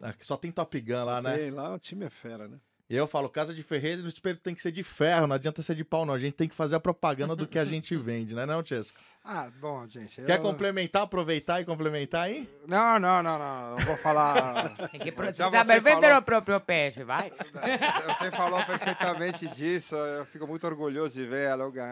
Ah, 0.00 0.14
só 0.20 0.36
tem 0.36 0.50
Top 0.50 0.80
Gun 0.80 0.94
só 0.94 1.04
lá, 1.04 1.22
né? 1.22 1.36
Tem, 1.36 1.50
lá 1.50 1.74
o 1.74 1.78
time 1.78 2.06
é 2.06 2.10
fera, 2.10 2.48
né? 2.48 2.58
E 2.90 2.96
eu 2.96 3.06
falo, 3.06 3.28
casa 3.28 3.54
de 3.54 3.62
ferreiro, 3.62 4.02
o 4.02 4.08
espelho 4.08 4.36
tem 4.36 4.52
que 4.52 4.60
ser 4.60 4.72
de 4.72 4.82
ferro, 4.82 5.28
não 5.28 5.36
adianta 5.36 5.62
ser 5.62 5.76
de 5.76 5.84
pau, 5.84 6.04
não. 6.04 6.12
A 6.12 6.18
gente 6.18 6.34
tem 6.34 6.48
que 6.48 6.54
fazer 6.56 6.74
a 6.74 6.80
propaganda 6.80 7.36
do 7.36 7.46
que 7.46 7.56
a 7.56 7.64
gente 7.64 7.94
vende, 7.96 8.34
né, 8.34 8.44
não, 8.44 8.64
Chesco? 8.64 8.98
Ah, 9.24 9.50
bom, 9.60 9.86
gente. 9.86 10.22
Quer 10.22 10.38
eu... 10.38 10.42
complementar, 10.42 11.02
aproveitar 11.02 11.60
e 11.60 11.64
complementar 11.64 12.22
aí? 12.22 12.48
Não, 12.66 12.98
não, 12.98 13.22
não, 13.22 13.38
não. 13.38 13.76
Não 13.76 13.84
vou 13.84 13.96
falar. 13.96 14.74
Tem 14.90 15.00
que 15.12 15.32
saber 15.34 15.80
vender 15.80 16.06
falou... 16.06 16.18
o 16.18 16.22
próprio 16.22 16.60
peixe, 16.60 17.04
vai. 17.04 17.30
Você 18.08 18.30
falou 18.30 18.64
perfeitamente 18.64 19.46
disso. 19.48 19.94
Eu 19.94 20.24
fico 20.24 20.46
muito 20.46 20.66
orgulhoso 20.66 21.14
de 21.14 21.26
ver 21.26 21.50
a 21.50 21.54
Logan 21.54 21.84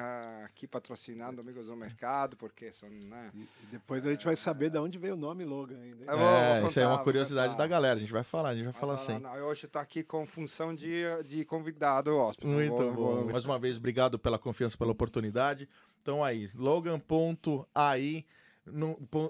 aqui 0.45 0.67
patrocinando 0.67 1.43
Amigos 1.43 1.67
do 1.67 1.77
Mercado, 1.77 2.35
porque 2.37 2.73
são. 2.73 2.89
Né? 2.89 3.31
E 3.35 3.67
depois 3.67 4.05
a 4.07 4.11
gente 4.11 4.25
vai 4.25 4.35
saber 4.35 4.71
de 4.71 4.79
onde 4.79 4.99
veio 4.99 5.13
o 5.13 5.17
nome 5.17 5.45
Logan 5.45 5.79
ainda. 5.79 6.05
É, 6.11 6.17
vou, 6.17 6.61
vou 6.61 6.69
isso 6.71 6.79
aí 6.81 6.85
é 6.87 6.89
uma 6.89 7.05
curiosidade 7.05 7.57
da 7.59 7.67
galera. 7.67 7.99
A 7.99 8.01
gente 8.01 8.13
vai 8.13 8.25
falar, 8.25 8.51
a 8.51 8.55
gente 8.55 8.65
vai 8.65 8.73
Mas 8.73 8.81
falar 8.81 8.95
assim. 8.95 9.21
Eu 9.37 9.45
hoje 9.45 9.67
estou 9.67 9.83
aqui 9.83 10.03
com 10.03 10.27
função 10.27 10.75
de, 10.75 10.88
de 11.27 11.45
convidado 11.45 12.17
hóspede. 12.17 12.47
Muito 12.47 12.77
vou, 12.77 12.93
bom. 12.93 13.15
Vou... 13.23 13.33
Mais 13.33 13.45
uma 13.45 13.59
vez, 13.59 13.77
obrigado 13.77 14.19
pela 14.19 14.39
confiança, 14.39 14.77
pela 14.77 14.93
oportunidade. 14.93 15.69
Então 16.01 16.25
aí, 16.25 16.51
logan.ai 16.55 18.25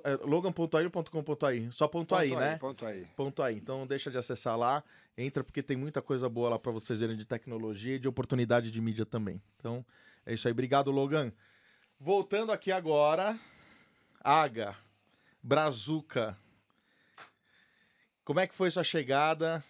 é, 0.04 0.16
logan.ai.com.ai, 0.24 1.68
só 1.72 1.86
ponto, 1.86 2.09
ponto 2.09 2.14
aí, 2.16 2.32
aí, 2.32 2.36
né? 2.36 2.59
Ponto 2.59 2.84
aí. 2.84 3.06
Ponto 3.16 3.42
aí. 3.42 3.56
Então 3.56 3.86
deixa 3.86 4.11
de 4.11 4.18
acessar 4.18 4.56
lá, 4.59 4.82
entra 5.16 5.44
porque 5.44 5.62
tem 5.62 5.76
muita 5.76 6.02
coisa 6.02 6.28
boa 6.28 6.50
lá 6.50 6.59
para 6.59 6.72
vocês 6.72 6.98
verem 6.98 7.16
de 7.16 7.24
tecnologia 7.24 7.96
e 7.96 7.98
de 7.98 8.09
oportunidade 8.09 8.70
de 8.70 8.80
mídia 8.80 9.06
também. 9.06 9.40
Então 9.56 9.84
é 10.26 10.34
isso 10.34 10.48
aí. 10.48 10.52
Obrigado, 10.52 10.90
Logan. 10.90 11.32
Voltando 12.00 12.52
aqui 12.52 12.72
agora, 12.72 13.38
Aga, 14.20 14.76
Brazuca. 15.42 16.36
Como 18.24 18.40
é 18.40 18.46
que 18.46 18.54
foi 18.54 18.70
sua 18.70 18.84
chegada? 18.84 19.64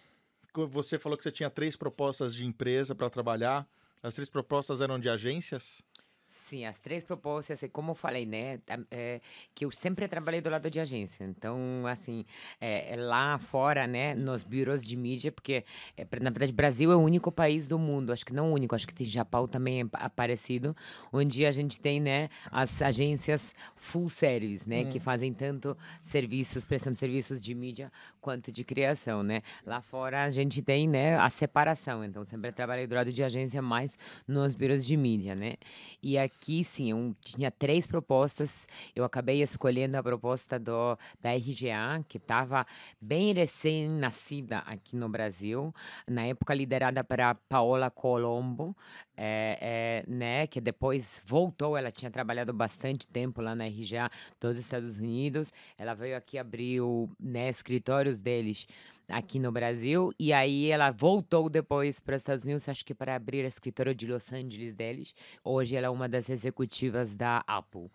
Você 0.69 0.97
falou 0.97 1.17
que 1.17 1.23
você 1.23 1.31
tinha 1.31 1.49
três 1.49 1.75
propostas 1.75 2.33
de 2.33 2.45
empresa 2.45 2.95
para 2.95 3.09
trabalhar. 3.09 3.67
As 4.01 4.13
três 4.13 4.29
propostas 4.29 4.81
eram 4.81 4.99
de 4.99 5.09
agências? 5.09 5.83
Sim, 6.29 6.63
as 6.63 6.77
três 6.77 7.03
propostas, 7.03 7.59
como 7.73 7.91
eu 7.91 7.95
falei, 7.95 8.23
né, 8.23 8.59
é, 8.91 9.19
que 9.55 9.65
eu 9.65 9.71
sempre 9.71 10.07
trabalhei 10.07 10.39
do 10.39 10.49
lado 10.49 10.69
de 10.69 10.79
agência. 10.79 11.23
Então, 11.23 11.57
assim, 11.87 12.23
é, 12.61 12.95
lá 12.95 13.39
fora, 13.39 13.87
né, 13.87 14.13
nos 14.13 14.43
bureaus 14.43 14.83
de 14.83 14.95
mídia, 14.95 15.31
porque, 15.31 15.65
é, 15.97 16.05
na 16.21 16.29
verdade, 16.29 16.51
Brasil 16.51 16.91
é 16.91 16.95
o 16.95 16.99
único 16.99 17.31
país 17.31 17.67
do 17.67 17.79
mundo, 17.79 18.13
acho 18.13 18.23
que 18.23 18.31
não 18.31 18.51
o 18.51 18.53
único, 18.53 18.75
acho 18.75 18.87
que 18.87 18.93
tem 18.93 19.07
Japão 19.07 19.47
também 19.47 19.81
é 19.81 19.85
aparecido, 19.93 20.75
onde 21.11 21.47
a 21.47 21.51
gente 21.51 21.79
tem, 21.79 21.99
né, 21.99 22.29
as 22.51 22.79
agências 22.79 23.51
full 23.75 24.07
service, 24.07 24.69
né, 24.69 24.83
hum. 24.83 24.89
que 24.91 24.99
fazem 24.99 25.33
tanto 25.33 25.75
serviços, 25.99 26.63
prestam 26.63 26.93
serviços 26.93 27.41
de 27.41 27.55
mídia 27.55 27.91
quanto 28.21 28.51
de 28.51 28.63
criação, 28.63 29.23
né. 29.23 29.41
Lá 29.65 29.81
fora 29.81 30.23
a 30.23 30.29
gente 30.29 30.61
tem, 30.61 30.87
né, 30.87 31.17
a 31.17 31.29
separação. 31.29 32.03
Então, 32.03 32.23
sempre 32.23 32.51
trabalhei 32.51 32.87
do 32.87 32.95
lado 32.95 33.11
de 33.11 33.23
agência, 33.23 33.61
mais 33.61 33.97
nos 34.27 34.53
bureaus 34.53 34.85
de 34.85 34.95
mídia, 34.95 35.35
né. 35.35 35.55
E 36.01 36.17
aqui, 36.17 36.63
sim, 36.63 36.91
eu 36.91 37.15
tinha 37.21 37.51
três 37.51 37.87
propostas. 37.87 38.67
Eu 38.95 39.03
acabei 39.03 39.41
escolhendo 39.41 39.97
a 39.97 40.03
proposta 40.03 40.59
do, 40.59 40.97
da 41.21 41.31
RGA, 41.33 42.03
que 42.07 42.17
estava 42.17 42.65
bem 43.01 43.33
recém-nascida 43.33 44.59
aqui 44.59 44.95
no 44.95 45.09
Brasil, 45.09 45.73
na 46.07 46.25
época 46.25 46.53
liderada 46.53 47.03
para 47.03 47.35
Paola 47.35 47.89
Colombo, 47.89 48.75
é, 49.21 49.57
é, 49.61 50.03
né, 50.09 50.47
que 50.47 50.61
depois 50.61 51.21
voltou. 51.25 51.75
Ela 51.75 51.91
tinha 51.91 52.09
trabalhado 52.09 52.53
bastante 52.53 53.05
tempo 53.05 53.41
lá 53.41 53.53
na 53.53 53.65
RGA 53.65 54.09
dos 54.39 54.57
Estados 54.57 54.97
Unidos. 54.97 55.51
Ela 55.77 55.93
veio 55.93 56.15
aqui 56.15 56.37
abrir 56.37 56.79
o, 56.79 57.09
né, 57.19 57.49
escritórios 57.49 58.17
deles 58.17 58.65
aqui 59.09 59.39
no 59.39 59.51
Brasil. 59.51 60.13
E 60.17 60.31
aí 60.31 60.69
ela 60.69 60.91
voltou 60.91 61.49
depois 61.49 61.99
para 61.99 62.15
os 62.15 62.21
Estados 62.21 62.45
Unidos, 62.45 62.67
acho 62.69 62.85
que 62.85 62.93
para 62.93 63.15
abrir 63.15 63.43
a 63.45 63.47
escritório 63.47 63.93
de 63.93 64.07
Los 64.07 64.31
Angeles 64.31 64.73
deles. 64.73 65.13
Hoje 65.43 65.75
ela 65.75 65.87
é 65.87 65.89
uma 65.89 66.07
das 66.07 66.29
executivas 66.29 67.15
da 67.15 67.43
Apple, 67.47 67.89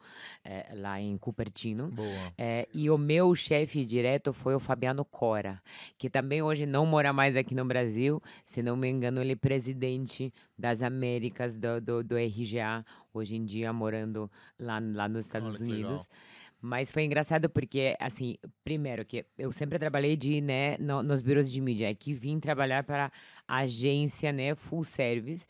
é, 0.44 0.72
lá 0.74 1.00
em 1.00 1.16
Cupertino. 1.16 1.92
É, 2.36 2.68
e 2.74 2.90
o 2.90 2.98
meu 2.98 3.34
chefe 3.34 3.84
direto 3.84 4.32
foi 4.32 4.54
o 4.54 4.60
Fabiano 4.60 5.04
Cora, 5.04 5.62
que 5.96 6.10
também 6.10 6.42
hoje 6.42 6.66
não 6.66 6.84
mora 6.84 7.12
mais 7.12 7.36
aqui 7.36 7.54
no 7.54 7.64
Brasil. 7.64 8.22
Se 8.44 8.62
não 8.62 8.76
me 8.76 8.88
engano, 8.88 9.20
ele 9.20 9.32
é 9.32 9.36
presidente 9.36 10.32
das 10.58 10.82
Américas 10.82 11.56
do, 11.56 11.80
do, 11.80 12.04
do 12.04 12.16
RGA, 12.16 12.84
hoje 13.12 13.36
em 13.36 13.44
dia 13.44 13.72
morando 13.72 14.30
lá, 14.58 14.80
lá 14.80 15.08
nos 15.08 15.26
Estados 15.26 15.56
Olha, 15.56 15.64
Unidos. 15.64 16.08
Legal. 16.08 16.43
Mas 16.66 16.90
foi 16.90 17.04
engraçado 17.04 17.50
porque, 17.50 17.94
assim, 18.00 18.38
primeiro 18.64 19.04
que 19.04 19.26
eu 19.36 19.52
sempre 19.52 19.78
trabalhei 19.78 20.16
de, 20.16 20.40
né, 20.40 20.78
no, 20.78 21.02
nos 21.02 21.20
bureaus 21.20 21.52
de 21.52 21.60
mídia, 21.60 21.90
é 21.90 21.94
que 21.94 22.14
vim 22.14 22.40
trabalhar 22.40 22.82
para 22.84 23.12
agência, 23.46 24.32
né, 24.32 24.54
full 24.54 24.82
service, 24.82 25.46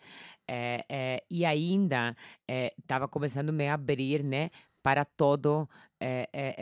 é, 0.48 0.84
é, 0.88 1.22
e 1.30 1.44
ainda 1.44 2.16
estava 2.76 3.06
começando 3.06 3.50
a 3.50 3.52
me 3.52 3.68
abrir, 3.68 4.24
né, 4.24 4.50
para 4.82 5.04
todo 5.04 5.68
é, 6.00 6.28
é, 6.32 6.54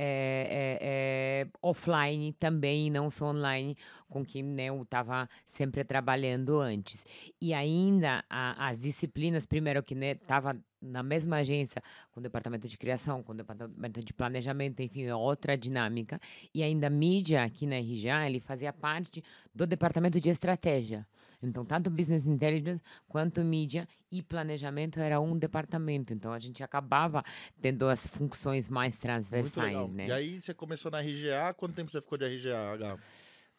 é, 0.83 1.47
offline 1.63 2.35
também, 2.35 2.91
não 2.91 3.09
só 3.09 3.31
online, 3.31 3.75
com 4.07 4.23
quem 4.23 4.43
né, 4.43 4.67
eu 4.67 4.83
estava 4.83 5.31
sempre 5.47 5.83
trabalhando 5.83 6.61
antes. 6.61 7.07
E 7.41 7.55
ainda 7.55 8.23
a, 8.29 8.69
as 8.69 8.79
disciplinas, 8.79 9.47
primeiro 9.47 9.83
que 9.83 9.95
estava 9.95 10.53
né, 10.53 10.61
na 10.83 11.03
mesma 11.03 11.37
agência, 11.37 11.83
com 12.11 12.21
o 12.21 12.23
departamento 12.23 12.67
de 12.67 12.77
criação, 12.77 13.23
com 13.23 13.33
o 13.33 13.35
departamento 13.35 14.03
de 14.05 14.13
planejamento, 14.13 14.81
enfim, 14.81 15.09
outra 15.11 15.57
dinâmica. 15.57 16.21
E 16.53 16.63
ainda 16.63 16.91
mídia 16.91 17.45
aqui 17.45 17.67
na 17.67 17.79
RGA, 17.79 18.27
ele 18.27 18.41
fazia 18.41 18.73
parte 18.73 19.23
do 19.55 19.67
departamento 19.67 20.21
de 20.21 20.29
estratégia. 20.29 21.07
Então, 21.43 21.65
tanto 21.65 21.91
business 21.91 22.27
intelligence 22.27 22.81
quanto 23.09 23.43
mídia 23.43 23.87
e 24.11 24.23
planejamento 24.23 25.01
era 25.01 25.21
um 25.21 25.37
departamento. 25.37 26.13
Então, 26.13 26.33
a 26.33 26.39
gente 26.39 26.63
acabava 26.63 27.25
tendo 27.61 27.89
as 27.89 28.07
funções 28.07 28.69
mais 28.69 28.97
transversais, 28.97 29.93
né? 29.93 30.07
E 30.07 30.13
aí 30.13 30.41
você 30.41 30.55
começou 30.55 30.91
na 30.91 31.01
RGA, 31.01 31.53
quanto 31.57 31.75
tempo 31.75 31.91
você 31.91 32.01
ficou 32.01 32.17
de 32.17 32.27
RGA, 32.27 32.73
H? 32.75 32.99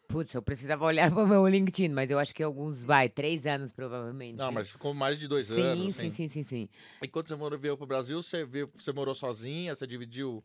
Putz, 0.07 0.33
eu 0.33 0.41
precisava 0.41 0.85
olhar 0.85 1.09
para 1.13 1.23
o 1.23 1.27
meu 1.27 1.47
LinkedIn, 1.47 1.89
mas 1.89 2.09
eu 2.09 2.19
acho 2.19 2.33
que 2.33 2.43
alguns, 2.43 2.83
vai, 2.83 3.09
três 3.09 3.45
anos 3.45 3.71
provavelmente. 3.71 4.37
Não, 4.37 4.51
mas 4.51 4.69
ficou 4.69 4.93
mais 4.93 5.19
de 5.19 5.27
dois 5.27 5.47
Sim, 5.49 5.61
anos. 5.61 5.95
sim, 5.95 6.09
sim, 6.09 6.29
sim, 6.29 6.43
sim. 6.43 6.69
E 7.01 7.07
quando 7.07 7.27
você 7.27 7.35
morou, 7.35 7.57
veio 7.59 7.77
pro 7.77 7.85
Brasil, 7.85 8.21
você, 8.21 8.45
veio, 8.45 8.69
você 8.75 8.91
morou 8.91 9.13
sozinha, 9.15 9.73
você 9.75 9.87
dividiu... 9.87 10.43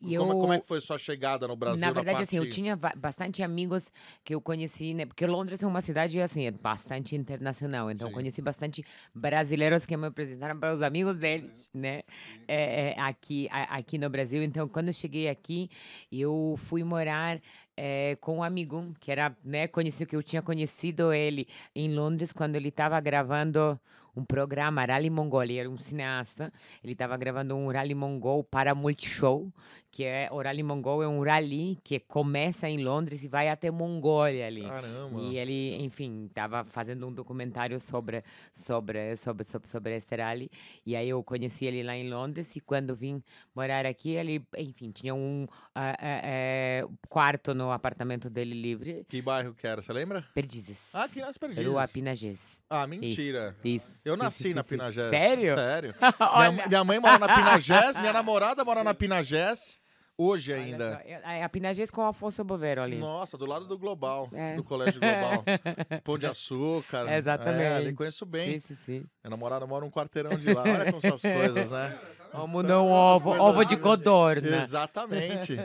E 0.00 0.16
Como, 0.16 0.32
eu- 0.32 0.38
como 0.38 0.52
é 0.52 0.60
que 0.60 0.66
foi 0.68 0.80
sua 0.80 0.96
chegada 0.96 1.48
no 1.48 1.56
Brasil? 1.56 1.80
Na 1.80 1.90
verdade, 1.92 2.18
parte... 2.18 2.28
assim, 2.28 2.36
eu 2.36 2.48
tinha 2.48 2.76
bastante 2.96 3.42
amigos 3.42 3.90
que 4.22 4.32
eu 4.34 4.40
conheci, 4.40 4.94
né? 4.94 5.04
Porque 5.04 5.26
Londres 5.26 5.62
é 5.62 5.66
uma 5.66 5.80
cidade, 5.80 6.20
assim, 6.20 6.44
é 6.46 6.50
bastante 6.52 7.16
internacional. 7.16 7.90
Então, 7.90 8.06
eu 8.06 8.10
Sim. 8.10 8.14
conheci 8.14 8.40
bastante 8.40 8.84
brasileiros 9.12 9.84
que 9.84 9.96
me 9.96 10.06
apresentaram 10.06 10.58
para 10.60 10.72
os 10.72 10.80
amigos 10.80 11.16
deles, 11.18 11.68
né? 11.74 12.02
É, 12.46 12.92
é, 12.96 13.00
aqui, 13.00 13.48
a- 13.50 13.76
aqui 13.76 13.98
no 13.98 14.08
Brasil. 14.08 14.42
Então, 14.44 14.68
quando 14.68 14.88
eu 14.88 14.92
cheguei 14.94 15.28
aqui, 15.28 15.68
eu 16.12 16.54
fui 16.56 16.84
morar 16.84 17.40
é, 17.76 18.16
com 18.20 18.38
um 18.38 18.42
amigo 18.42 18.94
que 19.00 19.10
era, 19.10 19.36
né? 19.44 19.66
Conheci, 19.68 20.06
que 20.06 20.16
eu 20.16 20.22
tinha 20.22 20.42
conhecido 20.42 21.12
ele 21.12 21.46
em 21.74 21.94
Londres 21.94 22.32
quando 22.32 22.56
ele 22.56 22.68
estava 22.68 23.00
gravando 23.00 23.78
um 24.16 24.24
programa, 24.24 24.84
Rally 24.84 25.10
Mongol. 25.10 25.42
Ele 25.42 25.58
era 25.58 25.68
um 25.68 25.78
cineasta. 25.78 26.52
Ele 26.82 26.92
estava 26.92 27.16
gravando 27.16 27.56
um 27.56 27.70
Rally 27.70 27.94
Mongol 27.94 28.44
para 28.44 28.74
Multishow 28.74 29.52
que 29.94 30.02
é 30.02 30.28
o 30.32 30.42
Rally 30.42 30.64
Mongol 30.64 31.04
é 31.04 31.06
um 31.06 31.22
rally 31.22 31.78
que 31.84 32.00
começa 32.00 32.68
em 32.68 32.82
Londres 32.82 33.22
e 33.22 33.28
vai 33.28 33.48
até 33.48 33.70
Mongólia 33.70 34.48
ali. 34.48 34.62
Caramba. 34.62 35.20
E 35.20 35.38
ele, 35.38 35.76
enfim, 35.84 36.26
estava 36.26 36.64
fazendo 36.64 37.06
um 37.06 37.12
documentário 37.12 37.78
sobre, 37.78 38.24
sobre, 38.52 39.14
sobre, 39.14 39.44
sobre, 39.44 39.68
sobre 39.68 39.96
este 39.96 40.16
rally. 40.16 40.50
E 40.84 40.96
aí 40.96 41.08
eu 41.08 41.22
conheci 41.22 41.66
ele 41.66 41.84
lá 41.84 41.94
em 41.94 42.10
Londres 42.10 42.56
e 42.56 42.60
quando 42.60 42.96
vim 42.96 43.22
morar 43.54 43.86
aqui, 43.86 44.10
ele, 44.10 44.44
enfim, 44.58 44.90
tinha 44.90 45.14
um 45.14 45.46
ah, 45.72 45.96
ah, 45.96 46.20
eh, 46.24 46.84
quarto 47.08 47.54
no 47.54 47.63
apartamento 47.70 48.28
dele 48.30 48.54
livre. 48.54 49.04
Que 49.08 49.20
bairro 49.22 49.54
que 49.54 49.66
era, 49.66 49.80
você 49.82 49.92
lembra? 49.92 50.24
Perdizes. 50.34 50.94
Ah, 50.94 51.04
aqui 51.04 51.20
nas 51.20 51.36
Perdizes. 51.38 51.66
Rua 51.66 51.86
Pinagés. 51.88 52.62
Ah, 52.68 52.86
mentira. 52.86 53.56
Isso, 53.64 53.86
isso. 53.88 54.00
Eu 54.04 54.16
nasci 54.16 54.54
na. 54.54 54.64
Pinagés. 54.64 55.10
Sério? 55.10 55.54
Sério. 55.54 55.94
minha, 56.52 56.66
minha 56.68 56.84
mãe 56.84 56.98
mora 56.98 57.18
na 57.18 57.28
Pinagés, 57.34 57.98
minha 57.98 58.12
namorada 58.14 58.64
mora 58.64 58.82
na 58.84 58.94
Pinagés, 58.94 59.78
hoje 60.16 60.52
Olha 60.52 60.62
ainda. 60.62 60.92
só, 61.02 61.08
eu- 61.08 61.44
A 61.44 61.48
Pinagés 61.48 61.90
com 61.90 62.00
o 62.00 62.04
Afonso 62.04 62.42
Bovero 62.44 62.82
ali. 62.82 62.98
Nossa, 62.98 63.36
do 63.36 63.46
lado 63.46 63.66
do 63.66 63.76
Global, 63.78 64.28
É. 64.32 64.54
do 64.56 64.62
Colégio 64.64 65.00
Global. 65.00 65.44
Pão 66.04 66.18
de 66.18 66.26
açúcar. 66.26 67.12
Exatamente. 67.12 67.62
É, 67.64 67.74
ali 67.76 67.92
conheço 67.94 68.24
bem. 68.24 68.60
Sim, 68.60 68.66
sim, 68.68 68.74
sim. 68.84 68.98
Minha 69.22 69.30
namorada 69.30 69.66
mora 69.66 69.84
um 69.84 69.90
quarteirão 69.90 70.36
de 70.36 70.52
lá. 70.52 70.62
Olha 70.62 70.86
como 70.86 71.00
são 71.00 71.14
as 71.14 71.22
coisas, 71.22 71.70
né? 71.70 71.98
Vamos 72.32 72.64
dar 72.64 72.82
um 72.82 72.90
ovo, 72.90 73.30
ovo 73.30 73.64
de 73.64 73.76
codorna. 73.76 74.62
Exatamente. 74.62 75.56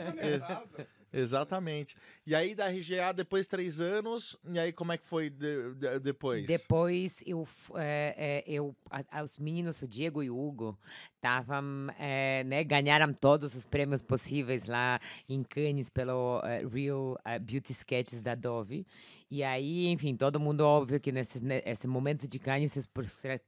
Exatamente. 1.12 1.96
E 2.26 2.34
aí 2.34 2.54
da 2.54 2.66
RGA, 2.68 3.12
depois 3.12 3.46
três 3.46 3.80
anos, 3.80 4.36
e 4.48 4.58
aí 4.58 4.72
como 4.72 4.92
é 4.92 4.98
que 4.98 5.06
foi 5.06 5.28
de- 5.28 5.74
de- 5.74 5.98
depois? 5.98 6.46
Depois 6.46 7.16
eu, 7.26 7.46
é, 7.74 8.42
é, 8.46 8.50
eu 8.50 8.74
a- 8.90 9.22
os 9.22 9.38
meninos, 9.38 9.82
o 9.82 9.88
Diego 9.88 10.22
e 10.22 10.30
o 10.30 10.38
Hugo, 10.38 10.78
estavam, 11.16 11.64
é, 11.98 12.44
né, 12.44 12.64
ganharam 12.64 13.12
todos 13.12 13.54
os 13.54 13.66
prêmios 13.66 14.00
possíveis 14.02 14.66
lá 14.66 15.00
em 15.28 15.42
Cannes 15.42 15.90
pelo 15.90 16.40
é, 16.44 16.64
Real 16.66 17.18
é, 17.24 17.38
Beauty 17.38 17.72
Sketches 17.72 18.22
da 18.22 18.34
Dove. 18.34 18.86
E 19.30 19.44
aí, 19.44 19.86
enfim, 19.86 20.16
todo 20.16 20.40
mundo 20.40 20.62
óbvio 20.62 20.98
que 20.98 21.12
nesse, 21.12 21.42
ne- 21.42 21.62
esse 21.64 21.86
momento 21.86 22.26
de 22.26 22.38
Cannes, 22.40 22.76
esses 22.76 22.90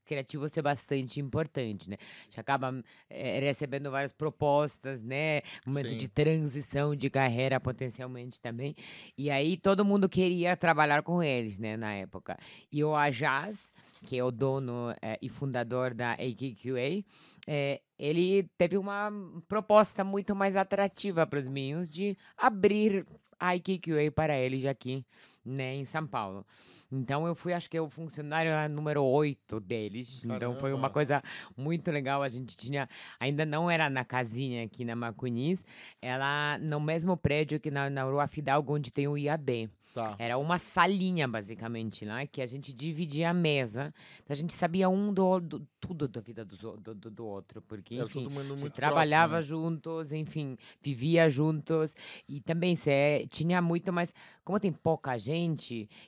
criativos 0.05 0.57
é 0.57 0.63
bastante 0.63 1.19
importante, 1.19 1.91
né? 1.91 1.97
A 2.01 2.25
gente 2.27 2.39
acaba 2.41 2.83
é, 3.11 3.41
recebendo 3.41 3.91
várias 3.91 4.13
propostas, 4.13 5.03
né? 5.03 5.43
Momento 5.67 5.89
Sim. 5.91 5.97
de 5.97 6.07
transição 6.07 6.95
de 6.95 7.11
carreira 7.11 7.59
potencialmente 7.59 8.41
também. 8.41 8.77
E 9.19 9.29
aí 9.29 9.57
todo 9.57 9.85
mundo 9.85 10.09
queria 10.09 10.57
trabalhar 10.57 11.03
com 11.03 11.21
eles, 11.21 11.59
né, 11.59 11.77
na 11.77 11.93
época. 11.95 12.39
E 12.71 12.85
o 12.85 12.95
Ajaz, 12.95 13.73
que 14.07 14.17
é 14.17 14.23
o 14.23 14.31
dono 14.31 14.95
eh, 15.03 15.19
e 15.21 15.29
fundador 15.29 15.95
da 15.95 16.13
AKQA, 16.13 17.05
eh, 17.47 17.81
ele 17.99 18.45
teve 18.57 18.79
uma 18.79 19.11
proposta 19.49 20.05
muito 20.05 20.35
mais 20.37 20.55
atrativa 20.55 21.27
para 21.27 21.41
os 21.41 21.49
meninos 21.49 21.89
de 21.89 22.17
abrir 22.37 23.05
a 23.39 23.51
AKQA 23.55 24.13
para 24.15 24.39
eles 24.39 24.65
aqui, 24.65 25.05
né, 25.45 25.75
em 25.75 25.85
São 25.85 26.07
Paulo. 26.07 26.47
Então 26.91 27.27
eu 27.27 27.35
fui, 27.35 27.55
acho 27.55 27.71
que 27.71 27.81
o 27.81 27.89
funcionário 27.89 28.53
número 28.75 29.03
8 29.03 29.59
deles. 29.61 30.23
Então 30.25 30.55
foi 30.57 30.73
uma 30.73 30.81
Caramba. 30.83 30.91
coisa 30.91 31.23
muito 31.57 31.91
legal. 31.91 32.23
A 32.23 32.29
gente 32.29 32.55
tinha, 32.57 32.87
ainda 33.19 33.47
não 33.47 33.71
era 33.71 33.89
na 33.89 34.05
casinha 34.05 34.65
aqui 34.65 34.85
na 34.85 34.95
Macunis, 34.95 35.65
ela 36.03 36.59
no 36.59 36.79
mesmo 36.81 37.17
prédio 37.17 37.59
que 37.59 37.71
na, 37.71 37.89
na 37.89 38.05
Rua 38.05 38.27
Fidalgo, 38.27 38.75
onde 38.75 38.93
tem 38.93 39.09
o 39.09 39.17
IAB. 39.17 39.71
Tá. 39.95 40.17
Era 40.19 40.39
uma 40.39 40.59
salinha, 40.59 41.29
basicamente, 41.29 42.03
lá, 42.07 42.27
que 42.27 42.41
a 42.41 42.47
gente 42.47 42.73
dividia 42.73 43.29
a 43.29 43.35
mesa. 43.35 43.93
Então 44.25 44.33
a 44.33 44.37
gente 44.37 44.55
sabia 44.55 44.89
um 44.89 45.13
do, 45.13 45.39
do- 45.39 45.69
tudo 45.79 46.09
da 46.09 46.19
vida 46.23 46.47
do, 46.47 46.77
do, 46.79 46.95
do 47.11 47.27
outro, 47.27 47.61
porque, 47.61 47.97
enfim, 47.97 48.27
trabalhava 48.75 49.35
próximo, 49.35 49.57
né? 49.61 49.71
juntos, 49.71 50.11
enfim, 50.13 50.57
vivia 50.81 51.29
juntos. 51.29 51.95
E 52.27 52.41
também 52.41 52.75
cê, 52.75 53.27
tinha 53.31 53.61
muito 53.61 53.93
mais. 53.93 54.15
Como 54.43 54.59
tem 54.59 54.73
pouca 54.73 55.19
gente 55.19 55.32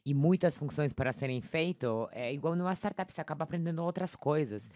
e 0.04 0.14
muitas 0.14 0.56
funções 0.56 0.92
para 0.92 1.12
serem 1.12 1.40
feitas, 1.40 1.90
é 2.12 2.32
igual 2.32 2.54
numa 2.54 2.72
startup, 2.74 3.12
você 3.12 3.20
acaba 3.20 3.44
aprendendo 3.44 3.82
outras 3.82 4.14
coisas. 4.14 4.70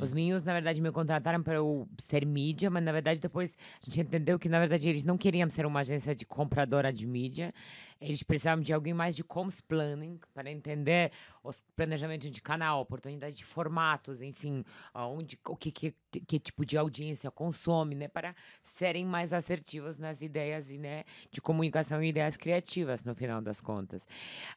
Os 0.00 0.12
meninos, 0.12 0.42
na 0.42 0.52
verdade, 0.52 0.80
me 0.80 0.90
contrataram 0.90 1.42
para 1.42 1.54
eu 1.54 1.88
ser 1.98 2.24
mídia, 2.26 2.70
mas 2.70 2.84
na 2.84 2.92
verdade 2.92 3.20
depois 3.20 3.56
a 3.82 3.84
gente 3.84 4.00
entendeu 4.00 4.38
que, 4.38 4.48
na 4.48 4.58
verdade, 4.58 4.88
eles 4.88 5.04
não 5.04 5.16
queriam 5.16 5.48
ser 5.48 5.66
uma 5.66 5.80
agência 5.80 6.14
de 6.14 6.24
compradora 6.26 6.92
de 6.92 7.06
mídia. 7.06 7.52
Eles 8.00 8.22
precisavam 8.22 8.62
de 8.62 8.72
alguém 8.72 8.92
mais 8.92 9.16
de 9.16 9.24
comms 9.24 9.60
planning 9.60 10.18
para 10.34 10.50
entender 10.50 11.10
os 11.42 11.62
planejamentos 11.74 12.30
de 12.30 12.42
canal, 12.42 12.80
oportunidades 12.80 13.36
de 13.36 13.44
formatos, 13.44 14.20
enfim, 14.20 14.64
aonde, 14.92 15.38
o 15.46 15.56
que, 15.56 15.70
que, 15.70 15.94
que 16.26 16.38
tipo 16.38 16.66
de 16.66 16.76
audiência 16.76 17.30
consome, 17.30 17.94
né, 17.94 18.08
para 18.08 18.34
serem 18.62 19.04
mais 19.04 19.32
assertivos 19.32 19.96
nas 19.98 20.20
ideias 20.22 20.70
e, 20.70 20.78
né, 20.78 21.04
de 21.30 21.40
comunicação 21.40 22.02
e 22.02 22.08
ideias 22.08 22.36
criativas, 22.36 23.04
no 23.04 23.14
final 23.14 23.40
das 23.40 23.60
contas. 23.60 24.06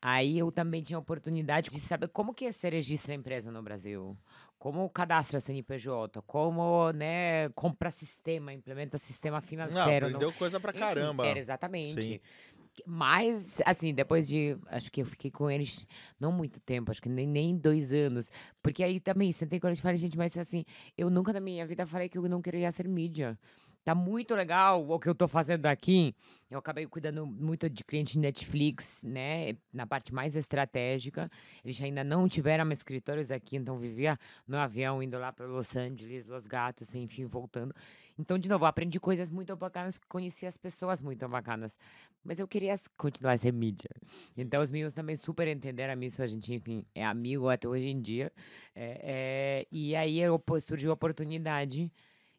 Aí 0.02 0.38
eu 0.38 0.52
também 0.52 0.82
tinha 0.84 0.98
a 0.98 1.00
oportunidade 1.00 1.70
de 1.70 1.80
saber 1.80 2.08
como 2.10 2.34
que 2.34 2.52
se 2.52 2.70
registra 2.70 3.14
a 3.14 3.16
empresa 3.16 3.52
no 3.52 3.62
Brasil, 3.62 4.18
como 4.60 4.90
cadastra 4.90 5.40
CNPJ, 5.40 6.22
como, 6.24 6.92
né, 6.92 7.50
compra 7.50 7.92
sistema, 7.92 8.52
implementa 8.52 8.98
sistema 8.98 9.38
Não, 9.38 9.42
financeiro. 9.42 10.10
no- 10.10 10.16
aprendeu 10.18 10.34
coisa 10.34 10.60
pra 10.60 10.74
caramba. 10.74 11.38
Exatamente. 11.38 12.02
Sim. 12.02 12.20
Mas, 12.86 13.62
assim, 13.66 13.94
depois 13.94 14.28
de. 14.28 14.58
Acho 14.68 14.92
que 14.92 15.02
eu 15.02 15.06
fiquei 15.06 15.32
com 15.32 15.50
eles 15.50 15.88
não 16.20 16.32
muito 16.32 16.60
tempo, 16.60 16.92
acho 16.92 17.02
que 17.02 17.10
nem, 17.10 17.28
nem 17.28 17.58
dois 17.58 17.92
anos. 17.92 18.32
Porque 18.62 18.84
aí 18.84 19.00
também, 19.00 19.32
sentei 19.32 19.60
com 19.60 19.68
eles 19.68 19.80
e 19.80 19.82
falei, 19.82 19.98
gente, 19.98 20.18
mas 20.18 20.38
assim, 20.38 20.64
eu 20.98 21.10
nunca 21.10 21.34
na 21.34 21.40
minha 21.40 21.66
vida 21.66 21.86
falei 21.86 22.10
que 22.10 22.18
eu 22.18 22.28
não 22.30 22.42
queria 22.42 22.72
ser 22.72 22.88
mídia. 22.88 23.38
Tá 23.88 23.96
muito 23.96 24.36
legal 24.36 24.86
o 24.86 25.00
que 25.00 25.08
eu 25.08 25.16
tô 25.16 25.30
fazendo 25.30 25.66
aqui. 25.66 26.14
Eu 26.52 26.60
acabei 26.60 26.86
cuidando 26.86 27.26
muito 27.26 27.70
de 27.70 27.86
cliente 27.86 28.20
Netflix, 28.20 29.02
né? 29.02 29.56
Na 29.72 29.88
parte 29.88 30.14
mais 30.14 30.36
estratégica. 30.36 31.32
Eles 31.64 31.82
ainda 31.82 32.04
não 32.04 32.28
tiveram 32.28 32.70
escritórios 32.70 33.32
aqui, 33.32 33.56
então 33.56 33.78
vivia 33.78 34.20
no 34.46 34.58
avião, 34.58 35.02
indo 35.02 35.18
lá 35.18 35.32
para 35.32 35.46
Los 35.46 35.74
Angeles, 35.74 36.26
Los 36.28 36.46
Gatos, 36.46 36.94
enfim, 36.96 37.28
voltando. 37.28 37.74
Então, 38.20 38.38
de 38.38 38.50
novo, 38.50 38.66
aprendi 38.66 39.00
coisas 39.00 39.30
muito 39.30 39.56
bacanas, 39.56 40.00
conheci 40.10 40.46
as 40.46 40.58
pessoas 40.58 41.00
muito 41.00 41.28
bacanas. 41.28 41.78
Mas 42.24 42.40
eu 42.40 42.48
queria 42.48 42.76
continuar 42.98 43.34
a 43.34 43.38
ser 43.38 43.54
mídia. 43.54 43.90
Então, 44.36 44.62
os 44.62 44.72
meninos 44.72 44.94
também 44.94 45.16
super 45.16 45.48
entenderam 45.48 46.02
isso. 46.02 46.22
A 46.22 46.28
gente, 46.28 46.54
enfim, 46.54 46.84
é 46.96 47.06
amigo 47.06 47.48
até 47.48 47.68
hoje 47.68 47.88
em 47.88 48.02
dia. 48.02 48.32
É, 48.76 49.00
é, 49.04 49.68
e 49.72 49.96
aí 49.96 50.20
eu, 50.20 50.42
surgiu 50.60 50.90
a 50.92 50.94
oportunidade 50.94 51.92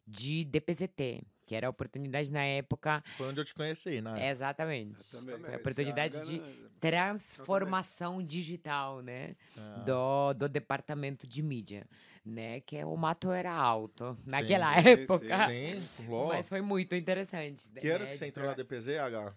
de 0.05 0.43
DPZT, 0.45 1.23
que 1.49 1.55
era 1.55 1.65
a 1.65 1.69
oportunidade 1.71 2.31
na 2.31 2.43
época. 2.43 3.03
Foi 3.17 3.27
onde 3.27 3.41
eu 3.41 3.43
te 3.43 3.55
conheci, 3.55 4.01
né? 4.01 4.29
Exatamente. 4.29 5.09
Também 5.09 5.35
Foi 5.39 5.55
a 5.55 5.57
oportunidade 5.57 6.17
Aga 6.17 6.25
de 6.27 6.39
transformação 6.79 8.21
digital, 8.23 9.01
né? 9.01 9.35
Ah. 9.57 9.83
Do, 9.83 10.33
do 10.35 10.47
departamento 10.47 11.25
de 11.25 11.41
mídia, 11.41 11.87
né? 12.23 12.59
Que 12.59 12.77
é, 12.77 12.85
o 12.85 12.95
mato 12.95 13.31
era 13.31 13.51
alto 13.51 14.15
naquela 14.27 14.79
sim, 14.79 14.89
época. 14.89 15.47
Sim, 15.49 15.73
lógico. 16.07 16.27
Mas 16.27 16.49
foi 16.49 16.61
muito 16.61 16.93
interessante. 16.93 17.67
Que 17.71 17.89
ano 17.89 18.05
né, 18.05 18.11
que 18.11 18.17
você 18.17 18.27
entrou 18.27 18.45
na 18.45 18.53
DPZ, 18.53 18.89
H? 18.99 19.33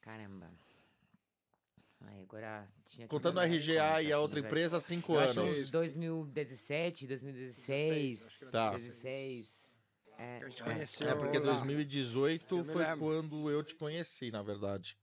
Caramba. 0.00 0.50
Ai, 2.00 2.22
agora 2.22 2.66
tinha 2.86 3.06
que 3.06 3.10
Contando 3.10 3.38
a 3.38 3.44
RGA 3.44 3.58
conta, 3.58 3.76
e 3.76 3.84
a 3.84 3.98
assim, 3.98 4.12
outra 4.14 4.40
vai. 4.40 4.48
empresa, 4.48 4.80
cinco 4.80 5.12
Eu 5.12 5.20
acho 5.20 5.40
anos. 5.40 5.58
uns 5.58 5.70
2017, 5.70 7.06
2016, 7.06 8.48
Tá. 8.50 8.70
2016. 8.70 9.57
É, 10.18 10.40
A 10.42 10.48
gente 10.48 10.62
é. 10.62 10.64
conheceu 10.64 11.08
É 11.08 11.14
porque 11.14 11.38
lá. 11.38 11.44
2018 11.52 12.56
Eu 12.58 12.64
me 12.64 12.72
foi 12.72 12.82
lembro. 12.84 12.98
quando 12.98 13.50
eu 13.50 13.62
te 13.62 13.74
conheci, 13.76 14.30
na 14.32 14.42
verdade. 14.42 14.96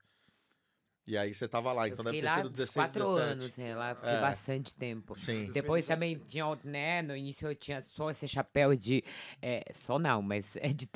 E 1.08 1.16
aí 1.18 1.34
você 1.36 1.48
tava 1.48 1.72
lá, 1.72 1.88
Eu 1.88 1.94
então 1.94 2.04
deve 2.04 2.20
ter 2.20 2.26
lá 2.26 2.38
sido 2.38 2.50
16, 2.50 2.74
quatro 2.74 3.04
17. 3.14 3.32
anos, 3.32 3.54
sei 3.54 3.76
lá, 3.76 3.94
fiquei 3.94 4.10
É. 4.10 4.22
bastante 4.22 4.76
tempo. 4.76 5.16
Sim. 5.16 5.52
Depois 5.52 5.86
também 5.86 6.18
tinha, 6.18 6.48
outro, 6.48 6.68
né, 6.68 7.04
no 7.04 7.16
início 7.16 7.48
eu 7.48 7.56
tinha 7.56 7.80
só 7.84 8.10
esse 8.10 8.28
chapéu 8.28 8.76
de, 8.76 9.04
é, 9.40 9.64
só 9.72 10.00
não, 10.00 10.22
mas 10.24 10.56
é 10.58 10.70
de, 10.70 10.90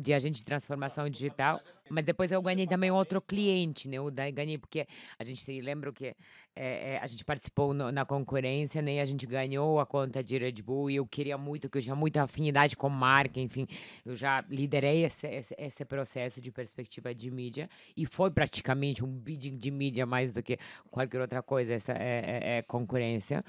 de 0.00 0.14
agente 0.14 0.36
de 0.36 0.44
transformação 0.44 1.06
digital, 1.08 1.60
mas 1.90 2.04
depois 2.04 2.30
eu 2.32 2.40
ganhei 2.42 2.66
também 2.66 2.90
outro 2.90 3.20
cliente, 3.20 3.88
né, 3.88 3.98
eu 3.98 4.10
daí 4.10 4.32
ganhei 4.32 4.58
porque 4.58 4.86
a 5.18 5.24
gente 5.24 5.40
se 5.42 5.60
lembra 5.60 5.92
que 5.92 6.14
é, 6.54 6.94
é, 6.94 6.98
a 7.02 7.06
gente 7.06 7.24
participou 7.24 7.72
no- 7.72 7.90
na 7.90 8.04
concorrência, 8.04 8.82
né, 8.82 8.94
e 8.96 9.00
a 9.00 9.04
gente 9.06 9.26
ganhou 9.26 9.80
a 9.80 9.86
conta 9.86 10.22
de 10.22 10.36
Red 10.36 10.60
Bull 10.62 10.90
e 10.90 10.96
eu 10.96 11.06
queria 11.06 11.38
muito, 11.38 11.68
que 11.70 11.78
eu 11.78 11.82
tinha 11.82 11.94
muita 11.96 12.22
afinidade 12.22 12.76
com 12.76 12.88
marca, 12.90 13.40
enfim, 13.40 13.66
eu 14.04 14.14
já 14.14 14.44
liderei 14.50 15.04
esse, 15.04 15.26
esse, 15.26 15.54
esse 15.58 15.84
processo 15.84 16.40
de 16.40 16.50
perspectiva 16.52 17.14
de 17.14 17.30
mídia 17.30 17.70
e 17.96 18.04
foi 18.06 18.30
praticamente 18.30 19.02
um 19.04 19.08
bidding 19.08 19.56
de 19.56 19.70
mídia 19.70 20.04
mais 20.04 20.32
do 20.32 20.42
que 20.42 20.58
qualquer 20.90 21.20
outra 21.22 21.42
coisa, 21.42 21.72
essa 21.74 21.92
é, 21.92 22.40
é- 22.42 22.58
é 22.58 22.62
concorrência. 22.62 23.42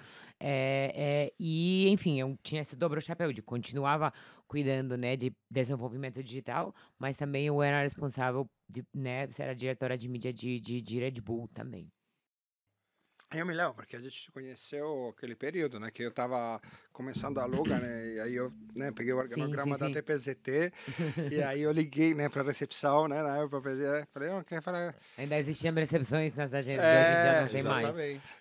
É, 0.45 0.91
é, 1.29 1.33
e, 1.39 1.87
enfim, 1.87 2.19
eu 2.19 2.37
tinha 2.43 2.61
esse 2.61 2.75
dobro 2.75 3.01
chapéu 3.01 3.31
de 3.31 3.41
continuava 3.41 4.11
cuidando, 4.45 4.97
né, 4.97 5.15
de 5.15 5.33
desenvolvimento 5.49 6.21
digital, 6.21 6.75
mas 6.99 7.15
também 7.15 7.47
eu 7.47 7.63
era 7.63 7.81
responsável, 7.81 8.49
de, 8.67 8.85
né, 8.93 9.25
era 9.39 9.55
diretora 9.55 9.97
de 9.97 10.09
mídia 10.09 10.33
de, 10.33 10.59
de, 10.59 10.81
de 10.81 10.99
Red 10.99 11.21
Bull 11.21 11.47
também. 11.53 11.89
Eu 13.33 13.45
me 13.45 13.53
lembro, 13.53 13.73
porque 13.73 13.95
a 13.95 13.99
gente 13.99 14.25
se 14.25 14.31
conheceu 14.31 15.13
aquele 15.15 15.35
período, 15.35 15.79
né? 15.79 15.89
Que 15.89 16.03
eu 16.03 16.11
tava 16.11 16.61
começando 16.91 17.39
a 17.39 17.45
Luga, 17.45 17.79
né? 17.79 18.13
E 18.13 18.19
aí 18.19 18.35
eu 18.35 18.51
né, 18.75 18.91
peguei 18.91 19.11
o 19.11 19.17
organograma 19.17 19.75
sim, 19.75 19.79
da 19.79 19.87
sim. 19.87 19.93
TPZT 19.93 20.71
e 21.31 21.41
aí 21.41 21.61
eu 21.61 21.71
liguei, 21.71 22.13
né, 22.13 22.29
pra 22.29 22.43
recepção, 22.43 23.07
né? 23.07 23.23
Na 23.23 23.37
época, 23.37 23.61
pra- 23.61 24.07
falei, 24.13 24.29
oh, 24.29 24.43
quer 24.43 24.61
falar... 24.61 24.95
Ainda 25.17 25.37
existiam 25.39 25.73
recepções 25.73 26.35
nas 26.35 26.53
agências, 26.53 26.83
É, 26.85 27.01
hoje 27.01 27.11
em 27.11 27.21
dia 27.21 27.41
não 27.41 27.49
tem 27.49 27.63
mais. 27.63 27.97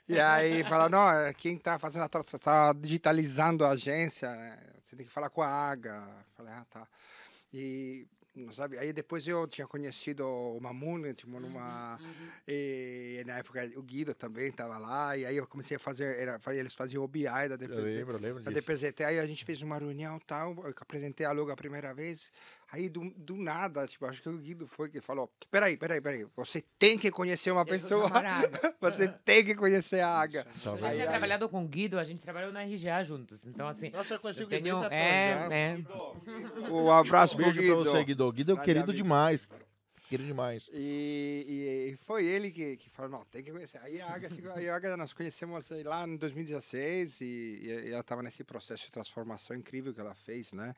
E 0.08 0.20
aí 0.20 0.64
falaram, 0.64 0.90
não, 0.90 1.10
é, 1.10 1.32
quem 1.32 1.56
tá 1.56 1.78
fazendo 1.78 2.02
a 2.02 2.08
tra- 2.08 2.22
você 2.22 2.38
tá 2.38 2.72
digitalizando 2.74 3.64
a 3.64 3.70
agência, 3.70 4.30
né? 4.30 4.58
Você 4.84 4.96
tem 4.96 5.06
que 5.06 5.12
falar 5.12 5.30
com 5.30 5.40
a 5.40 5.48
Aga. 5.48 6.06
Falei, 6.36 6.52
ah, 6.52 6.66
tá. 6.70 6.86
E 7.52 8.06
sabe, 8.50 8.78
aí 8.78 8.92
depois 8.92 9.26
eu 9.28 9.46
tinha 9.46 9.66
conhecido 9.66 10.26
o 10.26 10.60
Mamun, 10.60 11.12
tipo, 11.12 11.38
numa 11.38 11.98
e 12.46 13.22
na 13.26 13.38
época 13.38 13.68
o 13.76 13.82
Guido 13.82 14.14
também 14.14 14.48
estava 14.48 14.78
lá, 14.78 15.16
e 15.16 15.24
aí 15.26 15.36
eu 15.36 15.46
comecei 15.46 15.76
a 15.76 15.80
fazer, 15.80 16.18
era, 16.18 16.40
eles 16.54 16.74
faziam 16.74 17.04
o 17.04 17.08
BI 17.08 17.24
da 17.24 17.40
Eu 17.54 17.58
DPZ. 17.58 17.94
lembro, 17.96 18.16
eu 18.16 18.20
lembro 18.20 18.42
Da 18.42 18.50
disso. 18.50 18.66
DPZT, 18.66 19.04
aí 19.04 19.18
a 19.18 19.26
gente 19.26 19.44
fez 19.44 19.62
uma 19.62 19.78
reunião 19.78 20.16
e 20.16 20.24
tal, 20.26 20.54
eu 20.64 20.74
apresentei 20.80 21.26
a 21.26 21.32
logo 21.32 21.50
a 21.50 21.56
primeira 21.56 21.92
vez, 21.94 22.32
aí 22.72 22.88
do, 22.88 23.10
do 23.16 23.36
nada, 23.36 23.86
tipo, 23.86 24.06
acho 24.06 24.22
que 24.22 24.28
o 24.30 24.38
Guido 24.38 24.66
foi 24.66 24.88
que 24.88 25.00
falou, 25.00 25.30
peraí, 25.50 25.76
peraí, 25.76 26.00
peraí, 26.00 26.26
você 26.34 26.64
tem 26.78 26.96
que 26.98 27.10
conhecer 27.10 27.50
uma 27.50 27.64
pessoa, 27.66 28.08
a 28.08 28.72
você 28.80 29.06
tem 29.08 29.44
que 29.44 29.54
conhecer 29.54 30.00
a 30.00 30.08
Aga. 30.20 30.44
Tá 30.64 30.70
Eu 30.70 30.78
já 30.78 30.86
vendo? 30.88 30.94
tinha 30.96 31.08
trabalhado 31.08 31.48
com 31.50 31.62
o 31.62 31.68
Guido, 31.68 31.98
a 31.98 32.04
gente 32.04 32.22
trabalhou 32.22 32.50
na 32.50 32.62
RGA 32.64 33.04
juntos. 33.04 33.44
Então, 33.44 33.68
assim, 33.68 33.90
Nossa, 33.90 34.14
eu 34.14 34.18
conheci 34.20 34.40
eu 34.40 34.46
o 34.46 34.48
Guido 34.48 34.62
tenho... 34.64 34.80
desde 34.80 34.94
É, 34.96 35.30
essa 35.32 35.54
é. 35.54 36.70
Um 36.70 36.90
abraço 36.90 37.36
Beijo 37.36 37.52
pra 37.52 37.62
Guido. 37.62 37.76
você, 37.84 38.04
Guido. 38.04 38.32
Guido 38.32 38.52
é 38.52 38.54
um 38.54 38.58
querido 38.62 38.92
demais. 38.94 39.46
Querido 40.08 40.28
demais. 40.28 40.68
E, 40.74 41.46
e- 41.88 41.92
e 41.92 41.96
foi 41.96 42.26
ele 42.26 42.50
que, 42.50 42.76
que 42.76 42.90
falou, 42.90 43.10
não, 43.10 43.24
tem 43.24 43.42
que 43.42 43.50
conhecer. 43.50 43.78
Aí 43.82 43.98
a 43.98 44.08
Aga, 44.14 44.28
aí 44.56 44.68
a 44.68 44.76
Aga 44.76 44.94
nós 44.94 45.14
conhecemos 45.14 45.70
lá 45.84 46.06
em 46.06 46.16
2016 46.16 47.20
e, 47.22 47.24
e 47.24 47.90
ela 47.92 48.00
estava 48.00 48.22
nesse 48.22 48.44
processo 48.44 48.84
de 48.84 48.92
transformação 48.92 49.56
incrível 49.56 49.94
que 49.94 50.00
ela 50.00 50.14
fez, 50.14 50.52
né? 50.52 50.74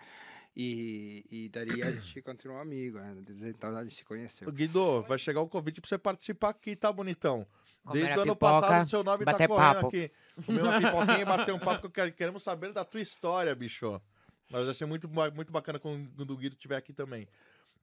E, 0.56 1.24
e 1.30 1.48
daí 1.48 1.82
a 1.82 1.90
gente 1.90 2.22
continuou 2.22 2.60
amigo, 2.60 2.98
né? 2.98 3.16
Então 3.42 3.76
a 3.76 3.82
gente 3.82 3.96
se 3.96 4.04
conheceu. 4.04 4.50
Guido, 4.52 5.02
vai 5.02 5.18
chegar 5.18 5.40
o 5.40 5.48
convite 5.48 5.80
pra 5.80 5.88
você 5.88 5.98
participar 5.98 6.50
aqui, 6.50 6.76
tá, 6.76 6.92
bonitão? 6.92 7.46
Comer 7.84 8.00
Desde 8.00 8.18
o 8.18 8.22
ano 8.22 8.34
pipoca, 8.34 8.60
passado, 8.60 8.88
seu 8.88 9.04
nome 9.04 9.24
tá 9.24 9.32
correndo 9.32 9.56
papo. 9.56 9.86
aqui. 9.88 10.10
Comer 10.46 10.62
uma 10.62 10.80
pipoquinha 10.80 11.20
e 11.20 11.24
bater 11.24 11.52
um 11.52 11.58
papo 11.58 11.90
que 11.90 12.10
queremos 12.12 12.42
saber 12.42 12.72
da 12.72 12.84
tua 12.84 13.00
história, 13.00 13.54
bicho. 13.54 14.00
Mas 14.50 14.64
vai 14.64 14.74
ser 14.74 14.86
muito, 14.86 15.08
muito 15.08 15.52
bacana 15.52 15.78
quando 15.78 16.30
o 16.30 16.36
Guido 16.36 16.54
estiver 16.54 16.76
aqui 16.76 16.92
também. 16.92 17.28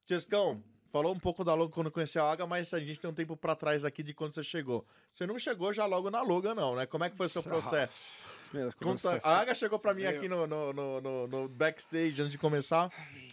Tiescão, 0.06 0.62
falou 0.92 1.12
um 1.14 1.18
pouco 1.18 1.42
da 1.42 1.54
Logo 1.54 1.72
quando 1.72 1.90
conheceu 1.90 2.22
a 2.24 2.30
Aga, 2.32 2.46
mas 2.46 2.72
a 2.74 2.78
gente 2.78 3.00
tem 3.00 3.10
um 3.10 3.14
tempo 3.14 3.36
pra 3.36 3.56
trás 3.56 3.84
aqui 3.84 4.02
de 4.02 4.12
quando 4.12 4.32
você 4.32 4.42
chegou. 4.44 4.86
Você 5.12 5.26
não 5.26 5.38
chegou 5.38 5.72
já 5.72 5.86
logo 5.86 6.10
na 6.10 6.20
Loga, 6.22 6.54
não, 6.54 6.76
né? 6.76 6.86
Como 6.86 7.02
é 7.02 7.10
que 7.10 7.16
foi 7.16 7.26
o 7.26 7.28
seu 7.28 7.42
processo? 7.42 8.12
Conta- 8.82 9.18
a 9.24 9.38
Aga 9.40 9.54
chegou 9.54 9.78
pra 9.78 9.94
mim 9.94 10.04
aqui 10.04 10.28
no, 10.28 10.46
no, 10.46 10.72
no, 10.74 11.00
no- 11.00 11.26
no 11.26 11.48
backstage 11.48 12.20
antes 12.20 12.30
de 12.30 12.36
começar. 12.36 12.90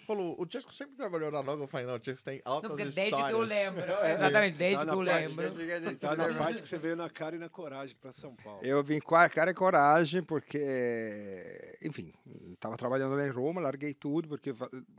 Falou: 0.08 0.34
o 0.40 0.46
Tiesco 0.46 0.72
sempre 0.72 0.96
trabalhou 0.96 1.30
na 1.30 1.42
Logo. 1.42 1.64
Eu 1.64 1.68
falei: 1.68 1.86
não, 1.86 1.96
o 1.96 2.00
Tiesco 2.00 2.24
tem 2.24 2.42
Não, 2.46 2.54
altas 2.54 2.72
histórias. 2.80 2.96
desde 2.96 3.24
que 3.28 3.34
eu 3.34 3.42
lembro. 3.42 3.84
Exatamente, 3.92 4.58
desde 4.58 4.86
Tá 4.86 4.92
que 4.92 4.98
eu 4.98 5.02
lembro. 5.02 5.98
Tá 6.00 6.16
na 6.16 6.34
parte 6.36 6.62
que 6.62 6.68
você 6.70 6.78
veio 6.78 6.96
na 6.96 7.10
cara 7.10 7.36
e 7.36 7.40
na 7.40 7.50
coragem 7.50 7.98
para 8.00 8.14
São 8.14 8.34
Paulo. 8.38 8.62
Eu 8.64 8.82
vim 8.82 9.00
com 9.02 9.16
a 9.18 9.28
cara 9.28 9.52
e 9.52 9.54
coragem, 9.54 10.24
porque, 10.24 11.76
enfim, 11.82 12.14
estava 12.54 12.78
trabalhando 12.78 13.16
lá 13.16 13.28
em 13.28 13.30
Roma, 13.32 13.60
larguei 13.62 13.94
tudo, 13.94 14.30
porque 14.30 14.54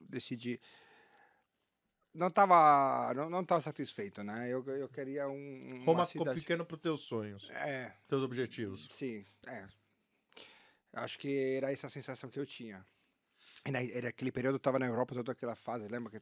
decidi. 0.09 0.61
Não 2.13 2.27
estava 2.27 3.15
não, 3.15 3.31
não 3.31 3.45
tava 3.45 3.61
satisfeito, 3.61 4.23
né? 4.25 4.49
Eu, 4.49 4.65
eu 4.67 4.89
queria 4.89 5.29
um. 5.29 5.85
Roma 5.85 6.05
ficou 6.05 6.27
cidade- 6.27 6.41
pequeno 6.41 6.67
pros 6.67 6.81
teus 6.81 7.01
sonhos, 7.03 7.49
É, 7.51 7.95
teus 8.09 8.23
objetivos. 8.23 8.89
sim, 8.91 9.25
é. 9.47 9.69
Acho 10.93 11.19
que 11.19 11.57
era 11.57 11.73
essa 11.73 11.87
a 11.87 11.91
sensação 11.91 12.29
que 12.29 12.39
eu 12.39 12.45
tinha. 12.47 12.85
E 13.65 13.71
na, 13.71 13.83
era 13.85 14.09
aquele 14.09 14.33
período 14.33 14.55
eu 14.55 14.57
estava 14.57 14.79
na 14.79 14.87
Europa, 14.87 15.15
toda 15.15 15.33
aquela 15.33 15.55
fase, 15.55 15.87
lembra 15.87 16.11
que, 16.11 16.21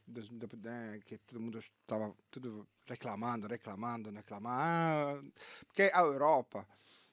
né, 0.58 1.00
que 1.04 1.16
todo 1.18 1.40
mundo 1.40 1.58
estava 1.58 2.14
tudo 2.30 2.68
reclamando, 2.86 3.46
reclamando, 3.46 4.10
reclamando. 4.10 4.48
Ah, 4.50 5.22
porque 5.66 5.90
a 5.94 6.00
Europa, 6.00 6.66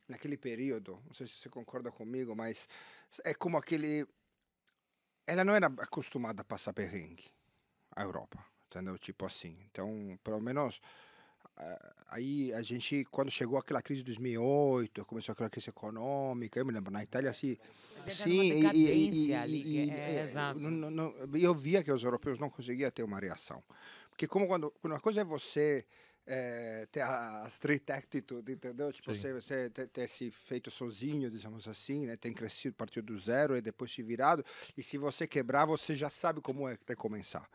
naquele 0.08 0.36
período, 0.36 1.00
não 1.06 1.14
sei 1.14 1.28
se 1.28 1.34
você 1.38 1.50
concorda 1.50 1.92
comigo, 1.92 2.36
mas 2.36 2.68
é 3.24 3.34
como 3.34 3.58
aquele. 3.58 4.06
Ela 5.28 5.46
não 5.46 5.56
era 5.56 5.68
acostumada 5.68 6.42
a 6.42 6.46
passar 6.46 6.74
perrengue, 6.74 7.26
a 7.96 8.02
Europa, 8.04 8.44
entendeu? 8.68 8.98
Tipo 8.98 9.26
assim. 9.26 9.58
Então, 9.72 10.18
pelo 10.24 10.40
menos. 10.40 10.80
Aí 12.10 12.54
a 12.54 12.62
gente, 12.62 13.06
quando 13.06 13.32
chegou 13.32 13.58
aquela 13.58 13.82
crise 13.82 14.02
de 14.02 14.06
2008, 14.06 15.06
começou 15.06 15.32
aquela 15.34 15.50
crise 15.50 15.70
econômica, 15.70 16.60
eu 16.60 16.66
me 16.66 16.72
lembro, 16.74 16.92
na 16.92 17.04
Itália, 17.04 17.30
assim, 17.30 17.58
Sim, 18.08 18.52
e- 18.52 18.66
e- 18.76 19.28
e- 19.30 19.34
ali, 19.34 19.64
e- 19.66 19.90
é, 19.90 20.30
é, 20.30 20.54
não- 20.54 20.92
não- 20.92 21.16
eu 21.34 21.56
via 21.56 21.84
que 21.84 21.92
os 21.92 22.04
europeus 22.04 22.38
não 22.38 22.50
conseguiam 22.50 22.92
ter 22.92 23.04
uma 23.04 23.20
reação. 23.20 23.64
Porque 24.10 24.28
como 24.28 24.48
quando, 24.48 24.70
quando 24.80 24.94
uma 24.94 25.00
coisa 25.00 25.22
é 25.22 25.24
você 25.24 25.86
eh, 26.28 26.88
ter 26.92 27.02
a, 27.02 27.44
a 27.44 27.48
street 27.48 27.88
attitude, 27.90 28.52
entendeu? 28.52 28.92
Tipo, 28.92 29.14
Sim. 29.14 29.22
você, 29.22 29.34
você 29.34 29.70
ter, 29.70 29.88
ter 29.88 30.08
se 30.10 30.32
feito 30.32 30.72
sozinho, 30.72 31.30
digamos 31.30 31.68
assim, 31.68 32.08
né? 32.08 32.16
Tem 32.16 32.34
crescido, 32.34 32.76
partiu 32.76 33.04
do 33.04 33.16
zero 33.18 33.56
e 33.56 33.62
depois 33.62 33.92
se 33.92 34.02
virado. 34.02 34.44
E 34.76 34.82
se 34.82 34.98
você 34.98 35.28
quebrar, 35.28 35.66
você 35.66 35.94
já 35.96 36.10
sabe 36.10 36.42
como 36.42 36.68
é 36.68 36.78
recomeçar. 36.88 37.48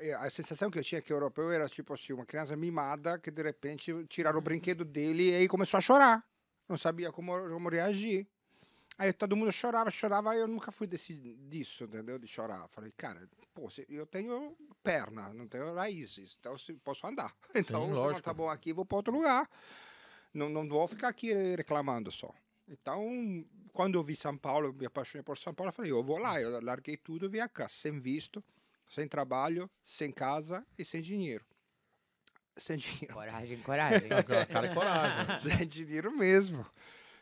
E 0.00 0.12
A 0.12 0.28
sensação 0.30 0.70
que 0.70 0.78
eu 0.78 0.84
tinha 0.84 1.00
que 1.00 1.12
o 1.12 1.16
europeu 1.16 1.50
era 1.50 1.68
tipo 1.68 1.94
assim, 1.94 2.12
uma 2.12 2.26
criança 2.26 2.56
mimada 2.56 3.18
que 3.18 3.30
de 3.30 3.42
repente 3.42 3.92
tiraram 4.08 4.38
o 4.38 4.42
brinquedo 4.42 4.84
dele 4.84 5.30
e 5.30 5.34
aí 5.34 5.48
começou 5.48 5.78
a 5.78 5.80
chorar. 5.80 6.24
Não 6.68 6.76
sabia 6.76 7.12
como, 7.12 7.32
como 7.48 7.68
reagir. 7.68 8.26
Aí 8.96 9.12
todo 9.12 9.36
mundo 9.36 9.50
chorava, 9.50 9.90
chorava, 9.90 10.36
eu 10.36 10.46
nunca 10.46 10.70
fui 10.70 10.86
desse, 10.86 11.14
disso, 11.48 11.84
entendeu? 11.84 12.18
De 12.18 12.28
chorar. 12.28 12.68
Falei, 12.68 12.92
cara, 12.96 13.28
pô, 13.52 13.68
eu 13.88 14.06
tenho 14.06 14.56
perna, 14.84 15.32
não 15.32 15.48
tenho 15.48 15.74
raízes, 15.74 16.36
então 16.38 16.56
se, 16.56 16.72
posso 16.74 17.06
andar. 17.06 17.34
Então, 17.54 17.86
se 17.86 17.90
não 17.90 17.90
lógico. 17.90 18.22
tá 18.22 18.32
bom 18.32 18.48
aqui, 18.48 18.72
vou 18.72 18.84
para 18.84 18.96
outro 18.96 19.12
lugar. 19.12 19.48
Não, 20.32 20.48
não 20.48 20.68
vou 20.68 20.86
ficar 20.86 21.08
aqui 21.08 21.32
reclamando 21.56 22.10
só. 22.10 22.32
Então, 22.68 23.44
quando 23.72 23.98
eu 23.98 24.04
vi 24.04 24.16
São 24.16 24.36
Paulo, 24.36 24.72
me 24.72 24.86
apaixonei 24.86 25.22
por 25.22 25.36
São 25.36 25.52
Paulo, 25.52 25.68
eu 25.68 25.72
falei, 25.72 25.90
eu 25.90 26.02
vou 26.02 26.18
lá. 26.18 26.40
Eu 26.40 26.60
larguei 26.62 26.96
tudo 26.96 27.26
e 27.26 27.28
vim 27.28 27.46
cá, 27.52 27.68
sem 27.68 28.00
visto, 28.00 28.42
sem 28.94 29.08
trabalho, 29.08 29.68
sem 29.84 30.12
casa 30.12 30.64
e 30.78 30.84
sem 30.84 31.02
dinheiro. 31.02 31.44
Sem 32.56 32.76
dinheiro. 32.76 33.12
Coragem, 33.12 33.60
coragem. 33.62 34.08
Cara, 34.08 34.68
é 34.68 34.74
coragem. 34.74 35.34
Sem 35.58 35.66
dinheiro 35.66 36.16
mesmo. 36.16 36.64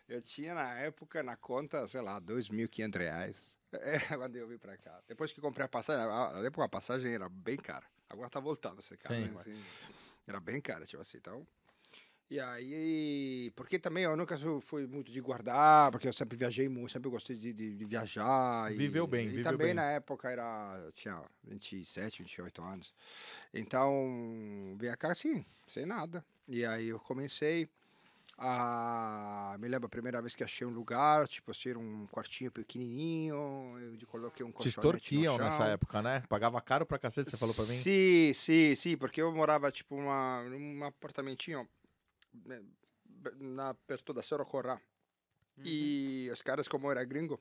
Eu 0.07 0.21
tinha 0.21 0.53
na 0.53 0.75
época 0.75 1.23
na 1.23 1.35
conta, 1.37 1.89
sei 1.89 2.03
lá, 2.03 2.21
2.500 2.21 2.99
reais. 2.99 3.59
É, 3.73 3.99
quando 4.19 4.37
eu 4.37 4.47
vim 4.47 4.59
pra 4.59 4.77
cá. 4.77 5.01
Depois 5.09 5.33
que 5.33 5.41
comprei 5.41 5.65
a 5.65 5.69
passagem, 5.69 6.07
na 6.07 6.47
época 6.47 6.65
a 6.65 6.69
passagem 6.69 7.15
era 7.15 7.31
bem 7.31 7.57
cara. 7.57 7.87
Agora 8.11 8.29
tá 8.29 8.39
voltando 8.39 8.81
a 8.81 8.83
ser 8.83 8.99
cara. 8.99 9.15
Sim, 9.15 9.23
né? 9.23 9.33
Mas 9.35 9.47
Era 10.27 10.39
bem 10.39 10.61
cara, 10.61 10.85
tipo 10.85 11.01
assim. 11.01 11.17
Então. 11.17 11.47
E 12.33 12.41
aí. 12.41 13.53
Porque 13.55 13.79
também 13.79 14.05
eu 14.05 14.17
nunca 14.17 14.39
fui 14.63 14.87
muito 14.87 15.13
de 15.13 15.21
guardar, 15.21 15.91
porque 15.91 16.09
eu 16.09 16.13
sempre 16.15 16.35
viajei 16.35 16.67
muito, 16.67 16.91
sempre 16.91 17.11
gostei 17.11 17.37
de, 17.37 17.53
de, 17.53 17.75
de 17.77 17.85
viajar. 17.85 18.73
e- 18.73 18.77
Viveu 18.77 19.07
bem, 19.07 19.27
E 19.27 19.31
viveu 19.33 19.43
também 19.45 19.67
bem. 19.67 19.75
na 19.75 19.85
época 19.91 20.31
era. 20.31 20.89
Tinha 20.95 21.23
27, 21.45 22.23
28 22.23 22.63
anos. 22.63 22.95
Então, 23.53 24.75
vim 24.79 24.91
cá 24.99 25.11
assim, 25.13 25.45
sem 25.69 25.85
nada. 25.85 26.25
E 26.49 26.65
aí 26.65 26.89
eu 26.89 26.99
comecei 26.99 27.69
a. 28.39 29.55
Me 29.61 29.69
lembro 29.69 29.85
a 29.87 29.91
primeira 29.91 30.23
vez 30.23 30.35
que 30.35 30.43
achei 30.43 30.67
um 30.67 30.71
lugar, 30.71 31.29
tipo 31.29 31.51
assim, 31.51 31.75
um 31.75 32.07
quartinho 32.11 32.51
pequenininho, 32.51 33.35
eu 34.01 34.07
coloquei 34.09 34.45
um 34.45 34.49
Te 34.49 34.55
colchonete 34.55 34.79
extorquiam 34.79 35.37
no 35.37 35.45
nessa 35.45 35.67
época, 35.67 36.01
né? 36.01 36.23
Pagava 36.31 36.59
caro 36.63 36.87
pra 36.87 36.99
cacete, 36.99 37.31
você 37.31 37.37
falou 37.37 37.55
pra 37.55 37.65
mim? 37.65 37.75
Sim, 37.75 38.33
sim, 38.33 38.75
sim, 38.75 38.97
porque 38.97 39.21
eu 39.21 39.31
morava, 39.35 39.71
tipo, 39.71 39.97
numa, 39.97 40.43
num 40.45 40.83
apartamentinho 40.85 41.69
na, 43.39 43.75
perto 43.75 44.13
da 44.13 44.23
Soroccorá. 44.23 44.81
E 45.65 46.29
os 46.33 46.41
caras, 46.41 46.67
como 46.67 46.91
era 46.91 47.05
gringo, 47.05 47.41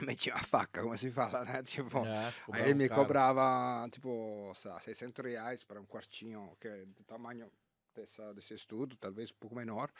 metiam 0.00 0.36
a 0.36 0.42
faca, 0.42 0.82
como 0.82 0.96
se 0.98 1.10
fala, 1.10 1.44
né? 1.44 1.62
Tipo, 1.64 2.04
É, 2.04 2.32
aí 2.52 2.62
ele 2.62 2.74
me 2.74 2.88
cobrava, 2.88 3.88
tipo, 3.90 4.52
sei 4.54 4.70
lá, 4.70 4.80
600 4.80 5.24
reais 5.24 5.64
para 5.64 5.80
um 5.80 5.86
quartinho 5.86 6.56
que 6.60 6.68
é 6.68 6.84
do 6.86 7.04
tamanho 7.04 7.50
dessa, 7.94 8.34
desse 8.34 8.54
estudo, 8.54 8.96
talvez 8.96 9.30
um 9.30 9.36
pouco 9.38 9.56
menor, 9.56 9.90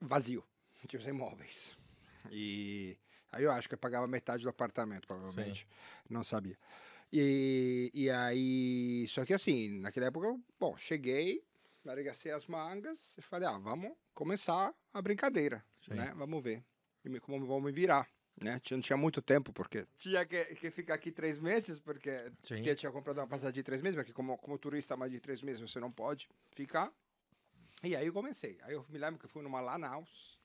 vazio, 0.00 0.44
tipo, 0.86 1.02
sem 1.02 1.12
móveis. 1.12 1.76
E 2.30 2.98
aí 3.32 3.44
eu 3.44 3.50
acho 3.52 3.68
que 3.68 3.74
eu 3.74 3.78
pagava 3.78 4.06
metade 4.06 4.42
do 4.42 4.48
apartamento, 4.48 5.06
provavelmente. 5.06 5.66
Não 6.08 6.22
sabia. 6.22 6.58
E, 7.12 7.90
e 7.94 8.10
aí, 8.10 9.06
só 9.08 9.24
que 9.24 9.32
assim, 9.32 9.70
naquela 9.80 10.06
época, 10.06 10.26
eu, 10.26 10.40
bom, 10.58 10.76
cheguei, 10.76 11.45
arregacei 11.92 12.32
as 12.32 12.46
mangas 12.46 13.16
e 13.18 13.22
falei, 13.22 13.48
ah, 13.48 13.58
vamos 13.58 13.92
começar 14.14 14.74
a 14.92 15.02
brincadeira, 15.02 15.64
Sim. 15.76 15.94
né? 15.94 16.12
Vamos 16.16 16.42
ver 16.42 16.64
como 17.20 17.60
me 17.60 17.70
virar. 17.72 18.08
Né? 18.40 18.58
Tinha- 18.60 18.76
Não 18.76 18.82
tinha 18.82 18.96
muito 18.96 19.22
tempo, 19.22 19.52
porque 19.52 19.86
tinha 19.96 20.26
que, 20.26 20.44
que 20.56 20.70
ficar 20.70 20.94
aqui 20.94 21.10
três 21.10 21.38
meses, 21.38 21.78
porque 21.78 22.10
Sim. 22.42 22.62
eu 22.66 22.76
tinha 22.76 22.90
comprado 22.92 23.18
uma 23.18 23.26
passagem 23.26 23.54
de 23.54 23.62
três 23.62 23.80
meses, 23.80 23.96
porque 23.96 24.12
como, 24.12 24.36
como 24.38 24.58
turista 24.58 24.96
mais 24.96 25.10
de 25.12 25.20
três 25.20 25.40
meses 25.40 25.60
você 25.60 25.80
não 25.80 25.90
pode 25.90 26.28
ficar. 26.52 26.92
E 27.82 27.94
aí 27.94 28.06
eu 28.06 28.12
comecei. 28.12 28.58
Aí 28.62 28.74
eu 28.74 28.84
me 28.88 28.98
lembro 28.98 29.18
que 29.18 29.24
eu 29.26 29.28
fui 29.30 29.42
numa 29.42 29.60
Lanaus, 29.60 30.38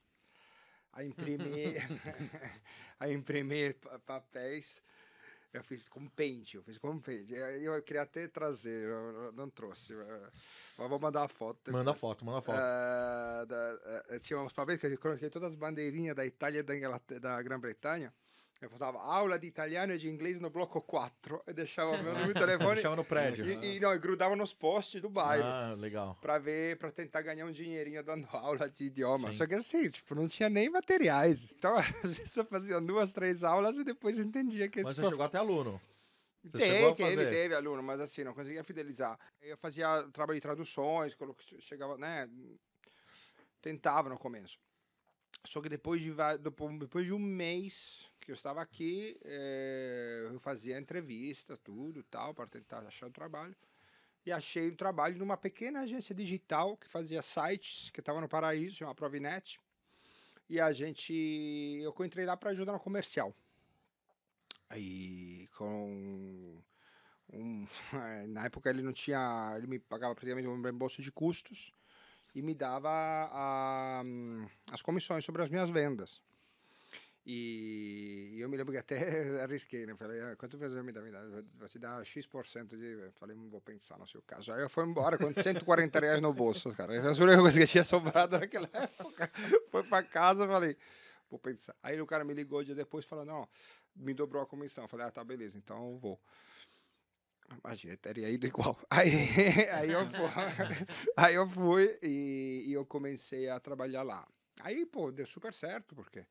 a 0.93 1.03
imprimir, 1.03 1.75
a 2.99 3.09
imprimir 3.09 3.75
pa- 3.79 3.99
papéis. 3.99 4.81
Eu 5.53 5.63
fiz 5.63 5.89
com 5.89 6.07
pente, 6.07 6.55
eu 6.55 6.63
fiz 6.63 6.77
com 6.77 6.97
pente. 6.99 7.35
Aí 7.35 7.65
Eu 7.65 7.81
queria 7.83 8.03
até 8.03 8.27
trazer, 8.27 8.85
eu 8.87 9.31
não 9.33 9.49
trouxe. 9.49 9.93
Mas 10.77 10.89
vou 10.89 10.97
mandar 10.99 11.23
a 11.23 11.27
foto. 11.27 11.71
Manda 11.71 11.91
depois. 11.91 11.99
foto, 11.99 12.25
manda 12.25 12.41
foto. 12.41 12.57
Eh, 12.57 13.45
da- 13.45 13.79
eh, 14.09 14.19
tinha 14.19 14.39
uns 14.39 14.53
papéis 14.53 14.79
que 14.79 14.87
eu 14.87 14.97
coloquei 14.97 15.29
todas 15.29 15.49
as 15.49 15.55
bandeirinhas 15.55 16.15
da 16.15 16.25
Itália 16.25 16.59
e 16.59 16.63
da, 16.63 17.19
da 17.19 17.41
Grã-Bretanha. 17.41 18.13
Eu 18.61 18.69
falava 18.69 18.99
aula 18.99 19.39
de 19.39 19.47
italiano 19.47 19.91
e 19.91 19.97
de 19.97 20.07
inglês 20.07 20.39
no 20.39 20.47
bloco 20.51 20.79
4 20.83 21.41
e 21.47 21.53
deixava 21.53 21.97
meu 21.97 22.13
número 22.13 22.31
de 22.31 22.39
telefone 22.39 22.75
Deixava 22.75 22.95
no 22.95 23.03
prédio. 23.03 23.43
e, 23.43 23.77
e, 23.77 23.79
não, 23.79 23.91
e 23.91 23.97
grudava 23.97 24.35
nos 24.35 24.53
postes 24.53 25.01
do 25.01 25.09
bairro 25.09 25.43
Ah, 25.43 25.73
legal. 25.75 26.15
pra 26.21 26.37
ver, 26.37 26.77
pra 26.77 26.91
tentar 26.91 27.23
ganhar 27.23 27.43
um 27.47 27.51
dinheirinho 27.51 28.03
dando 28.03 28.27
aula 28.37 28.69
de 28.69 28.83
idioma. 28.85 29.31
Sim. 29.31 29.37
Só 29.37 29.47
que 29.47 29.55
assim, 29.55 29.89
tipo, 29.89 30.13
não 30.13 30.27
tinha 30.27 30.47
nem 30.47 30.69
materiais. 30.69 31.51
Então, 31.57 31.73
às 32.03 32.17
vezes 32.17 32.37
eu 32.37 32.45
fazia 32.45 32.79
duas, 32.79 33.11
três 33.11 33.43
aulas 33.43 33.77
e 33.77 33.83
depois 33.83 34.19
entendia 34.19 34.69
que 34.69 34.83
Mas 34.83 34.95
você 34.95 35.09
chegou 35.09 35.25
até 35.25 35.39
aluno. 35.39 35.81
Você 36.43 36.57
Teve, 36.57 36.93
teve, 36.95 37.25
teve 37.29 37.55
aluno, 37.55 37.81
mas 37.83 37.99
assim, 37.99 38.23
não 38.23 38.33
conseguia 38.33 38.63
fidelizar. 38.63 39.17
Eu 39.41 39.57
fazia 39.57 40.03
trabalho 40.11 40.37
de 40.37 40.41
traduções, 40.41 41.15
chegava, 41.59 41.97
né? 41.97 42.27
Tentava 43.61 44.09
no 44.09 44.17
começo. 44.17 44.59
Só 45.45 45.61
que 45.61 45.69
depois 45.69 46.01
de, 46.01 46.11
depois 46.79 47.05
de 47.05 47.13
um 47.13 47.19
mês 47.19 48.10
que 48.21 48.31
eu 48.31 48.35
estava 48.35 48.61
aqui, 48.61 49.19
eh, 49.23 50.27
eu 50.31 50.39
fazia 50.39 50.79
entrevista, 50.79 51.57
tudo 51.57 52.03
tal, 52.03 52.33
para 52.33 52.47
tentar 52.47 52.79
achar 52.79 53.07
um 53.07 53.11
trabalho. 53.11 53.55
E 54.25 54.31
achei 54.31 54.69
um 54.69 54.75
trabalho 54.75 55.17
numa 55.17 55.35
pequena 55.35 55.81
agência 55.81 56.13
digital 56.13 56.77
que 56.77 56.87
fazia 56.87 57.21
sites, 57.21 57.89
que 57.89 57.99
estava 57.99 58.21
no 58.21 58.29
Paraíso, 58.29 58.75
chamava 58.75 58.95
Provinet. 58.95 59.59
E 60.47 60.59
a 60.59 60.71
gente. 60.71 61.13
Eu 61.81 61.95
entrei 62.05 62.25
lá 62.25 62.37
para 62.37 62.51
ajudar 62.51 62.73
no 62.73 62.79
comercial. 62.79 63.35
Aí 64.69 65.47
com 65.57 66.61
um, 67.33 67.65
na 68.29 68.45
época 68.45 68.69
ele 68.69 68.81
não 68.81 68.93
tinha, 68.93 69.53
ele 69.57 69.67
me 69.67 69.79
pagava 69.79 70.13
praticamente 70.13 70.47
um 70.47 70.61
reembolso 70.61 71.01
de 71.01 71.11
custos 71.11 71.71
e 72.35 72.41
me 72.41 72.53
dava 72.53 72.89
a, 72.89 74.03
as 74.71 74.81
comissões 74.81 75.25
sobre 75.25 75.41
as 75.41 75.49
minhas 75.49 75.69
vendas. 75.69 76.21
E 77.23 78.37
eu 78.39 78.49
me 78.49 78.57
lembro 78.57 78.73
que 78.73 78.79
até 78.79 79.41
arrisquei, 79.43 79.85
né? 79.85 79.95
Falei, 79.95 80.19
ah, 80.21 80.35
quanto 80.35 80.57
você 80.57 80.81
me 80.81 80.91
dá? 80.91 81.01
Me 81.01 81.11
dá? 81.11 81.21
Vou 81.59 81.67
te 81.67 81.77
dar 81.77 82.03
X% 82.03 82.75
de. 82.75 82.83
Eu 82.83 83.11
Falei, 83.11 83.35
não 83.35 83.47
vou 83.47 83.61
pensar 83.61 83.99
no 83.99 84.07
seu 84.07 84.23
caso. 84.23 84.51
Aí 84.51 84.61
eu 84.61 84.69
fui 84.69 84.83
embora 84.85 85.19
com 85.19 85.31
140 85.31 85.99
reais 85.99 86.21
no 86.21 86.33
bolso, 86.33 86.73
cara. 86.73 86.95
Essa 86.95 87.13
foi 87.13 87.21
a 87.25 87.27
única 87.27 87.41
coisa 87.41 87.59
que 87.59 87.67
tinha 87.67 87.85
sobrado 87.85 88.39
naquela 88.39 88.69
época. 88.73 89.31
Foi 89.69 89.83
pra 89.83 90.01
casa, 90.01 90.47
falei, 90.47 90.75
vou 91.29 91.39
pensar. 91.39 91.75
Aí 91.83 92.01
o 92.01 92.07
cara 92.07 92.23
me 92.23 92.33
ligou 92.33 92.63
dia 92.63 92.73
depois 92.73 93.05
falou, 93.05 93.23
não, 93.23 93.47
me 93.95 94.15
dobrou 94.15 94.41
a 94.41 94.47
comissão. 94.47 94.85
Eu 94.85 94.87
Falei, 94.87 95.05
ah, 95.05 95.11
tá, 95.11 95.23
beleza, 95.23 95.57
então 95.59 95.91
eu 95.91 95.97
vou. 95.99 96.19
Imagina, 97.63 97.95
teria 97.97 98.29
ido 98.29 98.47
igual. 98.47 98.79
Aí, 98.89 99.11
aí, 99.73 99.91
eu, 99.91 100.09
fui, 100.09 100.87
aí 101.17 101.35
eu 101.35 101.47
fui 101.47 101.99
e, 102.01 102.63
e 102.67 102.73
eu 102.73 102.85
comecei 102.85 103.47
a 103.49 103.59
trabalhar 103.59 104.01
lá. 104.01 104.27
Aí, 104.61 104.85
pô, 104.85 105.11
deu 105.11 105.25
super 105.27 105.53
certo, 105.53 105.93
porque 105.93 106.25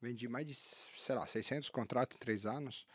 vendi 0.00 0.28
mais 0.28 0.46
de, 0.46 0.54
sei 0.54 1.14
lá, 1.14 1.26
600 1.26 1.68
contratos 1.70 2.16
em 2.16 2.18
três 2.18 2.46
anos. 2.46 2.86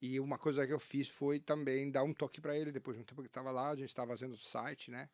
E 0.00 0.18
uma 0.18 0.38
coisa 0.38 0.66
que 0.66 0.72
eu 0.72 0.80
fiz 0.80 1.08
foi 1.08 1.38
também 1.38 1.90
dar 1.90 2.02
um 2.02 2.12
toque 2.12 2.40
para 2.40 2.56
ele. 2.56 2.72
Depois 2.72 2.96
de 2.96 3.02
um 3.02 3.06
tempo 3.06 3.22
que 3.22 3.28
estava 3.28 3.50
lá, 3.50 3.70
a 3.70 3.76
gente 3.76 3.88
estava 3.88 4.10
fazendo 4.10 4.32
o 4.32 4.38
site, 4.38 4.90
né? 4.90 5.08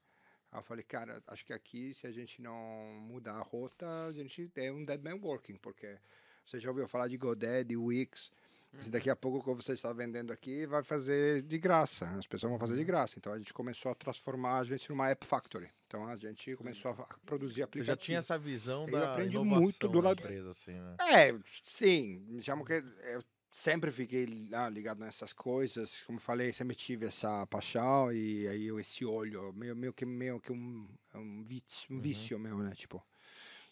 Aí 0.50 0.58
eu 0.58 0.62
falei, 0.62 0.82
cara, 0.82 1.22
acho 1.26 1.44
que 1.44 1.52
aqui, 1.52 1.92
se 1.94 2.06
a 2.06 2.10
gente 2.10 2.40
não 2.40 2.56
mudar 3.02 3.34
a 3.34 3.42
rota, 3.42 3.86
a 4.06 4.12
gente 4.12 4.50
é 4.56 4.72
um 4.72 4.84
dead 4.84 5.02
man 5.02 5.16
working, 5.16 5.56
porque 5.56 5.98
você 6.44 6.58
já 6.58 6.70
ouviu 6.70 6.88
falar 6.88 7.08
de 7.08 7.18
GoDaddy, 7.18 7.76
Wix, 7.76 8.32
se 8.80 8.90
daqui 8.90 9.08
a 9.10 9.16
pouco 9.16 9.38
o 9.38 9.56
que 9.56 9.62
você 9.64 9.72
está 9.72 9.92
vendendo 9.92 10.32
aqui 10.32 10.66
vai 10.66 10.82
fazer 10.82 11.42
de 11.42 11.58
graça, 11.58 12.06
as 12.10 12.26
pessoas 12.26 12.50
vão 12.50 12.58
fazer 12.58 12.76
de 12.76 12.84
graça. 12.84 13.14
Então 13.18 13.32
a 13.32 13.38
gente 13.38 13.52
começou 13.52 13.90
a 13.92 13.94
transformar 13.94 14.58
a 14.58 14.64
gente 14.64 14.88
numa 14.90 15.08
app 15.08 15.24
factory. 15.26 15.68
Então 15.86 16.06
a 16.06 16.16
gente 16.16 16.54
começou 16.56 16.90
a 16.90 16.94
produzir 17.24 17.56
Você 17.56 17.62
aplicativos. 17.62 17.86
já 17.86 17.96
tinha 17.96 18.18
essa 18.18 18.38
visão 18.38 18.84
Eu 18.86 18.92
da 18.92 19.12
aprendi 19.12 19.36
inovação 19.36 19.62
muito 19.62 19.88
do 19.88 20.02
da 20.02 20.08
lado- 20.08 20.20
empresa, 20.20 20.50
assim, 20.50 20.72
né? 20.72 20.96
É, 21.00 21.34
sim, 21.64 22.18
me 22.28 22.42
chamam 22.42 22.64
que 22.64 22.74
eu 22.74 23.22
sempre 23.50 23.90
fiquei 23.90 24.26
ligado 24.26 25.00
nessas 25.00 25.32
coisas, 25.32 26.04
como 26.04 26.20
falei, 26.20 26.52
sempre 26.52 26.76
tive 26.76 27.06
essa 27.06 27.46
paixão 27.46 28.12
e 28.12 28.46
aí 28.46 28.66
eu 28.66 28.78
esse 28.78 29.04
olho, 29.04 29.52
meio, 29.54 29.74
meio 29.74 29.92
que 29.92 30.04
meio 30.04 30.38
que 30.38 30.52
um, 30.52 30.86
um 31.14 31.42
vício, 31.42 31.94
um 31.96 31.98
vício 31.98 32.38
meu, 32.38 32.58
né, 32.58 32.72
tipo. 32.76 33.02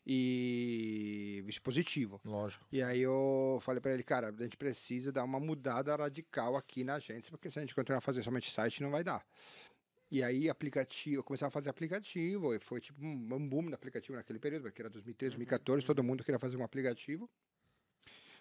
E 0.09 1.43
vício 1.45 1.61
positivo. 1.61 2.21
Lógico. 2.25 2.65
E 2.71 2.81
aí 2.81 3.01
eu 3.01 3.59
falei 3.61 3.81
para 3.81 3.93
ele, 3.93 4.05
cara, 4.05 4.29
a 4.29 4.43
gente 4.43 4.57
precisa 4.57 5.11
dar 5.11 5.25
uma 5.25 5.41
mudada 5.41 5.97
radical 5.97 6.57
aqui 6.57 6.85
na 6.85 6.95
agência, 6.95 7.29
porque 7.31 7.51
se 7.51 7.59
a 7.59 7.63
gente 7.63 7.75
continuar 7.75 8.01
fazendo 8.01 8.23
somente 8.23 8.49
site 8.53 8.85
não 8.85 8.91
vai 8.93 9.03
dar. 9.03 9.27
E 10.09 10.23
aí 10.23 10.49
aplicativo, 10.49 11.17
eu 11.17 11.25
comecei 11.25 11.49
a 11.49 11.51
fazer 11.51 11.71
aplicativo, 11.71 12.55
e 12.55 12.61
foi 12.61 12.81
tipo 12.81 13.05
um 13.05 13.49
boom 13.49 13.63
no 13.63 13.75
aplicativo 13.75 14.17
naquele 14.17 14.39
período, 14.39 14.63
porque 14.63 14.81
era 14.81 14.89
2013, 14.89 15.35
2014, 15.35 15.85
todo 15.85 16.05
mundo 16.05 16.23
queria 16.23 16.39
fazer 16.39 16.57
um 16.57 16.63
aplicativo. 16.63 17.29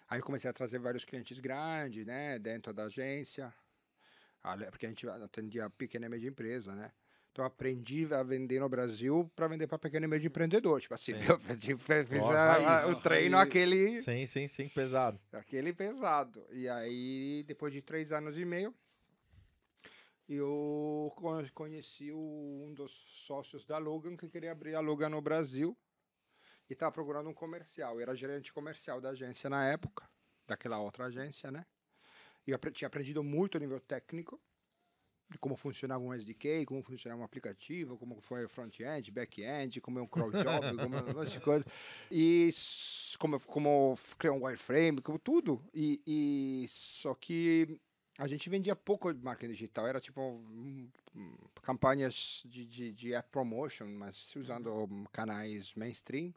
Aí 0.08 0.20
eu 0.20 0.24
comecei 0.24 0.48
a 0.48 0.52
trazer 0.52 0.78
vários 0.78 1.04
clientes 1.04 1.40
grandes, 1.40 2.06
né, 2.06 2.38
dentro 2.38 2.72
da 2.72 2.84
agência, 2.84 3.52
porque 4.70 4.86
a 4.86 4.88
gente 4.88 5.08
atendia 5.08 5.68
pequena 5.68 6.06
e 6.06 6.08
média 6.08 6.28
empresa, 6.28 6.76
né. 6.76 6.92
Então 7.36 7.44
eu 7.44 7.48
aprendi 7.48 8.08
a 8.14 8.22
vender 8.22 8.58
no 8.60 8.66
Brasil 8.66 9.30
para 9.36 9.46
vender 9.46 9.66
para 9.66 9.78
pequeno 9.78 10.06
e 10.06 10.08
médio 10.08 10.28
empreendedor, 10.28 10.80
tipo 10.80 10.94
assim, 10.94 11.12
Sim. 11.12 11.28
eu 11.28 11.38
fiz, 12.08 12.30
a- 12.30 12.86
o 12.88 12.98
treino 12.98 13.36
aquele 13.36 14.00
Sim, 14.00 14.24
sim, 14.26 14.48
sim, 14.48 14.70
pesado. 14.70 15.20
aquele 15.30 15.74
pesado. 15.74 16.42
E 16.50 16.66
aí, 16.66 17.44
depois 17.46 17.74
de 17.74 17.82
três 17.82 18.10
anos 18.10 18.38
e 18.38 18.44
meio, 18.46 18.74
eu 20.26 21.12
con- 21.14 21.46
conheci 21.52 22.10
um 22.10 22.72
dos 22.74 22.90
sócios 23.26 23.66
da 23.66 23.76
Logan 23.76 24.16
que 24.16 24.30
queria 24.30 24.52
abrir 24.52 24.74
a 24.74 24.80
Logan 24.80 25.10
no 25.10 25.20
Brasil 25.20 25.76
e 26.70 26.72
estava 26.72 26.90
procurando 26.90 27.28
um 27.28 27.34
comercial. 27.34 27.96
Eu 27.96 28.00
era 28.00 28.14
gerente 28.16 28.50
comercial 28.50 28.98
da 28.98 29.10
agência 29.10 29.50
na 29.50 29.68
época, 29.68 30.08
daquela 30.46 30.80
outra 30.80 31.04
agência, 31.04 31.50
né? 31.50 31.66
E 32.46 32.50
eu 32.50 32.58
tinha 32.72 32.88
aprendido 32.88 33.22
muito 33.22 33.58
a 33.58 33.60
nível 33.60 33.78
técnico 33.78 34.40
de 35.30 35.38
como 35.38 35.56
funcionava 35.56 36.02
um 36.02 36.14
SDK, 36.14 36.64
como 36.66 36.82
funcionava 36.82 37.20
um 37.20 37.24
aplicativo, 37.24 37.98
como 37.98 38.20
foi 38.20 38.44
o 38.44 38.48
front-end, 38.48 39.10
back-end, 39.10 39.80
como 39.80 39.98
é 39.98 40.02
um 40.02 40.06
crawl 40.06 40.30
job, 40.30 40.76
como 40.78 40.96
é 40.96 41.02
um 41.02 41.14
monte 41.14 41.32
de 41.32 41.40
coisa. 41.40 41.64
E 42.10 42.48
como, 43.18 43.40
como 43.40 43.98
criar 44.18 44.32
um 44.32 44.44
wireframe, 44.44 45.00
como 45.00 45.18
tudo. 45.18 45.62
E, 45.74 46.00
e 46.06 46.68
só 46.68 47.14
que 47.14 47.80
a 48.18 48.26
gente 48.26 48.48
vendia 48.48 48.76
pouco 48.76 49.12
de 49.12 49.22
marketing 49.22 49.52
digital, 49.52 49.86
era 49.86 50.00
tipo 50.00 50.20
hum, 50.20 50.88
hum, 51.14 51.36
campanhas 51.62 52.42
de, 52.46 52.64
de, 52.64 52.92
de 52.92 53.14
app 53.14 53.28
promotion, 53.30 53.88
mas 53.88 54.34
usando 54.36 54.72
hum, 54.72 55.04
canais 55.12 55.74
mainstream. 55.74 56.32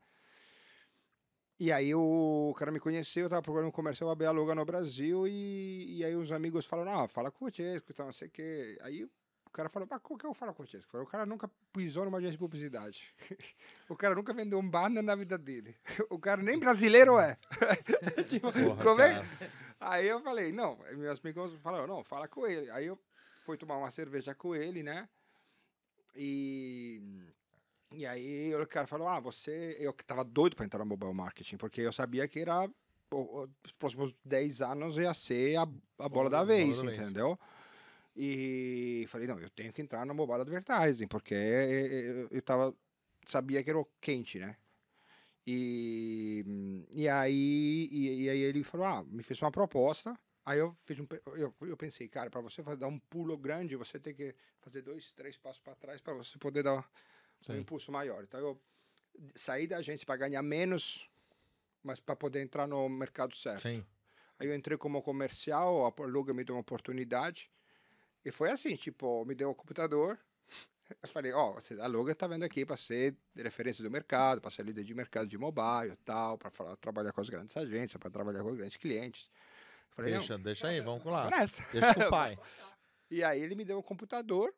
E 1.60 1.74
aí 1.74 1.94
o 1.94 2.54
cara 2.58 2.72
me 2.72 2.80
conheceu, 2.80 3.24
eu 3.24 3.30
tava 3.30 3.42
procurando 3.42 3.68
um 3.68 3.72
comercial 3.72 4.10
abrir 4.10 4.28
a 4.28 4.32
logo 4.32 4.56
no 4.56 4.64
Brasil 4.64 5.28
e, 5.28 5.98
e 5.98 6.06
aí 6.06 6.16
os 6.16 6.32
amigos 6.32 6.66
falaram, 6.66 7.02
ah, 7.02 7.08
fala 7.08 7.30
com 7.30 7.46
o 7.46 7.54
Chesco, 7.54 7.92
então 7.92 8.06
não 8.06 8.14
sei 8.14 8.30
o 8.30 8.32
quê. 8.32 8.78
Aí 8.82 9.04
o 9.04 9.50
cara 9.52 9.68
falou, 9.68 9.86
mas 9.92 10.02
como 10.02 10.18
que 10.18 10.26
eu 10.26 10.34
falo 10.34 10.54
com 10.54 10.64
o 10.64 10.66
Chesco? 10.66 10.98
O 10.98 11.06
cara 11.06 11.26
nunca 11.26 11.52
pisou 11.74 12.06
numa 12.06 12.18
agência 12.20 12.34
de 12.34 12.38
publicidade. 12.38 13.14
o 13.90 13.96
cara 13.96 14.16
nunca 14.16 14.34
vendeu 14.34 14.58
um 14.58 14.70
banner 14.70 15.04
na 15.04 15.16
vida 15.16 15.38
dele. 15.38 15.76
O 16.10 16.18
cara 16.18 16.42
nem 16.42 16.58
brasileiro 16.58 17.20
é. 17.20 17.38
Tipo, 18.30 18.54
Porra, 18.54 18.84
como 18.84 19.02
é? 19.02 19.22
Aí 19.82 20.08
eu 20.08 20.22
falei, 20.22 20.54
não, 20.54 20.78
meus 20.96 21.20
amigos 21.20 21.54
falaram, 21.62 21.88
não, 21.88 22.06
fala 22.06 22.28
com 22.28 22.48
ele. 22.48 22.72
Aí 22.72 22.86
eu 22.86 22.98
fui 23.44 23.58
tomar 23.58 23.78
uma 23.78 23.92
cerveja 23.92 24.34
com 24.34 24.56
ele, 24.56 24.82
né? 24.82 25.10
E 26.16 27.02
E 27.92 28.06
aí 28.06 28.54
o 28.56 28.68
cara 28.68 28.86
falou, 28.86 29.08
ah, 29.08 29.20
você... 29.20 29.76
Eu 29.80 29.94
que 29.94 30.06
tava 30.06 30.24
doido 30.24 30.56
para 30.56 30.66
entrar 30.66 30.80
no 30.80 30.86
mobile 30.86 31.14
marketing, 31.14 31.58
porque 31.58 31.82
eu 31.82 31.92
sabia 31.92 32.28
que 32.28 32.40
era... 32.40 32.70
Os 33.12 33.72
próximos 33.80 34.14
10 34.24 34.62
anos 34.62 34.96
ia 34.98 35.14
ser 35.16 35.58
a, 35.58 35.64
a 35.64 36.10
bola 36.10 36.30
da 36.30 36.44
bola 36.44 36.46
vez, 36.46 36.78
da 36.78 36.84
vez. 36.84 37.00
entendeu? 37.00 37.40
E 38.16 39.06
falei, 39.10 39.28
não, 39.28 39.40
eu 39.40 39.50
tenho 39.50 39.74
que 39.74 39.82
entrar 39.82 40.06
no 40.06 40.14
mobile 40.14 40.42
advertising, 40.42 41.08
porque 41.08 41.34
eu, 41.34 42.28
eu 42.30 42.42
tava... 42.42 42.76
Sabia 43.26 43.64
que 43.64 43.70
era 43.70 43.80
o 43.80 43.88
quente, 44.00 44.40
né? 44.40 44.56
E, 45.46 46.86
e, 46.92 47.10
aí, 47.10 47.90
e, 47.92 48.24
e 48.24 48.30
aí 48.30 48.40
ele 48.40 48.64
falou, 48.64 48.86
ah, 48.86 49.04
me 49.04 49.24
fez 49.24 49.42
uma 49.42 49.52
proposta. 49.52 50.16
Aí 50.46 50.60
eu 50.60 50.76
fiz 50.84 51.00
um, 51.00 51.08
eu, 51.36 51.54
eu 51.62 51.78
pensei, 51.78 52.08
cara, 52.08 52.30
para 52.30 52.42
você 52.42 52.62
dar 52.76 52.88
um 52.88 53.00
pulo 53.00 53.38
grande, 53.38 53.76
você 53.76 54.00
tem 54.00 54.14
que 54.14 54.36
fazer 54.60 54.82
dois, 54.82 55.12
três 55.12 55.38
passos 55.38 55.60
para 55.60 55.76
trás 55.76 56.02
para 56.02 56.14
você 56.14 56.38
poder 56.38 56.64
dar 56.64 56.88
um 57.42 57.54
Sim. 57.54 57.60
impulso 57.60 57.92
maior. 57.92 58.24
Então 58.24 58.40
eu 58.40 58.62
saí 59.36 59.68
da 59.68 59.78
agência 59.78 60.06
para 60.06 60.18
ganhar 60.18 60.42
menos, 60.42 61.10
mas 61.84 62.00
para 62.00 62.16
poder 62.16 62.42
entrar 62.42 62.68
no 62.68 62.88
mercado 62.90 63.36
certo. 63.36 63.62
Sim. 63.62 63.86
Aí 64.38 64.48
eu 64.48 64.56
entrei 64.56 64.78
como 64.78 65.02
comercial, 65.02 65.86
a 65.86 66.06
Luga 66.06 66.34
me 66.34 66.44
deu 66.44 66.56
uma 66.56 66.62
oportunidade. 66.62 67.52
E 68.24 68.32
foi 68.32 68.50
assim, 68.52 68.76
tipo, 68.76 69.26
me 69.26 69.36
deu 69.36 69.50
o 69.50 69.56
computador. 69.56 70.18
Eu 71.04 71.08
falei, 71.08 71.32
ó, 71.32 71.54
você 71.54 71.80
a 71.80 71.86
Luga 71.86 72.16
tá 72.16 72.26
vendo 72.26 72.44
aqui 72.44 72.66
para 72.66 72.76
ser 72.76 73.16
referência 73.36 73.84
do 73.84 73.92
mercado, 73.92 74.42
para 74.42 74.50
ser 74.50 74.66
líder 74.66 74.84
de 74.84 74.94
mercado 74.96 75.28
de 75.28 75.38
mobile, 75.38 75.96
tal, 76.04 76.36
para 76.36 76.50
trabalhar 76.78 77.14
com 77.14 77.22
as 77.22 77.30
grandes 77.30 77.56
agências, 77.56 78.00
para 78.00 78.10
trabalhar 78.10 78.42
com 78.42 78.50
os 78.50 78.58
grandes 78.58 78.76
clientes. 78.76 79.30
Eu 79.92 79.96
falei, 79.96 80.14
Deixa, 80.14 80.38
deixa 80.40 80.68
aí, 80.68 80.82
vamos 80.82 81.06
lá. 81.06 81.30
nessa. 81.30 81.64
Deixa 81.72 81.94
com 81.94 82.02
o 82.02 82.10
pai. 82.10 82.38
E 83.12 83.24
aí 83.24 83.42
ele 83.42 83.56
me 83.56 83.66
deu 83.66 83.80
o 83.80 83.84
computador, 83.84 84.54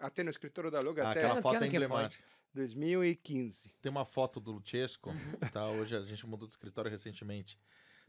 até 0.00 0.22
no 0.24 0.30
escritório 0.30 0.70
da 0.70 0.80
Luga, 0.80 1.06
Ah, 1.06 1.10
até 1.10 1.20
aquela 1.20 1.36
Que 1.36 1.42
foto 1.42 1.62
é 1.62 1.66
emblemática. 1.66 2.24
2015. 2.52 3.70
Tem 3.80 3.90
uma 3.90 4.04
foto 4.04 4.40
do 4.40 4.50
Luchesco, 4.52 5.10
tá? 5.52 5.68
Hoje 5.68 5.94
a 5.96 6.00
gente 6.02 6.26
mudou 6.26 6.48
de 6.48 6.54
escritório 6.54 6.90
recentemente. 6.90 7.58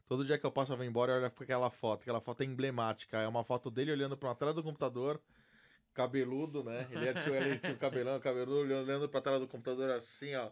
Todo 0.08 0.24
dia 0.24 0.36
que 0.36 0.44
eu 0.44 0.50
passo, 0.50 0.72
eu 0.72 0.76
vou 0.76 0.84
embora 0.84 1.12
e 1.12 1.16
olho 1.20 1.30
pra 1.30 1.44
aquela 1.44 1.70
foto. 1.70 2.02
Aquela 2.02 2.20
foto 2.20 2.42
é 2.42 2.44
emblemática. 2.44 3.18
É 3.18 3.28
uma 3.28 3.44
foto 3.44 3.70
dele 3.70 3.92
olhando 3.92 4.16
pra 4.16 4.28
uma 4.30 4.34
tela 4.34 4.52
do 4.52 4.62
computador, 4.62 5.20
cabeludo, 5.94 6.64
né? 6.64 6.88
Ele 6.90 7.06
era- 7.08 7.22
tinha, 7.22 7.36
ele 7.36 7.58
tinha 7.58 7.72
o 7.74 7.78
cabelão, 7.78 8.18
cabeludo, 8.18 8.74
olhando 8.74 9.08
pra 9.08 9.20
tela 9.20 9.38
do 9.38 9.46
computador 9.46 9.90
assim, 9.90 10.34
ó. 10.34 10.50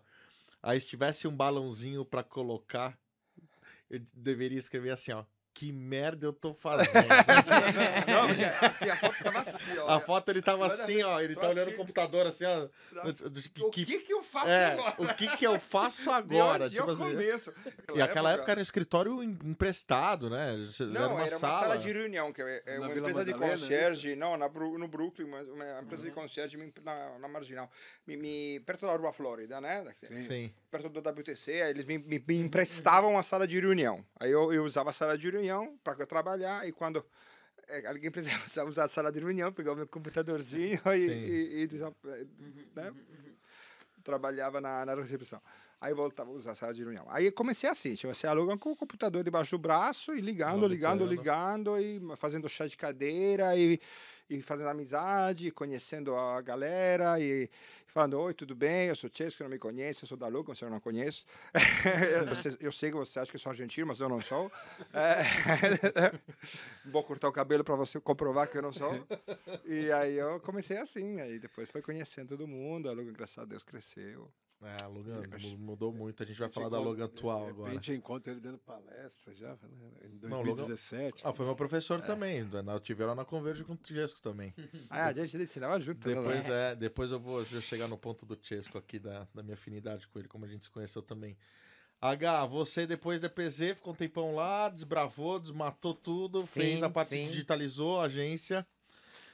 Aí 0.63 0.81
se 0.81 0.87
tivesse 0.87 1.27
um 1.27 1.35
balãozinho 1.37 2.05
pra 2.05 2.23
colocar, 2.23 2.99
eu 3.91 4.01
deveria 4.15 4.59
escrever 4.59 4.91
assim, 4.91 5.13
ó. 5.13 5.25
Que 5.61 5.71
merda 5.73 6.25
eu 6.25 6.33
tô 6.33 6.55
fazendo? 6.55 6.89
Não, 8.09 8.27
porque 8.29 8.45
assim, 8.45 8.89
a 8.89 8.97
foto 8.97 9.23
tava 9.23 9.39
assim, 9.41 9.79
ó. 9.79 9.89
a 9.91 10.01
foto 10.01 10.29
ele 10.31 10.41
tava 10.41 10.67
assim, 10.67 11.03
ó. 11.03 11.21
Ele 11.21 11.35
tá 11.35 11.49
olhando 11.51 11.67
assim. 11.67 11.75
o 11.75 11.77
computador 11.77 12.27
assim, 12.27 12.45
ó. 12.47 12.67
O 13.67 13.71
que 13.71 13.85
que 14.01 14.11
eu 14.11 14.23
faço 14.23 14.49
É, 14.49 14.73
agora? 14.73 14.95
o 14.99 15.15
que 15.15 15.37
que 15.37 15.47
eu 15.47 15.61
faço 15.61 16.05
De 16.05 16.09
agora? 16.09 16.65
onde 16.65 16.77
eu 16.77 16.81
Tipo 16.87 16.93
assim, 16.93 17.11
começo? 17.13 17.53
e 17.95 18.01
aquela 18.01 18.33
época 18.33 18.51
era 18.53 18.59
um 18.59 18.63
escritório 18.63 19.23
em- 19.23 19.39
emprestado, 19.45 20.31
né? 20.31 20.57
Não, 20.81 21.13
uma 21.13 21.27
era 21.27 21.37
sala. 21.37 21.53
uma 21.55 21.61
sala 21.63 21.79
de 21.79 21.93
reunião, 21.93 22.33
que 22.33 22.41
é 22.41 22.63
é 22.65 22.79
uma 22.79 22.89
Vila 22.89 23.01
empresa 23.11 23.25
de 23.27 23.33
Madalena, 23.33 23.55
é 23.55 23.59
concierge, 23.59 24.17
não, 24.17 24.37
na, 24.39 24.49
no 24.49 24.89
Brooklyn, 24.89 25.27
mas 25.27 25.47
uma 25.47 25.81
empresa 25.83 26.03
de 26.03 26.11
concierge 26.11 26.57
na, 26.83 27.19
na 27.19 27.29
Marginal, 27.29 27.71
me, 28.07 28.17
me- 28.17 28.61
perto 28.61 28.87
da 28.87 28.97
Rua 28.97 29.13
Flórida, 29.13 29.61
né? 29.61 29.85
Sim. 30.27 30.55
Perto 30.71 30.89
do 30.89 31.01
WTC, 31.01 31.63
aí 31.63 31.71
eles 31.71 31.85
me, 31.85 31.99
me- 31.99 32.23
me 32.27 32.37
emprestavam 32.39 33.13
uma 33.13 33.23
sala 33.25 33.47
de 33.47 33.59
reunião. 33.59 34.05
Aí 34.21 34.31
eu, 34.31 34.53
eu 34.53 34.65
usava 34.65 34.91
a 34.91 34.93
sala 34.93 35.19
de 35.19 35.29
reunião 35.29 35.77
para 35.83 36.07
trabalhar, 36.07 36.67
e 36.69 36.71
quando 36.71 37.05
eh, 37.67 37.87
alguém 37.89 38.11
precisava 38.11 38.45
usar 38.71 38.85
a 38.85 38.89
sala 38.89 39.11
de 39.11 39.19
reunião, 39.19 39.49
eu 39.49 39.53
pegava 39.53 39.77
meu 39.77 39.89
computadorzinho 39.89 40.81
e, 40.95 40.99
e- 40.99 41.65
e 41.65 41.69
eh, 42.09 42.27
né? 42.77 42.93
trabalhava 44.05 44.61
na, 44.61 44.87
na 44.87 44.95
recepção. 44.95 45.41
Aí 45.81 45.93
voltava 45.95 46.31
a 46.31 46.35
usar 46.35 46.53
a 46.53 46.55
sala 46.55 46.73
de 46.75 46.83
reunião. 46.83 47.07
Aí 47.09 47.31
comecei 47.33 47.69
assim, 47.69 47.95
tipo, 47.95 48.15
você 48.15 48.27
aluga 48.27 48.57
com 48.57 48.71
o 48.71 48.77
computador 48.77 49.25
debaixo 49.25 49.57
do 49.57 49.59
braço 49.61 50.15
e 50.15 50.21
ligando, 50.21 50.67
ligando, 50.69 51.01
Navegando. 51.05 51.77
ligando 51.77 52.13
e 52.13 52.17
fazendo 52.17 52.49
chá 52.49 52.67
de 52.67 52.77
cadeira 52.77 53.57
e, 53.57 53.81
e 54.31 54.41
fazendo 54.41 54.69
amizade, 54.69 55.51
conhecendo 55.51 56.15
a 56.15 56.41
galera 56.41 57.19
e 57.19 57.51
falando, 57.89 58.19
oi, 58.21 58.33
tudo 58.33 58.55
bem? 58.55 58.87
Eu 58.89 58.95
sou 58.95 59.11
Chesco, 59.13 59.43
não 59.43 59.51
me 59.51 59.59
conhece, 59.59 60.05
eu 60.05 60.09
sou 60.09 60.17
da 60.17 60.29
Luca, 60.29 60.55
você 60.55 60.65
não 60.67 60.79
conhece. 60.79 61.25
Você- 62.29 62.57
eu 62.61 62.71
sei 62.71 62.91
que 62.91 62.97
você 62.97 63.19
acha 63.19 63.29
que 63.31 63.37
eu 63.37 63.41
sou 63.41 63.51
argentino, 63.51 63.89
mas 63.89 63.99
eu 64.01 64.09
não 64.09 64.21
sou. 64.21 64.51
É, 64.95 65.19
Vou 66.87 67.03
cortar 67.05 67.29
o 67.29 67.33
cabelo 67.33 67.65
para 67.65 67.75
você 67.75 68.01
comprovar 68.01 68.49
que 68.49 68.57
eu 68.57 68.63
não 68.63 68.73
sou. 68.73 69.07
E 69.65 69.91
aí 69.93 70.15
eu 70.17 70.39
comecei 70.41 70.77
assim, 70.79 71.21
aí 71.21 71.39
depois 71.39 71.69
foi 71.69 71.83
conhecendo 71.83 72.29
todo 72.29 72.47
mundo, 72.47 72.89
a 72.89 72.93
Luca, 72.93 73.11
graças 73.13 73.39
a 73.39 73.45
Deus, 73.45 73.63
cresceu. 73.65 74.31
É, 74.63 74.85
a 74.85 74.87
Logan 74.89 75.23
mudou 75.59 75.91
muito. 75.93 76.23
A 76.23 76.27
gente 76.27 76.39
vai 76.39 76.51
falar 76.51 76.69
da 76.69 76.79
Logan 76.79 77.07
atual 77.07 77.45
de 77.45 77.51
agora. 77.51 77.71
repente 77.71 77.91
eu 77.93 77.97
encontro 77.97 78.31
ele 78.33 78.41
dando 78.41 78.59
palestra 78.59 79.35
já, 79.35 79.53
né, 79.53 79.59
em 80.05 80.19
Não, 80.29 80.39
Logan- 80.43 80.55
2017. 80.55 81.23
Ah, 81.27 81.33
foi 81.33 81.47
meu 81.47 81.57
professor 81.57 82.03
também. 82.03 82.47
Eu 82.67 82.81
tive 82.81 83.03
lá 83.05 83.15
na 83.15 83.25
Converge 83.25 83.65
com 83.65 83.73
o 83.73 83.79
Chesco 83.83 84.21
também. 84.21 84.53
Ah, 84.91 85.07
a 85.07 85.13
gente 85.15 85.37
ensinava 85.37 85.81
junto. 85.81 86.07
né? 86.07 86.15
Depois, 86.15 86.47
é, 86.51 86.77
depois 86.77 87.11
eu 87.11 87.19
vou 87.19 87.43
chegar 87.45 87.89
no 87.89 87.97
ponto 87.97 88.27
do 88.27 88.39
Chesco 88.41 88.77
aqui, 88.77 88.99
da, 88.99 89.27
da 89.35 89.43
minha 89.43 89.55
afinidade 89.55 90.07
com 90.09 90.19
ele, 90.19 90.29
como 90.29 90.45
a 90.45 90.49
gente 90.49 90.65
se 90.65 90.71
conheceu 90.71 91.01
também. 91.01 91.39
H, 92.03 92.47
você 92.47 92.87
depois 92.87 93.21
da 93.21 93.29
PZ 93.29 93.75
ficou 93.77 93.93
um 93.93 93.97
tempão 93.97 94.35
lá, 94.35 94.69
desbravou, 94.69 95.39
desmatou 95.39 95.95
tudo, 95.95 96.41
Sim, 96.43 96.47
fez 96.47 96.83
a 96.83 96.89
parte, 96.91 97.11
sim. 97.11 97.25
digitalizou 97.25 98.01
a 98.01 98.05
agência. 98.05 98.67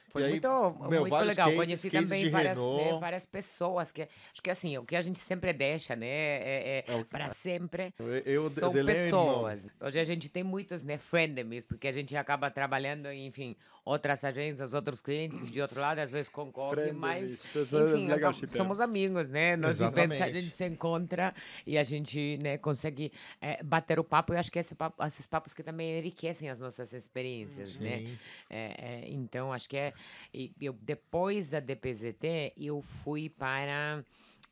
Foi 0.09 0.23
aí, 0.23 0.29
muito, 0.31 0.47
meu, 0.89 1.01
muito 1.01 1.15
legal. 1.15 1.47
cases, 1.49 1.55
Conheci 1.55 1.89
cases 1.89 2.09
também 2.09 2.29
várias, 2.29 2.57
né, 2.57 2.97
várias 2.99 3.25
pessoas 3.25 3.91
que 3.91 4.01
acho 4.03 4.41
que 4.41 4.49
assim, 4.49 4.77
o 4.77 4.85
que 4.85 4.95
a 4.95 5.01
gente 5.01 5.19
sempre 5.19 5.51
deixa, 5.51 5.95
né, 5.95 6.07
é, 6.07 6.77
É 6.79 6.81
que- 6.97 7.03
para 7.05 7.33
sempre. 7.33 7.93
Eu, 8.25 8.49
são 8.49 8.71
é 8.75 8.83
pessoas. 8.83 9.67
Hoje 9.81 9.99
a 9.99 10.03
gente 10.05 10.29
tem 10.29 10.43
muitos, 10.43 10.81
né, 10.83 10.97
frenemies, 10.97 11.63
porque 11.65 11.87
a 11.87 11.91
gente 11.91 12.15
acaba 12.15 12.49
trabalhando 12.49 13.11
enfim, 13.11 13.55
outras 13.83 14.23
agências, 14.23 14.73
outros 14.73 15.01
clientes 15.01 15.49
de 15.49 15.61
outro 15.61 15.79
lado, 15.79 15.99
às 15.99 16.11
vezes 16.11 16.29
concorrem, 16.29 16.91
mas, 16.93 17.55
é 17.55 17.59
enfim, 17.61 18.07
legal 18.07 18.31
acaba- 18.31 18.39
termo. 18.47 18.55
somos 18.55 18.79
amigos, 18.79 19.29
né? 19.29 19.55
Nós 19.55 19.75
Exatamente. 19.75 20.21
a 20.23 20.29
gente 20.31 20.55
se 20.55 20.65
encontra 20.65 21.33
e 21.65 21.77
a 21.77 21.83
gente, 21.83 22.37
né, 22.41 22.57
consegue 22.57 23.11
é, 23.41 23.61
bater 23.63 23.99
o 23.99 24.03
papo. 24.03 24.33
E 24.33 24.37
acho 24.37 24.51
que 24.51 24.59
esse 24.59 24.75
papo, 24.75 25.01
esses 25.05 25.25
papos 25.27 25.53
que 25.53 25.63
também 25.63 25.99
enriquecem 25.99 26.49
as 26.49 26.59
nossas 26.59 26.91
experiências, 26.93 27.77
né? 27.77 27.99
Sim. 27.99 28.17
É, 28.49 29.03
é, 29.05 29.09
então, 29.09 29.51
acho 29.53 29.69
que 29.69 29.77
é. 29.77 29.93
E 30.33 30.51
Eu, 30.59 30.73
depois 30.73 31.49
da 31.49 31.59
DPZT, 31.59 32.53
eu 32.57 32.81
fui 33.03 33.29
para 33.29 34.03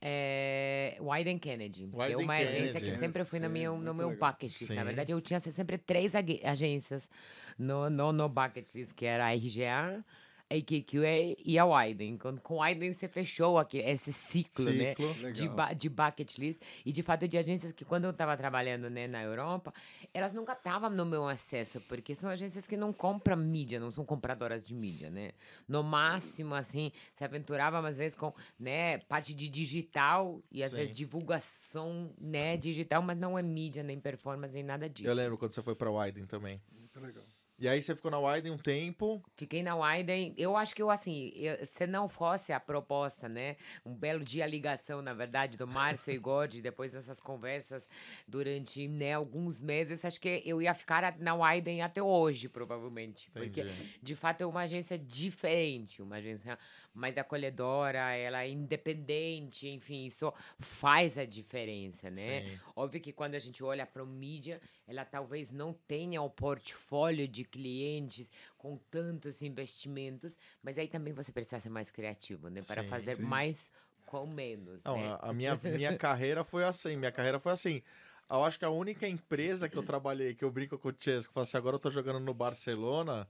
é, 0.02 0.98
Wyden 1.00 1.38
Kennedy, 1.40 1.88
que 1.88 1.96
é 1.96 2.00
Wyden 2.08 2.24
uma 2.24 2.36
agência 2.36 2.74
Kennedy. 2.80 2.92
que 2.92 2.98
sempre 3.00 3.26
foi 3.26 3.40
no 3.40 3.48
Sim, 3.48 3.54
meu, 3.54 3.78
no 3.78 3.94
meu 3.94 4.10
legal. 4.10 4.32
bucket 4.32 4.52
list. 4.52 4.68
Sim. 4.68 4.76
Na 4.76 4.84
verdade, 4.84 5.12
eu 5.12 5.22
tinha 5.22 5.40
sempre 5.40 5.78
três 5.78 6.14
ag- 6.16 6.42
agências 6.44 7.10
no, 7.58 7.90
no, 7.90 8.12
no 8.12 8.30
bucket 8.30 8.68
list, 8.76 8.94
que 8.94 9.06
era 9.06 9.26
a 9.26 9.34
RGA, 9.36 10.04
a 10.50 10.56
AKQA 10.56 11.36
e 11.44 11.58
a 11.58 11.66
Wyden. 11.66 12.18
Com, 12.18 12.38
com 12.38 12.62
a 12.62 12.68
Wyden, 12.68 12.94
você 12.94 13.08
fechou 13.08 13.58
aqui, 13.58 13.78
esse 13.80 14.14
ciclo, 14.14 14.66
né? 14.66 14.90
Ciclo. 14.90 15.14
de, 15.14 15.22
Legal. 15.42 15.56
ba- 15.56 15.74
de 15.74 15.90
bucket 15.90 16.38
list 16.38 16.62
e 16.86 16.92
de 16.92 17.02
fato 17.02 17.28
de 17.28 17.38
agências 17.38 17.72
que 17.72 17.84
quando 17.84 18.06
eu 18.06 18.12
estava 18.12 18.38
trabalhando 18.38 18.90
né, 18.90 19.08
na 19.08 19.24
Europa 19.24 19.74
elas 20.14 20.34
nunca 20.34 20.54
estavam 20.54 20.90
no 20.90 21.06
meu 21.06 21.28
acesso 21.28 21.82
porque 21.82 22.14
são 22.16 22.30
agências 22.30 22.68
que 22.68 22.78
não 22.78 22.94
compram 22.94 23.36
mídia 23.38 23.80
não 23.80 23.92
são 23.92 24.06
compradoras 24.06 24.64
de 24.64 24.74
mídia 24.74 25.10
né 25.10 25.32
no 25.68 25.84
máximo 25.84 26.54
assim 26.56 26.92
se 27.14 27.24
aventurava 27.24 27.86
às 27.86 27.98
vezes 27.98 28.16
com 28.16 28.34
né 28.60 29.00
parte 29.00 29.34
de 29.34 29.50
digital 29.50 30.42
e 30.52 30.64
às 30.64 30.72
Sim. 30.72 30.78
vezes 30.78 30.96
divulgação 30.96 32.14
né 32.20 32.56
digital 32.56 33.02
mas 33.02 33.18
não 33.18 33.38
é 33.38 33.42
mídia 33.42 33.84
nem 33.84 34.00
performance 34.00 34.54
nem 34.54 34.64
nada 34.64 34.90
disso 34.90 35.10
Eu 35.10 35.14
lembro 35.16 35.38
quando 35.38 35.52
você 35.52 35.62
foi 35.62 35.76
pra 35.76 35.90
Wyden 35.92 36.26
também. 36.26 36.62
Muito 36.72 37.00
legal. 37.00 37.24
E 37.58 37.70
aí 37.70 37.82
você 37.82 37.96
ficou 37.96 38.12
na 38.12 38.20
Wyden 38.20 38.52
um 38.52 38.58
tempo. 38.58 39.24
Fiquei 39.36 39.64
na 39.64 39.76
Wyden. 39.76 40.34
Eu 40.38 40.58
acho 40.58 40.76
que 40.76 40.82
eu, 40.82 40.90
assim, 40.90 41.32
eu- 41.36 41.66
se 41.66 41.88
não 41.88 42.10
fosse 42.10 42.52
a 42.52 42.60
proposta, 42.60 43.30
né? 43.30 43.56
Um 43.86 43.94
belo 43.94 44.24
dia 44.26 44.44
a 44.44 44.48
ligação, 44.48 45.02
na 45.02 45.14
verdade, 45.14 45.58
do 45.58 45.66
Márcio 45.66 46.14
e 46.14 46.18
Gode, 46.18 46.62
depois 46.62 46.92
dessas 46.92 47.20
conversas 47.20 47.88
durante 48.28 48.88
né, 48.90 49.14
alguns 49.14 49.62
meses, 49.62 50.04
acho 50.04 50.20
que 50.20 50.44
eu 50.46 50.62
ia 50.62 50.74
ficar 50.74 51.18
na 51.18 51.34
Wyden 51.34 51.82
até 51.82 52.04
hoje, 52.04 52.50
provavelmente. 52.50 53.30
Porque, 53.32 53.62
Entendi. 53.62 54.00
de 54.04 54.16
fato, 54.16 54.42
é 54.42 54.46
uma 54.46 54.62
agência 54.62 54.98
diferente, 55.00 56.02
uma 56.02 56.18
agência 56.18 56.60
mais 56.96 57.18
acolhedora, 57.18 58.00
ela 58.16 58.44
é 58.44 58.50
independente, 58.50 59.68
enfim, 59.68 60.06
isso 60.08 60.34
faz 60.60 61.18
a 61.18 61.26
diferença, 61.26 62.10
né? 62.10 62.44
Sim. 62.44 62.62
Óbvio 62.76 63.02
que 63.02 63.12
quando 63.14 63.36
a 63.36 63.40
gente 63.40 63.64
olha 63.64 63.86
para 63.86 64.04
o 64.04 64.08
mídia, 64.08 64.62
ela 64.88 65.06
talvez 65.06 65.52
não 65.52 65.74
tenha 65.74 66.22
o 66.22 66.30
portfólio 66.30 67.28
de 67.28 67.44
clientes 67.44 68.32
com 68.58 68.78
tantos 68.78 69.42
investimentos, 69.42 70.38
mas 70.64 70.78
aí 70.78 70.88
também 70.88 71.14
você 71.14 71.32
precisa 71.32 71.60
ser 71.60 71.70
mais 71.70 71.92
criativo, 71.92 72.50
né? 72.50 72.62
Para 72.62 72.84
Sim, 72.84 72.84
fazer 72.84 73.18
sim. 73.18 73.22
mais 73.22 73.72
com 74.06 74.26
menos, 74.26 74.84
Não, 74.84 75.02
né? 75.02 75.16
a, 75.22 75.30
a 75.30 75.34
minha, 75.34 75.60
minha 75.64 75.94
carreira 75.94 76.44
foi 76.44 76.64
assim. 76.64 76.96
Minha 76.96 77.12
carreira 77.12 77.40
foi 77.40 77.52
assim. 77.52 77.82
Eu 78.30 78.44
acho 78.44 78.58
que 78.60 78.66
a 78.66 78.70
única 78.70 79.08
empresa 79.08 79.70
que 79.70 79.78
eu 79.78 79.84
trabalhei, 79.84 80.34
que 80.36 80.44
eu 80.44 80.52
brinco 80.52 80.78
com 80.78 80.90
o 80.90 80.96
Chesco, 80.98 81.30
que 81.30 81.34
falo 81.34 81.44
assim, 81.44 81.58
agora 81.58 81.76
eu 81.76 81.80
tô 81.80 81.92
jogando 81.92 82.20
no 82.20 82.34
Barcelona, 82.34 83.28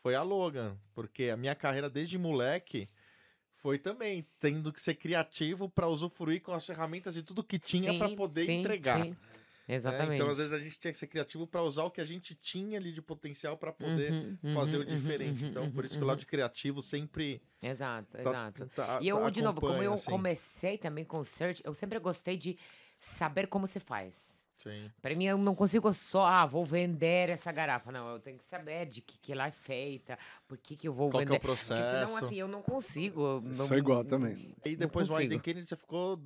foi 0.00 0.14
a 0.14 0.22
Logan. 0.22 0.78
Porque 0.94 1.30
a 1.30 1.36
minha 1.36 1.54
carreira 1.54 1.90
desde 1.90 2.18
moleque 2.18 2.88
foi 3.62 3.78
também 3.78 4.26
tendo 4.40 4.72
que 4.72 4.80
ser 4.80 4.96
criativo 4.96 5.68
para 5.70 5.86
usufruir 5.86 6.42
com 6.42 6.52
as 6.52 6.66
ferramentas 6.66 7.16
e 7.16 7.22
tudo 7.22 7.44
que 7.44 7.58
tinha 7.58 7.94
para 7.94 8.08
poder 8.10 8.44
sim, 8.44 8.60
entregar. 8.60 9.04
sim. 9.04 9.16
Exatamente. 9.68 10.14
Então, 10.20 10.28
às 10.30 10.38
vezes, 10.38 10.52
a 10.52 10.58
gente 10.58 10.78
tinha 10.80 10.92
que 10.92 10.98
ser 10.98 11.06
criativo 11.06 11.46
para 11.46 11.62
usar 11.62 11.84
o 11.84 11.90
que 11.90 12.00
a 12.00 12.04
gente 12.04 12.34
tinha 12.34 12.76
ali 12.78 12.92
de 12.92 13.00
potencial 13.00 13.56
para 13.56 13.72
poder 13.72 14.12
Uhum, 14.12 14.38
fazer 14.52 14.76
uhum, 14.78 14.82
o 14.82 14.84
diferente. 14.84 15.44
uhum, 15.44 15.50
então, 15.50 15.70
por 15.70 15.84
isso 15.84 15.94
que 15.96 16.00
o 16.02 16.06
uhum. 16.06 16.08
lado 16.08 16.26
criativo 16.26 16.82
sempre. 16.82 17.40
Exato, 17.62 18.10
tá- 18.12 18.20
exato. 18.20 18.66
tá- 18.74 18.98
E 19.00 19.06
eu, 19.08 19.18
tá- 19.20 19.30
de 19.30 19.40
novo, 19.42 19.60
como 19.60 19.80
eu 19.82 19.92
assim. 19.94 20.10
comecei 20.10 20.76
também 20.76 21.04
com 21.04 21.18
o 21.18 21.24
search, 21.24 21.62
eu 21.64 21.72
sempre 21.72 21.98
gostei 22.00 22.36
de 22.36 22.58
saber 22.98 23.46
como 23.46 23.66
se 23.68 23.78
faz. 23.78 24.41
Sim. 24.62 24.90
Para 25.00 25.14
mim, 25.16 25.24
eu 25.24 25.36
não 25.36 25.54
consigo 25.54 25.92
só, 25.92 26.24
ah, 26.24 26.46
vou 26.46 26.64
vender 26.64 27.28
essa 27.30 27.50
garrafa. 27.50 27.90
Não, 27.90 28.12
eu 28.12 28.20
tenho 28.20 28.38
que 28.38 28.44
saber 28.44 28.86
de 28.86 29.00
que, 29.00 29.18
que 29.18 29.32
ela 29.32 29.48
é 29.48 29.50
feita, 29.50 30.16
por 30.46 30.56
que, 30.56 30.76
que 30.76 30.86
eu 30.86 30.92
vou 30.92 31.10
Qual 31.10 31.20
que 31.20 31.24
é 31.24 31.32
vender. 31.32 31.38
o 31.38 31.40
Porque 31.40 31.56
senão, 31.64 31.80
processo? 31.80 32.24
assim, 32.26 32.36
eu 32.36 32.46
não 32.48 32.62
consigo. 32.62 33.40
Não, 33.44 33.66
Sou 33.66 33.76
igual 33.76 34.04
também. 34.04 34.54
E 34.64 34.76
depois 34.76 35.08
do 35.08 35.14
consigo. 35.14 35.32
Widen 35.32 35.40
Kennedy, 35.40 35.68
você 35.68 35.76
ficou 35.76 36.20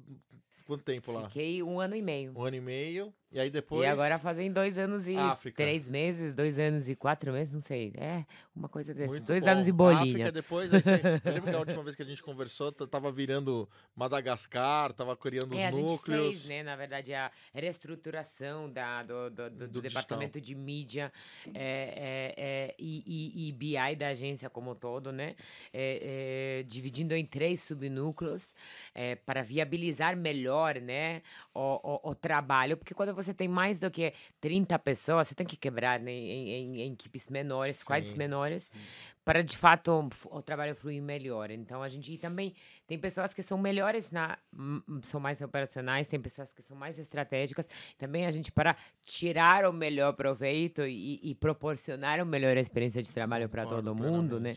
quanto 0.66 0.84
tempo 0.84 1.12
lá? 1.12 1.28
Fiquei 1.28 1.62
um 1.62 1.80
ano 1.80 1.96
e 1.96 2.02
meio. 2.02 2.32
Um 2.36 2.44
ano 2.44 2.56
e 2.56 2.60
meio. 2.60 3.14
E 3.32 3.40
aí 3.40 3.51
depois. 3.51 3.82
E 3.82 3.86
agora 3.86 4.19
fazem 4.19 4.51
dois 4.53 4.78
anos 4.78 5.09
e 5.09 5.16
África. 5.16 5.57
três 5.57 5.89
meses, 5.89 6.32
dois 6.32 6.59
anos 6.59 6.89
e 6.89 6.94
quatro 6.94 7.32
meses, 7.32 7.53
não 7.53 7.61
sei. 7.61 7.93
É, 7.97 8.24
uma 8.55 8.69
coisa 8.69 8.94
desses. 8.94 9.11
Muito 9.11 9.27
Dois 9.27 9.43
bom. 9.43 9.51
anos 9.51 9.66
e 9.66 9.70
África 9.70 9.74
bolinha. 9.74 10.32
depois, 10.32 10.73
aí 10.73 10.81
eu 11.24 11.32
lembro 11.35 11.51
que 11.51 11.57
a 11.57 11.59
última 11.59 11.82
vez 11.82 11.97
que 11.97 12.03
a 12.03 12.05
gente 12.07 12.23
conversou, 12.23 12.70
tava 12.73 13.11
virando 13.11 13.69
Madagascar, 13.97 14.93
tava 14.93 15.16
criando 15.16 15.55
os 15.55 15.61
É, 15.61 15.66
a 15.66 15.70
gente 15.73 15.82
núcleos. 15.90 16.36
fez, 16.36 16.48
né, 16.48 16.62
na 16.62 16.77
verdade, 16.77 17.12
a 17.15 17.31
reestruturação 17.53 18.70
da, 18.70 19.03
do, 19.03 19.31
do, 19.31 19.51
do- 19.51 19.69
do 19.69 19.82
departamento 19.82 20.40
de 20.40 20.55
mídia 20.55 21.12
é, 21.55 21.55
é, 21.55 22.35
é, 22.36 22.74
e, 22.78 23.03
e- 23.07 23.48
e 23.48 23.53
BI 23.53 23.97
da 23.97 24.09
agência 24.09 24.48
como 24.48 24.70
um 24.70 24.74
todo, 24.74 25.12
né? 25.12 25.35
É, 25.73 26.61
é, 26.61 26.62
dividindo 26.62 27.15
em 27.15 27.24
três 27.27 27.62
subnúcleos 27.62 28.55
é, 28.94 29.15
para 29.16 29.43
viabilizar 29.43 30.16
melhor, 30.16 30.81
né, 30.81 31.23
o, 31.55 31.81
o, 32.07 32.11
o 32.11 32.15
trabalho, 32.15 32.77
porque 32.77 32.94
quando 32.94 33.15
você 33.16 33.34
tem 33.34 33.48
mais 33.48 33.80
do 33.80 33.90
que 33.90 34.12
30 34.40 34.78
pessoas, 34.78 35.28
você 35.28 35.34
tem 35.34 35.47
que 35.47 35.56
quebrar 35.56 35.98
né, 35.98 36.12
em, 36.12 36.48
em- 36.51 36.80
em 36.82 36.93
equipes 36.93 37.26
menores, 37.28 37.82
Sim. 38.10 38.16
menores, 38.16 38.70
para 39.24 39.43
de 39.43 39.56
fato 39.56 40.09
o 40.30 40.43
trabalho 40.43 40.74
fluir 40.76 41.02
melhor. 41.02 41.51
Então 41.51 41.82
a 41.82 41.88
gente 41.88 42.12
e 42.12 42.18
também 42.18 42.55
tem 42.86 42.98
pessoas 42.98 43.34
que 43.34 43.43
são 43.43 43.59
melhores 43.59 44.10
na 44.12 44.38
são 45.02 45.18
mais 45.20 45.40
operacionais, 45.40 46.06
tem 46.06 46.20
pessoas 46.20 46.52
que 46.52 46.62
são 46.62 46.76
mais 46.76 46.98
estratégicas. 46.98 47.68
Também 47.98 48.24
a 48.26 48.30
gente 48.30 48.52
para 48.52 48.76
tirar 49.05 49.64
o 49.68 49.72
melhor 49.72 50.12
proveito 50.12 50.82
e, 50.86 51.18
e 51.22 51.34
proporcionar 51.34 52.20
a 52.20 52.24
melhor 52.24 52.56
experiência 52.56 53.02
de 53.02 53.10
trabalho 53.10 53.48
para 53.48 53.66
todo 53.66 53.94
mundo, 53.94 54.38
né? 54.38 54.56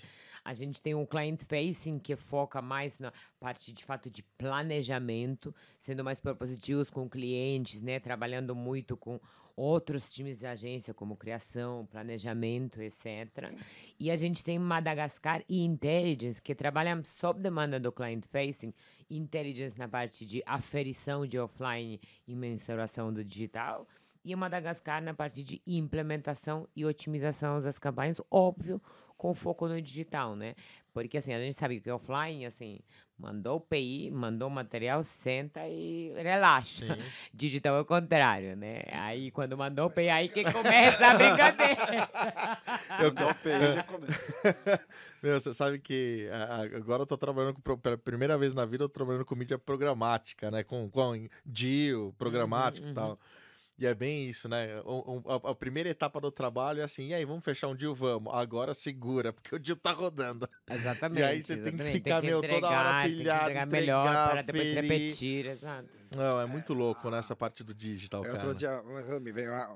A 0.50 0.54
gente 0.56 0.82
tem 0.82 0.96
um 0.96 1.06
client 1.06 1.44
facing 1.44 2.00
que 2.00 2.16
foca 2.16 2.60
mais 2.60 2.98
na 2.98 3.14
parte 3.40 3.72
de 3.72 3.86
fato 3.86 4.10
de 4.10 4.24
planejamento, 4.24 5.54
sendo 5.78 6.04
mais 6.04 6.20
propositivos 6.20 6.90
com 6.90 7.08
clientes, 7.08 7.84
né? 7.84 8.00
Trabalhando 8.00 8.56
muito 8.56 8.98
com 8.98 9.20
outros 9.56 10.12
times 10.12 10.40
da 10.40 10.50
agência, 10.50 10.92
como 10.92 11.16
criação, 11.16 11.86
planejamento, 11.86 12.82
etc. 12.82 13.54
E 14.00 14.10
a 14.10 14.16
gente 14.16 14.44
tem 14.44 14.58
Madagascar 14.58 15.44
e 15.48 15.64
Intelligence, 15.64 16.42
que 16.42 16.56
trabalham 16.56 17.04
sob 17.04 17.40
demanda 17.40 17.80
do 17.80 17.92
client 17.92 18.26
facing, 18.26 18.74
Intelligence 19.08 19.78
na 19.78 19.88
parte 19.88 20.26
de 20.26 20.42
aferição 20.48 21.28
de 21.28 21.38
offline 21.38 22.02
e 22.28 22.36
mensuração 22.36 23.14
do 23.14 23.24
digital, 23.24 23.88
e 24.32 24.36
Madagascar 24.36 25.02
na 25.02 25.14
parte 25.14 25.44
de 25.44 25.62
implementação 25.66 26.68
e 26.76 26.86
otimização 26.86 27.62
das 27.62 27.80
campanhas, 27.80 28.22
óbvio, 28.30 28.82
com 29.20 29.34
foco 29.36 29.68
no 29.68 29.82
digital, 29.82 30.36
né? 30.36 30.56
Porque 30.94 31.18
assim, 31.18 31.34
a 31.34 31.40
gente 31.40 31.54
sabe 31.54 31.80
que 31.82 31.92
offline, 31.92 32.46
assim, 32.46 32.80
mandou 33.18 33.58
o 33.58 33.60
PI, 33.60 34.10
mandou 34.12 34.48
o 34.48 34.52
material, 34.52 35.04
senta 35.04 35.68
e 35.68 36.14
relaxa. 36.16 36.96
Sim. 36.96 37.02
Digital 37.34 37.76
é 37.76 37.82
o 37.82 37.86
contrário, 37.86 38.56
né? 38.56 38.84
Aí 38.92 39.30
quando 39.30 39.58
mandou 39.58 39.88
o 39.88 39.90
PI, 39.90 40.10
aí 40.10 40.30
que 40.30 40.44
começa 40.52 41.06
a 41.06 41.16
brincadeira. 41.16 42.10
Eu, 43.00 43.14
já 43.74 43.84
começa. 43.84 44.88
Meu, 45.22 45.40
você 45.40 45.54
sabe 45.54 45.80
que 45.80 46.28
agora 46.76 47.04
eu 47.04 47.06
tô 47.06 47.18
trabalhando 47.18 47.54
com, 47.54 47.78
pela 47.78 47.98
primeira 47.98 48.38
vez 48.38 48.54
na 48.54 48.66
vida, 48.66 48.86
eu 48.86 48.90
tô 48.90 48.94
trabalhando 48.94 49.26
com 49.26 49.36
mídia 49.36 49.58
programática, 49.58 50.50
né? 50.50 50.64
Com, 50.64 50.90
com 50.90 51.28
programático 52.18 52.86
uhum. 52.86 52.92
e 52.92 52.96
tal. 52.96 53.20
E 53.80 53.86
é 53.86 53.96
bem 53.96 54.30
isso, 54.30 54.50
né? 54.50 54.82
O- 54.84 55.22
o- 55.26 55.32
a, 55.48 55.52
a 55.52 55.56
primeira 55.56 55.88
etapa 55.90 56.20
do 56.20 56.30
trabalho 56.30 56.82
é 56.82 56.84
assim, 56.84 57.08
e 57.08 57.14
aí, 57.14 57.24
vamos 57.24 57.46
fechar 57.46 57.70
um 57.70 57.76
deal? 57.76 57.96
Vamos. 57.96 58.34
Agora 58.36 58.74
segura, 58.74 59.32
porque 59.32 59.56
o 59.56 59.60
deal 59.60 59.78
tá 59.78 59.94
rodando. 59.94 60.50
Exatamente. 60.70 61.22
E 61.22 61.24
aí 61.24 61.42
você 61.42 61.54
tem 61.54 61.64
que 61.64 61.70
exatamente. 61.70 61.92
ficar, 61.94 62.22
meu, 62.22 62.42
toda 62.42 62.68
hora 62.68 62.90
entregar, 62.90 63.04
tem 63.04 63.12
que 63.12 63.18
pilhado, 63.20 63.42
entregar 63.44 63.66
melhor 63.68 64.02
entregar, 64.06 64.30
para 64.32 64.42
depois 64.42 64.74
ferir. 64.74 64.82
repetir, 64.92 65.46
exato. 65.46 65.90
Não, 66.14 66.42
é 66.42 66.46
muito 66.46 66.74
louco 66.74 67.10
nessa 67.10 67.36
parte 67.38 67.64
do 67.64 67.74
digital, 67.74 68.26
É, 68.26 68.32
cara. 68.32 68.48
Outro 68.48 68.54
dia, 68.54 68.84
me 69.22 69.32
veio, 69.32 69.54
a- 69.54 69.74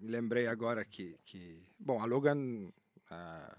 me 0.00 0.10
lembrei 0.10 0.46
agora 0.46 0.84
que, 0.84 1.16
que 1.24 1.58
bom, 1.78 1.98
a 2.02 2.04
Logan 2.04 2.68
ah, 3.10 3.56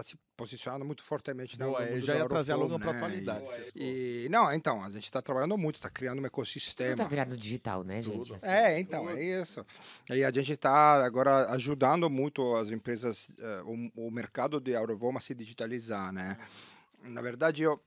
está 0.00 0.04
se 0.04 0.18
posicionando 0.36 0.84
muito 0.84 1.02
fortemente 1.02 1.58
no 1.58 1.66
Boa, 1.66 1.80
mundo 1.80 1.94
eu 1.94 2.00
do 2.00 2.06
já 2.06 2.16
ia 2.16 2.28
trazer 2.28 2.52
a 2.52 2.54
Auroflow, 2.54 2.78
Logan 2.78 2.82
pra 2.84 2.92
né? 2.92 2.98
atualidade. 2.98 3.72
E, 3.74 4.24
e- 4.24 4.28
não, 4.28 4.52
então, 4.52 4.82
a 4.82 4.90
gente 4.90 5.04
está 5.04 5.22
trabalhando 5.22 5.56
muito, 5.56 5.76
está 5.76 5.88
criando 5.88 6.18
um 6.18 6.22
Tudo 6.22 6.26
ecossistema. 6.26 6.96
tá 6.96 7.04
virado 7.04 7.36
digital, 7.36 7.82
né, 7.82 8.02
gente? 8.02 8.34
Assim, 8.34 8.46
É, 8.46 8.78
então, 8.78 9.08
é 9.08 9.22
isso. 9.22 9.64
E 10.10 10.22
a 10.24 10.30
gente 10.30 10.52
está 10.52 11.04
agora 11.04 11.50
ajudando 11.52 12.08
muito 12.10 12.54
as 12.56 12.70
empresas, 12.70 13.34
eh, 13.38 13.62
o, 13.64 14.06
o 14.08 14.10
mercado 14.10 14.60
de 14.60 14.76
Aurovoma 14.76 15.18
a 15.18 15.22
se 15.22 15.34
digitalizar, 15.34 16.12
né? 16.12 16.36
Na 17.02 17.22
verdade, 17.22 17.62
eu 17.62 17.80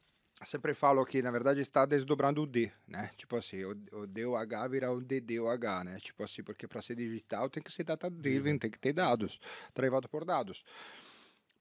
sempre 0.43 0.73
falo 0.73 1.05
que, 1.05 1.21
na 1.21 1.29
verdade, 1.31 1.59
está 1.61 1.85
desdobrando 1.85 2.41
o 2.41 2.47
D, 2.47 2.71
né? 2.87 3.11
Tipo 3.17 3.35
assim, 3.35 3.63
o, 3.65 3.71
o 3.91 4.07
D, 4.07 4.25
o 4.25 4.35
H 4.35 4.67
vira 4.69 4.91
o 4.91 5.01
DD, 5.01 5.39
o 5.39 5.49
H, 5.49 5.83
né? 5.83 5.99
Tipo 5.99 6.23
assim, 6.23 6.41
porque 6.41 6.67
para 6.67 6.81
ser 6.81 6.95
digital 6.95 7.49
tem 7.49 7.61
que 7.61 7.71
ser 7.71 7.83
data-driven, 7.83 8.57
tem 8.57 8.71
que 8.71 8.79
ter 8.79 8.93
dados, 8.93 9.39
derivado 9.75 10.07
por 10.07 10.23
dados. 10.23 10.63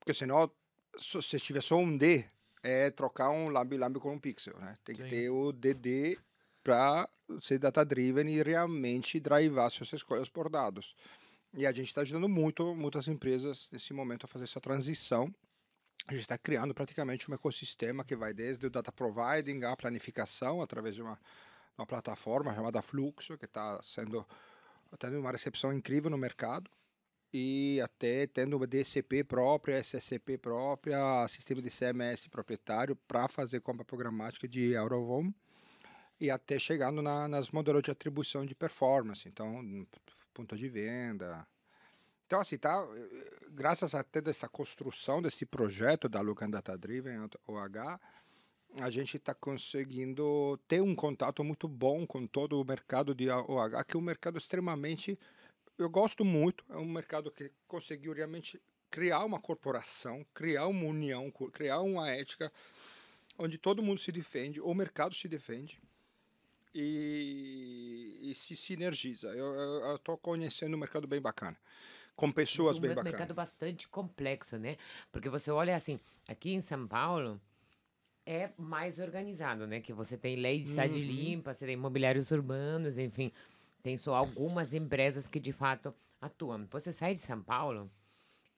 Porque 0.09 0.21
senão, 0.21 0.51
só- 0.97 1.21
se 1.21 1.39
tiver 1.39 1.61
só 1.61 1.77
um 1.77 1.95
D, 1.95 2.25
é 2.63 2.91
trocar 2.91 3.29
um 3.29 3.51
lambi-lambi 3.51 4.01
com 4.01 4.15
um 4.15 4.19
pixel, 4.19 4.59
né? 4.59 4.75
Tem 4.83 4.97
que 4.97 5.03
Sim. 5.03 5.09
ter 5.11 5.29
o 5.29 5.53
DD 5.53 6.19
para 6.65 7.07
ser 7.43 7.59
data-driven 7.59 8.27
e 8.27 8.43
realmente 8.43 9.21
drivar 9.21 9.71
suas 9.71 9.93
escolhas 9.93 10.31
por 10.31 10.49
dados. 10.49 10.97
E 11.53 11.67
a 11.67 11.73
gente 11.73 11.89
está 11.89 12.01
ajudando 12.01 12.27
muito 12.27 12.75
muitas 12.75 13.07
empresas 13.07 13.69
nesse 13.71 13.93
momento 13.93 14.25
a 14.25 14.27
fazer 14.27 14.45
essa 14.45 14.63
transição. 14.63 15.31
A 16.07 16.13
gente 16.13 16.23
está 16.23 16.39
criando 16.39 16.73
praticamente 16.73 17.31
um 17.31 17.35
ecossistema 17.35 18.03
que 18.03 18.17
vai 18.17 18.33
desde 18.33 18.67
o 18.67 18.71
data 18.71 18.91
providing 18.91 19.63
à 19.65 19.77
planificação 19.77 20.63
através 20.63 20.95
de 20.95 21.03
uma, 21.03 21.21
uma 21.77 21.87
plataforma 21.87 22.55
chamada 22.55 22.81
Fluxo, 22.81 23.37
que 23.37 23.45
está 23.45 23.79
sendo 23.83 24.27
tendo 24.99 25.21
uma 25.21 25.33
recepção 25.33 25.71
incrível 25.71 26.11
no 26.11 26.17
mercado 26.17 26.71
e 27.33 27.81
até 27.83 28.27
tendo 28.27 28.57
uma 28.57 28.67
DCP 28.67 29.23
própria, 29.25 29.79
SSCP 29.79 30.39
própria, 30.39 31.27
sistema 31.29 31.61
de 31.61 31.71
CMS 31.71 32.27
proprietário 32.29 32.97
para 32.97 33.29
fazer 33.29 33.61
compra 33.61 33.85
programática 33.85 34.49
de 34.49 34.75
Aurovon 34.77 35.33
e 36.21 36.31
até 36.31 36.59
chegando 36.59 37.03
na, 37.03 37.29
nas 37.29 37.51
modelos 37.51 37.83
de 37.83 37.91
atribuição 37.91 38.45
de 38.47 38.55
performance, 38.55 39.29
então 39.29 39.63
n- 39.63 39.87
ponto 40.33 40.57
de 40.57 40.69
venda. 40.69 41.47
Então 42.27 42.41
assim, 42.41 42.59
tá, 42.59 42.87
eh, 42.95 43.31
graças 43.51 43.95
a 43.95 44.03
toda 44.03 44.31
essa 44.31 44.49
construção 44.49 45.21
desse 45.23 45.45
projeto 45.47 46.09
da 46.09 46.21
Lucan 46.21 46.51
Data 46.51 46.77
Driven 46.77 47.29
OH, 47.47 48.01
a 48.81 48.91
gente 48.91 49.17
está 49.17 49.35
conseguindo 49.35 50.59
ter 50.69 50.81
um 50.83 50.95
contato 50.95 51.43
muito 51.45 51.67
bom 51.69 52.07
com 52.07 52.27
todo 52.27 52.61
o 52.61 52.65
mercado 52.65 53.15
de 53.15 53.31
OH, 53.31 53.85
que 53.85 53.97
é 53.97 53.99
um 53.99 54.03
mercado 54.03 54.39
extremamente 54.39 55.19
eu 55.79 55.89
gosto 55.89 56.25
muito. 56.25 56.65
É 56.69 56.77
um 56.77 56.85
mercado 56.91 57.31
que 57.31 57.53
conseguiu 57.67 58.13
realmente 58.13 58.61
criar 58.91 59.25
uma 59.25 59.41
corporação, 59.41 60.25
criar 60.35 60.67
uma 60.67 60.85
união, 60.87 61.31
criar 61.53 61.81
uma 61.81 62.11
ética 62.11 62.53
onde 63.39 63.59
todo 63.59 63.83
mundo 63.83 63.99
se 64.01 64.11
defende, 64.11 64.61
o 64.61 64.75
mercado 64.75 65.15
se 65.15 65.29
defende 65.29 65.81
e, 66.75 68.19
e 68.31 68.35
se 68.35 68.57
sinergiza. 68.57 69.29
Eu 69.35 69.97
estou 69.97 70.19
conhecendo 70.19 70.75
um 70.77 70.81
mercado 70.81 71.07
bem 71.07 71.21
bacana, 71.21 71.57
com 72.17 72.33
pessoas 72.33 72.79
Sim, 72.79 72.81
bem 72.81 72.93
um 72.93 73.03
mercado 73.03 73.35
bacanas. 73.35 73.35
bastante 73.35 73.89
complexo, 73.89 74.59
né? 74.59 74.77
Porque 75.13 75.29
você 75.29 75.51
olha 75.51 75.77
assim, 75.77 76.01
aqui 76.27 76.53
em 76.53 76.61
São 76.61 76.87
Paulo 76.87 77.41
é 78.27 78.51
mais 78.59 78.99
organizado, 78.99 79.67
né? 79.67 79.81
Que 79.81 79.93
você 79.93 80.17
tem 80.19 80.37
lei 80.37 80.61
de 80.61 80.69
cidade 80.69 81.01
Uhum. 81.01 81.05
limpa, 81.05 81.55
você 81.55 81.67
tem 81.67 81.75
imobiliários 81.75 82.31
urbanos, 82.31 82.99
enfim, 82.99 83.33
tem 83.83 83.97
só 83.97 84.15
algumas 84.15 84.75
empresas 84.75 85.29
que 85.29 85.41
de 85.41 85.53
fato 85.53 85.95
atuam. 86.21 86.67
Você 86.71 86.93
sai 86.93 87.15
de 87.15 87.21
São 87.21 87.43
Paulo, 87.43 87.91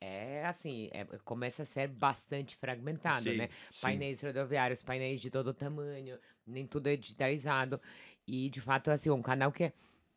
é 0.01 0.47
assim, 0.47 0.89
é- 0.93 1.05
começa 1.25 1.63
a 1.63 1.67
ser 1.67 1.89
bastante 1.89 2.57
fragmentado, 2.57 3.25
Sim, 3.25 3.37
né? 3.37 3.49
sim. 3.71 3.81
Painéis 3.83 4.23
rodoviários, 4.23 4.83
painéis 4.83 5.21
de 5.21 5.31
todo 5.31 5.53
tamanho, 5.53 6.19
nem 6.47 6.67
tudo 6.67 6.89
é 6.89 6.97
digitalizado. 6.97 7.81
E 8.27 8.49
de 8.49 8.61
fato, 8.61 8.91
assim, 8.91 9.11
um 9.11 9.21
canal 9.23 9.53
que 9.53 9.73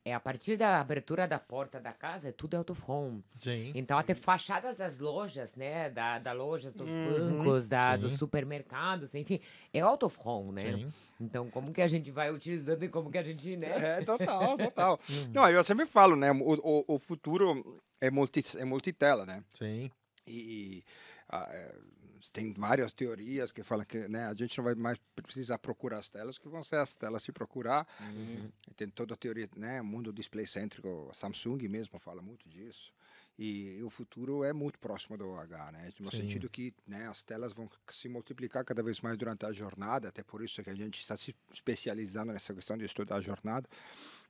é 0.05 0.13
a 0.13 0.19
partir 0.19 0.57
da 0.57 0.79
abertura 0.81 1.25
da 1.27 1.39
porta 1.39 1.79
da 1.79 1.93
casa, 1.93 2.27
é 2.29 2.31
tudo 2.31 2.55
out 2.57 2.71
of 2.71 2.81
home. 2.85 3.23
Sim. 3.41 3.71
Então, 3.73 3.97
até 3.97 4.13
fachadas 4.13 4.75
das 4.75 4.99
lojas, 4.99 5.55
né? 5.55 5.89
Da, 5.89 6.19
da 6.19 6.33
loja 6.33 6.71
dos 6.71 6.87
Uhum. 6.87 7.37
bancos, 7.37 7.67
da, 7.67 7.93
Sim. 7.95 8.01
dos 8.01 8.13
supermercados, 8.13 9.15
enfim, 9.15 9.39
é 9.73 9.79
out 9.79 10.03
of 10.03 10.17
home, 10.23 10.51
né? 10.51 10.73
Sim. 10.77 10.93
Então, 11.21 11.49
como 11.49 11.71
que 11.73 11.81
a 11.81 11.87
gente 11.87 12.11
vai 12.11 12.31
utilizando 12.31 12.83
e 12.83 12.89
como 12.89 13.09
que 13.09 13.17
a 13.17 13.23
gente, 13.23 13.55
né? 13.55 13.99
É, 13.99 14.03
total, 14.03 14.57
total. 14.57 14.99
Não, 15.33 15.49
eu 15.49 15.63
sempre 15.63 15.85
falo, 15.85 16.15
né? 16.17 16.31
O, 16.31 16.53
o, 16.53 16.95
o 16.95 16.99
futuro 16.99 17.81
é, 18.01 18.11
multi, 18.11 18.41
é 18.57 18.65
multitela, 18.65 19.25
né? 19.25 19.41
Sim. 19.53 19.89
E 20.27 20.83
ah, 21.29 21.47
é, 21.49 21.75
tem 22.31 22.53
várias 22.53 22.93
teorias 22.93 23.51
que 23.51 23.63
falam 23.63 23.85
que 23.85 24.07
né, 24.07 24.27
a 24.27 24.33
gente 24.33 24.57
não 24.57 24.63
vai 24.63 24.75
mais 24.75 24.97
precisar 25.15 25.57
procurar 25.57 25.99
as 25.99 26.09
telas, 26.09 26.37
que 26.37 26.47
vão 26.47 26.63
ser 26.63 26.77
as 26.77 26.95
telas 26.95 27.23
se 27.23 27.31
procurar. 27.31 27.87
E 28.69 28.73
Tem 28.75 28.89
toda 28.89 29.13
a 29.13 29.17
teoria, 29.17 29.49
né? 29.55 29.81
Mundo 29.81 30.13
display 30.13 30.47
cêntrico, 30.47 31.11
Samsung 31.13 31.67
mesmo 31.67 31.99
fala 31.99 32.21
muito 32.21 32.47
disso. 32.47 32.93
E, 33.37 33.81
o 33.83 33.89
futuro 33.89 34.43
é 34.43 34.53
muito 34.53 34.77
próximo 34.77 35.17
do 35.17 35.27
OH, 35.27 35.71
né? 35.71 35.91
No 35.99 36.11
Sim. 36.11 36.17
sentido 36.17 36.49
que 36.49 36.73
né, 36.87 37.07
as 37.07 37.23
telas 37.23 37.51
vão 37.51 37.69
se 37.89 38.07
multiplicar 38.07 38.63
cada 38.63 38.83
vez 38.83 39.01
mais 39.01 39.17
durante 39.17 39.45
a 39.45 39.51
jornada, 39.51 40.07
até 40.07 40.23
por 40.23 40.43
isso 40.43 40.61
que 40.63 40.69
a 40.69 40.75
gente 40.75 40.99
está 40.99 41.17
se 41.17 41.35
especializando 41.51 42.31
nessa 42.31 42.53
questão 42.53 42.77
de 42.77 42.85
estudar 42.85 43.15
a 43.15 43.21
jornada 43.21 43.67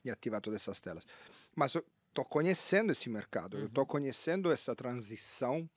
e 0.05 0.09
ativar 0.09 0.39
todas 0.41 0.61
essas 0.61 0.79
telas. 0.79 1.05
Mas 1.53 1.75
eu 1.75 1.85
estou 2.09 2.23
conhecendo 2.23 2.91
esse 2.91 3.09
mercado, 3.09 3.57
eu 3.57 3.65
estou 3.65 3.85
conhecendo 3.85 4.51
essa 4.51 4.73
transição 4.73 5.69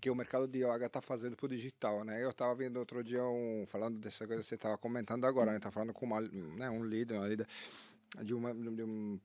que 0.00 0.10
o 0.10 0.14
mercado 0.14 0.46
de 0.46 0.58
yoga 0.58 0.86
está 0.86 1.00
fazendo 1.00 1.36
para 1.36 1.46
o 1.46 1.48
digital, 1.48 2.04
né? 2.04 2.22
Eu 2.22 2.30
estava 2.30 2.54
vendo 2.54 2.78
outro 2.78 3.02
dia 3.02 3.24
um 3.24 3.64
falando 3.66 3.98
dessa 3.98 4.26
coisa 4.26 4.42
que 4.42 4.48
você 4.48 4.54
estava 4.54 4.78
comentando 4.78 5.24
agora, 5.24 5.52
né? 5.52 5.58
Tá 5.58 5.70
falando 5.70 5.92
com 5.92 6.06
uma, 6.06 6.20
né, 6.20 6.70
um 6.70 6.84
líder, 6.84 7.18
uma 7.18 7.26
líder 7.26 7.46
de, 8.22 8.34
uma, 8.34 8.54
de 8.54 8.82
um, 8.82 9.20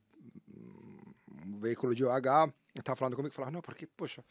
um 1.46 1.58
veículo 1.58 1.94
de 1.94 2.04
OH, 2.04 2.52
estava 2.76 2.96
falando 2.96 3.16
comigo, 3.16 3.34
falava, 3.34 3.52
não, 3.52 3.62
porque, 3.62 3.86
poxa, 3.86 4.24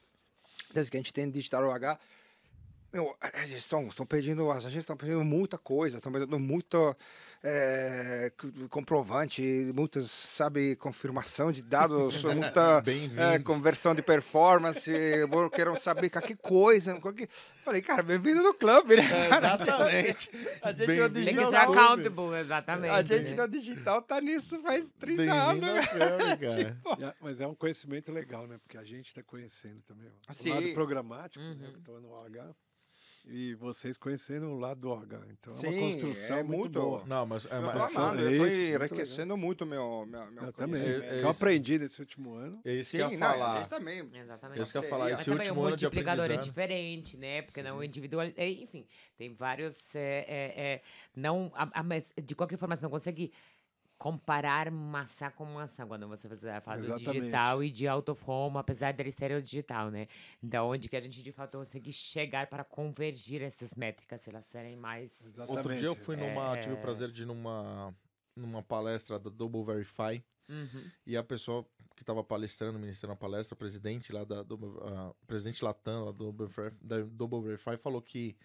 desde 0.74 0.92
que 0.92 0.98
a 0.98 1.00
gente 1.00 1.14
tem 1.14 1.30
digital 1.30 1.64
OH, 1.64 1.98
meu, 2.94 3.16
eles 3.40 3.52
estão, 3.54 3.88
estão 3.88 4.06
pedindo, 4.06 4.52
as 4.52 4.60
agências 4.60 4.84
estão 4.84 4.96
pedindo 4.96 5.24
muita 5.26 5.58
coisa, 5.58 5.98
estão 5.98 6.12
pedindo 6.12 6.38
muito 6.40 6.96
é, 7.42 8.32
comprovante, 8.70 9.42
muitas, 9.74 10.12
sabe, 10.12 10.76
confirmação 10.76 11.52
de 11.52 11.64
dados, 11.64 12.24
muita 12.24 12.84
é, 13.18 13.40
conversão 13.40 13.96
de 13.96 14.04
performance, 14.04 14.92
eu 14.92 15.50
quero 15.50 15.76
saber 15.76 16.10
que 16.12 16.22
que 16.22 16.36
coisa. 16.36 16.94
que- 17.16 17.28
Falei, 17.66 17.82
cara, 17.82 18.04
bem-vindo 18.04 18.44
no 18.44 18.54
clube, 18.54 18.98
né? 18.98 19.04
Exatamente. 19.26 20.30
A 20.62 20.72
gente 20.72 20.86
Bem-vindo 20.86 21.08
não 21.08 21.14
Tem 21.14 21.24
que 21.24 21.40
digital, 21.40 21.50
ser 21.52 21.58
accountable, 21.58 22.40
exatamente. 22.40 22.94
a 22.94 23.04
gente 23.04 23.32
né? 23.32 23.42
no 23.42 23.48
digital 23.48 24.02
tá 24.02 24.22
nisso 24.22 24.62
faz 24.62 24.92
30 24.92 25.18
Bem-vindo 25.24 25.66
anos. 25.66 25.88
ao 25.88 25.88
clube, 25.88 26.38
cara. 26.48 26.78
É, 27.10 27.14
Mas 27.20 27.42
é 27.42 27.48
um 27.48 27.56
conhecimento 27.56 28.12
legal, 28.12 28.46
né? 28.46 28.58
Porque 28.64 28.78
a 28.78 28.84
gente 28.84 29.08
está 29.08 29.24
conhecendo 29.24 29.82
também 29.82 30.08
ó, 30.08 30.32
o 30.32 30.50
lado 30.54 30.74
programático, 30.74 31.44
né? 31.44 31.52
Uhum. 31.66 31.72
Que 31.74 31.80
estou 31.80 32.00
no 32.00 32.10
OH. 32.12 32.54
E 33.26 33.54
vocês 33.56 33.98
conhecendo 33.98 34.48
o 34.48 34.60
lado 34.60 34.82
do 34.82 34.90
OH. 34.90 35.26
Então 35.32 35.54
é 35.54 35.56
Sim, 35.56 35.68
uma 35.68 35.80
construção 35.80 36.38
é 36.38 36.44
muito, 36.44 36.58
muito- 36.60 36.82
boa. 36.82 37.04
Não, 37.06 37.26
mas 37.26 37.46
é, 37.46 37.56
Eu 37.56 37.62
mas- 37.62 37.84
Essa- 37.84 38.02
amando, 38.02 38.22
eu 38.22 38.28
é 38.28 38.38
muito 38.38 38.54
enriquecendo 38.54 39.38
muito 39.38 39.66
meu, 39.66 40.06
meu, 40.06 40.30
meu 40.32 40.44
Eu 40.44 40.52
também. 40.52 40.82
É- 40.82 41.20
é 41.20 41.24
eu 41.24 41.30
aprendi 41.30 41.80
nesse 41.80 42.02
último 42.02 42.34
ano. 42.34 42.60
é 42.66 42.74
isso 42.74 42.92
Sim, 42.92 42.98
que 42.98 43.04
eu 43.04 43.12
ia 43.12 43.18
não, 43.18 43.28
falar. 43.30 43.60
gente 43.62 43.70
também. 43.70 44.10
Exatamente. 44.14 44.62
Isso 44.62 44.72
que 44.74 44.78
eu 44.78 44.82
ia 44.84 44.90
Mas 44.90 44.98
falar. 45.00 45.12
Esse 45.14 45.24
também 45.24 45.48
último 45.48 45.62
o 45.62 45.66
ano 45.68 45.78
de 45.78 45.86
multiplicador 45.86 46.32
é 46.32 46.36
diferente, 46.38 47.16
né? 47.16 47.42
Porque 47.44 47.64
não 47.64 47.82
individual. 47.82 48.26
é, 48.36 48.50
Enfim, 48.50 48.86
tem 49.18 49.34
vários. 49.34 49.96
é, 49.96 50.26
é, 50.28 50.62
é, 50.74 50.82
não, 51.16 51.50
a- 51.56 51.80
a- 51.80 51.84
mas 51.84 52.04
de 52.22 52.36
qualquer 52.36 52.58
forma, 52.58 52.76
você 52.76 52.84
não 52.84 52.90
consegue 52.92 53.32
comparar 54.04 54.70
maçã 54.70 55.32
com 55.32 55.46
maçã 55.46 55.88
quando 55.88 56.06
você 56.10 56.28
do 56.28 56.34
Exatamente. 56.34 57.22
digital 57.22 57.64
e 57.64 57.72
de 57.72 57.88
out 57.88 58.12
of 58.12 58.22
home, 58.28 58.58
apesar 58.58 58.92
deles 58.92 59.16
serem 59.16 59.38
o 59.38 59.42
digital, 59.42 59.90
né? 59.90 60.10
Então, 60.44 60.68
onde 60.68 60.90
que 60.90 60.98
a 60.98 61.00
gente 61.00 61.24
de 61.24 61.32
fato 61.32 61.58
consegue 61.58 61.94
chegar 61.94 62.48
para 62.48 62.66
convergir 62.66 63.42
essas 63.42 63.74
métricas, 63.76 64.28
elas 64.28 64.46
serem 64.48 64.76
mais. 64.76 65.22
Exatamente. 65.22 65.58
Outro 65.58 65.78
dia 65.78 65.88
eu 65.88 65.96
fui 65.96 66.18
numa. 66.18 66.58
É. 66.58 66.60
Tive 66.60 66.74
o 66.74 66.82
prazer 66.82 67.14
de 67.14 67.22
ir 67.22 67.26
numa, 67.26 67.96
numa 68.36 68.62
palestra 68.62 69.18
da 69.18 69.30
Double 69.30 69.64
Verify. 69.64 70.22
Uhum. 70.50 70.92
E 71.08 71.16
a 71.16 71.24
pessoa 71.24 71.66
que 71.96 72.04
estava 72.04 72.22
palestrando, 72.26 72.78
ministrando 72.78 73.14
a 73.14 73.16
palestra, 73.16 73.56
o 73.56 73.58
presidente 73.58 74.12
lá 74.12 74.26
da 74.26 74.44
Double, 74.44 74.70
ah, 74.82 75.14
presidente 75.26 75.64
Latam 75.64 76.04
lá 76.04 76.12
do 76.12 76.30
Double 76.30 76.46
Verify, 76.46 76.76
da 76.82 77.00
Double 77.04 77.42
Verify 77.42 77.78
falou 77.78 78.02
que 78.02 78.36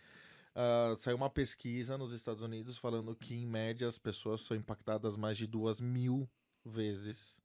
ah, 0.54 0.94
saiu 0.96 1.16
uma 1.16 1.30
pesquisa 1.30 1.96
nos 1.98 2.12
Estados 2.12 2.42
Unidos 2.42 2.76
falando 2.76 3.14
que, 3.14 3.34
em 3.34 3.46
média, 3.46 3.86
as 3.86 3.98
pessoas 3.98 4.40
são 4.40 4.56
impactadas 4.56 5.16
mais 5.16 5.36
de 5.36 5.46
duas 5.46 5.80
mil 5.80 6.28
vezes 6.64 7.40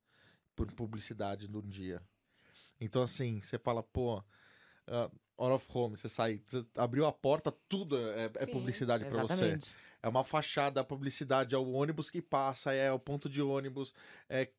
por 0.55 0.71
publicidade 0.71 1.47
num 1.47 1.61
dia. 1.61 2.01
Então, 2.80 3.01
assim, 3.01 3.41
você 3.41 3.57
fala, 3.57 3.81
pô, 3.81 4.17
uh, 4.19 5.11
out 5.38 5.53
of 5.53 5.65
home, 5.69 5.97
você 5.97 6.09
sai, 6.09 6.41
você 6.45 6.65
abriu 6.77 7.05
a 7.05 7.11
porta, 7.11 7.51
tudo 7.69 7.97
é, 7.97 8.31
é 8.35 8.45
Sim, 8.45 8.51
publicidade 8.51 9.05
para 9.05 9.21
você. 9.21 9.57
É 10.01 10.07
uma 10.09 10.23
fachada, 10.23 10.81
a 10.81 10.84
publicidade, 10.84 11.55
é 11.55 11.57
o 11.57 11.71
ônibus 11.71 12.09
que 12.09 12.21
passa, 12.21 12.73
é 12.73 12.91
o 12.91 12.99
ponto 12.99 13.30
de 13.30 13.41
ônibus, 13.41 13.93
é, 14.27 14.49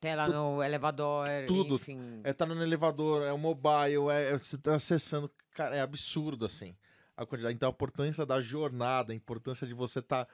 Tela 0.00 0.26
Tu- 0.26 0.32
no 0.32 0.62
elevador, 0.62 1.26
tudo. 1.46 1.76
enfim. 1.76 2.20
é 2.22 2.32
tá 2.32 2.44
no 2.44 2.60
elevador, 2.62 3.22
é 3.22 3.32
o 3.32 3.38
mobile, 3.38 4.10
é, 4.10 4.32
é 4.32 4.38
você 4.38 4.58
tá 4.58 4.74
acessando. 4.74 5.30
Cara, 5.52 5.74
é 5.76 5.80
absurdo, 5.80 6.44
assim. 6.44 6.76
A 7.16 7.24
quantidade. 7.24 7.54
Então, 7.54 7.68
a 7.68 7.72
importância 7.72 8.26
da 8.26 8.40
jornada, 8.42 9.12
a 9.12 9.16
importância 9.16 9.66
de 9.66 9.74
você 9.74 10.00
estar 10.00 10.28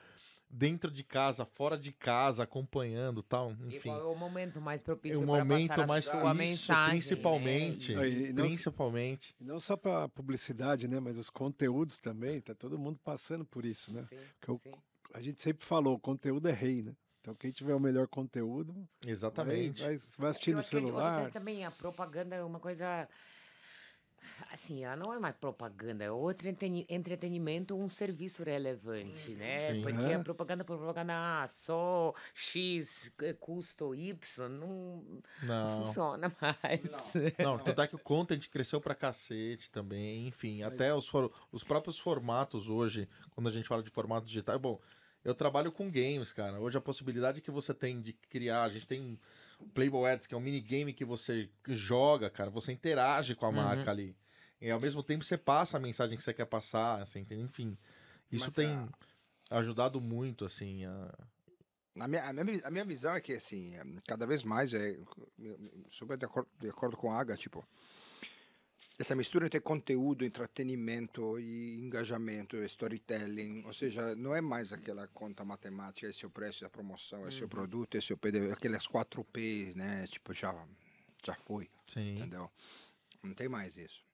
dentro 0.53 0.91
de 0.91 1.05
casa, 1.05 1.45
fora 1.45 1.79
de 1.79 1.93
casa, 1.93 2.43
acompanhando 2.43 3.23
tal, 3.23 3.53
E 3.69 3.77
enfim. 3.77 3.89
qual 3.91 4.01
é 4.01 4.05
o 4.05 4.17
momento 4.17 4.61
mais 4.61 4.81
É 4.81 4.85
propício 4.85 5.19
para 5.19 5.27
momento 5.27 5.69
passar 5.69 5.87
mais 5.87 6.09
a 6.09 6.11
sua 6.11 6.21
isso, 6.31 6.35
mensagem. 6.35 6.91
principalmente. 6.99 7.95
né? 7.95 8.09
E 8.09 8.33
não- 8.33 8.45
Principalmente. 8.47 9.35
E 9.41 9.45
não 9.45 9.61
só 9.61 9.77
para 9.77 10.09
publicidade, 10.09 10.89
né? 10.89 10.99
Mas 10.99 11.17
os 11.19 11.31
conteúdos 11.31 11.99
também. 11.99 12.41
Tá 12.41 12.55
todo 12.55 12.79
mundo 12.79 12.99
passando 13.05 13.45
por 13.45 13.65
isso, 13.65 13.93
né? 13.93 14.03
Sim, 14.05 14.19
Que 14.41 14.49
eu- 14.49 14.59
sim. 14.59 14.73
A 15.13 15.21
gente 15.21 15.41
sempre 15.43 15.65
falou, 15.67 15.95
o 15.95 15.99
conteúdo 15.99 16.49
é 16.49 16.53
rei, 16.53 16.83
né? 16.83 16.95
Então 17.21 17.35
quem 17.35 17.51
tiver 17.53 17.75
o 17.75 17.81
melhor 17.81 18.09
conteúdo, 18.09 18.73
vai, 18.73 19.13
Exatamente. 19.13 19.83
vai, 19.83 19.99
você 19.99 20.21
vai 20.21 20.31
assistir 20.31 20.53
no 20.55 20.63
que 20.63 20.69
celular. 20.69 21.23
tem 21.25 21.31
também 21.31 21.65
a 21.65 21.71
propaganda 21.71 22.35
é 22.35 22.43
uma 22.43 22.59
coisa. 22.59 23.07
Assim, 24.53 24.85
ela 24.85 24.97
não 24.97 25.13
é 25.15 25.19
mais 25.19 25.35
propaganda, 25.37 26.05
é 26.05 26.11
outro 26.11 26.49
entreten- 26.49 26.85
entretenimento, 26.89 27.75
um 27.77 27.89
serviço 27.89 28.43
relevante, 28.43 29.31
né? 29.35 29.75
Sim. 29.75 29.83
Porque 29.83 30.13
a 30.13 30.19
propaganda, 30.21 30.65
propaganda, 30.65 31.13
ah, 31.43 31.47
só 31.49 32.15
X, 32.35 33.13
eh, 33.23 33.33
custo 33.35 33.95
Y, 33.95 34.49
não, 34.49 34.69
não 35.05 35.23
Não. 35.43 35.85
funciona 35.85 36.29
mais. 36.41 37.15
Não, 37.39 37.59
tanto 37.59 37.81
é 37.83 37.87
que 37.87 37.97
o 37.97 37.99
content 37.99 38.47
cresceu 38.49 38.81
pra 38.81 38.95
cacete 38.95 39.71
também, 39.71 40.27
enfim, 40.29 40.63
até 40.63 40.95
os, 40.95 41.07
for- 41.09 41.33
os 41.51 41.65
próprios 41.65 41.99
formatos 41.99 42.69
hoje, 42.69 43.09
quando 43.31 43.49
a 43.49 43.53
gente 43.53 43.69
fala 43.69 43.83
de 43.83 43.91
formato 43.91 44.27
digital, 44.27 44.59
bom, 44.59 44.81
eu 45.25 45.35
trabalho 45.35 45.71
com 45.71 45.91
games, 45.91 46.33
cara. 46.33 46.59
Hoje 46.61 46.79
a 46.79 46.81
possibilidade 46.81 47.41
que 47.41 47.51
você 47.51 47.75
tem 47.75 48.01
de 48.01 48.13
criar, 48.13 48.65
a 48.65 48.69
gente 48.69 48.87
tem 48.87 49.19
Playboy 49.75 50.11
Ads, 50.11 50.27
que 50.27 50.35
é 50.35 50.37
um 50.37 50.41
minigame 50.41 50.93
que 50.93 51.05
você 51.05 51.49
joga, 51.69 52.29
cara, 52.31 52.51
você 52.51 52.73
interage 52.73 53.35
com 53.35 53.47
a 53.47 53.49
Uhum. 53.49 53.55
marca 53.57 53.91
ali. 53.91 54.17
E 54.61 54.71
ao 54.71 54.81
mesmo 54.81 55.03
tempo 55.03 55.25
você 55.25 55.39
passa 55.39 55.77
a 55.77 55.81
mensagem 55.81 56.17
que 56.17 56.23
você 56.23 56.35
quer 56.35 56.45
passar, 56.47 57.01
assim, 57.01 57.27
enfim. 57.31 57.77
Isso 58.31 58.47
Mas 58.47 58.55
tem 58.55 58.89
ajudado 59.51 60.01
muito, 60.01 60.45
assim, 60.45 60.85
a... 60.85 61.15
A 61.99 62.07
minha, 62.07 62.23
a, 62.25 62.33
minha, 62.33 62.61
a 62.65 62.71
minha 62.71 62.85
visão 62.85 63.13
é 63.13 63.21
que, 63.21 63.33
assim, 63.33 63.75
eh, 63.75 63.83
cada 64.07 64.25
vez 64.27 64.45
mais, 64.45 64.73
é, 64.73 64.97
super 65.91 66.17
de 66.17 66.25
acordo, 66.25 66.49
de 66.59 66.69
acordo 66.71 66.97
com 66.97 67.11
a 67.13 67.19
Aga, 67.21 67.37
tipo, 67.37 67.67
essa 69.01 69.17
mistura 69.17 69.47
entre 69.47 69.61
conteúdo, 69.61 70.27
entretenimento 70.27 71.39
e 71.39 71.75
engajamento, 71.77 72.59
storytelling, 72.59 73.65
ou 73.65 73.73
seja, 73.73 74.15
não 74.15 74.35
é 74.35 74.43
mais 74.43 74.75
aquela 74.75 75.09
conta 75.09 75.43
matemática, 75.43 76.07
esse 76.07 76.23
é 76.23 76.29
o 76.29 76.31
preço 76.31 76.61
da 76.61 76.69
promoção, 76.69 77.27
esse 77.27 77.43
é 77.43 77.47
o 77.47 77.49
produto, 77.49 77.97
esse 77.97 78.13
é 78.13 78.15
o 78.15 78.19
PDV, 78.19 78.53
aquelas 78.53 78.87
quatro 78.87 79.25
P's, 79.25 79.75
né, 79.75 80.07
tipo, 80.07 80.35
já, 80.35 80.55
já 81.25 81.35
foi, 81.35 81.71
Sim. 81.89 82.17
entendeu? 82.17 82.51
Não 83.23 83.33
tem 83.33 83.49
mais 83.49 83.79
isso. 83.79 84.05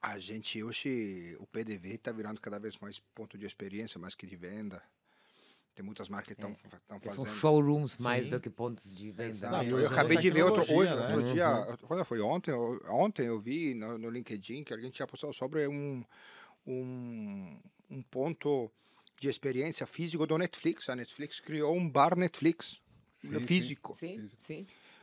A 0.00 0.18
gente, 0.18 0.62
hoje, 0.62 1.36
o 1.38 1.46
PDV 1.46 1.96
está 1.96 2.10
virando 2.10 2.40
cada 2.40 2.58
vez 2.58 2.78
mais 2.78 2.98
ponto 3.14 3.36
de 3.36 3.44
experiência, 3.44 4.00
mais 4.00 4.14
que 4.14 4.26
de 4.26 4.36
venda. 4.36 4.82
Tem 5.76 5.84
muitas 5.84 6.08
marcas 6.08 6.28
que 6.28 6.32
estão 6.32 6.56
São 7.14 7.24
fazendo. 7.26 7.28
showrooms 7.38 7.98
mais 7.98 8.24
Sim. 8.24 8.30
do 8.30 8.40
que 8.40 8.48
pontos 8.48 8.96
de 8.96 9.10
venda. 9.10 9.50
Não, 9.50 9.58
né? 9.58 9.66
e 9.66 9.68
eu, 9.68 9.76
usando 9.80 9.92
acabei 9.92 10.16
de 10.16 10.30
ver 10.30 10.42
outro, 10.42 10.62
hoje, 10.74 10.96
né? 10.96 11.14
outro 11.14 11.32
dia, 11.34 11.76
quando 11.86 12.02
foi 12.02 12.18
ontem, 12.22 12.50
eu- 12.50 12.80
ontem 12.88 13.26
eu 13.26 13.38
vi 13.38 13.74
no, 13.74 13.98
no 13.98 14.08
LinkedIn 14.08 14.64
que 14.64 14.72
alguém 14.72 14.90
tinha 14.90 15.06
postado 15.06 15.34
sobre 15.34 15.68
um, 15.68 16.02
um, 16.66 17.58
um 17.90 18.02
ponto 18.02 18.70
de 19.20 19.28
experiência 19.28 19.86
físico 19.86 20.26
do 20.26 20.38
Netflix. 20.38 20.88
A 20.88 20.96
Netflix 20.96 21.40
criou 21.40 21.76
um 21.76 21.86
bar 21.88 22.16
Netflix 22.16 22.80
Sim, 23.12 23.32
sim. 23.32 23.40
físico. 23.40 23.94
Sim, 23.98 24.16
Isso. 24.16 24.36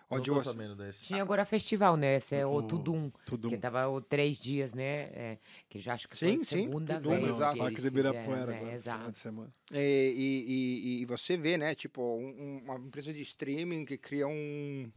Não 0.09 0.17
Onde 0.17 0.29
sabendo 0.43 0.75
desse. 0.75 1.05
Tinha 1.05 1.21
agora 1.23 1.43
festival, 1.45 1.97
né? 1.97 2.17
Esse 2.17 2.35
é 2.35 2.45
o, 2.45 2.51
O 2.55 2.63
Tudum. 2.63 3.09
Tudum. 3.25 3.49
Que 3.49 3.57
tava 3.57 3.87
o 3.89 3.99
três 4.01 4.37
dias, 4.37 4.73
né? 4.73 4.83
é, 5.13 5.37
que 5.69 5.79
já 5.79 5.93
acho 5.93 6.07
que 6.07 6.15
Sim, 6.17 6.25
foi 6.25 6.35
a 6.35 6.39
sim, 6.39 6.65
segunda 6.65 6.95
Tudum, 6.95 7.09
vez. 7.21 7.29
exato. 7.29 7.55
que 7.57 7.61
eles 7.63 7.83
de 7.83 7.89
fizeram, 8.13 8.45
né? 8.51 8.57
agora, 8.57 8.75
Exato. 8.75 9.17
semana. 9.17 9.51
E, 9.71 9.77
e- 9.77 10.45
e- 10.47 11.01
e 11.01 11.05
você 11.05 11.35
vê, 11.37 11.57
né? 11.57 11.73
Tipo, 11.73 12.01
um- 12.01 12.61
uma 12.63 12.75
empresa 12.75 13.11
de 13.11 13.21
streaming 13.21 13.85
que 13.85 13.97
cria 13.97 14.27
um, 14.27 14.91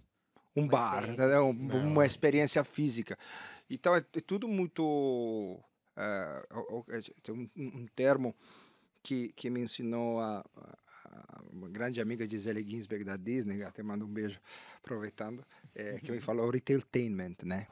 um 0.54 0.62
Uma 0.62 0.68
bar, 0.68 1.02
experiência? 1.08 1.42
Um- 1.42 1.54
física. 1.54 1.76
uma 1.76 2.06
experiência 2.06 2.64
física. 2.64 3.18
Então, 3.70 3.94
é, 3.96 3.98
é 3.98 4.20
tudo 4.20 4.46
muito... 4.48 5.58
é, 5.96 6.42
é, 6.90 7.00
tem 7.22 7.34
um, 7.34 7.48
um 7.56 7.86
termo 7.94 8.34
que, 9.02 9.32
que 9.34 9.48
me 9.48 9.60
ensinou 9.60 10.18
a, 10.20 10.44
a- 10.56 10.78
uma 11.52 11.68
grande 11.68 12.00
amiga 12.00 12.28
Gisele 12.28 12.62
Ginsberg 12.68 13.04
da 13.04 13.16
Disney, 13.16 13.62
até 13.62 13.82
mando 13.82 14.04
um 14.04 14.08
beijo 14.08 14.40
aproveitando, 14.78 15.44
é, 15.74 15.98
que 16.00 16.10
me 16.12 16.20
falou 16.20 16.50
retailtainment, 16.50 17.36
né? 17.44 17.66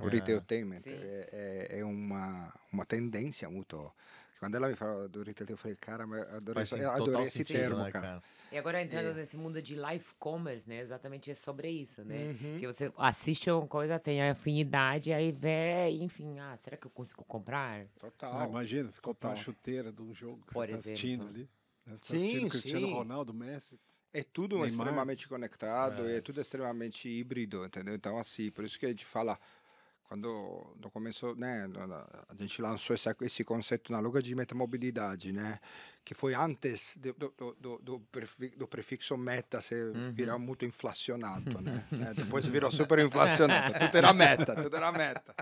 O 0.00 0.08
É. 0.08 0.10
retailtainment 0.10 0.80
Sim. 0.80 0.90
é, 0.94 1.68
é, 1.70 1.78
é 1.80 1.84
uma, 1.84 2.52
uma 2.72 2.84
tendência 2.84 3.48
muito... 3.48 3.92
Quando 4.40 4.56
ela 4.56 4.68
me 4.68 4.74
falou 4.74 5.08
do 5.08 5.22
retail, 5.22 5.48
eu 5.50 5.56
falei, 5.56 5.76
cara, 5.76 6.06
mas 6.06 6.20
eu 6.20 6.36
adorei, 6.36 6.64
eu 6.72 6.90
adorei 6.90 7.22
esse 7.22 7.38
sentido, 7.38 7.56
termo, 7.56 7.78
né, 7.78 7.90
cara. 7.90 8.22
E 8.52 8.58
agora 8.58 8.82
entrando 8.82 9.10
É. 9.10 9.14
nesse 9.14 9.38
mundo 9.38 9.62
de 9.62 9.74
live 9.74 10.04
commerce, 10.18 10.68
né? 10.68 10.80
Exatamente 10.80 11.30
é 11.30 11.34
sobre 11.34 11.70
isso, 11.70 12.04
né? 12.04 12.36
Uhum. 12.42 12.58
Que 12.58 12.66
você 12.66 12.92
assiste 12.98 13.50
uma 13.50 13.66
coisa, 13.66 13.98
tem 13.98 14.22
afinidade, 14.28 15.14
aí 15.14 15.32
vê, 15.32 15.88
enfim, 15.92 16.38
ah, 16.40 16.58
será 16.62 16.76
que 16.76 16.86
eu 16.86 16.90
consigo 16.90 17.24
comprar? 17.24 17.86
Total. 17.98 18.38
Ah, 18.38 18.46
imagina, 18.46 18.90
você 18.90 19.00
comprar 19.00 19.30
uma 19.30 19.34
Total. 19.36 19.44
chuteira 19.54 19.90
de 19.90 20.02
um 20.02 20.12
jogo 20.12 20.44
que 20.46 20.52
Por 20.52 20.66
você 20.66 20.74
está 20.74 20.90
exemplo. 20.90 20.92
assistindo 20.92 21.26
ali. 21.26 21.48
Né? 21.86 21.96
Você 22.00 22.14
tá 22.14 22.20
Sim, 22.20 22.48
Cristiano 22.48 22.86
sim. 22.86 22.92
Ronaldo, 22.92 23.32
Messi. 23.34 23.78
É 24.12 24.22
tudo 24.22 24.56
Neymar. 24.56 24.68
extremamente 24.70 25.28
conectado, 25.28 26.06
É. 26.08 26.18
é. 26.18 26.20
tudo 26.20 26.40
extremamente 26.40 27.08
híbrido, 27.08 27.64
entendeu? 27.64 27.94
Então, 27.94 28.16
assim, 28.18 28.50
por 28.50 28.64
isso 28.64 28.78
que 28.78 28.86
a 28.86 28.90
gente 28.90 29.04
fala, 29.04 29.36
quando 30.04 30.76
no 30.80 30.88
começo, 30.90 31.34
né, 31.34 31.66
a 32.28 32.34
gente 32.40 32.62
lançou 32.62 32.94
esse, 32.94 33.08
esse 33.22 33.42
conceito 33.42 33.90
na 33.90 33.98
logo 33.98 34.20
de 34.22 34.32
metamobilidade, 34.36 35.32
né, 35.32 35.58
que 36.04 36.14
foi 36.14 36.32
antes 36.34 36.96
do, 36.96 37.12
do, 37.14 37.56
do, 37.58 37.78
do, 37.78 38.00
prefi- 38.12 38.54
do 38.56 38.68
prefixo 38.68 39.16
meta 39.16 39.60
ser 39.60 39.92
virar 40.12 40.38
muito 40.38 40.64
inflacionado, 40.64 41.60
né? 41.60 41.84
É, 42.10 42.14
depois 42.14 42.46
virou 42.46 42.70
super 42.70 42.98
inflacionado, 43.00 43.72
tudo 43.80 43.96
era 43.98 44.12
meta, 44.12 44.54
tudo 44.62 44.76
era 44.76 44.92
meta. 44.92 45.34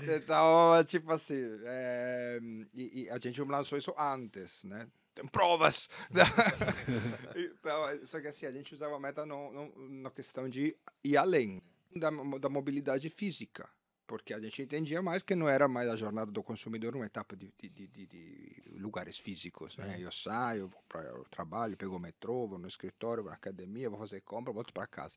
Então, 0.00 0.84
tipo 0.84 1.10
assim, 1.12 1.42
é, 1.64 2.38
e, 2.74 3.02
e 3.04 3.10
a 3.10 3.18
gente 3.18 3.40
lançou 3.42 3.76
isso 3.78 3.94
antes, 3.98 4.64
né? 4.64 4.88
Tem 5.14 5.26
provas! 5.26 5.88
então, 7.36 8.06
só 8.06 8.20
que 8.20 8.28
assim, 8.28 8.46
a 8.46 8.50
gente 8.50 8.72
usava 8.74 8.96
a 8.96 9.00
meta 9.00 9.26
no, 9.26 9.52
no- 9.52 9.88
na 10.02 10.10
questão 10.10 10.48
de 10.48 10.76
ir 11.04 11.16
além 11.16 11.62
da, 11.94 12.10
da 12.38 12.48
mobilidade 12.48 13.08
física. 13.10 13.68
Porque 14.06 14.34
a 14.34 14.40
gente 14.40 14.60
entendia 14.60 15.00
mais 15.00 15.22
que 15.22 15.34
não 15.34 15.48
era 15.48 15.66
mais 15.68 15.88
a 15.88 15.96
jornada 15.96 16.30
do 16.30 16.42
consumidor 16.42 16.94
uma 16.96 17.06
etapa 17.06 17.34
de, 17.36 17.52
de, 17.58 17.68
de- 17.68 18.06
de- 18.06 18.62
lugares 18.78 19.16
físicos. 19.18 19.76
Né? 19.76 19.96
Eu 20.00 20.12
saio, 20.12 20.68
vou 20.68 20.82
para 20.88 21.18
o 21.18 21.24
trabalho, 21.24 21.76
pego 21.76 21.96
o 21.96 22.00
metrô, 22.00 22.46
vou 22.46 22.58
no 22.58 22.68
escritório, 22.68 23.22
vou 23.22 23.30
na 23.30 23.36
academia, 23.36 23.88
vou 23.88 23.98
fazer 23.98 24.20
compra, 24.22 24.52
volto 24.52 24.72
para 24.72 24.86
casa. 24.86 25.16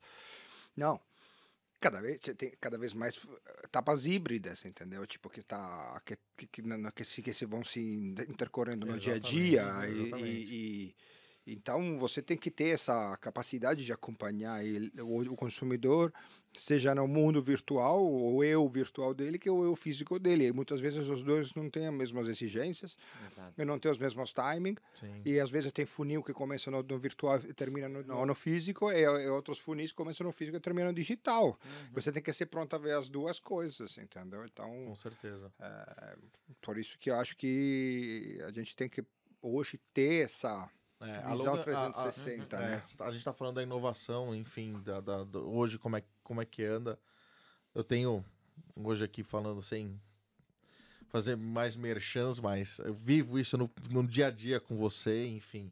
Não. 0.77 0.99
Cada 1.80 2.02
vez, 2.02 2.19
você 2.22 2.34
tem 2.34 2.52
cada 2.60 2.77
vez 2.77 2.93
mais 2.93 3.15
eh, 3.26 3.61
etapas 3.65 4.06
híbridas, 4.06 4.65
entendeu? 4.65 5.06
Tipo, 5.06 5.30
que, 5.30 5.41
tá, 5.43 6.02
que, 6.06 6.18
que, 6.38 6.47
que, 6.47 6.61
na- 6.64 6.91
que, 6.91 7.03
se, 7.03 7.22
que 7.22 7.34
se 7.34 7.45
vão 7.45 7.64
se 7.64 7.80
intercorrendo 7.81 8.85
no 8.88 8.97
dia 8.99 9.15
a 9.15 9.19
dia. 9.19 9.61
Exatamente, 9.61 9.91
e- 9.91 9.91
exatamente. 9.91 10.52
e- 10.53 10.88
e 10.89 10.95
então, 11.48 11.98
você 11.98 12.22
tem 12.22 12.36
que 12.38 12.50
ter 12.50 12.70
essa 12.70 13.16
capacidade 13.18 13.86
de 13.86 13.94
acompanhar 13.94 14.66
ele, 14.66 14.90
o, 15.00 15.22
o 15.22 15.36
consumidor, 15.36 16.12
seja 16.54 16.96
no 16.96 17.08
mundo 17.08 17.42
virtual, 17.42 18.04
o 18.04 18.44
eu 18.44 18.68
virtual 18.68 19.14
dele, 19.14 19.38
que 19.38 19.48
é 19.48 19.52
o 19.52 19.64
eu 19.64 19.76
físico 19.76 20.18
dele. 20.18 20.48
E 20.48 20.52
muitas 20.52 20.80
vezes 20.80 21.08
os 21.08 21.22
dois 21.22 21.54
não 21.54 21.70
têm 21.70 21.88
as 21.88 21.94
mesmas 21.94 22.28
exigências, 22.28 22.98
Exato. 23.32 23.62
e 23.62 23.66
não 23.66 23.78
têm 23.78 23.92
os 23.92 24.00
mesmos 24.00 24.34
timing, 24.34 24.76
Sim. 24.96 25.22
e 25.24 25.40
às 25.40 25.52
vezes 25.52 25.72
tem 25.72 25.86
funil 25.86 26.24
que 26.24 26.34
começa 26.34 26.72
no, 26.72 26.82
no 26.82 26.98
virtual 26.98 27.38
e 27.48 27.54
termina 27.54 27.88
no, 27.88 28.02
no, 28.02 28.26
no 28.26 28.34
físico, 28.36 28.92
e, 28.92 29.02
e 29.02 29.28
outros 29.28 29.60
funis 29.60 29.92
que 29.92 29.98
começam 29.98 30.26
no 30.26 30.32
físico 30.34 30.58
e 30.58 30.60
terminam 30.60 30.90
no 30.90 30.96
digital. 30.96 31.60
Você 31.94 32.12
tem 32.12 32.24
que 32.24 32.34
ser 32.34 32.48
pronto 32.48 32.76
a 32.76 32.80
ver 32.80 32.94
as 32.94 33.08
duas 33.08 33.40
coisas, 33.40 33.98
entendeu? 34.00 34.44
Então, 34.46 34.86
Com 34.88 34.96
certeza. 34.96 35.52
é, 35.60 36.18
por 36.62 36.78
isso 36.78 36.98
que 36.98 37.12
eu 37.12 37.16
acho 37.18 37.36
que 37.36 38.40
a 38.48 38.52
gente 38.52 38.76
tem 38.76 38.90
que 38.90 39.04
hoje 39.42 39.80
ter 39.94 40.24
essa 40.24 40.68
É, 41.02 41.14
visão 41.30 41.38
longa- 41.38 41.78
a- 41.78 41.88
a- 41.88 41.92
360, 41.94 42.58
é, 42.58 42.60
né? 42.60 42.82
A 43.00 43.12
gente 43.12 43.24
tá 43.24 43.34
falando 43.34 43.56
da 43.56 43.64
inovação, 43.64 44.34
enfim, 44.34 44.80
da, 44.84 45.00
da- 45.02 45.24
do- 45.24 45.50
hoje 45.50 45.78
como 45.78 45.98
é, 45.98 46.04
como 46.24 46.42
é 46.42 46.46
que 46.46 46.64
anda. 46.64 46.98
Eu 47.74 47.84
tenho 47.84 48.24
hoje 48.76 49.04
aqui 49.04 49.22
falando 49.24 49.62
sem 49.62 50.00
fazer 51.10 51.36
mais 51.36 51.76
merchans, 51.76 52.40
mas 52.40 52.80
eu 52.80 52.94
vivo 52.94 53.38
isso 53.40 53.58
no, 53.58 53.70
no 53.90 54.06
dia 54.08 54.28
a 54.28 54.32
dia 54.32 54.60
com 54.60 54.76
você, 54.78 55.28
enfim. 55.28 55.72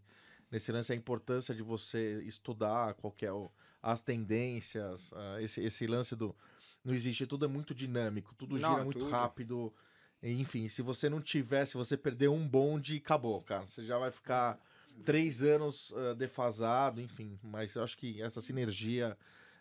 Nesse 0.51 0.71
lance, 0.71 0.91
a 0.91 0.95
importância 0.95 1.55
de 1.55 1.63
você 1.63 2.21
estudar 2.23 2.93
qualquer 2.95 3.31
o- 3.31 3.51
as 3.81 4.01
tendências, 4.01 5.11
ah, 5.13 5.41
esse, 5.41 5.61
esse 5.61 5.87
lance 5.87 6.15
do. 6.15 6.35
Não 6.83 6.93
existe, 6.93 7.25
tudo 7.25 7.45
é 7.45 7.47
muito 7.47 7.73
dinâmico, 7.73 8.35
tudo 8.35 8.57
Não, 8.59 8.69
gira 8.69 8.81
é 8.81 8.83
muito 8.83 8.99
tudo. 8.99 9.11
rápido. 9.11 9.73
Enfim, 10.21 10.67
se 10.69 10.81
você 10.81 11.09
não 11.09 11.21
tiver, 11.21 11.65
se 11.65 11.75
você 11.75 11.97
perder 11.97 12.29
um 12.29 12.47
bonde, 12.47 12.97
acabou, 12.97 13.41
cara. 13.41 13.65
Você 13.67 13.83
já 13.85 13.97
vai 13.97 14.11
ficar 14.11 14.57
três 15.05 15.41
anos 15.43 15.93
ah, 15.95 16.13
defasado, 16.13 17.01
enfim. 17.01 17.37
Mas 17.43 17.75
eu 17.75 17.83
acho 17.83 17.97
que 17.97 18.21
essa 18.21 18.41
sinergia, 18.41 19.17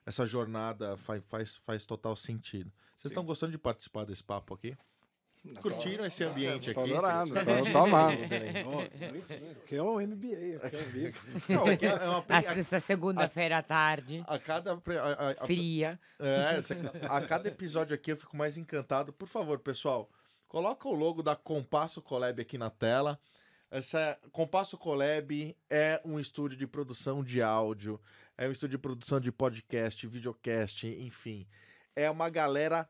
essa 0.07 0.25
jornada 0.27 0.97
faz, 0.97 1.23
faz, 1.27 1.57
faz 1.59 1.85
total 1.85 2.15
sentido. 2.17 2.73
Vocês 2.97 3.11
estão 3.11 3.25
gostando 3.25 3.53
de 3.53 3.59
participar 3.59 4.05
desse 4.05 4.23
papo 4.23 4.55
aqui? 4.55 4.77
Curtiram 5.61 6.07
esse 6.07 6.23
ambiente 6.23 6.73
Tô 6.73 6.83
aqui? 6.83 6.93
adorando, 6.93 7.35
Vocês- 7.35 7.67
tô, 7.67 7.73
tô 7.73 7.79
amando. 7.79 8.17
Que 9.67 9.75
é 9.75 9.83
o 9.83 9.99
NBA, 10.01 10.65
aqui 10.65 10.77
ao 10.77 10.83
vivo. 10.85 11.21
Não, 11.49 11.67
aqui 11.67 11.87
é 11.87 11.93
Essa 12.29 12.53
essa 12.61 12.81
segunda-feira 12.81 13.59
à 13.59 13.63
tarde, 13.63 14.23
a, 14.29 14.39
cada 14.39 14.73
a- 14.75 14.77
a- 14.77 15.31
a- 15.33 15.45
fria. 15.45 15.99
É, 16.21 16.59
essa- 16.59 16.77
a 17.11 17.21
cada 17.23 17.49
episódio 17.49 17.93
aqui 17.93 18.13
eu 18.13 18.17
fico 18.17 18.37
mais 18.37 18.57
encantado. 18.57 19.13
Por 19.13 19.27
favor, 19.27 19.59
pessoal, 19.59 20.09
coloca 20.47 20.87
o 20.89 20.95
logo 20.95 21.25
da 21.25 21.35
Compasso 21.35 22.01
Collab 22.01 22.41
aqui 22.41 22.57
na 22.57 22.71
tela. 22.71 23.19
Essa 23.73 24.19
Compasso 24.33 24.77
Collab 24.77 25.57
é 25.71 25.99
um 26.05 26.21
estúdio 26.21 26.59
de 26.59 26.67
produção 26.67 27.25
de 27.25 27.41
áudio, 27.41 27.99
é 28.37 28.47
um 28.47 28.53
estúdio 28.53 28.77
de 28.77 28.83
produção 28.83 29.19
de 29.19 29.33
podcast, 29.33 30.07
videocast, 30.07 30.85
enfim. 30.85 31.47
É 31.97 32.11
uma 32.11 32.29
galera 32.29 32.87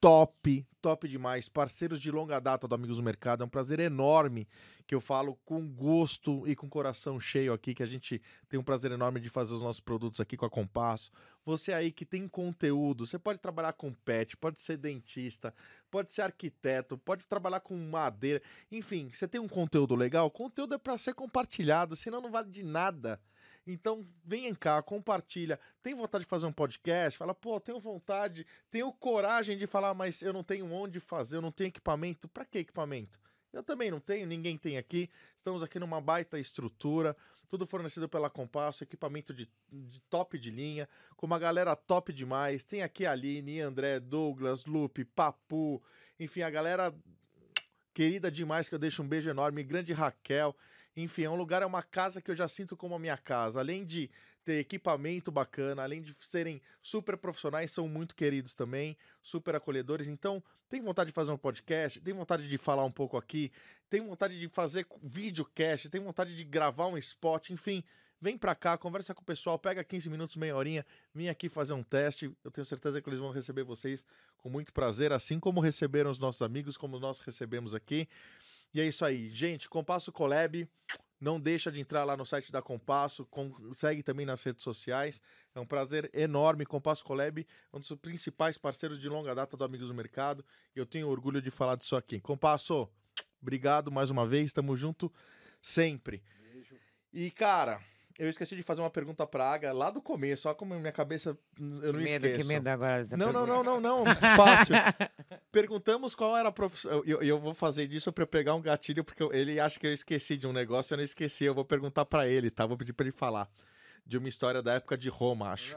top, 0.00 0.66
top 0.82 1.08
demais, 1.08 1.48
parceiros 1.48 2.00
de 2.00 2.10
longa 2.10 2.40
data 2.40 2.66
do 2.66 2.74
Amigos 2.74 2.96
do 2.96 3.02
Mercado. 3.04 3.44
É 3.44 3.46
um 3.46 3.48
prazer 3.48 3.78
enorme 3.78 4.48
que 4.88 4.94
eu 4.96 5.00
falo 5.00 5.38
com 5.44 5.68
gosto 5.68 6.44
e 6.48 6.56
com 6.56 6.68
coração 6.68 7.20
cheio 7.20 7.52
aqui, 7.52 7.72
que 7.72 7.84
a 7.84 7.86
gente 7.86 8.20
tem 8.48 8.58
um 8.58 8.64
prazer 8.64 8.90
enorme 8.90 9.20
de 9.20 9.28
fazer 9.28 9.54
os 9.54 9.62
nossos 9.62 9.80
produtos 9.80 10.20
aqui 10.20 10.36
com 10.36 10.44
a 10.44 10.50
Compasso. 10.50 11.12
Você 11.44 11.72
aí 11.72 11.92
que 11.92 12.06
tem 12.06 12.26
conteúdo, 12.26 13.06
você 13.06 13.18
pode 13.18 13.38
trabalhar 13.38 13.74
com 13.74 13.92
pet, 13.92 14.36
pode 14.36 14.60
ser 14.60 14.78
dentista, 14.78 15.54
pode 15.90 16.10
ser 16.10 16.22
arquiteto, 16.22 16.96
pode 16.96 17.26
trabalhar 17.26 17.60
com 17.60 17.76
madeira, 17.76 18.42
enfim, 18.72 19.10
você 19.12 19.28
tem 19.28 19.40
um 19.40 19.48
conteúdo 19.48 19.94
legal, 19.94 20.30
conteúdo 20.30 20.74
é 20.74 20.78
para 20.78 20.96
ser 20.96 21.14
compartilhado, 21.14 21.96
senão 21.96 22.20
não 22.20 22.30
vale 22.30 22.50
de 22.50 22.62
nada. 22.62 23.20
Então, 23.66 24.04
venha 24.22 24.54
cá, 24.54 24.82
compartilha. 24.82 25.58
Tem 25.82 25.94
vontade 25.94 26.24
de 26.24 26.28
fazer 26.28 26.46
um 26.46 26.52
podcast? 26.52 27.18
Fala, 27.18 27.34
pô, 27.34 27.58
tenho 27.58 27.80
vontade, 27.80 28.46
tenho 28.70 28.92
coragem 28.92 29.56
de 29.56 29.66
falar, 29.66 29.94
mas 29.94 30.20
eu 30.20 30.32
não 30.32 30.44
tenho 30.44 30.70
onde 30.70 31.00
fazer, 31.00 31.36
eu 31.36 31.42
não 31.42 31.50
tenho 31.50 31.68
equipamento. 31.68 32.28
Para 32.28 32.44
que 32.44 32.58
equipamento? 32.58 33.18
Eu 33.52 33.62
também 33.62 33.90
não 33.90 34.00
tenho, 34.00 34.26
ninguém 34.26 34.58
tem 34.58 34.76
aqui. 34.76 35.08
Estamos 35.36 35.62
aqui 35.62 35.78
numa 35.78 36.00
baita 36.00 36.38
estrutura, 36.38 37.16
tudo 37.48 37.66
fornecido 37.66 38.08
pela 38.08 38.30
Compasso, 38.30 38.84
equipamento 38.84 39.32
de, 39.32 39.48
de 39.70 40.00
top 40.02 40.38
de 40.38 40.50
linha, 40.50 40.88
com 41.16 41.26
uma 41.26 41.38
galera 41.38 41.76
top 41.76 42.12
demais. 42.12 42.62
Tem 42.62 42.82
aqui 42.82 43.06
a 43.06 43.12
Aline, 43.12 43.60
André, 43.60 44.00
Douglas, 44.00 44.66
Lupe, 44.66 45.04
Papu, 45.04 45.82
enfim, 46.18 46.42
a 46.42 46.50
galera 46.50 46.94
querida 47.92 48.30
demais, 48.30 48.68
que 48.68 48.74
eu 48.74 48.78
deixo 48.78 49.02
um 49.02 49.08
beijo 49.08 49.30
enorme, 49.30 49.62
grande 49.62 49.92
Raquel. 49.92 50.56
Enfim, 50.96 51.24
é 51.24 51.30
um 51.30 51.36
lugar, 51.36 51.62
é 51.62 51.66
uma 51.66 51.82
casa 51.82 52.20
que 52.20 52.30
eu 52.30 52.36
já 52.36 52.48
sinto 52.48 52.76
como 52.76 52.94
a 52.94 52.98
minha 52.98 53.16
casa. 53.16 53.60
Além 53.60 53.84
de 53.84 54.10
ter 54.44 54.58
equipamento 54.58 55.32
bacana, 55.32 55.82
além 55.82 56.02
de 56.02 56.14
serem 56.20 56.60
super 56.82 57.16
profissionais, 57.16 57.70
são 57.70 57.88
muito 57.88 58.14
queridos 58.14 58.54
também, 58.54 58.96
super 59.22 59.56
acolhedores. 59.56 60.06
Então, 60.06 60.42
tem 60.68 60.82
vontade 60.82 61.08
de 61.08 61.14
fazer 61.14 61.32
um 61.32 61.38
podcast, 61.38 62.00
tem 62.00 62.12
vontade 62.12 62.48
de 62.48 62.58
falar 62.58 62.84
um 62.84 62.90
pouco 62.90 63.16
aqui, 63.16 63.50
tem 63.88 64.00
vontade 64.00 64.38
de 64.38 64.48
fazer 64.48 64.86
videocast, 65.02 65.88
tem 65.88 66.00
vontade 66.00 66.36
de 66.36 66.44
gravar 66.44 66.86
um 66.86 66.98
spot, 66.98 67.50
enfim. 67.50 67.82
Vem 68.20 68.38
pra 68.38 68.54
cá, 68.54 68.78
conversa 68.78 69.14
com 69.14 69.22
o 69.22 69.24
pessoal, 69.24 69.58
pega 69.58 69.84
15 69.84 70.08
minutos, 70.08 70.36
meia 70.36 70.56
horinha, 70.56 70.86
vem 71.14 71.28
aqui 71.28 71.48
fazer 71.48 71.74
um 71.74 71.82
teste. 71.82 72.30
Eu 72.42 72.50
tenho 72.50 72.64
certeza 72.64 73.00
que 73.00 73.08
eles 73.08 73.18
vão 73.18 73.30
receber 73.30 73.64
vocês 73.64 74.04
com 74.38 74.48
muito 74.48 74.72
prazer, 74.72 75.12
assim 75.12 75.38
como 75.38 75.60
receberam 75.60 76.10
os 76.10 76.18
nossos 76.18 76.42
amigos, 76.42 76.76
como 76.76 76.98
nós 76.98 77.20
recebemos 77.20 77.74
aqui. 77.74 78.08
E 78.72 78.80
é 78.80 78.86
isso 78.86 79.04
aí, 79.04 79.30
gente. 79.30 79.68
Compasso 79.68 80.10
Collab, 80.10 80.68
Não 81.24 81.40
deixa 81.40 81.72
de 81.72 81.80
entrar 81.80 82.04
lá 82.04 82.18
no 82.18 82.26
site 82.26 82.52
da 82.52 82.60
Compasso, 82.60 83.24
com, 83.24 83.72
segue 83.72 84.02
também 84.02 84.26
nas 84.26 84.44
redes 84.44 84.62
sociais. 84.62 85.22
É 85.54 85.58
um 85.58 85.64
prazer 85.64 86.10
enorme. 86.12 86.66
Compasso 86.66 87.02
Colab, 87.02 87.46
um 87.72 87.80
dos 87.80 87.90
principais 87.92 88.58
parceiros 88.58 88.98
de 88.98 89.08
longa 89.08 89.34
data 89.34 89.56
do 89.56 89.64
Amigos 89.64 89.88
do 89.88 89.94
Mercado. 89.94 90.44
E 90.76 90.78
eu 90.78 90.84
tenho 90.84 91.08
orgulho 91.08 91.40
de 91.40 91.50
falar 91.50 91.76
disso 91.76 91.96
aqui. 91.96 92.20
Compasso, 92.20 92.86
obrigado 93.40 93.90
mais 93.90 94.10
uma 94.10 94.26
vez. 94.26 94.52
Tamo 94.52 94.76
junto 94.76 95.10
sempre. 95.62 96.22
Beijo. 96.52 96.76
E, 97.10 97.30
cara, 97.30 97.82
eu 98.18 98.28
esqueci 98.28 98.54
de 98.56 98.62
fazer 98.62 98.80
uma 98.80 98.90
pergunta 98.90 99.26
pra 99.26 99.52
Aga 99.52 99.72
lá 99.72 99.90
do 99.90 100.00
começo, 100.02 100.42
só 100.42 100.54
como 100.54 100.74
minha 100.78 100.92
cabeça 100.92 101.30
eu 101.30 101.38
não 101.58 101.80
que 101.80 101.92
medo, 101.98 102.26
esqueço. 102.26 102.36
que 102.38 102.44
medo 102.54 102.68
agora. 102.68 103.02
Não, 103.16 103.32
não, 103.32 103.46
não, 103.46 103.62
não, 103.64 103.80
não. 103.80 104.04
Fácil. 104.36 104.74
Perguntamos 105.50 106.14
qual 106.14 106.36
era 106.36 106.48
a 106.48 106.52
profissão. 106.52 107.02
E 107.04 107.10
eu, 107.10 107.22
eu 107.22 107.38
vou 107.40 107.54
fazer 107.54 107.86
disso 107.86 108.12
pra 108.12 108.22
eu 108.22 108.28
pegar 108.28 108.54
um 108.54 108.60
gatilho, 108.62 109.04
porque 109.04 109.22
eu- 109.22 109.32
ele 109.32 109.58
acha 109.60 109.78
que 109.78 109.86
eu 109.86 109.92
esqueci 109.92 110.36
de 110.36 110.46
um 110.46 110.52
negócio, 110.52 110.94
eu 110.94 110.96
não 110.98 111.04
esqueci. 111.04 111.44
Eu 111.44 111.54
vou 111.54 111.64
perguntar 111.64 112.04
pra 112.04 112.26
ele, 112.28 112.50
tá? 112.50 112.66
Vou 112.66 112.76
pedir 112.76 112.92
pra 112.92 113.04
ele 113.04 113.12
falar. 113.12 113.48
De 114.06 114.18
uma 114.18 114.28
história 114.28 114.62
da 114.62 114.74
época 114.74 114.98
de 114.98 115.08
Roma, 115.08 115.50
acho. 115.50 115.76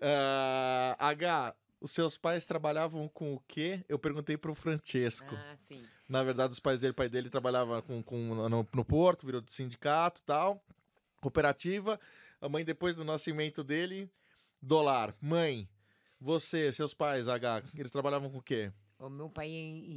Ah, 0.00 0.96
H, 0.98 1.54
os 1.80 1.90
seus 1.90 2.18
pais 2.18 2.44
trabalhavam 2.44 3.08
com 3.08 3.34
o 3.34 3.40
quê? 3.46 3.84
Eu 3.88 3.98
perguntei 3.98 4.36
pro 4.36 4.54
Francesco. 4.54 5.34
Ah, 5.34 5.56
sim. 5.68 5.84
Na 6.08 6.22
verdade, 6.22 6.52
os 6.52 6.60
pais 6.60 6.78
dele, 6.78 6.92
o 6.92 6.94
pai 6.94 7.08
dele 7.08 7.28
trabalhava 7.30 7.82
com, 7.82 8.02
com, 8.02 8.34
no, 8.34 8.66
no 8.72 8.84
Porto, 8.84 9.26
virou 9.26 9.40
de 9.40 9.50
sindicato 9.50 10.20
e 10.20 10.24
tal, 10.24 10.62
cooperativa. 11.26 11.98
A 12.40 12.48
mãe, 12.48 12.64
depois 12.64 12.94
do 12.94 13.04
nascimento 13.04 13.64
dele, 13.64 14.08
dólar. 14.62 15.14
Mãe, 15.20 15.68
você, 16.20 16.72
seus 16.72 16.94
pais, 16.94 17.28
H, 17.28 17.64
eles 17.74 17.90
trabalhavam 17.90 18.30
com 18.30 18.38
o 18.38 18.42
quê? 18.42 18.72
O 18.98 19.10
meu 19.10 19.28
pai 19.28 19.48
é 19.50 19.52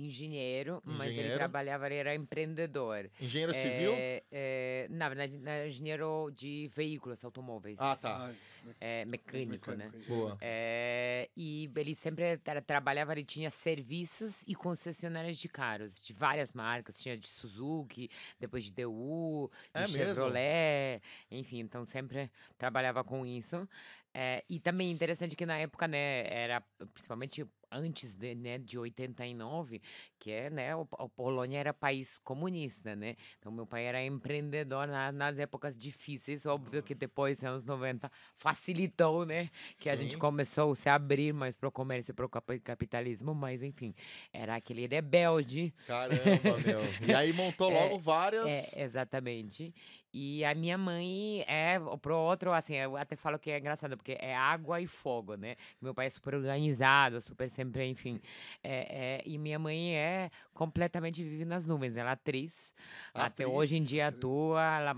engenheiro, 0.05 0.81
mas 0.83 1.07
ele 1.07 1.11
Engenheiro. 1.11 1.37
trabalhava, 1.37 1.85
ele 1.87 1.95
era 1.95 2.13
empreendedor. 2.15 3.09
Engenheiro 3.21 3.53
civil? 3.53 3.93
É, 3.95 4.23
é, 4.29 4.87
na 4.89 5.07
verdade, 5.07 5.39
era 5.45 5.67
engenheiro 5.67 6.29
de 6.35 6.69
veículos, 6.75 7.23
automóveis. 7.23 7.79
Ah, 7.79 7.95
tá. 7.95 8.29
Ah, 8.29 8.33
É, 8.81 9.05
mecânico, 9.05 9.71
né? 9.71 9.85
engenheiro. 9.87 10.07
Boa. 10.09 10.37
É, 10.41 11.29
e 11.35 11.69
ele 11.77 11.95
sempre 11.95 12.37
tra- 12.39 12.61
trabalhava, 12.61 13.13
ele 13.13 13.23
tinha 13.23 13.49
serviços 13.49 14.43
e 14.45 14.53
concessionárias 14.53 15.37
de 15.37 15.47
carros, 15.47 16.01
de 16.01 16.11
várias 16.11 16.51
marcas. 16.51 17.01
Tinha 17.01 17.15
de 17.15 17.27
Suzuki, 17.27 18.09
depois 18.37 18.65
de 18.65 18.73
DU, 18.73 19.49
de 19.73 19.79
É 19.81 19.87
mesmo? 19.87 20.05
Chevrolet, 20.15 21.01
enfim, 21.31 21.59
então 21.59 21.85
sempre 21.85 22.29
trabalhava 22.57 23.01
com 23.01 23.25
isso. 23.25 23.65
É, 24.13 24.43
e 24.49 24.59
também 24.59 24.91
interessante 24.91 25.35
que 25.35 25.45
na 25.45 25.57
época, 25.57 25.87
né, 25.87 26.25
era 26.27 26.61
principalmente 26.93 27.45
antes 27.71 28.15
de, 28.15 28.33
né, 28.33 28.57
de 28.57 28.79
89, 28.79 29.79
que 30.17 30.31
é, 30.31 30.49
né, 30.49 30.75
o, 30.75 30.87
a 30.97 31.07
Polônia 31.07 31.59
era 31.59 31.71
país 31.73 32.17
comunista, 32.17 32.95
né? 32.95 33.15
Então 33.37 33.51
meu 33.51 33.67
pai 33.67 33.85
era 33.85 34.03
empreendedor 34.03 34.87
na- 34.87 35.11
nas 35.11 35.37
épocas 35.37 35.77
difíceis, 35.77 36.45
óbvio 36.47 36.81
que 36.81 36.95
depois, 36.95 37.43
anos 37.43 37.63
90, 37.63 38.11
facilitou, 38.35 39.25
né? 39.25 39.49
Que 39.79 39.89
a 39.89 39.95
gente 39.95 40.13
Sim. 40.13 40.19
começou 40.19 40.71
a 40.71 40.75
se 40.75 40.89
abrir 40.89 41.31
mais 41.31 41.55
para 41.55 41.69
o 41.69 41.71
comércio 41.71 42.13
para 42.13 42.25
o 42.25 42.29
capitalismo, 42.29 43.35
mas 43.35 43.61
enfim, 43.61 43.93
era 44.33 44.55
aquele 44.55 44.87
rebelde. 44.87 45.71
Caramba, 45.85 46.57
meu. 46.59 46.95
E 47.07 47.13
aí 47.13 47.31
montou 47.31 47.69
logo 47.71 47.95
É, 47.95 47.99
várias. 47.99 48.73
É, 48.73 48.83
exatamente. 48.83 49.73
E 50.13 50.43
a 50.43 50.55
minha 50.55 50.77
mãe 50.77 51.43
é, 51.47 51.77
pro 52.01 52.17
outro, 52.17 52.51
assim, 52.51 52.75
eu 52.75 52.97
até 52.97 53.15
falo 53.15 53.37
que 53.37 53.51
é 53.51 53.59
engraçado, 53.59 53.95
porque 53.95 54.17
é 54.19 54.35
água 54.35 54.81
e 54.81 54.87
fogo, 54.87 55.35
né? 55.35 55.55
Meu 55.81 55.93
pai 55.93 56.07
é 56.07 56.09
super 56.09 56.33
organizado, 56.35 57.21
super 57.21 57.49
sempre, 57.49 57.85
enfim. 57.85 58.19
É, 58.63 59.19
é, 59.19 59.23
e 59.25 59.37
minha 59.37 59.59
mãe 59.59 59.95
é 59.95 60.31
completamente 60.53 61.23
vive 61.23 61.45
nas 61.45 61.65
nuvens, 61.65 61.95
ela 61.95 62.09
é 62.09 62.13
atriz. 62.13 62.73
Até 63.13 63.43
Atriz. 63.43 63.47
hoje 63.49 63.77
em 63.77 63.83
dia 63.85 64.07
atua, 64.07 64.61
ela, 64.77 64.97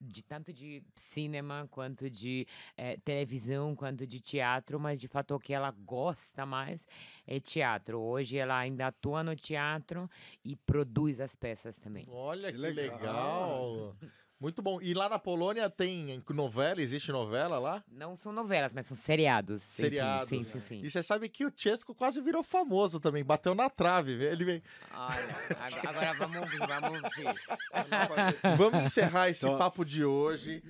de 0.00 0.24
tanto 0.24 0.52
de 0.52 0.82
cinema, 0.94 1.68
quanto 1.70 2.08
de 2.08 2.46
eh, 2.76 2.96
televisão, 3.04 3.74
quanto 3.74 4.06
de 4.06 4.20
teatro, 4.20 4.80
mas 4.80 5.00
de 5.00 5.08
fato 5.08 5.34
o 5.34 5.40
que 5.40 5.52
ela 5.52 5.70
gosta 5.70 6.46
mais 6.46 6.86
é 7.26 7.38
teatro. 7.40 8.00
Hoje 8.00 8.36
ela 8.38 8.58
ainda 8.58 8.86
atua 8.88 9.22
no 9.22 9.36
teatro 9.36 10.08
e 10.44 10.56
produz 10.56 11.20
as 11.20 11.36
peças 11.36 11.78
também. 11.78 12.06
Olha 12.10 12.50
que, 12.50 12.58
Que 12.58 12.64
legal. 12.64 12.90
legal. 13.00 13.96
Muito 14.38 14.60
bom. 14.60 14.78
E 14.82 14.92
lá 14.92 15.08
na 15.08 15.18
Polônia 15.18 15.70
tem 15.70 16.22
novela? 16.30 16.82
Existe 16.82 17.10
novela 17.10 17.58
lá? 17.58 17.82
Não 17.90 18.14
são 18.14 18.32
novelas, 18.32 18.72
mas 18.74 18.84
são 18.84 18.96
seriados. 18.96 19.62
enfim, 19.62 19.82
Seriados. 19.82 20.28
Sim, 20.28 20.42
sim, 20.42 20.60
sim. 20.60 20.80
E 20.84 20.90
você 20.90 21.02
sabe 21.02 21.28
que 21.28 21.46
o 21.46 21.52
Chesco 21.56 21.94
quase 21.94 22.20
virou 22.20 22.42
famoso 22.42 23.00
também. 23.00 23.24
Bateu 23.24 23.54
na 23.54 23.70
trave. 23.70 24.12
Ele 24.12 24.44
vem. 24.44 24.62
Olha, 24.92 25.88
agora, 25.88 26.12
vamos 26.14 26.36
ouvir, 26.36 26.58
vamos 26.58 27.02
ouvir. 27.02 27.34
Vamos 28.56 28.84
encerrar 28.84 29.30
esse 29.30 29.44
Então- 29.46 29.58
papo 29.58 29.84
de 29.84 30.04
hoje 30.04 30.62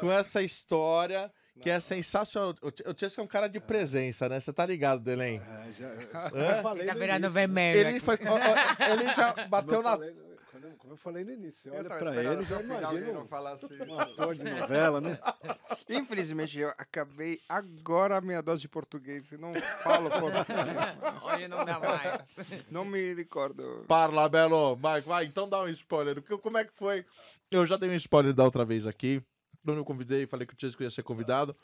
com 0.00 0.10
essa 0.10 0.42
história 0.42 1.30
que 1.60 1.70
é 1.70 1.78
sensacional. 1.78 2.54
O 2.62 2.70
Ch- 2.70 2.82
o 2.86 2.98
Chesco 2.98 3.20
é 3.20 3.24
um 3.24 3.26
cara 3.28 3.46
de 3.48 3.60
presença, 3.60 4.28
né? 4.28 4.40
Você 4.40 4.52
tá 4.52 4.66
ligado, 4.66 5.00
Delém? 5.02 5.40
É, 5.40 5.72
já, 5.72 5.88
eu 5.88 6.62
falei 6.62 6.86
Tá 6.86 6.94
virando 6.94 7.30
vermelho. 7.30 7.78
Ele, 7.78 8.00
foi, 8.00 8.18
ó, 8.26 8.34
ó, 8.34 8.92
ele 8.92 9.14
já 9.14 9.32
bateu 9.48 9.74
eu 9.76 9.82
na. 9.82 9.90
falei, 9.90 10.14
eu- 10.62 10.76
como 10.76 10.92
eu 10.92 10.96
falei 10.96 11.24
no 11.24 11.32
início, 11.32 11.70
você 11.70 11.70
olha 11.70 11.88
esperando 11.94 12.32
ele, 12.40 12.44
já 12.44 12.58
final 12.58 12.76
ele 12.92 13.00
imagina 13.00 13.12
não 13.12 13.26
falasse 13.28 13.64
isso. 13.66 13.84
um 13.84 13.98
ator 14.00 14.34
de 14.34 14.42
novela, 14.44 15.00
né? 15.00 15.18
Infelizmente, 15.88 16.58
eu 16.58 16.68
acabei 16.78 17.40
agora 17.48 18.16
a 18.16 18.20
minha 18.20 18.40
dose 18.42 18.62
de 18.62 18.68
português. 18.68 19.30
Eu 19.32 19.38
não 19.38 19.52
falo 19.82 20.10
português. 20.10 21.24
Hoje 21.24 21.48
não 21.48 21.64
dá 21.64 21.78
mais. 21.78 22.22
não 22.70 22.84
me 22.84 23.14
recordo. 23.14 23.84
Parla, 23.88 24.28
Belo. 24.28 24.76
Vai, 24.76 25.00
vai, 25.00 25.24
então 25.24 25.48
dá 25.48 25.60
um 25.62 25.68
spoiler. 25.68 26.22
Como 26.40 26.58
é 26.58 26.64
que 26.64 26.72
foi? 26.74 27.04
Eu 27.50 27.66
já 27.66 27.76
dei 27.76 27.90
um 27.90 27.94
spoiler 27.94 28.32
da 28.32 28.44
outra 28.44 28.64
vez 28.64 28.86
aqui. 28.86 29.22
Quando 29.64 29.78
eu 29.78 29.84
convidei, 29.84 30.26
falei 30.26 30.46
que 30.46 30.54
o 30.54 30.56
Chesco 30.60 30.82
ia 30.82 30.90
ser 30.90 31.02
convidado. 31.02 31.54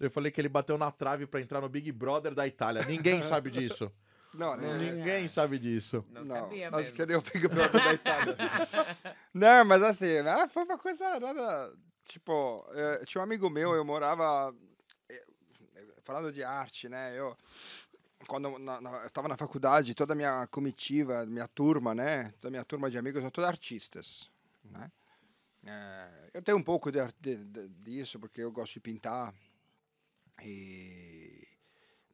Eu 0.00 0.10
falei 0.10 0.30
que 0.30 0.40
ele 0.40 0.48
bateu 0.48 0.76
na 0.76 0.90
trave 0.90 1.26
pra 1.26 1.40
entrar 1.40 1.60
no 1.60 1.68
Big 1.68 1.90
Brother 1.92 2.34
da 2.34 2.46
Itália. 2.46 2.84
Ninguém 2.84 3.22
sabe 3.22 3.50
disso. 3.50 3.90
Não, 4.36 4.56
não. 4.56 4.76
Ninguém 4.78 5.26
sabe 5.28 5.58
disso. 5.58 6.04
Não, 6.10 6.24
Não, 6.24 6.36
sabia 6.36 6.68
acho 6.68 6.76
mesmo. 6.76 6.94
que 7.06 7.12
eu 7.12 7.22
peguei 7.22 7.46
o 7.46 7.50
Brother 7.50 7.84
da 7.84 7.92
Itália. 7.94 8.36
não, 9.34 9.64
mas 9.64 9.82
assim, 9.82 10.22
né, 10.22 10.48
foi 10.48 10.64
uma 10.64 10.78
coisa 10.78 11.18
nada. 11.20 11.72
Tipo, 12.04 12.64
eh, 12.72 13.02
tinha 13.04 13.20
um 13.20 13.24
amigo 13.24 13.48
meu, 13.50 13.74
eu 13.74 13.84
morava. 13.84 14.54
Falando 16.04 16.30
de 16.32 16.44
arte, 16.44 16.88
né? 16.88 17.18
Eu. 17.18 17.36
Quando 18.28 18.58
na, 18.58 18.80
na, 18.80 18.90
eu 19.02 19.06
estava 19.06 19.26
na 19.28 19.36
faculdade, 19.36 19.94
toda 19.94 20.12
a 20.12 20.16
minha 20.16 20.46
comitiva, 20.48 21.26
minha 21.26 21.48
turma, 21.48 21.94
né? 21.94 22.30
Toda 22.40 22.48
a 22.48 22.50
minha 22.50 22.64
turma 22.64 22.88
de 22.90 22.96
amigos 22.98 23.20
são 23.22 23.30
todos 23.30 23.48
artistas, 23.48 24.30
né? 24.64 24.90
Eh, 25.64 26.30
eu 26.34 26.42
tenho 26.42 26.58
um 26.58 26.62
pouco 26.62 26.90
de, 26.92 26.98
de- 27.20 27.44
de- 27.44 27.68
disso, 27.68 28.20
porque 28.20 28.40
eu 28.40 28.52
gosto 28.52 28.74
de 28.74 28.80
pintar. 28.80 29.34
E... 30.42 31.05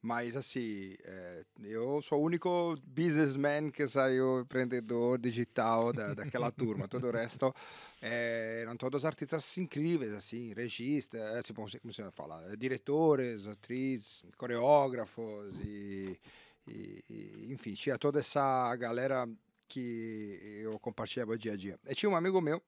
Mas, 0.05 0.35
assim, 0.35 0.97
eh, 1.05 1.45
eu 1.63 2.01
sou 2.01 2.19
o 2.21 2.25
único 2.25 2.75
businessman 2.85 3.71
que 3.71 3.87
saiu 3.87 4.41
empreendedor 4.41 5.17
digital 5.17 5.93
da, 5.93 6.13
daquela 6.13 6.51
turma. 6.51 6.89
Todo 6.89 7.07
o 7.07 7.11
resto 7.11 7.55
eh, 8.01 8.59
eram 8.63 8.75
todos 8.75 9.05
artistas 9.05 9.57
incríveis, 9.57 10.11
assim, 10.11 10.53
registas, 10.53 11.21
eh, 11.21 11.41
tipo, 11.41 11.61
como 11.61 11.93
você 11.93 12.01
vai 12.01 12.11
falar, 12.11 12.43
eh, 12.51 12.57
diretores, 12.57 13.47
atrizes, 13.47 14.25
coreógrafos 14.37 15.55
e, 15.61 16.19
e- 16.67 17.03
e, 17.09 17.53
enfim, 17.53 17.73
tinha 17.73 17.97
toda 17.97 18.19
essa 18.19 18.75
galera 18.75 19.25
que 19.69 20.59
eu 20.63 20.77
compartilhava 20.79 21.31
o 21.31 21.37
dia 21.37 21.53
a 21.53 21.57
dia. 21.57 21.79
E 21.87 21.95
tinha 21.95 22.09
um 22.09 22.15
amigo 22.17 22.41
meu 22.41 22.61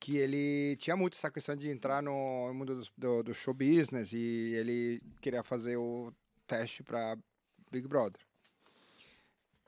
que 0.00 0.16
ele 0.16 0.76
tinha 0.76 0.96
muito 0.96 1.14
essa 1.14 1.30
questão 1.30 1.56
de 1.56 1.68
entrar 1.68 2.02
no 2.02 2.52
mundo 2.54 2.76
do, 2.76 2.88
do, 2.96 3.22
do 3.24 3.34
show 3.34 3.54
business 3.54 4.12
e 4.12 4.54
ele 4.54 5.02
queria 5.20 5.42
fazer 5.42 5.76
o 5.76 6.12
teste 6.46 6.82
para 6.82 7.16
Big 7.70 7.86
Brother. 7.86 8.20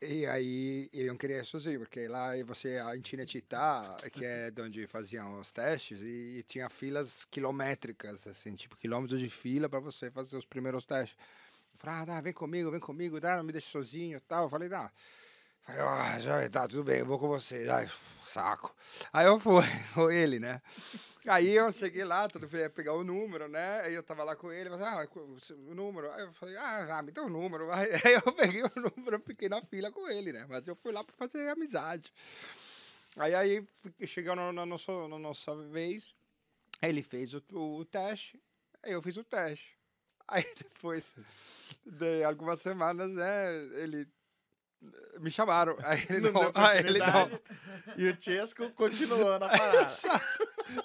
E 0.03 0.25
aí 0.25 0.89
ele 0.95 1.09
não 1.09 1.17
queria 1.17 1.45
sozinho, 1.45 1.79
porque 1.81 2.09
lá 2.09 2.31
você 2.43 2.79
em 2.97 3.05
Cinecittà, 3.05 3.97
que 4.11 4.25
é 4.25 4.51
de 4.51 4.63
onde 4.63 4.87
faziam 4.87 5.39
os 5.39 5.53
testes, 5.53 6.01
e, 6.01 6.43
tinha 6.49 6.71
filas 6.71 7.27
quilométricas, 7.31 8.27
assim, 8.27 8.55
tipo 8.55 8.79
quilômetros 8.79 9.21
de 9.21 9.29
fila 9.29 9.69
para 9.69 9.79
você 9.79 10.11
fazer 10.11 10.39
os 10.39 10.47
primeiros 10.47 10.87
testes. 10.87 11.19
Eu 11.75 11.79
falei, 11.79 12.01
ah, 12.01 12.05
dá, 12.07 12.21
vem 12.23 12.33
comigo, 12.33 12.71
vem 12.71 12.81
comigo, 12.81 13.21
dá, 13.21 13.37
não 13.37 13.45
me 13.45 13.53
deixe 13.53 13.69
sozinho 13.69 14.17
e 14.17 14.21
tal. 14.21 14.45
Eu 14.45 14.51
falei, 14.51 14.71
dá. 14.71 14.91
Falei, 15.61 15.83
ah, 15.83 16.19
já 16.19 16.49
tá, 16.49 16.67
tudo 16.67 16.83
bem, 16.83 17.01
eu 17.01 17.07
vou 17.07 17.19
com 17.19 17.29
você. 17.29 17.69
Ai, 17.69 17.87
saco. 18.31 18.75
Aí 19.13 19.27
eu 19.27 19.39
fui, 19.39 19.63
foi 19.95 20.17
ele, 20.17 20.39
né? 20.39 20.63
Aí 21.27 21.55
eu 21.55 21.71
cheguei 21.71 22.05
lá, 22.05 22.29
tudo 22.29 22.49
ia 22.57 22.71
pegar 22.71 22.95
o 22.95 23.05
número, 23.05 23.47
né? 23.49 23.83
Aí 23.83 23.95
eu 23.95 24.03
tava 24.03 24.25
lá 24.25 24.35
com 24.35 24.51
ele, 24.51 24.71
falei, 24.71 24.87
ah, 24.87 25.09
o 25.69 25.75
número. 25.75 26.11
Aí 26.13 26.23
eu 26.23 26.33
falei, 26.33 26.57
ah, 26.57 27.03
me 27.03 27.13
dá 27.13 27.23
o 27.23 27.29
número. 27.29 27.69
Aí 27.73 28.15
eu 28.15 28.33
peguei 28.33 28.63
o 28.63 28.73
número, 28.75 29.21
fiquei 29.21 29.49
na 29.49 29.61
fila 29.63 29.93
com 29.93 30.09
ele, 30.09 30.33
né? 30.33 30.47
Mas 30.49 30.67
eu 30.67 30.75
fui 30.77 30.93
lá 30.93 31.05
pra 31.05 31.15
fazer 31.17 31.49
amizade. 31.49 32.13
Aí, 33.17 33.35
aí 33.35 33.67
chegou 34.07 34.37
na, 34.37 34.53
na, 34.53 34.65
nossa, 34.65 35.09
na 35.09 35.19
nossa 35.19 35.55
vez, 35.57 36.15
ele 36.81 37.03
fez 37.03 37.35
o, 37.35 37.43
o 37.51 37.85
teste, 37.85 38.41
aí 38.83 38.93
eu 38.93 39.03
fiz 39.03 39.17
o 39.17 39.25
teste. 39.25 39.77
Aí 40.29 40.45
depois 40.57 41.15
de 41.85 42.23
algumas 42.23 42.61
semanas, 42.61 43.11
né, 43.11 43.57
ele 43.83 44.07
me 45.19 45.31
chamaram. 45.31 45.77
Aí 45.85 46.05
ele 46.09 46.21
Não 46.31 46.33
não, 46.33 46.41
deu 46.41 46.53
aí 46.63 46.79
ele 46.79 46.99
não. 46.99 47.41
E 47.97 48.09
o 48.09 48.17
Chesco 48.21 48.71
continuou 48.71 49.39
na 49.39 49.49
parada. 49.49 49.89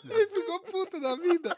Ele 0.09 0.27
ficou 0.27 0.59
puto 0.61 0.99
da 0.99 1.15
vida. 1.15 1.55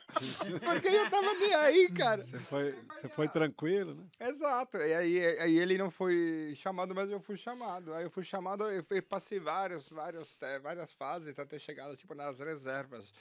Porque 0.64 0.88
eu 0.90 1.10
tava 1.10 1.34
nem 1.36 1.54
aí, 1.56 1.90
cara. 1.92 2.24
Você 2.24 2.38
foi, 2.40 2.74
você 2.94 3.08
foi 3.10 3.28
tranquilo, 3.30 3.96
né? 3.96 4.06
Exato. 4.28 4.78
E 4.78 4.94
aí, 4.94 5.26
aí 5.40 5.58
ele 5.58 5.78
não 5.78 5.90
foi 5.90 6.54
chamado, 6.58 6.94
mas 6.94 7.10
eu 7.10 7.20
fui 7.22 7.38
chamado. 7.38 7.94
Aí 7.94 8.04
eu 8.04 8.12
fui 8.12 8.24
chamado, 8.24 8.66
eu 8.70 8.84
fui- 8.84 9.02
passei 9.02 9.40
vários, 9.40 9.88
vários, 9.90 10.36
te- 10.36 10.60
várias 10.60 10.92
fases 10.94 11.40
até 11.40 11.58
chegar 11.58 11.96
tipo, 11.96 12.14
nas 12.14 12.38
reservas 12.40 13.14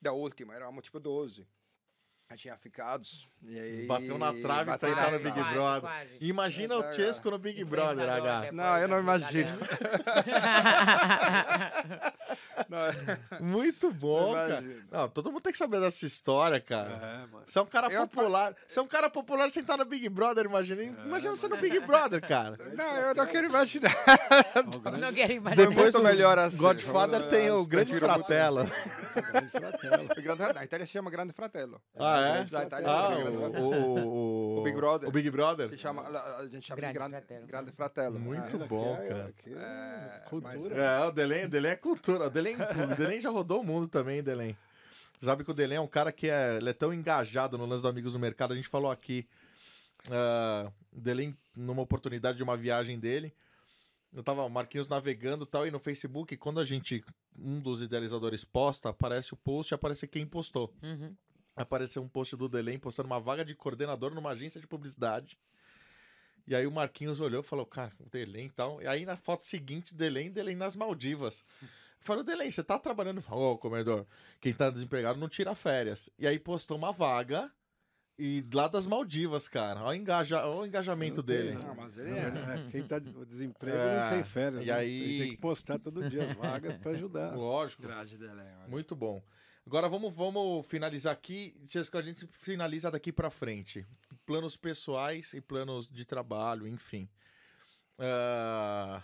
da 0.00 0.12
última. 0.12 0.54
Éramos 0.54 0.84
tipo 0.84 1.00
12. 1.00 1.46
Tinha 2.36 2.56
ficados. 2.56 3.28
E 3.42 3.58
aí, 3.58 3.86
Bateu 3.86 4.16
na 4.16 4.32
trave 4.32 4.64
pra 4.64 4.64
bateu 4.64 4.88
entrar 4.90 5.10
na 5.10 5.18
no 5.18 5.18
Big 5.24 5.32
trave. 5.34 5.52
Brother. 5.54 5.80
quase. 5.80 6.10
Imagina 6.20 6.78
o 6.78 6.84
É, 6.84 6.92
Chesco 6.92 7.30
no 7.30 7.38
Big 7.38 7.64
Brother, 7.64 8.08
H. 8.08 8.52
Não, 8.52 8.78
eu 8.78 8.88
não 8.88 8.98
imagino. 9.00 9.50
Não, 12.68 12.78
Muito 13.40 13.90
bom, 13.92 14.34
cara. 14.34 14.58
Imagino. 14.60 14.82
Não, 14.90 15.08
todo 15.08 15.32
mundo 15.32 15.40
tem 15.42 15.50
que 15.52 15.58
saber 15.58 15.80
dessa 15.80 16.06
história, 16.06 16.60
cara. 16.60 16.90
É, 16.92 17.26
mano. 17.32 17.42
Você 17.46 17.58
é 17.58 17.62
um 17.62 17.66
cara 17.66 17.88
Eu- 17.90 18.06
popular. 18.06 18.54
Você 18.68 18.78
é 18.78 18.82
um 18.82 18.86
cara 18.86 19.10
popular 19.10 19.50
sem 19.50 19.62
estar 19.62 19.76
no 19.76 19.84
Big 19.84 20.08
Brother, 20.08 20.44
imagina. 20.44 20.82
Imagina 20.82 21.34
você 21.34 21.48
no 21.48 21.56
Big 21.56 21.80
Brother, 21.80 22.20
cara. 22.20 22.56
não, 22.76 22.94
eu 22.96 23.14
não 23.14 23.26
quero 23.26 23.46
imaginar. 23.46 23.90
O 24.72 24.78
grande, 24.78 25.00
Não 25.00 25.12
quero 25.12 25.32
imaginar. 25.32 25.66
Depois 25.68 25.94
muito 25.94 25.98
o 25.98 26.02
melhor 26.02 26.38
assim. 26.38 26.58
Godfather 26.58 27.28
tem 27.28 27.50
o 27.50 27.64
Grande 27.66 27.98
Fratella. 27.98 28.70
grande 29.14 29.50
fratelo. 29.50 30.04
O 30.04 30.22
Grande- 30.22 30.52
Na 30.54 30.64
Itália 30.64 30.86
se 30.86 30.92
chama 30.92 31.10
Grande 31.10 31.32
Fratello. 31.32 31.80
Ah, 31.98 32.19
é? 32.20 32.44
Da 32.44 32.64
Itália 32.64 32.88
Ah, 32.88 33.08
chama 33.08 33.22
Grande 33.30 33.36
Fratello. 33.38 33.68
o, 33.68 34.56
o, 34.56 34.60
O 34.60 34.62
Big 34.62 34.76
Brother. 34.76 35.08
O 35.08 35.12
Big 35.12 35.30
Brother. 35.30 35.68
Se 35.68 35.76
chama, 35.78 36.02
a 36.02 36.46
gente 36.46 36.66
chama 36.66 36.76
Grande 36.80 36.92
de 36.92 36.98
Grande, 36.98 37.16
Fratello. 37.16 37.46
Grande 37.46 37.72
Fratello. 37.72 38.18
Muito 38.20 38.56
É. 38.56 38.66
bom, 38.66 38.96
é- 39.00 39.08
cara. 39.08 39.34
é 39.46 39.50
É, 39.52 40.22
cultura. 40.28 40.74
É, 40.82 41.04
o 41.06 41.10
Delém, 41.10 41.48
Delém 41.48 41.70
é 41.72 41.76
cultura. 41.76 42.26
O 42.26 42.30
Delém, 42.30 42.56
o 42.56 42.96
Delém 42.96 43.20
já 43.20 43.30
rodou 43.30 43.60
o 43.60 43.64
mundo 43.64 43.88
também, 43.88 44.22
Delém. 44.22 44.56
Sabe 45.20 45.44
que 45.44 45.50
o 45.50 45.54
Delém 45.54 45.76
é 45.76 45.80
um 45.80 45.86
cara 45.86 46.10
que 46.12 46.28
é, 46.30 46.56
ele 46.56 46.70
é 46.70 46.72
tão 46.72 46.94
engajado 46.94 47.58
no 47.58 47.66
lance 47.66 47.82
do 47.82 47.88
Amigos 47.88 48.14
do 48.14 48.18
Mercado. 48.18 48.52
A 48.52 48.56
gente 48.56 48.68
falou 48.68 48.90
aqui. 48.90 49.26
ah, 50.10 50.70
o 50.92 51.00
Delém, 51.00 51.36
numa 51.54 51.82
oportunidade 51.82 52.36
de 52.38 52.42
uma 52.42 52.56
viagem 52.56 52.98
dele, 52.98 53.32
eu 54.12 54.22
tava 54.22 54.42
o 54.42 54.48
Marquinhos 54.48 54.88
navegando 54.88 55.44
e 55.44 55.46
tal, 55.46 55.66
e 55.66 55.70
no 55.70 55.78
Facebook, 55.78 56.36
quando 56.36 56.58
a 56.58 56.64
gente, 56.64 57.04
um 57.38 57.60
dos 57.60 57.80
idealizadores 57.82 58.44
posta, 58.44 58.88
aparece 58.88 59.32
o 59.34 59.36
post 59.36 59.72
e 59.72 59.74
aparece 59.74 60.08
quem 60.08 60.26
postou. 60.26 60.72
Uhum. 60.82 61.14
Apareceu 61.60 62.02
um 62.02 62.08
post 62.08 62.34
do 62.36 62.48
Delém 62.48 62.78
postando 62.78 63.06
uma 63.06 63.20
vaga 63.20 63.44
de 63.44 63.54
coordenador 63.54 64.14
numa 64.14 64.30
agência 64.30 64.60
de 64.60 64.66
publicidade. 64.66 65.38
E 66.46 66.54
aí 66.54 66.66
o 66.66 66.70
Marquinhos 66.70 67.20
olhou 67.20 67.40
e 67.40 67.44
falou, 67.44 67.66
cara, 67.66 67.92
o 68.00 68.08
Delém 68.08 68.46
e 68.46 68.50
tal. 68.50 68.80
E 68.82 68.86
aí 68.86 69.04
na 69.04 69.16
foto 69.16 69.44
seguinte, 69.44 69.94
Delém, 69.94 70.30
Delém 70.30 70.56
nas 70.56 70.74
Maldivas. 70.74 71.44
Falou, 71.98 72.24
Delém, 72.24 72.50
você 72.50 72.64
tá 72.64 72.78
trabalhando? 72.78 73.20
Falou, 73.20 73.52
ô, 73.52 73.58
comedor, 73.58 74.06
quem 74.40 74.54
tá 74.54 74.70
desempregado 74.70 75.20
não 75.20 75.28
tira 75.28 75.54
férias. 75.54 76.08
E 76.18 76.26
aí 76.26 76.38
postou 76.38 76.78
uma 76.78 76.92
vaga 76.92 77.52
e 78.18 78.42
lá 78.52 78.66
das 78.66 78.86
Maldivas, 78.86 79.46
cara. 79.46 79.80
Olha 79.82 79.90
o, 79.90 79.94
engaja... 79.94 80.46
Olha 80.46 80.60
o 80.62 80.66
engajamento 80.66 81.22
dele. 81.22 81.58
não. 81.62 81.74
Mas 81.74 81.98
ele 81.98 82.10
é. 82.10 82.22
É, 82.22 82.70
quem 82.70 82.82
tá 82.82 82.96
o 82.96 83.26
desemprego 83.26 83.76
É, 83.76 84.02
não 84.04 84.10
tem 84.10 84.24
férias. 84.24 84.62
e 84.62 84.66
né? 84.66 84.72
aí- 84.72 84.98
Tem, 85.00 85.18
tem 85.20 85.30
que 85.32 85.36
postar 85.36 85.78
todo 85.78 86.08
dia 86.08 86.24
as 86.24 86.32
vagas 86.32 86.76
para 86.76 86.92
ajudar. 86.92 87.32
Lógico. 87.36 87.82
Dele. 87.82 87.94
olha. 87.94 88.68
Muito 88.68 88.96
bom. 88.96 89.22
Agora 89.70 89.88
vamos, 89.88 90.12
vamos 90.12 90.66
finalizar 90.66 91.12
aqui. 91.12 91.54
Jessica, 91.64 92.00
a 92.00 92.02
gente 92.02 92.26
finaliza 92.32 92.90
daqui 92.90 93.12
pra 93.12 93.30
frente. 93.30 93.86
Planos 94.26 94.56
pessoais 94.56 95.32
e 95.32 95.40
planos 95.40 95.86
de 95.88 96.04
trabalho, 96.04 96.66
enfim. 96.66 97.08
Ah, 97.96 99.00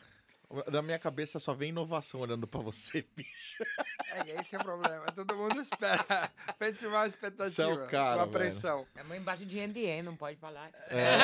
na 0.67 0.83
minha 0.83 0.99
cabeça 0.99 1.39
só 1.39 1.55
vem 1.55 1.69
inovação 1.69 2.19
olhando 2.19 2.49
pra 2.49 2.59
você, 2.61 3.07
bicho. 3.15 3.63
É, 4.11 4.41
esse 4.41 4.57
é 4.57 4.59
o 4.59 4.65
problema. 4.65 5.07
Todo 5.15 5.37
mundo 5.37 5.61
espera. 5.61 6.33
Pense 6.59 6.85
uma 6.85 7.07
expectativa. 7.07 7.49
Você 7.73 7.83
é 7.85 7.87
cara, 7.87 8.17
uma 8.25 8.27
pressão. 8.27 8.85
É 8.97 9.05
uma 9.05 9.17
embaixo 9.17 9.47
de 9.47 9.65
NDA, 9.65 10.03
não 10.03 10.17
pode 10.17 10.37
falar. 10.37 10.73
É, 10.89 11.15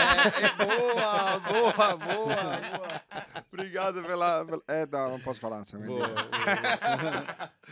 é 0.44 0.54
boa, 0.54 1.40
boa, 1.40 1.96
boa, 1.98 2.36
boa. 2.36 3.42
Obrigado 3.52 4.04
pela. 4.04 4.44
pela- 4.44 4.62
É, 4.68 4.86
não, 4.86 5.10
não 5.10 5.20
posso 5.20 5.40
falar. 5.40 5.64
Vai 5.64 5.82
Boa, 5.82 6.06
entender. 6.06 7.52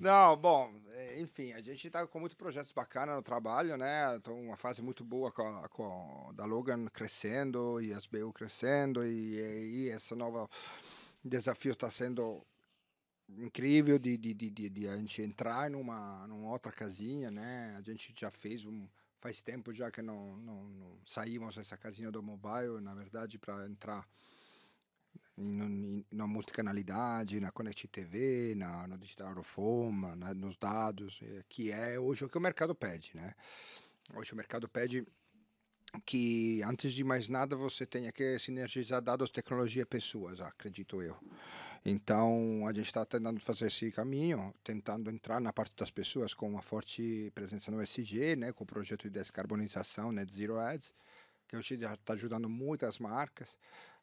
Não, 0.00 0.36
bom, 0.36 0.74
é, 0.74 0.83
enfim, 1.20 1.52
a 1.52 1.60
gente 1.60 1.86
está 1.86 2.06
com 2.06 2.20
muitos 2.20 2.36
projetos 2.36 2.72
bacanas 2.72 3.14
no 3.16 3.22
trabalho, 3.22 3.76
né? 3.76 4.16
Estou 4.16 4.38
uma 4.38 4.56
fase 4.56 4.82
muito 4.82 5.04
boa 5.04 5.30
com, 5.32 5.42
a- 5.58 5.68
com 5.68 6.32
da 6.34 6.44
Logan 6.44 6.86
crescendo 6.86 7.80
e 7.80 7.92
as 7.92 8.06
BU 8.06 8.32
crescendo 8.32 9.04
e, 9.04 9.36
e 9.36 9.88
esse 9.88 10.14
novo 10.14 10.48
desafio 11.24 11.72
está 11.72 11.90
sendo 11.90 12.44
incrível 13.28 13.98
de, 13.98 14.16
de, 14.16 14.34
de, 14.34 14.50
de 14.70 14.88
a 14.88 14.96
gente 14.96 15.22
entrar 15.22 15.70
numa, 15.70 16.26
numa 16.26 16.50
outra 16.50 16.70
casinha, 16.72 17.30
né? 17.30 17.74
A 17.78 17.82
gente 17.82 18.14
já 18.16 18.30
fez 18.30 18.64
um 18.64 18.86
faz 19.20 19.40
tempo 19.40 19.72
já 19.72 19.90
que 19.90 20.02
não, 20.02 20.36
não, 20.36 20.64
não 20.64 20.98
saímos 21.06 21.54
dessa 21.56 21.78
casinha 21.78 22.10
do 22.10 22.22
mobile, 22.22 22.78
na 22.82 22.94
verdade, 22.94 23.38
para 23.38 23.66
entrar 23.66 24.06
na 25.36 26.26
multicanalidade, 26.26 27.40
na 27.40 27.50
Connect 27.50 27.88
TV, 27.88 28.54
na, 28.54 28.86
no 28.86 28.96
Digital 28.96 29.34
na- 30.16 30.34
nos 30.34 30.56
dados, 30.56 31.20
eh, 31.22 31.44
que 31.48 31.72
é 31.72 31.98
hoje 31.98 32.24
o 32.24 32.28
que 32.28 32.38
o 32.38 32.40
mercado 32.40 32.74
pede, 32.74 33.12
né? 33.16 33.34
Hoje 34.14 34.32
o 34.32 34.36
mercado 34.36 34.68
pede 34.68 35.04
que, 36.04 36.62
antes 36.62 36.92
de 36.92 37.02
mais 37.02 37.28
nada, 37.28 37.56
você 37.56 37.86
tenha 37.86 38.12
que 38.12 38.38
sinergizar 38.38 39.02
dados, 39.02 39.30
tecnologia 39.30 39.82
e 39.82 39.86
pessoas, 39.86 40.40
acredito 40.40 41.02
eu. 41.02 41.16
Então, 41.84 42.66
a 42.66 42.72
gente 42.72 42.86
está 42.86 43.04
tentando 43.04 43.40
fazer 43.40 43.66
esse 43.66 43.90
caminho, 43.92 44.54
tentando 44.64 45.10
entrar 45.10 45.40
na 45.40 45.52
parte 45.52 45.74
das 45.76 45.90
pessoas 45.90 46.32
com 46.32 46.48
uma 46.48 46.62
forte 46.62 47.30
presença 47.34 47.70
no 47.70 47.80
SG, 47.82 48.36
né, 48.36 48.52
com 48.52 48.64
o 48.64 48.66
projeto 48.66 49.02
de 49.02 49.10
descarbonização, 49.10 50.10
Net 50.10 50.32
Zero 50.32 50.58
Ads, 50.58 50.94
que 51.46 51.56
hoje 51.56 51.78
já 51.78 51.92
está 51.92 52.14
ajudando 52.14 52.48
muitas 52.48 52.98
marcas 52.98 53.50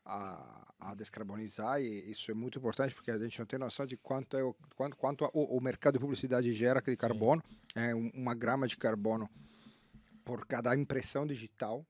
a, 0.06 0.74
a 0.80 0.96
descarbonizar 0.96 1.80
e 1.82 2.10
isso 2.12 2.32
é 2.32 2.34
muito 2.34 2.58
importante 2.58 2.94
porque 2.94 3.12
a 3.12 3.18
gente 3.18 3.38
não 3.40 3.46
tem 3.46 3.60
noção 3.60 3.86
de 3.86 3.98
quanto 3.98 4.36
é 4.38 4.44
o, 4.44 4.54
quanto, 4.76 4.98
quanto 4.98 5.26
o, 5.34 5.58
o 5.58 5.62
mercado 5.62 5.94
de 5.94 6.00
publicidade 6.00 6.52
gera 6.54 6.82
de 6.82 6.96
carbono, 6.98 7.44
é 7.76 7.94
um- 7.96 8.10
uma 8.14 8.34
grama 8.34 8.68
de 8.68 8.78
carbono 8.78 9.30
por 10.26 10.46
cada 10.46 10.76
impressão 10.76 11.26
digital 11.26 11.86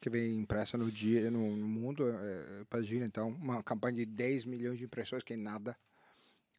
que 0.00 0.10
vem 0.10 0.36
impressa 0.36 0.76
no 0.76 0.90
dia 0.92 1.30
no, 1.30 1.56
no 1.56 1.66
mundo, 1.66 2.08
é, 2.08 2.64
imagina 2.70 3.06
então 3.06 3.28
uma 3.28 3.62
campanha 3.62 3.94
de 3.96 4.06
10 4.06 4.44
milhões 4.44 4.78
de 4.78 4.84
impressões 4.84 5.22
que 5.22 5.32
é 5.32 5.36
nada, 5.36 5.76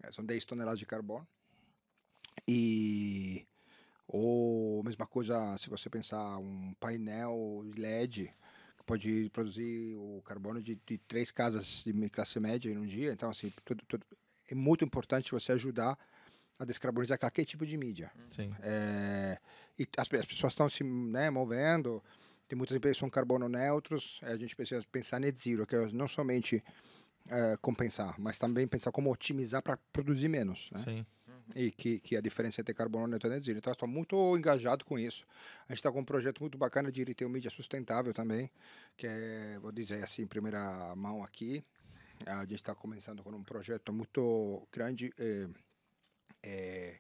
é, 0.02 0.12
são 0.12 0.26
10 0.26 0.46
toneladas 0.46 0.80
de 0.80 0.86
carbono. 0.86 1.28
E 2.48 3.46
ou 4.08 4.84
mesma 4.84 5.06
coisa 5.08 5.58
se 5.58 5.70
você 5.70 5.90
pensar 5.90 6.38
um 6.38 6.74
painel 6.80 7.64
LED 7.76 8.32
pode 8.86 9.30
produzir 9.32 9.96
o 9.96 10.22
carbono 10.24 10.62
de, 10.62 10.80
de 10.86 10.98
três 11.00 11.32
casas 11.32 11.84
de 11.86 12.10
classe 12.10 12.40
média 12.40 12.72
em 12.72 12.78
um 12.78 12.86
dia. 12.86 13.12
Então, 13.12 13.30
assim, 13.30 13.52
tudo, 13.64 13.84
tudo- 13.88 14.06
é 14.50 14.56
muito 14.56 14.86
importante 14.86 15.32
você 15.32 15.52
ajudar 15.54 15.98
a 16.58 16.66
descarbonizar 16.66 17.18
qualquer 17.20 17.46
tipo 17.46 17.66
de 17.66 17.76
mídia. 17.78 18.12
Sim. 18.30 18.54
É, 18.62 19.38
e 19.78 19.88
as, 19.98 20.08
as 20.14 20.26
pessoas 20.26 20.54
estão 20.54 20.70
se 20.70 20.84
né, 20.84 21.30
movendo, 21.30 22.02
tem 22.48 22.56
muitas 22.56 22.78
empresas 22.78 22.98
que 22.98 23.00
são 23.00 23.10
carbono 23.10 23.50
neutros, 23.50 24.20
é, 24.24 24.32
a 24.32 24.38
gente 24.38 24.56
precisa 24.56 24.86
pensar 24.92 25.20
net 25.20 25.38
zero, 25.42 25.66
que 25.66 25.76
é 25.76 25.92
não 25.92 26.08
somente 26.08 26.64
é, 27.28 27.58
compensar, 27.60 28.16
mas 28.20 28.38
também 28.38 28.68
pensar 28.68 28.92
como 28.92 29.12
otimizar 29.12 29.62
para 29.62 29.78
produzir 29.92 30.30
menos. 30.30 30.70
Né? 30.72 30.80
Sim. 30.80 31.06
E 31.54 31.72
que, 31.72 32.00
que 32.00 32.16
a 32.16 32.22
diferença 32.22 32.62
entre 32.62 32.74
carbono 32.74 33.08
neutro 33.08 33.30
e 33.30 33.34
net 33.34 33.46
zero. 33.46 33.58
Então, 33.58 33.72
estou 33.72 33.88
muito 33.88 34.38
engajado 34.38 34.84
com 34.86 34.98
isso. 34.98 35.26
A 35.68 35.74
gente 35.74 35.80
está 35.80 35.92
com 35.92 36.00
um 36.00 36.06
projeto 36.06 36.40
muito 36.42 36.58
bacana 36.58 36.92
de 36.92 37.04
retail 37.04 37.30
mídia 37.30 37.52
sustentável 37.52 38.14
também, 38.14 38.50
que 38.98 39.06
é, 39.06 39.60
vou 39.60 39.72
dizer 39.72 40.04
assim, 40.04 40.24
em 40.24 40.28
primeira 40.28 40.96
mão 40.96 41.24
aqui. 41.24 41.64
A 42.26 42.42
gente 42.42 42.56
está 42.56 42.74
começando 42.74 43.22
com 43.24 43.30
um 43.30 43.44
projeto 43.44 43.92
muito 43.92 44.68
grande. 44.72 45.14
É, 45.18 45.48
é, 46.44 47.00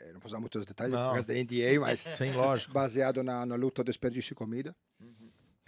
é, 0.00 0.12
não 0.12 0.20
posso 0.20 0.34
dar 0.34 0.40
muitos 0.40 0.66
detalhes 0.66 0.92
Não. 0.92 1.06
por 1.06 1.14
causa 1.14 1.28
da 1.28 1.34
NDA, 1.34 1.80
mas 1.80 2.00
Sim, 2.00 2.32
lógico. 2.32 2.72
baseado 2.72 3.22
na, 3.22 3.46
na 3.46 3.54
luta 3.54 3.82
ao 3.82 3.84
desperdício 3.84 4.30
de 4.30 4.34
comida, 4.34 4.74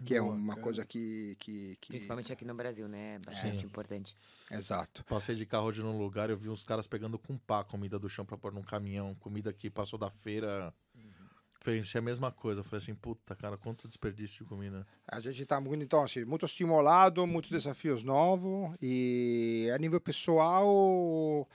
que 0.05 0.15
é 0.15 0.21
Boa, 0.21 0.35
uma 0.35 0.55
cara. 0.55 0.63
coisa 0.63 0.85
que, 0.85 1.37
que, 1.39 1.77
que... 1.81 1.89
Principalmente 1.89 2.33
aqui 2.33 2.45
no 2.45 2.55
Brasil, 2.55 2.87
né? 2.89 3.15
É 3.15 3.19
bastante 3.19 3.61
Sim. 3.61 3.67
importante. 3.67 4.17
Exato. 4.51 5.05
Passei 5.05 5.35
de 5.35 5.47
carro 5.47 5.67
hoje 5.67 5.83
num 5.83 5.99
lugar, 5.99 6.31
eu 6.31 6.37
vi 6.37 6.49
uns 6.49 6.63
caras 6.63 6.87
pegando 6.87 7.19
com 7.19 7.37
pá 7.39 7.65
comida 7.65 7.99
do 7.99 8.09
chão 8.09 8.25
pra 8.25 8.37
pôr 8.37 8.53
num 8.53 8.63
caminhão, 8.63 9.15
comida 9.17 9.53
que 9.53 9.71
passou 9.71 9.99
da 9.99 10.11
feira. 10.11 10.73
Fez 11.61 11.97
a 11.97 12.01
mesma 12.01 12.31
coisa. 12.31 12.61
Eu 12.61 12.65
falei 12.65 12.79
assim, 12.79 12.95
puta, 12.95 13.35
cara, 13.35 13.57
quanto 13.57 13.89
desperdício 13.89 14.45
de 14.45 14.49
comida. 14.49 14.87
A 15.09 15.19
gente 15.19 15.43
está 15.43 15.61
muito, 15.61 15.83
então, 15.83 16.03
assim, 16.03 16.25
muito 16.25 16.47
estimulado, 16.47 17.27
muitos 17.27 17.51
desafios 17.51 18.05
novos 18.05 18.77
e 18.81 19.69
a 19.75 19.79
nível 19.79 20.01
pessoal 20.01 21.49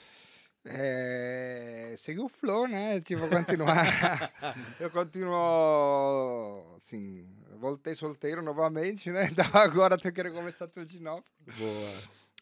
É, 0.64 1.96
seguir 1.98 2.20
o 2.20 2.30
flow, 2.30 2.68
né? 2.68 3.02
Tipo, 3.02 3.28
continuar. 3.28 3.86
eu 4.80 4.92
continuo, 4.92 6.76
assim, 6.78 7.28
voltei 7.58 7.96
solteiro 7.96 8.42
novamente, 8.42 9.10
né? 9.10 9.30
Então 9.32 9.46
agora 9.54 9.98
eu 10.04 10.12
quero 10.14 10.32
começar 10.32 10.68
tudo 10.68 10.86
de 10.86 11.00
novo. 11.00 11.24
Boa. 11.58 11.92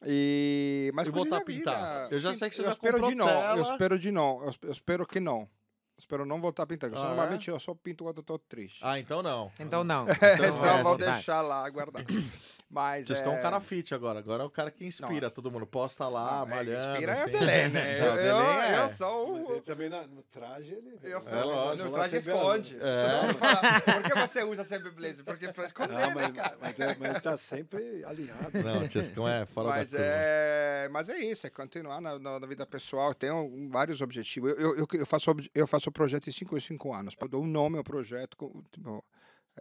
E 0.05 0.91
mas 0.93 1.07
E 1.07 1.11
voltar 1.11 1.37
a 1.37 1.39
a 1.39 1.43
vida. 1.43 1.71
pintar? 1.71 2.11
Eu 2.11 2.19
já 2.19 2.33
sei 2.33 2.49
que 2.49 2.55
você 2.55 2.61
eu 2.61 2.65
já 2.65 2.71
espero 2.71 3.01
de 3.01 3.15
não. 3.15 3.25
tela. 3.25 3.57
Eu 3.57 3.63
espero 3.63 3.99
de 3.99 4.11
não. 4.11 4.43
Eu, 4.43 4.53
eu 4.63 4.71
espero 4.71 5.05
que 5.05 5.19
não. 5.19 5.49
Espero 5.97 6.25
não 6.25 6.39
voltar 6.39 6.63
a 6.63 6.67
pintar. 6.67 6.89
porque 6.89 7.01
Ah, 7.01 7.07
é? 7.07 7.09
normalmente 7.09 7.49
eu 7.49 7.59
só 7.59 7.73
pinto 7.75 8.05
quando 8.05 8.17
eu 8.19 8.23
tô 8.23 8.39
triste. 8.39 8.79
Ah, 8.81 8.97
então 8.97 9.21
não. 9.21 9.51
Então 9.59 9.83
não. 9.83 10.07
Então 10.15 10.45
eu 10.77 10.83
vou 10.83 10.95
é, 10.95 10.97
deixar 10.97 11.41
lá 11.41 11.69
guardar. 11.69 12.03
Mas 12.71 13.07
Tiscão 13.07 13.31
é 13.31 13.35
um 13.35 13.39
é... 13.39 13.41
cara 13.41 13.59
fit 13.59 13.95
agora. 13.95 14.19
Agora 14.19 14.43
é 14.43 14.45
o 14.45 14.49
cara 14.49 14.69
que 14.69 14.85
inspira 14.85 15.31
todo 15.31 15.49
mundo. 15.49 15.65
Posta 15.65 16.07
lá, 16.07 16.45
Não, 16.45 16.53
é, 16.53 16.55
malhando. 16.57 16.91
Inspira 16.91 17.11
é 17.13 17.15
assim. 17.15 17.31
Belém, 17.31 17.69
né? 17.69 17.97
Não, 17.99 18.05
Eu, 18.15 18.15
Belém 18.45 18.61
é. 18.75 18.79
eu 18.79 18.89
sou 18.89 19.33
Mas 19.33 19.47
o... 19.47 19.51
ele 19.53 19.61
também 19.61 19.89
na- 19.89 20.05
no 20.05 20.21
traje, 20.23 20.71
ele... 20.73 20.99
Eu 21.01 21.19
sou, 21.19 21.33
É 21.33 21.43
lógico. 21.43 21.87
no 21.89 21.93
traje 21.95 22.15
a- 22.15 22.19
esconde. 22.19 22.77
É. 22.79 23.09
Todo 23.09 23.25
mundo 23.25 23.37
fala, 23.39 23.81
por 23.81 24.03
que 24.03 24.19
você 24.19 24.43
usa 24.43 24.63
sempre 24.63 24.91
blazer? 24.91 25.25
Porque 25.25 25.51
pra 25.51 25.65
esconder, 25.65 25.93
Não, 25.93 25.99
né, 26.09 26.13
mas, 26.13 26.31
cara? 26.35 26.57
mas, 26.61 26.79
é- 26.79 26.95
mas 26.99 27.09
ele 27.09 27.19
tá 27.21 27.37
sempre 27.37 28.03
alinhado. 28.05 28.63
Não, 28.63 28.83
o 28.83 28.87
Tiscão 28.87 29.27
é 29.27 29.47
fora 29.47 29.69
Mas 29.69 29.89
da 29.89 29.97
curva. 29.97 30.13
é, 30.13 30.89
mas 30.91 31.09
é 31.09 31.17
isso, 31.17 31.47
é 31.47 31.49
continuar 31.49 31.99
na, 31.99 32.19
na- 32.19 32.39
na 32.39 32.45
vida 32.47 32.67
pessoal. 32.67 33.09
Eu 33.09 33.15
tenho 33.15 33.67
vários 33.71 33.99
objetivos. 33.99 34.51
Eu, 34.59 34.77
eu, 34.77 34.87
eu 34.93 35.05
faço, 35.07 35.35
eu 35.55 35.65
faço 35.65 35.89
o 35.89 35.91
projeto 35.91 36.27
em 36.29 36.31
5 36.31 36.55
em 36.55 36.59
5 36.59 36.93
anos. 36.93 37.15
Eu 37.19 37.27
dou 37.27 37.41
um 37.43 37.47
nome 37.47 37.79
ao 37.79 37.83
projeto, 37.83 38.37
com, 38.37 38.61
tipo, 38.71 39.03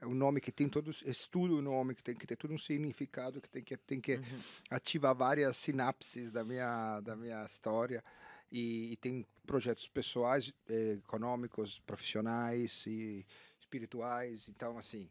é 0.01 0.07
um 0.07 0.15
nome 0.15 0.41
que 0.41 0.53
tem 0.53 0.69
todos, 0.69 1.03
estudo 1.03 1.59
o 1.59 1.63
nome, 1.63 1.95
que 1.95 2.03
tem 2.03 2.15
que 2.15 2.27
ter 2.27 2.37
todo 2.37 2.55
um 2.55 2.59
significado, 2.59 3.41
que 3.41 3.49
tem 3.49 3.63
que, 3.63 3.77
tem 3.77 4.01
que 4.01 4.21
ativar 4.71 5.15
várias 5.15 5.57
sinapses 5.57 6.31
da 6.31 6.45
minha, 6.45 7.01
da 7.01 7.17
minha 7.17 7.43
história. 7.45 8.03
E, 8.51 8.93
e 8.93 8.97
tem 8.97 9.27
projetos 9.47 9.89
pessoais, 9.89 10.53
eh, 10.69 10.99
econômicos, 11.05 11.81
profissionais 11.81 12.85
e 12.87 13.27
espirituais. 13.61 14.49
Então, 14.49 14.79
assim, 14.79 15.11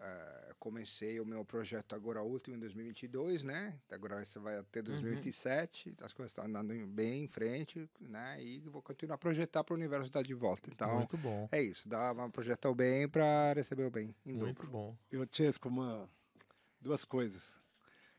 eh, 0.00 0.54
comecei 0.58 1.20
o 1.20 1.26
meu 1.26 1.44
projeto 1.44 1.94
agora 1.94 2.22
último 2.22 2.56
em 2.56 2.58
2022, 2.58 3.42
né? 3.42 3.78
Agora 3.90 4.24
você 4.24 4.38
vai 4.38 4.58
até 4.58 4.82
2027, 4.82 5.94
as 6.00 6.12
coisas 6.12 6.30
estão 6.30 6.44
andando 6.44 6.86
bem 6.86 7.24
em 7.24 7.28
frente, 7.28 7.88
né? 8.00 8.42
E 8.42 8.60
vou 8.60 8.82
continuar 8.82 9.16
a 9.16 9.18
projetar 9.18 9.64
para 9.64 9.74
o 9.74 9.76
universo 9.76 10.10
dar 10.10 10.22
de 10.22 10.34
volta. 10.34 10.70
Então, 10.70 10.96
Muito 10.96 11.16
bom. 11.16 11.48
é 11.50 11.62
isso, 11.62 11.88
dá 11.88 12.12
uma 12.12 12.30
projetar 12.30 12.70
o 12.70 12.74
bem 12.74 13.08
para 13.08 13.52
receber 13.54 13.84
o 13.84 13.90
bem 13.90 14.14
em 14.24 14.34
Muito 14.34 14.56
dobro. 14.56 14.70
bom. 14.70 14.96
Eu, 15.10 15.26
Chesco, 15.30 15.68
uma... 15.68 16.08
duas 16.80 17.04
coisas. 17.04 17.56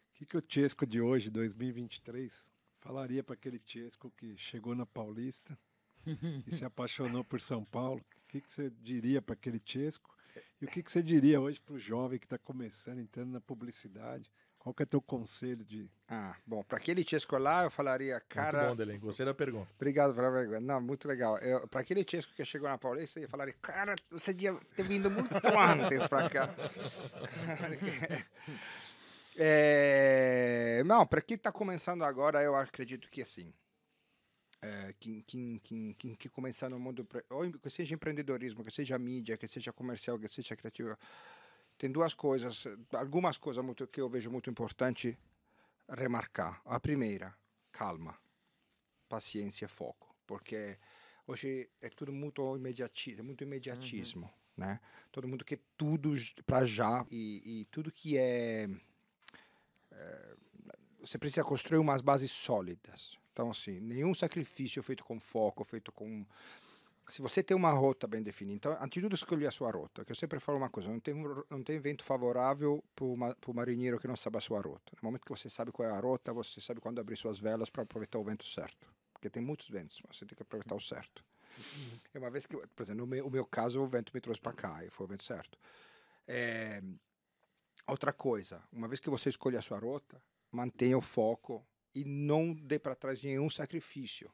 O 0.09 0.13
que, 0.15 0.25
que 0.25 0.37
o 0.37 0.43
Chesco 0.45 0.85
de 0.85 0.99
hoje, 0.99 1.29
2023, 1.29 2.51
falaria 2.79 3.23
para 3.23 3.35
aquele 3.35 3.61
Chesco 3.65 4.11
que 4.17 4.35
chegou 4.37 4.75
na 4.75 4.85
Paulista 4.85 5.57
e 6.45 6.51
se 6.53 6.65
apaixonou 6.65 7.23
por 7.23 7.39
São 7.39 7.63
Paulo? 7.63 8.01
O 8.01 8.27
que, 8.27 8.41
que 8.41 8.51
você 8.51 8.69
diria 8.69 9.21
para 9.21 9.33
aquele 9.33 9.61
Chesco? 9.63 10.18
E 10.61 10.65
o 10.65 10.67
que, 10.67 10.83
que 10.83 10.91
você 10.91 11.01
diria 11.01 11.39
hoje 11.39 11.59
para 11.59 11.75
o 11.75 11.79
jovem 11.79 12.19
que 12.19 12.25
está 12.25 12.37
começando, 12.37 12.99
entrando 12.99 13.31
na 13.31 13.41
publicidade? 13.41 14.29
Qual 14.57 14.73
que 14.73 14.83
é 14.83 14.85
teu 14.85 15.01
conselho 15.01 15.63
de... 15.63 15.89
Ah, 16.07 16.35
bom, 16.45 16.61
para 16.63 16.77
aquele 16.77 17.01
Chesco 17.07 17.37
lá, 17.37 17.63
eu 17.63 17.71
falaria, 17.71 18.19
cara, 18.27 18.57
Muito 18.57 18.69
bom, 18.69 18.75
Delém. 18.75 18.99
Gostei 18.99 19.25
da 19.25 19.33
pergunta. 19.33 19.71
Obrigado 19.75 20.13
pela 20.13 20.29
vergonha. 20.29 20.59
Não, 20.59 20.81
muito 20.81 21.07
legal. 21.07 21.39
Para 21.71 21.79
aquele 21.79 22.05
Chesco 22.07 22.33
que 22.33 22.43
chegou 22.43 22.67
na 22.67 22.77
Paulista, 22.77 23.21
eu 23.21 23.29
falaria, 23.29 23.55
cara, 23.61 23.95
você 24.11 24.33
devia 24.33 24.59
ter 24.75 24.83
vindo 24.83 25.09
muito 25.09 25.31
antes 25.57 26.05
para 26.07 26.29
cá. 26.29 26.53
É, 29.41 30.83
não, 30.85 31.07
para 31.07 31.21
quem 31.21 31.35
está 31.35 31.49
começando 31.49 32.03
agora, 32.03 32.43
eu 32.43 32.53
acredito 32.53 33.09
que 33.09 33.21
assim, 33.21 33.53
é, 34.61 34.93
quem, 34.99 35.21
quem, 35.21 35.59
quem 35.59 36.15
que 36.15 36.29
começar 36.29 36.69
no 36.69 36.79
mundo, 36.79 37.07
ou 37.29 37.51
que 37.51 37.69
seja 37.69 37.95
empreendedorismo, 37.95 38.63
que 38.63 38.71
seja 38.71 38.97
mídia, 38.97 39.37
que 39.37 39.47
seja 39.47 39.71
comercial, 39.71 40.19
que 40.19 40.27
seja 40.27 40.55
criativo, 40.55 40.97
tem 41.77 41.91
duas 41.91 42.13
coisas, 42.13 42.65
algumas 42.93 43.37
coisas 43.37 43.63
muito, 43.63 43.87
que 43.87 44.01
eu 44.01 44.09
vejo 44.09 44.29
muito 44.29 44.49
importante 44.49 45.17
remarcar. 45.87 46.61
A 46.65 46.79
primeira, 46.79 47.33
calma 47.71 48.17
paciência 49.09 49.65
e 49.65 49.67
foco, 49.67 50.15
porque 50.27 50.77
hoje 51.25 51.67
é 51.81 51.89
tudo 51.89 52.13
muito 52.13 52.55
imediatismo, 52.55 53.23
muito 53.23 53.43
imediatismo, 53.43 54.31
né? 54.55 54.79
Todo 55.11 55.27
mundo 55.27 55.43
quer 55.43 55.59
tudo 55.75 56.13
para 56.45 56.63
já 56.65 57.05
e, 57.09 57.61
e 57.61 57.65
tudo 57.65 57.91
que 57.91 58.17
é, 58.17 58.67
é, 59.91 60.35
você 60.99 61.17
precisa 61.17 61.43
construir 61.43 61.79
umas 61.79 62.01
bases 62.01 62.31
sólidas. 62.31 63.17
Então 63.39 63.51
assim, 63.51 63.79
nenhum 63.79 64.13
sacrifício 64.13 64.83
feito 64.83 65.01
com 65.05 65.17
foco, 65.17 65.63
feito 65.63 65.93
com 65.93 66.25
se 67.07 67.21
você 67.21 67.41
tem 67.41 67.55
uma 67.55 67.71
rota 67.71 68.05
bem 68.05 68.21
definida, 68.21 68.55
então, 68.55 68.73
antes 68.73 68.95
de 68.95 69.01
tudo, 69.01 69.15
escolher 69.15 69.47
a 69.47 69.51
sua 69.51 69.71
rota. 69.71 70.03
Que 70.05 70.11
eu 70.11 70.15
sempre 70.15 70.39
falo 70.39 70.57
uma 70.57 70.69
coisa: 70.69 70.89
não 70.89 70.99
tem, 70.99 71.15
não 71.49 71.63
tem 71.63 71.79
vento 71.79 72.03
favorável 72.03 72.83
para 72.93 73.05
o 73.05 73.53
marinheiro 73.53 73.97
que 73.97 74.07
não 74.07 74.17
sabe 74.17 74.37
a 74.37 74.41
sua 74.41 74.61
rota. 74.61 74.91
No 75.01 75.07
momento 75.07 75.23
que 75.23 75.31
você 75.31 75.49
sabe 75.49 75.71
qual 75.71 75.89
é 75.89 75.91
a 75.91 75.99
rota, 75.99 76.33
você 76.33 76.59
sabe 76.59 76.81
quando 76.81 76.99
abrir 76.99 77.15
suas 77.15 77.39
velas 77.39 77.69
para 77.69 77.81
aproveitar 77.81 78.19
o 78.19 78.23
vento 78.23 78.43
certo. 78.43 78.93
Porque 79.13 79.29
tem 79.29 79.41
muitos 79.41 79.69
ventos, 79.69 79.99
mas 80.05 80.17
você 80.17 80.25
tem 80.25 80.35
que 80.35 80.43
aproveitar 80.43 80.75
o 80.75 80.79
certo. 80.81 81.23
E 82.13 82.17
uma 82.17 82.29
vez 82.29 82.45
que, 82.45 82.55
por 82.57 82.83
exemplo, 82.83 83.01
no 83.01 83.07
meu, 83.07 83.25
o 83.25 83.31
meu 83.31 83.45
caso, 83.45 83.81
o 83.81 83.87
vento 83.87 84.11
me 84.13 84.21
trouxe 84.21 84.41
para 84.41 84.53
cá 84.53 84.85
e 84.85 84.89
foi 84.89 85.05
o 85.05 85.09
vento 85.09 85.23
certo. 85.23 85.57
É, 86.27 86.83
outra 87.87 88.13
coisa: 88.13 88.61
uma 88.71 88.87
vez 88.87 88.99
que 88.99 89.09
você 89.09 89.29
escolhe 89.29 89.57
a 89.57 89.61
sua 89.61 89.79
rota, 89.79 90.21
mantenha 90.51 90.97
o 90.97 91.01
foco 91.01 91.65
e 91.93 92.03
não 92.05 92.53
dê 92.53 92.77
para 92.79 92.95
trás 92.95 93.21
nenhum 93.23 93.49
sacrifício 93.49 94.31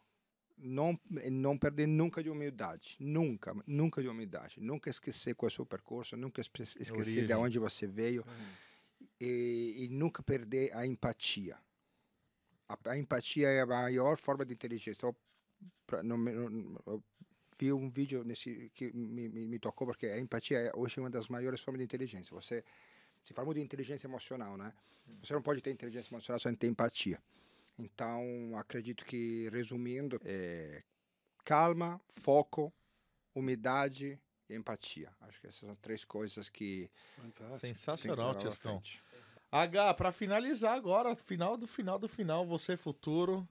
não 0.57 0.97
não 1.31 1.57
perder 1.57 1.85
nunca 1.85 2.23
de 2.23 2.29
humildade, 2.29 2.95
nunca, 2.97 3.53
nunca 3.67 4.01
de 4.01 4.07
humildade, 4.07 4.59
nunca 4.61 4.89
esquecer 4.89 5.35
qual 5.35 5.47
é 5.49 5.51
o 5.51 5.55
seu 5.55 5.65
percurso, 5.65 6.15
nunca 6.15 6.39
esquecer 6.41 6.81
de 7.27 7.33
onde 7.33 7.59
você 7.59 7.85
veio 7.85 8.25
e, 9.19 9.75
e 9.85 9.89
nunca 9.89 10.23
perder 10.23 10.73
a 10.73 10.85
empatia. 10.87 11.57
A, 12.69 12.77
a 12.91 12.97
empatia 12.97 13.49
é 13.49 13.61
a 13.61 13.65
maior 13.65 14.17
forma 14.17 14.45
de 14.45 14.53
inteligência. 14.53 15.05
Eu, 15.05 15.15
pra- 15.85 16.01
me- 16.03 16.31
no- 16.31 16.81
eu 16.87 17.03
vi 17.59 17.71
um 17.73 17.89
vídeo 17.89 18.23
nesse 18.23 18.71
que 18.73 18.91
me, 18.93 19.27
me, 19.29 19.47
me 19.47 19.59
tocou 19.59 19.85
porque 19.87 20.07
a 20.07 20.17
empatia 20.19 20.57
é 20.59 20.71
hoje 20.75 20.99
uma 21.01 21.09
das 21.09 21.27
maiores 21.27 21.59
formas 21.61 21.79
de 21.79 21.83
inteligência. 21.85 22.33
Você 22.33 22.63
se 23.21 23.33
fala 23.33 23.45
muito 23.45 23.57
de 23.59 23.63
inteligência 23.63 24.07
emocional, 24.07 24.55
né? 24.57 24.73
Você 25.21 25.33
não 25.33 25.41
pode 25.41 25.61
ter 25.61 25.71
inteligência 25.71 26.11
emocional 26.13 26.39
sem 26.39 26.55
ter 26.55 26.67
empatia. 26.67 27.21
Então, 27.77 28.57
acredito 28.57 29.05
que, 29.05 29.49
resumindo, 29.49 30.19
é 30.23 30.83
calma, 31.43 32.01
foco, 32.09 32.73
umidade 33.33 34.19
e 34.49 34.55
empatia. 34.55 35.11
Acho 35.21 35.39
que 35.41 35.47
essas 35.47 35.59
são 35.59 35.75
três 35.75 36.03
coisas 36.05 36.49
que 36.49 36.89
Fantástico. 37.15 37.59
Sensacional, 37.59 38.35
frente. 38.51 39.03
H, 39.51 39.93
pra 39.93 40.11
finalizar 40.11 40.75
agora, 40.75 41.15
final 41.15 41.55
do 41.55 41.67
final 41.67 41.99
do 41.99 42.09
final, 42.09 42.45
você 42.45 42.75
futuro, 42.75 43.47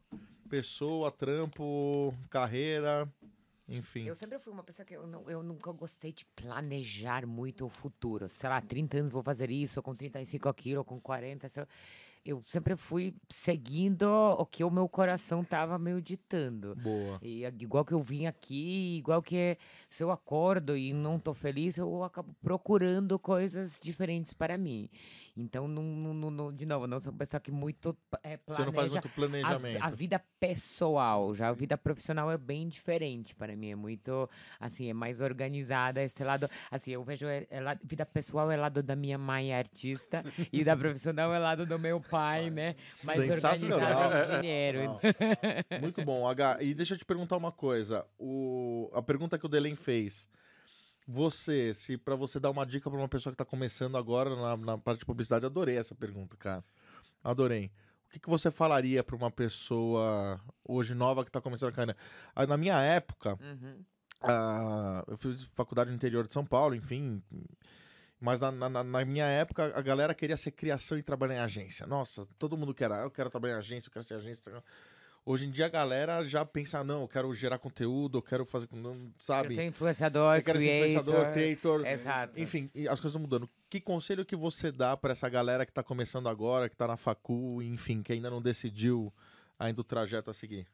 pessoa, 0.49 1.11
trampo, 1.11 2.15
carreira, 2.29 3.09
enfim. 3.69 4.05
Eu 4.07 4.15
sempre 4.15 4.39
fui 4.39 4.53
uma 4.53 4.63
pessoa 4.63 4.85
que 4.85 4.95
eu, 4.95 5.07
não, 5.07 5.29
eu 5.31 5.43
nunca 5.43 5.73
gostei 5.73 6.13
de 6.13 6.25
planejar 6.27 7.27
muito 7.27 7.65
o 7.65 7.71
futuro. 7.71 8.29
Sei 8.29 8.49
lá, 8.49 8.61
30 8.61 8.99
anos 8.99 9.11
vou 9.11 9.23
fazer 9.23 9.51
isso, 9.51 9.79
ou 9.79 9.83
com 9.83 9.95
35 9.95 10.49
aquilo, 10.49 10.79
ou 10.81 10.85
com 10.85 11.01
40. 11.01 11.49
sei 11.49 11.63
lá. 11.63 11.69
Eu 12.25 12.43
sempre 12.43 12.75
fui 12.75 13.15
seguindo 13.29 14.05
o 14.05 14.47
que 14.47 14.65
o 14.65 14.71
meu 14.71 14.89
coração 14.89 15.45
tava 15.45 15.79
meio 15.79 16.01
ditando. 16.01 16.75
Boa. 16.77 17.19
E 17.21 17.45
é 17.45 17.53
igual 17.61 17.85
que 17.85 17.93
eu 17.93 18.03
vim 18.03 18.25
aqui, 18.25 18.97
igual 18.97 19.23
que 19.23 19.59
se 19.91 20.03
eu 20.03 20.11
acordo 20.11 20.75
e 20.75 20.95
não 20.95 21.19
tô 21.19 21.35
feliz, 21.35 21.77
eu 21.77 22.03
acabo 22.03 22.35
procurando 22.43 23.19
coisas 23.19 23.79
diferentes 23.83 24.33
para 24.33 24.57
mim. 24.57 24.89
Então, 25.37 25.67
não, 25.67 25.83
não- 25.83 26.31
não- 26.31 26.53
de 26.53 26.65
novo, 26.65 26.87
não 26.87 27.01
sou 27.01 27.11
uma 27.11 27.19
pessoa 27.19 27.41
que 27.41 27.51
muito 27.51 27.97
é, 28.23 28.37
planeja 28.37 28.45
Você 28.47 28.65
não 28.67 28.73
faz 28.73 28.93
muito 28.93 29.09
a, 29.09 29.11
planejamento. 29.11 29.83
a 29.83 29.89
vida 29.89 30.23
pessoal, 30.39 31.35
já 31.35 31.49
a 31.49 31.53
vida 31.53 31.77
profissional 31.77 32.31
é 32.31 32.39
bem 32.39 32.69
diferente 32.69 33.35
para 33.35 33.57
mim, 33.57 33.71
é 33.73 33.75
muito, 33.75 34.31
assim, 34.61 34.89
é 34.89 34.95
mais 34.95 35.21
organizada, 35.21 36.03
esse 36.03 36.23
lado, 36.23 36.49
assim, 36.71 36.93
eu 36.93 37.03
vejo, 37.03 37.27
é, 37.27 37.47
é 37.51 37.61
vida 37.83 38.07
pessoal 38.07 38.49
é 38.51 38.57
lado 38.57 38.81
da 38.83 38.95
minha 38.95 39.19
mãe 39.19 39.53
artista 39.53 40.23
e 40.53 40.63
da 40.63 40.77
profissional 40.77 41.35
é 41.35 41.39
lado 41.41 41.67
do 41.67 41.79
meu 41.81 42.01
pai, 42.01 42.51
né, 42.51 42.77
mais 43.03 43.25
Sensacional. 43.25 43.79
organizado. 44.07 44.79
Não. 44.85 45.81
Muito 45.81 46.05
bom, 46.05 46.29
H. 46.29 46.59
E 46.63 46.75
deixa 46.75 46.95
eu 46.95 46.99
te 46.99 47.05
perguntar 47.05 47.37
uma 47.37 47.51
coisa. 47.53 48.07
O... 48.19 48.91
A 48.95 49.03
pergunta 49.03 49.39
que 49.39 49.47
o 49.47 49.49
Delem 49.49 49.75
fez. 49.75 50.29
Você, 51.07 51.75
se 51.75 51.97
pra 51.99 52.17
você 52.17 52.41
dar 52.41 52.51
uma 52.51 52.65
dica 52.65 52.89
pra 52.91 52.99
uma 52.99 53.09
pessoa 53.09 53.33
que 53.33 53.37
tá 53.37 53.45
começando 53.45 53.97
agora 53.97 54.35
na, 54.35 54.57
na 54.57 54.79
parte 54.79 55.01
de 55.01 55.07
publicidade, 55.07 55.45
adorei 55.45 55.77
essa 55.77 55.95
pergunta, 55.95 56.37
cara. 56.37 56.65
Adorei. 57.23 57.71
O 58.07 58.11
que, 58.15 58.21
que 58.21 58.29
você 58.29 58.51
falaria 58.51 59.03
pra 59.05 59.17
uma 59.17 59.31
pessoa 59.31 60.41
hoje 60.65 60.95
nova 60.95 61.25
que 61.25 61.31
tá 61.31 61.41
começando 61.41 61.71
a 61.71 61.73
carreira? 61.73 61.97
Ah, 62.35 62.47
Na 62.47 62.57
minha 62.57 62.81
época, 62.81 63.37
Uhum. 63.41 63.85
ah, 64.23 65.05
eu 65.09 65.17
fiz 65.17 65.45
faculdade 65.55 65.91
no 65.91 65.97
interior 65.97 66.27
de 66.27 66.33
São 66.33 66.45
Paulo, 66.47 66.75
enfim. 66.75 67.23
Mas 68.21 68.41
na, 68.41 68.51
na- 68.51 68.69
na- 68.71 68.85
na 68.85 69.05
minha 69.05 69.27
época, 69.27 69.73
a 69.77 69.83
galera 69.83 70.15
queria 70.15 70.37
ser 70.37 70.53
criação 70.53 70.97
e 70.97 71.03
trabalhar 71.03 71.35
em 71.35 71.39
agência. 71.41 71.87
Nossa, 71.87 72.27
todo 72.39 72.57
mundo 72.57 72.73
quer. 72.73 72.91
ah, 72.91 73.03
Eu 73.03 73.11
quero 73.11 73.29
trabalhar 73.29 73.57
em 73.57 73.59
agência, 73.59 73.89
eu 73.89 73.93
quero 73.93 74.05
ser 74.05 74.15
agência. 74.15 74.51
Hoje 75.27 75.47
em 75.47 75.51
dia 75.51 75.65
a 75.67 75.69
galera 75.71 76.23
já 76.27 76.45
pensa, 76.45 76.85
não, 76.85 77.01
eu 77.03 77.09
quero 77.09 77.35
gerar 77.35 77.59
conteúdo, 77.59 78.19
eu 78.19 78.23
quero 78.23 78.45
fazer, 78.45 78.69
não, 78.73 78.95
Quero 78.95 79.15
sabe? 79.19 79.55
ser 79.55 79.65
influenciador, 79.65 80.37
Eu 80.37 80.43
quero 80.43 80.61
ser 80.61 80.75
influenciador, 80.75 81.33
creator. 81.33 81.87
Exato. 81.87 82.39
Enfim, 82.41 82.71
as 82.75 83.01
coisas 83.01 83.07
estão 83.07 83.21
mudando. 83.23 83.49
Que 83.71 83.81
conselho 83.81 84.25
que 84.25 84.37
você 84.37 84.71
dá 84.71 84.95
pra 84.99 85.13
essa 85.13 85.27
galera 85.31 85.65
que 85.65 85.73
tá 85.73 85.83
começando 85.83 86.29
agora, 86.29 86.69
que 86.69 86.77
tá 86.77 86.87
na 86.87 86.99
facu, 86.99 87.63
enfim, 87.63 88.03
que 88.03 88.13
ainda 88.13 88.29
não 88.29 88.43
decidiu 88.43 89.11
ainda 89.59 89.81
o 89.81 89.85
trajeto 89.85 90.31
a 90.31 90.35
seguir? 90.35 90.67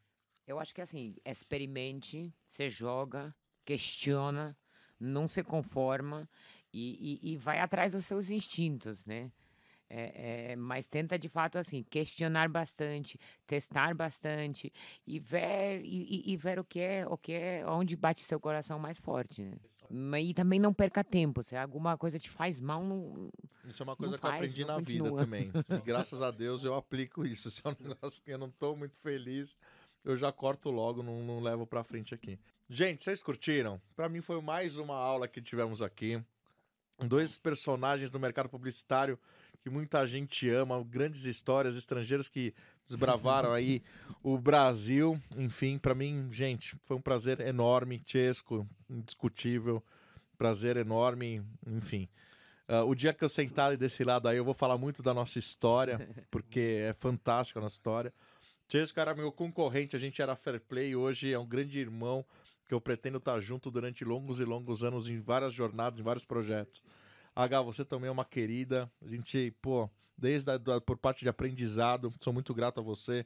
Eu 0.48 0.58
acho 0.58 0.74
que 0.74 0.80
assim, 0.80 1.14
experimente, 1.24 2.34
você 2.44 2.68
joga, 2.68 3.32
questiona, 3.64 4.56
não 4.98 5.28
se 5.28 5.44
conforma 5.44 6.28
e, 6.72 7.20
e- 7.22 7.32
e 7.32 7.36
vai 7.36 7.60
atrás 7.60 7.92
dos 7.92 8.04
seus 8.04 8.30
instintos, 8.30 9.06
né? 9.06 9.30
É, 9.92 10.52
é, 10.52 10.56
mas 10.56 10.86
tenta 10.86 11.18
de 11.18 11.28
fato 11.28 11.58
assim 11.58 11.82
questionar 11.82 12.48
bastante, 12.48 13.18
testar 13.44 13.92
bastante 13.92 14.72
e 15.04 15.18
ver 15.18 15.82
e, 15.84 16.32
e- 16.32 16.36
ver 16.36 16.60
o 16.60 16.64
que 16.64 16.78
é 16.78 17.04
o 17.08 17.18
que 17.18 17.32
é 17.32 17.66
onde 17.66 17.96
bate 17.96 18.22
seu 18.22 18.38
coração 18.38 18.78
mais 18.78 19.00
forte, 19.00 19.42
né? 19.42 19.56
E 20.22 20.32
também 20.32 20.60
não 20.60 20.72
perca 20.72 21.02
tempo. 21.02 21.42
Se 21.42 21.56
alguma 21.56 21.98
coisa 21.98 22.16
te 22.20 22.30
faz 22.30 22.60
mal, 22.60 22.84
não, 22.84 23.28
Isso 23.64 23.82
é 23.82 23.84
uma 23.84 23.96
coisa 23.96 24.16
que 24.16 24.24
eu 24.24 24.30
faz, 24.30 24.36
aprendi 24.36 24.60
não 24.64 24.76
na 24.76 24.80
vida 24.80 25.10
também. 25.12 25.50
E 25.68 25.80
graças 25.84 26.22
a 26.22 26.30
Deus 26.30 26.62
eu 26.62 26.76
aplico 26.76 27.26
isso. 27.26 27.50
Se 27.50 27.60
é 27.64 27.70
um 27.70 27.74
negócio 27.82 28.22
que 28.22 28.30
eu 28.30 28.38
não 28.38 28.48
tô 28.48 28.76
muito 28.76 28.96
feliz, 28.98 29.58
eu 30.04 30.16
já 30.16 30.30
corto 30.30 30.70
logo, 30.70 31.02
não, 31.02 31.24
não 31.24 31.40
levo 31.40 31.66
pra 31.66 31.82
frente 31.82 32.14
aqui. 32.14 32.38
Gente, 32.68 33.02
vocês 33.02 33.20
curtiram? 33.20 33.80
Pra 33.96 34.08
mim 34.08 34.20
foi 34.20 34.40
mais 34.40 34.76
uma 34.76 34.94
aula 34.94 35.26
que 35.26 35.42
tivemos 35.42 35.82
aqui. 35.82 36.22
Dois 37.00 37.36
personagens 37.36 38.10
do 38.10 38.20
mercado 38.20 38.48
publicitário 38.48 39.18
que 39.62 39.70
muita 39.70 40.06
gente 40.06 40.48
ama, 40.48 40.82
grandes 40.82 41.24
histórias, 41.24 41.76
estrangeiros 41.76 42.28
que 42.28 42.54
desbravaram 42.86 43.52
aí 43.52 43.82
o 44.22 44.38
Brasil. 44.38 45.20
Enfim, 45.36 45.78
pra 45.78 45.94
mim, 45.94 46.28
gente, 46.32 46.76
foi 46.84 46.96
um 46.96 47.00
prazer 47.00 47.40
enorme. 47.40 48.02
Chesco, 48.06 48.66
indiscutível. 48.88 49.82
Prazer 50.38 50.76
enorme, 50.76 51.42
enfim. 51.66 52.08
Ah, 52.72 52.84
o 52.84 52.94
dia 52.94 53.12
que 53.12 53.24
eu 53.24 53.28
sentar 53.28 53.76
desse 53.76 54.04
lado 54.04 54.28
aí, 54.28 54.36
eu 54.36 54.44
vou 54.44 54.54
falar 54.54 54.78
muito 54.78 55.02
da 55.02 55.12
nossa 55.12 55.40
história, 55.40 55.98
porque 56.30 56.84
é 56.88 56.92
fantástica 56.92 57.58
a 57.58 57.62
nossa 57.62 57.74
história. 57.74 58.14
Chesco 58.68 59.00
era 59.00 59.12
meu 59.12 59.32
concorrente, 59.32 59.96
a 59.96 59.98
gente 59.98 60.22
era 60.22 60.36
fair 60.36 60.60
play, 60.60 60.94
hoje 60.94 61.32
é 61.32 61.38
um 61.38 61.46
grande 61.46 61.80
irmão 61.80 62.24
que 62.68 62.72
eu 62.72 62.80
pretendo 62.80 63.18
estar 63.18 63.40
junto 63.40 63.68
durante 63.68 64.04
longos 64.04 64.38
e 64.38 64.44
longos 64.44 64.84
anos 64.84 65.08
em 65.08 65.20
várias 65.20 65.52
jornadas, 65.52 65.98
em 65.98 66.04
vários 66.04 66.24
projetos. 66.24 66.80
H, 67.34 67.60
você 67.62 67.84
também 67.84 68.08
é 68.08 68.10
uma 68.10 68.24
querida. 68.24 68.90
A 69.00 69.08
gente, 69.08 69.52
pô, 69.62 69.88
desde 70.16 70.50
a, 70.50 70.58
da- 70.58 70.80
por 70.80 70.96
parte 70.98 71.20
de 71.20 71.28
aprendizado, 71.28 72.12
sou 72.20 72.32
muito 72.32 72.52
grato 72.54 72.80
a 72.80 72.82
você 72.82 73.24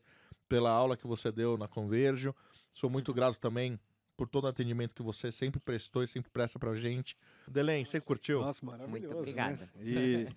pela 0.48 0.70
aula 0.70 0.96
que 0.96 1.06
você 1.06 1.32
deu 1.32 1.56
na 1.56 1.66
Convergio. 1.68 2.34
Sou 2.72 2.90
muito 2.90 3.12
grato 3.14 3.38
também 3.38 3.78
por 4.16 4.28
todo 4.28 4.44
o 4.44 4.46
atendimento 4.48 4.94
que 4.94 5.02
você 5.02 5.32
sempre 5.32 5.58
prestou 5.58 6.02
e 6.02 6.06
sempre 6.06 6.30
presta 6.30 6.58
pra 6.58 6.74
gente. 6.76 7.16
Delém, 7.48 7.84
você 7.84 8.00
curtiu? 8.00 8.40
Nossa, 8.40 8.64
maravilhoso. 8.64 9.18
obrigada. 9.18 9.68
Né? 9.74 9.84
E, 9.84 10.28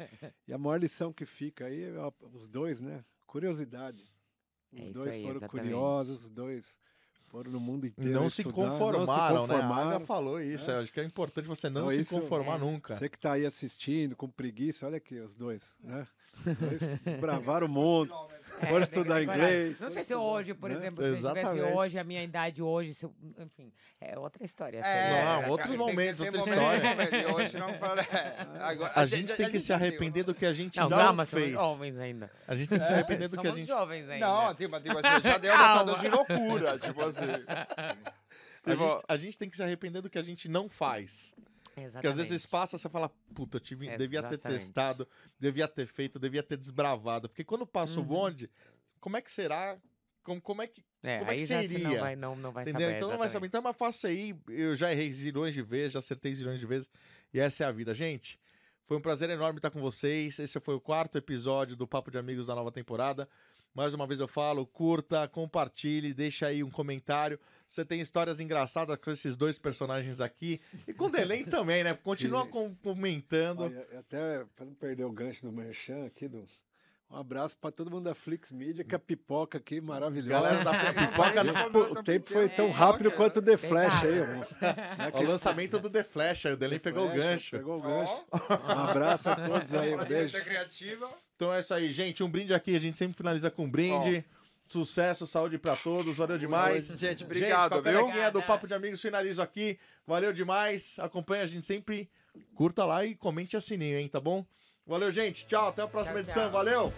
e 0.48 0.54
a 0.54 0.58
maior 0.58 0.80
lição 0.80 1.14
que 1.14 1.26
fica 1.26 1.66
aí, 1.66 1.84
é 1.84 1.94
os 2.34 2.48
dois, 2.48 2.80
né? 2.80 3.04
Curiosidade. 3.28 4.04
Os 4.74 4.80
É 4.80 4.92
dois 4.92 5.14
aí, 5.14 5.22
foram 5.22 5.38
exatamente. 5.38 5.64
curiosos, 5.64 6.24
os 6.24 6.30
dois 6.30 6.80
foram 7.30 7.52
no 7.52 7.60
mundo 7.60 7.86
E 7.86 7.90
inteiro. 7.90 8.12
não 8.12 8.30
se 8.30 8.44
conformaram, 8.44 9.06
não 9.06 9.06
se 9.06 9.08
né? 9.08 9.26
A 9.28 9.40
conformaram. 9.40 9.90
Aga 9.98 10.06
falou 10.06 10.42
isso. 10.42 10.70
É. 10.72 10.76
eu 10.76 10.80
Acho 10.82 10.92
que 10.94 11.00
é 11.00 11.04
importante 11.04 11.48
você 11.48 11.70
não 11.70 11.82
Então, 11.82 11.92
se 11.96 12.02
isso- 12.02 12.20
conformar 12.20 12.56
é. 12.56 12.60
nunca. 12.60 12.96
Você 12.96 13.08
que 13.10 13.18
tá 13.20 13.34
aí 13.34 13.46
assistindo 13.46 14.16
com 14.16 14.28
preguiça, 14.30 14.86
olha 14.86 14.98
aqui 14.98 15.20
os 15.20 15.34
dois, 15.34 15.64
né? 15.84 16.08
Os 16.46 16.58
dois 16.58 16.80
desbravaram 17.04 17.68
o 17.68 17.70
mundo. 17.70 18.14
É, 18.62 18.66
Foram 18.68 18.84
estudar 18.84 19.24
coragem. 19.26 19.34
inglês, 19.36 19.80
Não 19.80 19.90
sei 19.92 20.04
se 20.04 20.16
hoje, 20.16 20.54
por 20.54 20.70
né? 20.70 20.76
exemplo, 20.76 21.04
se 21.04 21.10
eu 21.10 21.16
tivesse 21.18 21.40
Exatamente. 21.40 21.74
hoje, 21.78 22.00
a 22.00 22.04
minha 22.04 22.24
idade 22.24 22.62
hoje, 22.62 22.94
se 22.94 23.06
eu- 23.06 23.14
enfim, 23.38 23.72
é 24.02 24.18
outra 24.18 24.44
história. 24.44 24.80
É. 24.80 25.10
Não, 25.12 25.42
cara, 25.42 25.52
outros 25.52 25.76
momentos, 25.76 26.22
outra 26.22 26.38
história. 26.40 26.90
momentos. 26.90 27.20
E 27.20 27.26
hoje 27.26 27.58
não 27.58 27.74
fala. 27.76 28.02
é, 28.12 28.48
agora- 28.64 28.92
A 28.96 29.06
gente 29.06 29.36
tem 29.36 29.50
que 29.50 29.60
se 29.60 29.68
já 29.68 29.76
arrepender 29.76 30.24
do 30.24 30.34
que 30.34 30.46
a 30.46 30.54
gente 30.54 30.76
Não, 30.78 30.90
não, 30.90 30.98
calma, 30.98 31.26
somos 31.26 31.44
fez. 31.46 31.54
jovens 31.56 31.98
ainda. 32.00 32.32
A 32.48 32.56
gente 32.56 32.70
tem 32.70 32.80
que 32.80 32.86
se 32.86 32.94
arrepender 32.94 33.28
do 33.30 33.38
que 33.38 33.48
a 33.48 33.52
somos 33.52 33.58
gente. 33.60 33.68
jovens 33.68 34.10
ainda. 34.10 34.26
Não, 34.26 34.56
tipo, 34.56 34.80
tipo 34.82 34.98
assim, 34.98 35.24
já 35.24 35.38
deu 35.38 35.54
uma 35.54 36.00
de 36.00 36.08
loucura, 36.10 36.80
tipo 36.80 37.04
assim. 37.04 37.26
A 38.66 38.72
Tipo, 38.72 38.84
gente, 38.90 39.04
a 39.08 39.18
gente 39.18 39.38
tem 39.38 39.50
que 39.50 39.56
se 39.56 39.64
arrepender 39.64 40.02
do 40.02 40.10
que 40.10 40.18
a 40.20 40.24
gente 40.24 40.50
não 40.50 40.68
faz. 40.68 41.34
Exatamente. 41.78 41.94
Porque 41.94 42.08
às 42.08 42.16
vezes 42.16 42.46
passa, 42.46 42.78
você 42.78 42.90
fala, 42.90 43.10
puta, 43.36 43.60
tive, 43.60 43.86
devia 43.98 44.22
ter 44.24 44.36
Exatamente. 44.36 44.42
testado, 44.60 45.08
devia 45.40 45.68
ter 45.68 45.86
feito, 45.88 46.18
devia 46.20 46.42
ter 46.44 46.58
desbravado. 46.58 47.30
Porque 47.30 47.44
quando 47.44 47.66
passa 47.68 47.98
o 48.00 48.02
Uhum. 48.02 48.08
bonde, 48.08 48.50
como 49.00 49.16
é 49.18 49.22
que 49.22 49.30
será? 49.32 49.78
Como, 50.24 50.42
como 50.42 50.62
é 50.62 50.68
que. 50.68 50.84
É, 51.04 51.20
como 51.20 51.32
é 51.32 51.36
que 51.36 51.46
seria? 51.48 51.88
não 51.88 52.00
vai, 52.00 52.16
não, 52.16 52.36
não 52.36 52.52
vai 52.52 52.64
entendeu? 52.64 52.82
saber. 52.88 52.98
então 52.98 53.10
não 53.12 53.18
vai 53.18 53.30
saber. 53.30 53.46
exatamente. 53.46 53.50
Então 53.50 53.60
é 53.60 53.64
mais 53.64 53.78
fácil 53.78 54.10
aí. 54.10 54.36
Eu 54.50 54.76
já 54.76 54.92
errei 54.92 55.12
zilhões 55.14 55.54
de 55.54 55.62
vezes, 55.62 55.94
já 55.94 56.00
acertei 56.00 56.34
zilhões 56.34 56.60
de 56.60 56.66
vezes. 56.66 56.90
E 57.34 57.40
essa 57.40 57.64
é 57.64 57.68
a 57.68 57.72
vida. 57.72 57.94
Gente, 57.96 58.38
foi 58.86 58.98
um 58.98 59.02
prazer 59.02 59.30
enorme 59.30 59.60
estar 59.60 59.70
com 59.72 59.80
vocês. 59.80 60.38
Esse 60.40 60.60
foi 60.60 60.76
o 60.76 60.82
quarto 60.82 61.18
episódio 61.18 61.76
do 61.78 61.88
Papo 61.88 62.12
de 62.12 62.18
Amigos 62.18 62.46
da 62.48 62.56
nova 62.56 62.72
temporada. 62.72 63.30
Mais 63.74 63.94
uma 63.94 64.08
vez 64.08 64.20
eu 64.20 64.28
falo, 64.28 64.66
curta, 64.66 65.28
compartilhe, 65.28 66.14
deixa 66.14 66.48
aí 66.48 66.64
um 66.64 66.70
comentário. 66.72 67.40
Você 67.68 67.86
tem 67.86 68.02
histórias 68.02 68.40
engraçadas 68.40 68.98
com 68.98 69.12
esses 69.12 69.36
dois 69.38 69.60
personagens 69.60 70.20
aqui. 70.20 70.60
E 70.88 70.94
com 70.94 71.06
o 71.06 71.10
Delém 71.12 71.44
também, 71.46 71.84
né? 71.84 71.94
Continua 71.94 72.46
E- 72.46 72.48
com- 72.50 72.74
comentando. 72.76 73.62
Olha, 73.62 73.88
até 74.00 74.44
para 74.56 74.66
não 74.66 74.74
perder 74.74 75.04
o 75.04 75.12
gancho 75.12 75.44
do 75.44 75.52
Merchan 75.52 76.06
aqui, 76.06 76.28
do, 76.28 76.44
um 77.10 77.16
abraço 77.16 77.58
para 77.58 77.72
todo 77.72 77.90
mundo 77.90 78.04
da 78.04 78.14
Flix 78.14 78.52
Media, 78.52 78.84
que 78.84 78.94
a 78.94 79.00
pipoca 79.00 79.58
aqui 79.58 79.80
maravilhosa. 79.80 80.30
Galera 80.30 80.64
da 80.64 80.94
pipoca 80.94 82.00
O 82.00 82.04
tempo 82.04 82.30
foi 82.30 82.50
tão 82.50 82.70
rápido 82.70 83.12
quanto 83.12 83.38
o 83.38 83.42
The 83.42 83.56
Flash 83.56 84.04
aí, 84.04 84.18
irmão. 84.18 84.48
Né, 84.62 85.12
O 85.14 85.24
lançamento 85.24 85.80
do 85.80 85.90
The 85.90 86.04
Flash, 86.04 86.48
aí 86.48 86.54
o 86.54 86.58
Delém 86.58 86.80
pegou 86.80 87.06
o 87.06 87.10
gancho. 87.10 87.52
Pegou 87.52 87.78
o 87.78 87.82
gancho. 87.82 88.26
Um 88.34 88.80
abraço 88.80 89.30
a 89.30 89.36
todos 89.36 89.74
aí, 89.74 89.96
um 89.96 90.04
beijo. 90.04 90.44
criativa. 90.44 91.10
Então 91.36 91.54
é 91.54 91.60
isso 91.62 91.74
aí, 91.74 91.92
gente. 91.92 92.24
Um 92.24 92.30
brinde 92.30 92.54
aqui, 92.54 92.76
a 92.76 92.80
gente 92.80 92.98
sempre 92.98 93.16
finaliza 93.16 93.50
com 93.50 93.64
um 93.64 93.70
brinde. 93.70 94.26
Sucesso, 94.68 95.26
saúde 95.26 95.58
pra 95.58 95.78
todos, 95.78 96.18
valeu 96.18 96.38
demais. 96.38 96.88
Gente, 96.88 97.24
obrigado, 97.24 97.76
gente, 97.76 98.12
viu? 98.12 98.32
do. 98.34 98.44
Papo 98.44 98.68
de 98.68 98.74
Amigos, 98.74 99.02
finalizo 99.02 99.42
aqui. 99.42 99.80
Valeu 100.06 100.34
demais. 100.34 100.98
Acompanha 101.00 101.44
a 101.44 101.48
gente 101.48 101.66
sempre. 101.66 102.10
Curta 102.54 102.84
lá 102.86 103.06
e 103.06 103.16
comente 103.16 103.56
a 103.56 103.62
sininho, 103.62 103.98
hein, 103.98 104.08
tá 104.08 104.20
bom? 104.20 104.46
Valeu, 104.88 105.12
gente. 105.12 105.46
Tchau, 105.46 105.68
até 105.68 105.82
a 105.82 105.88
próxima 105.88 106.16
Tchau, 106.16 106.24
edição. 106.24 106.44
tchau. 106.44 106.52
Valeu! 106.52 106.94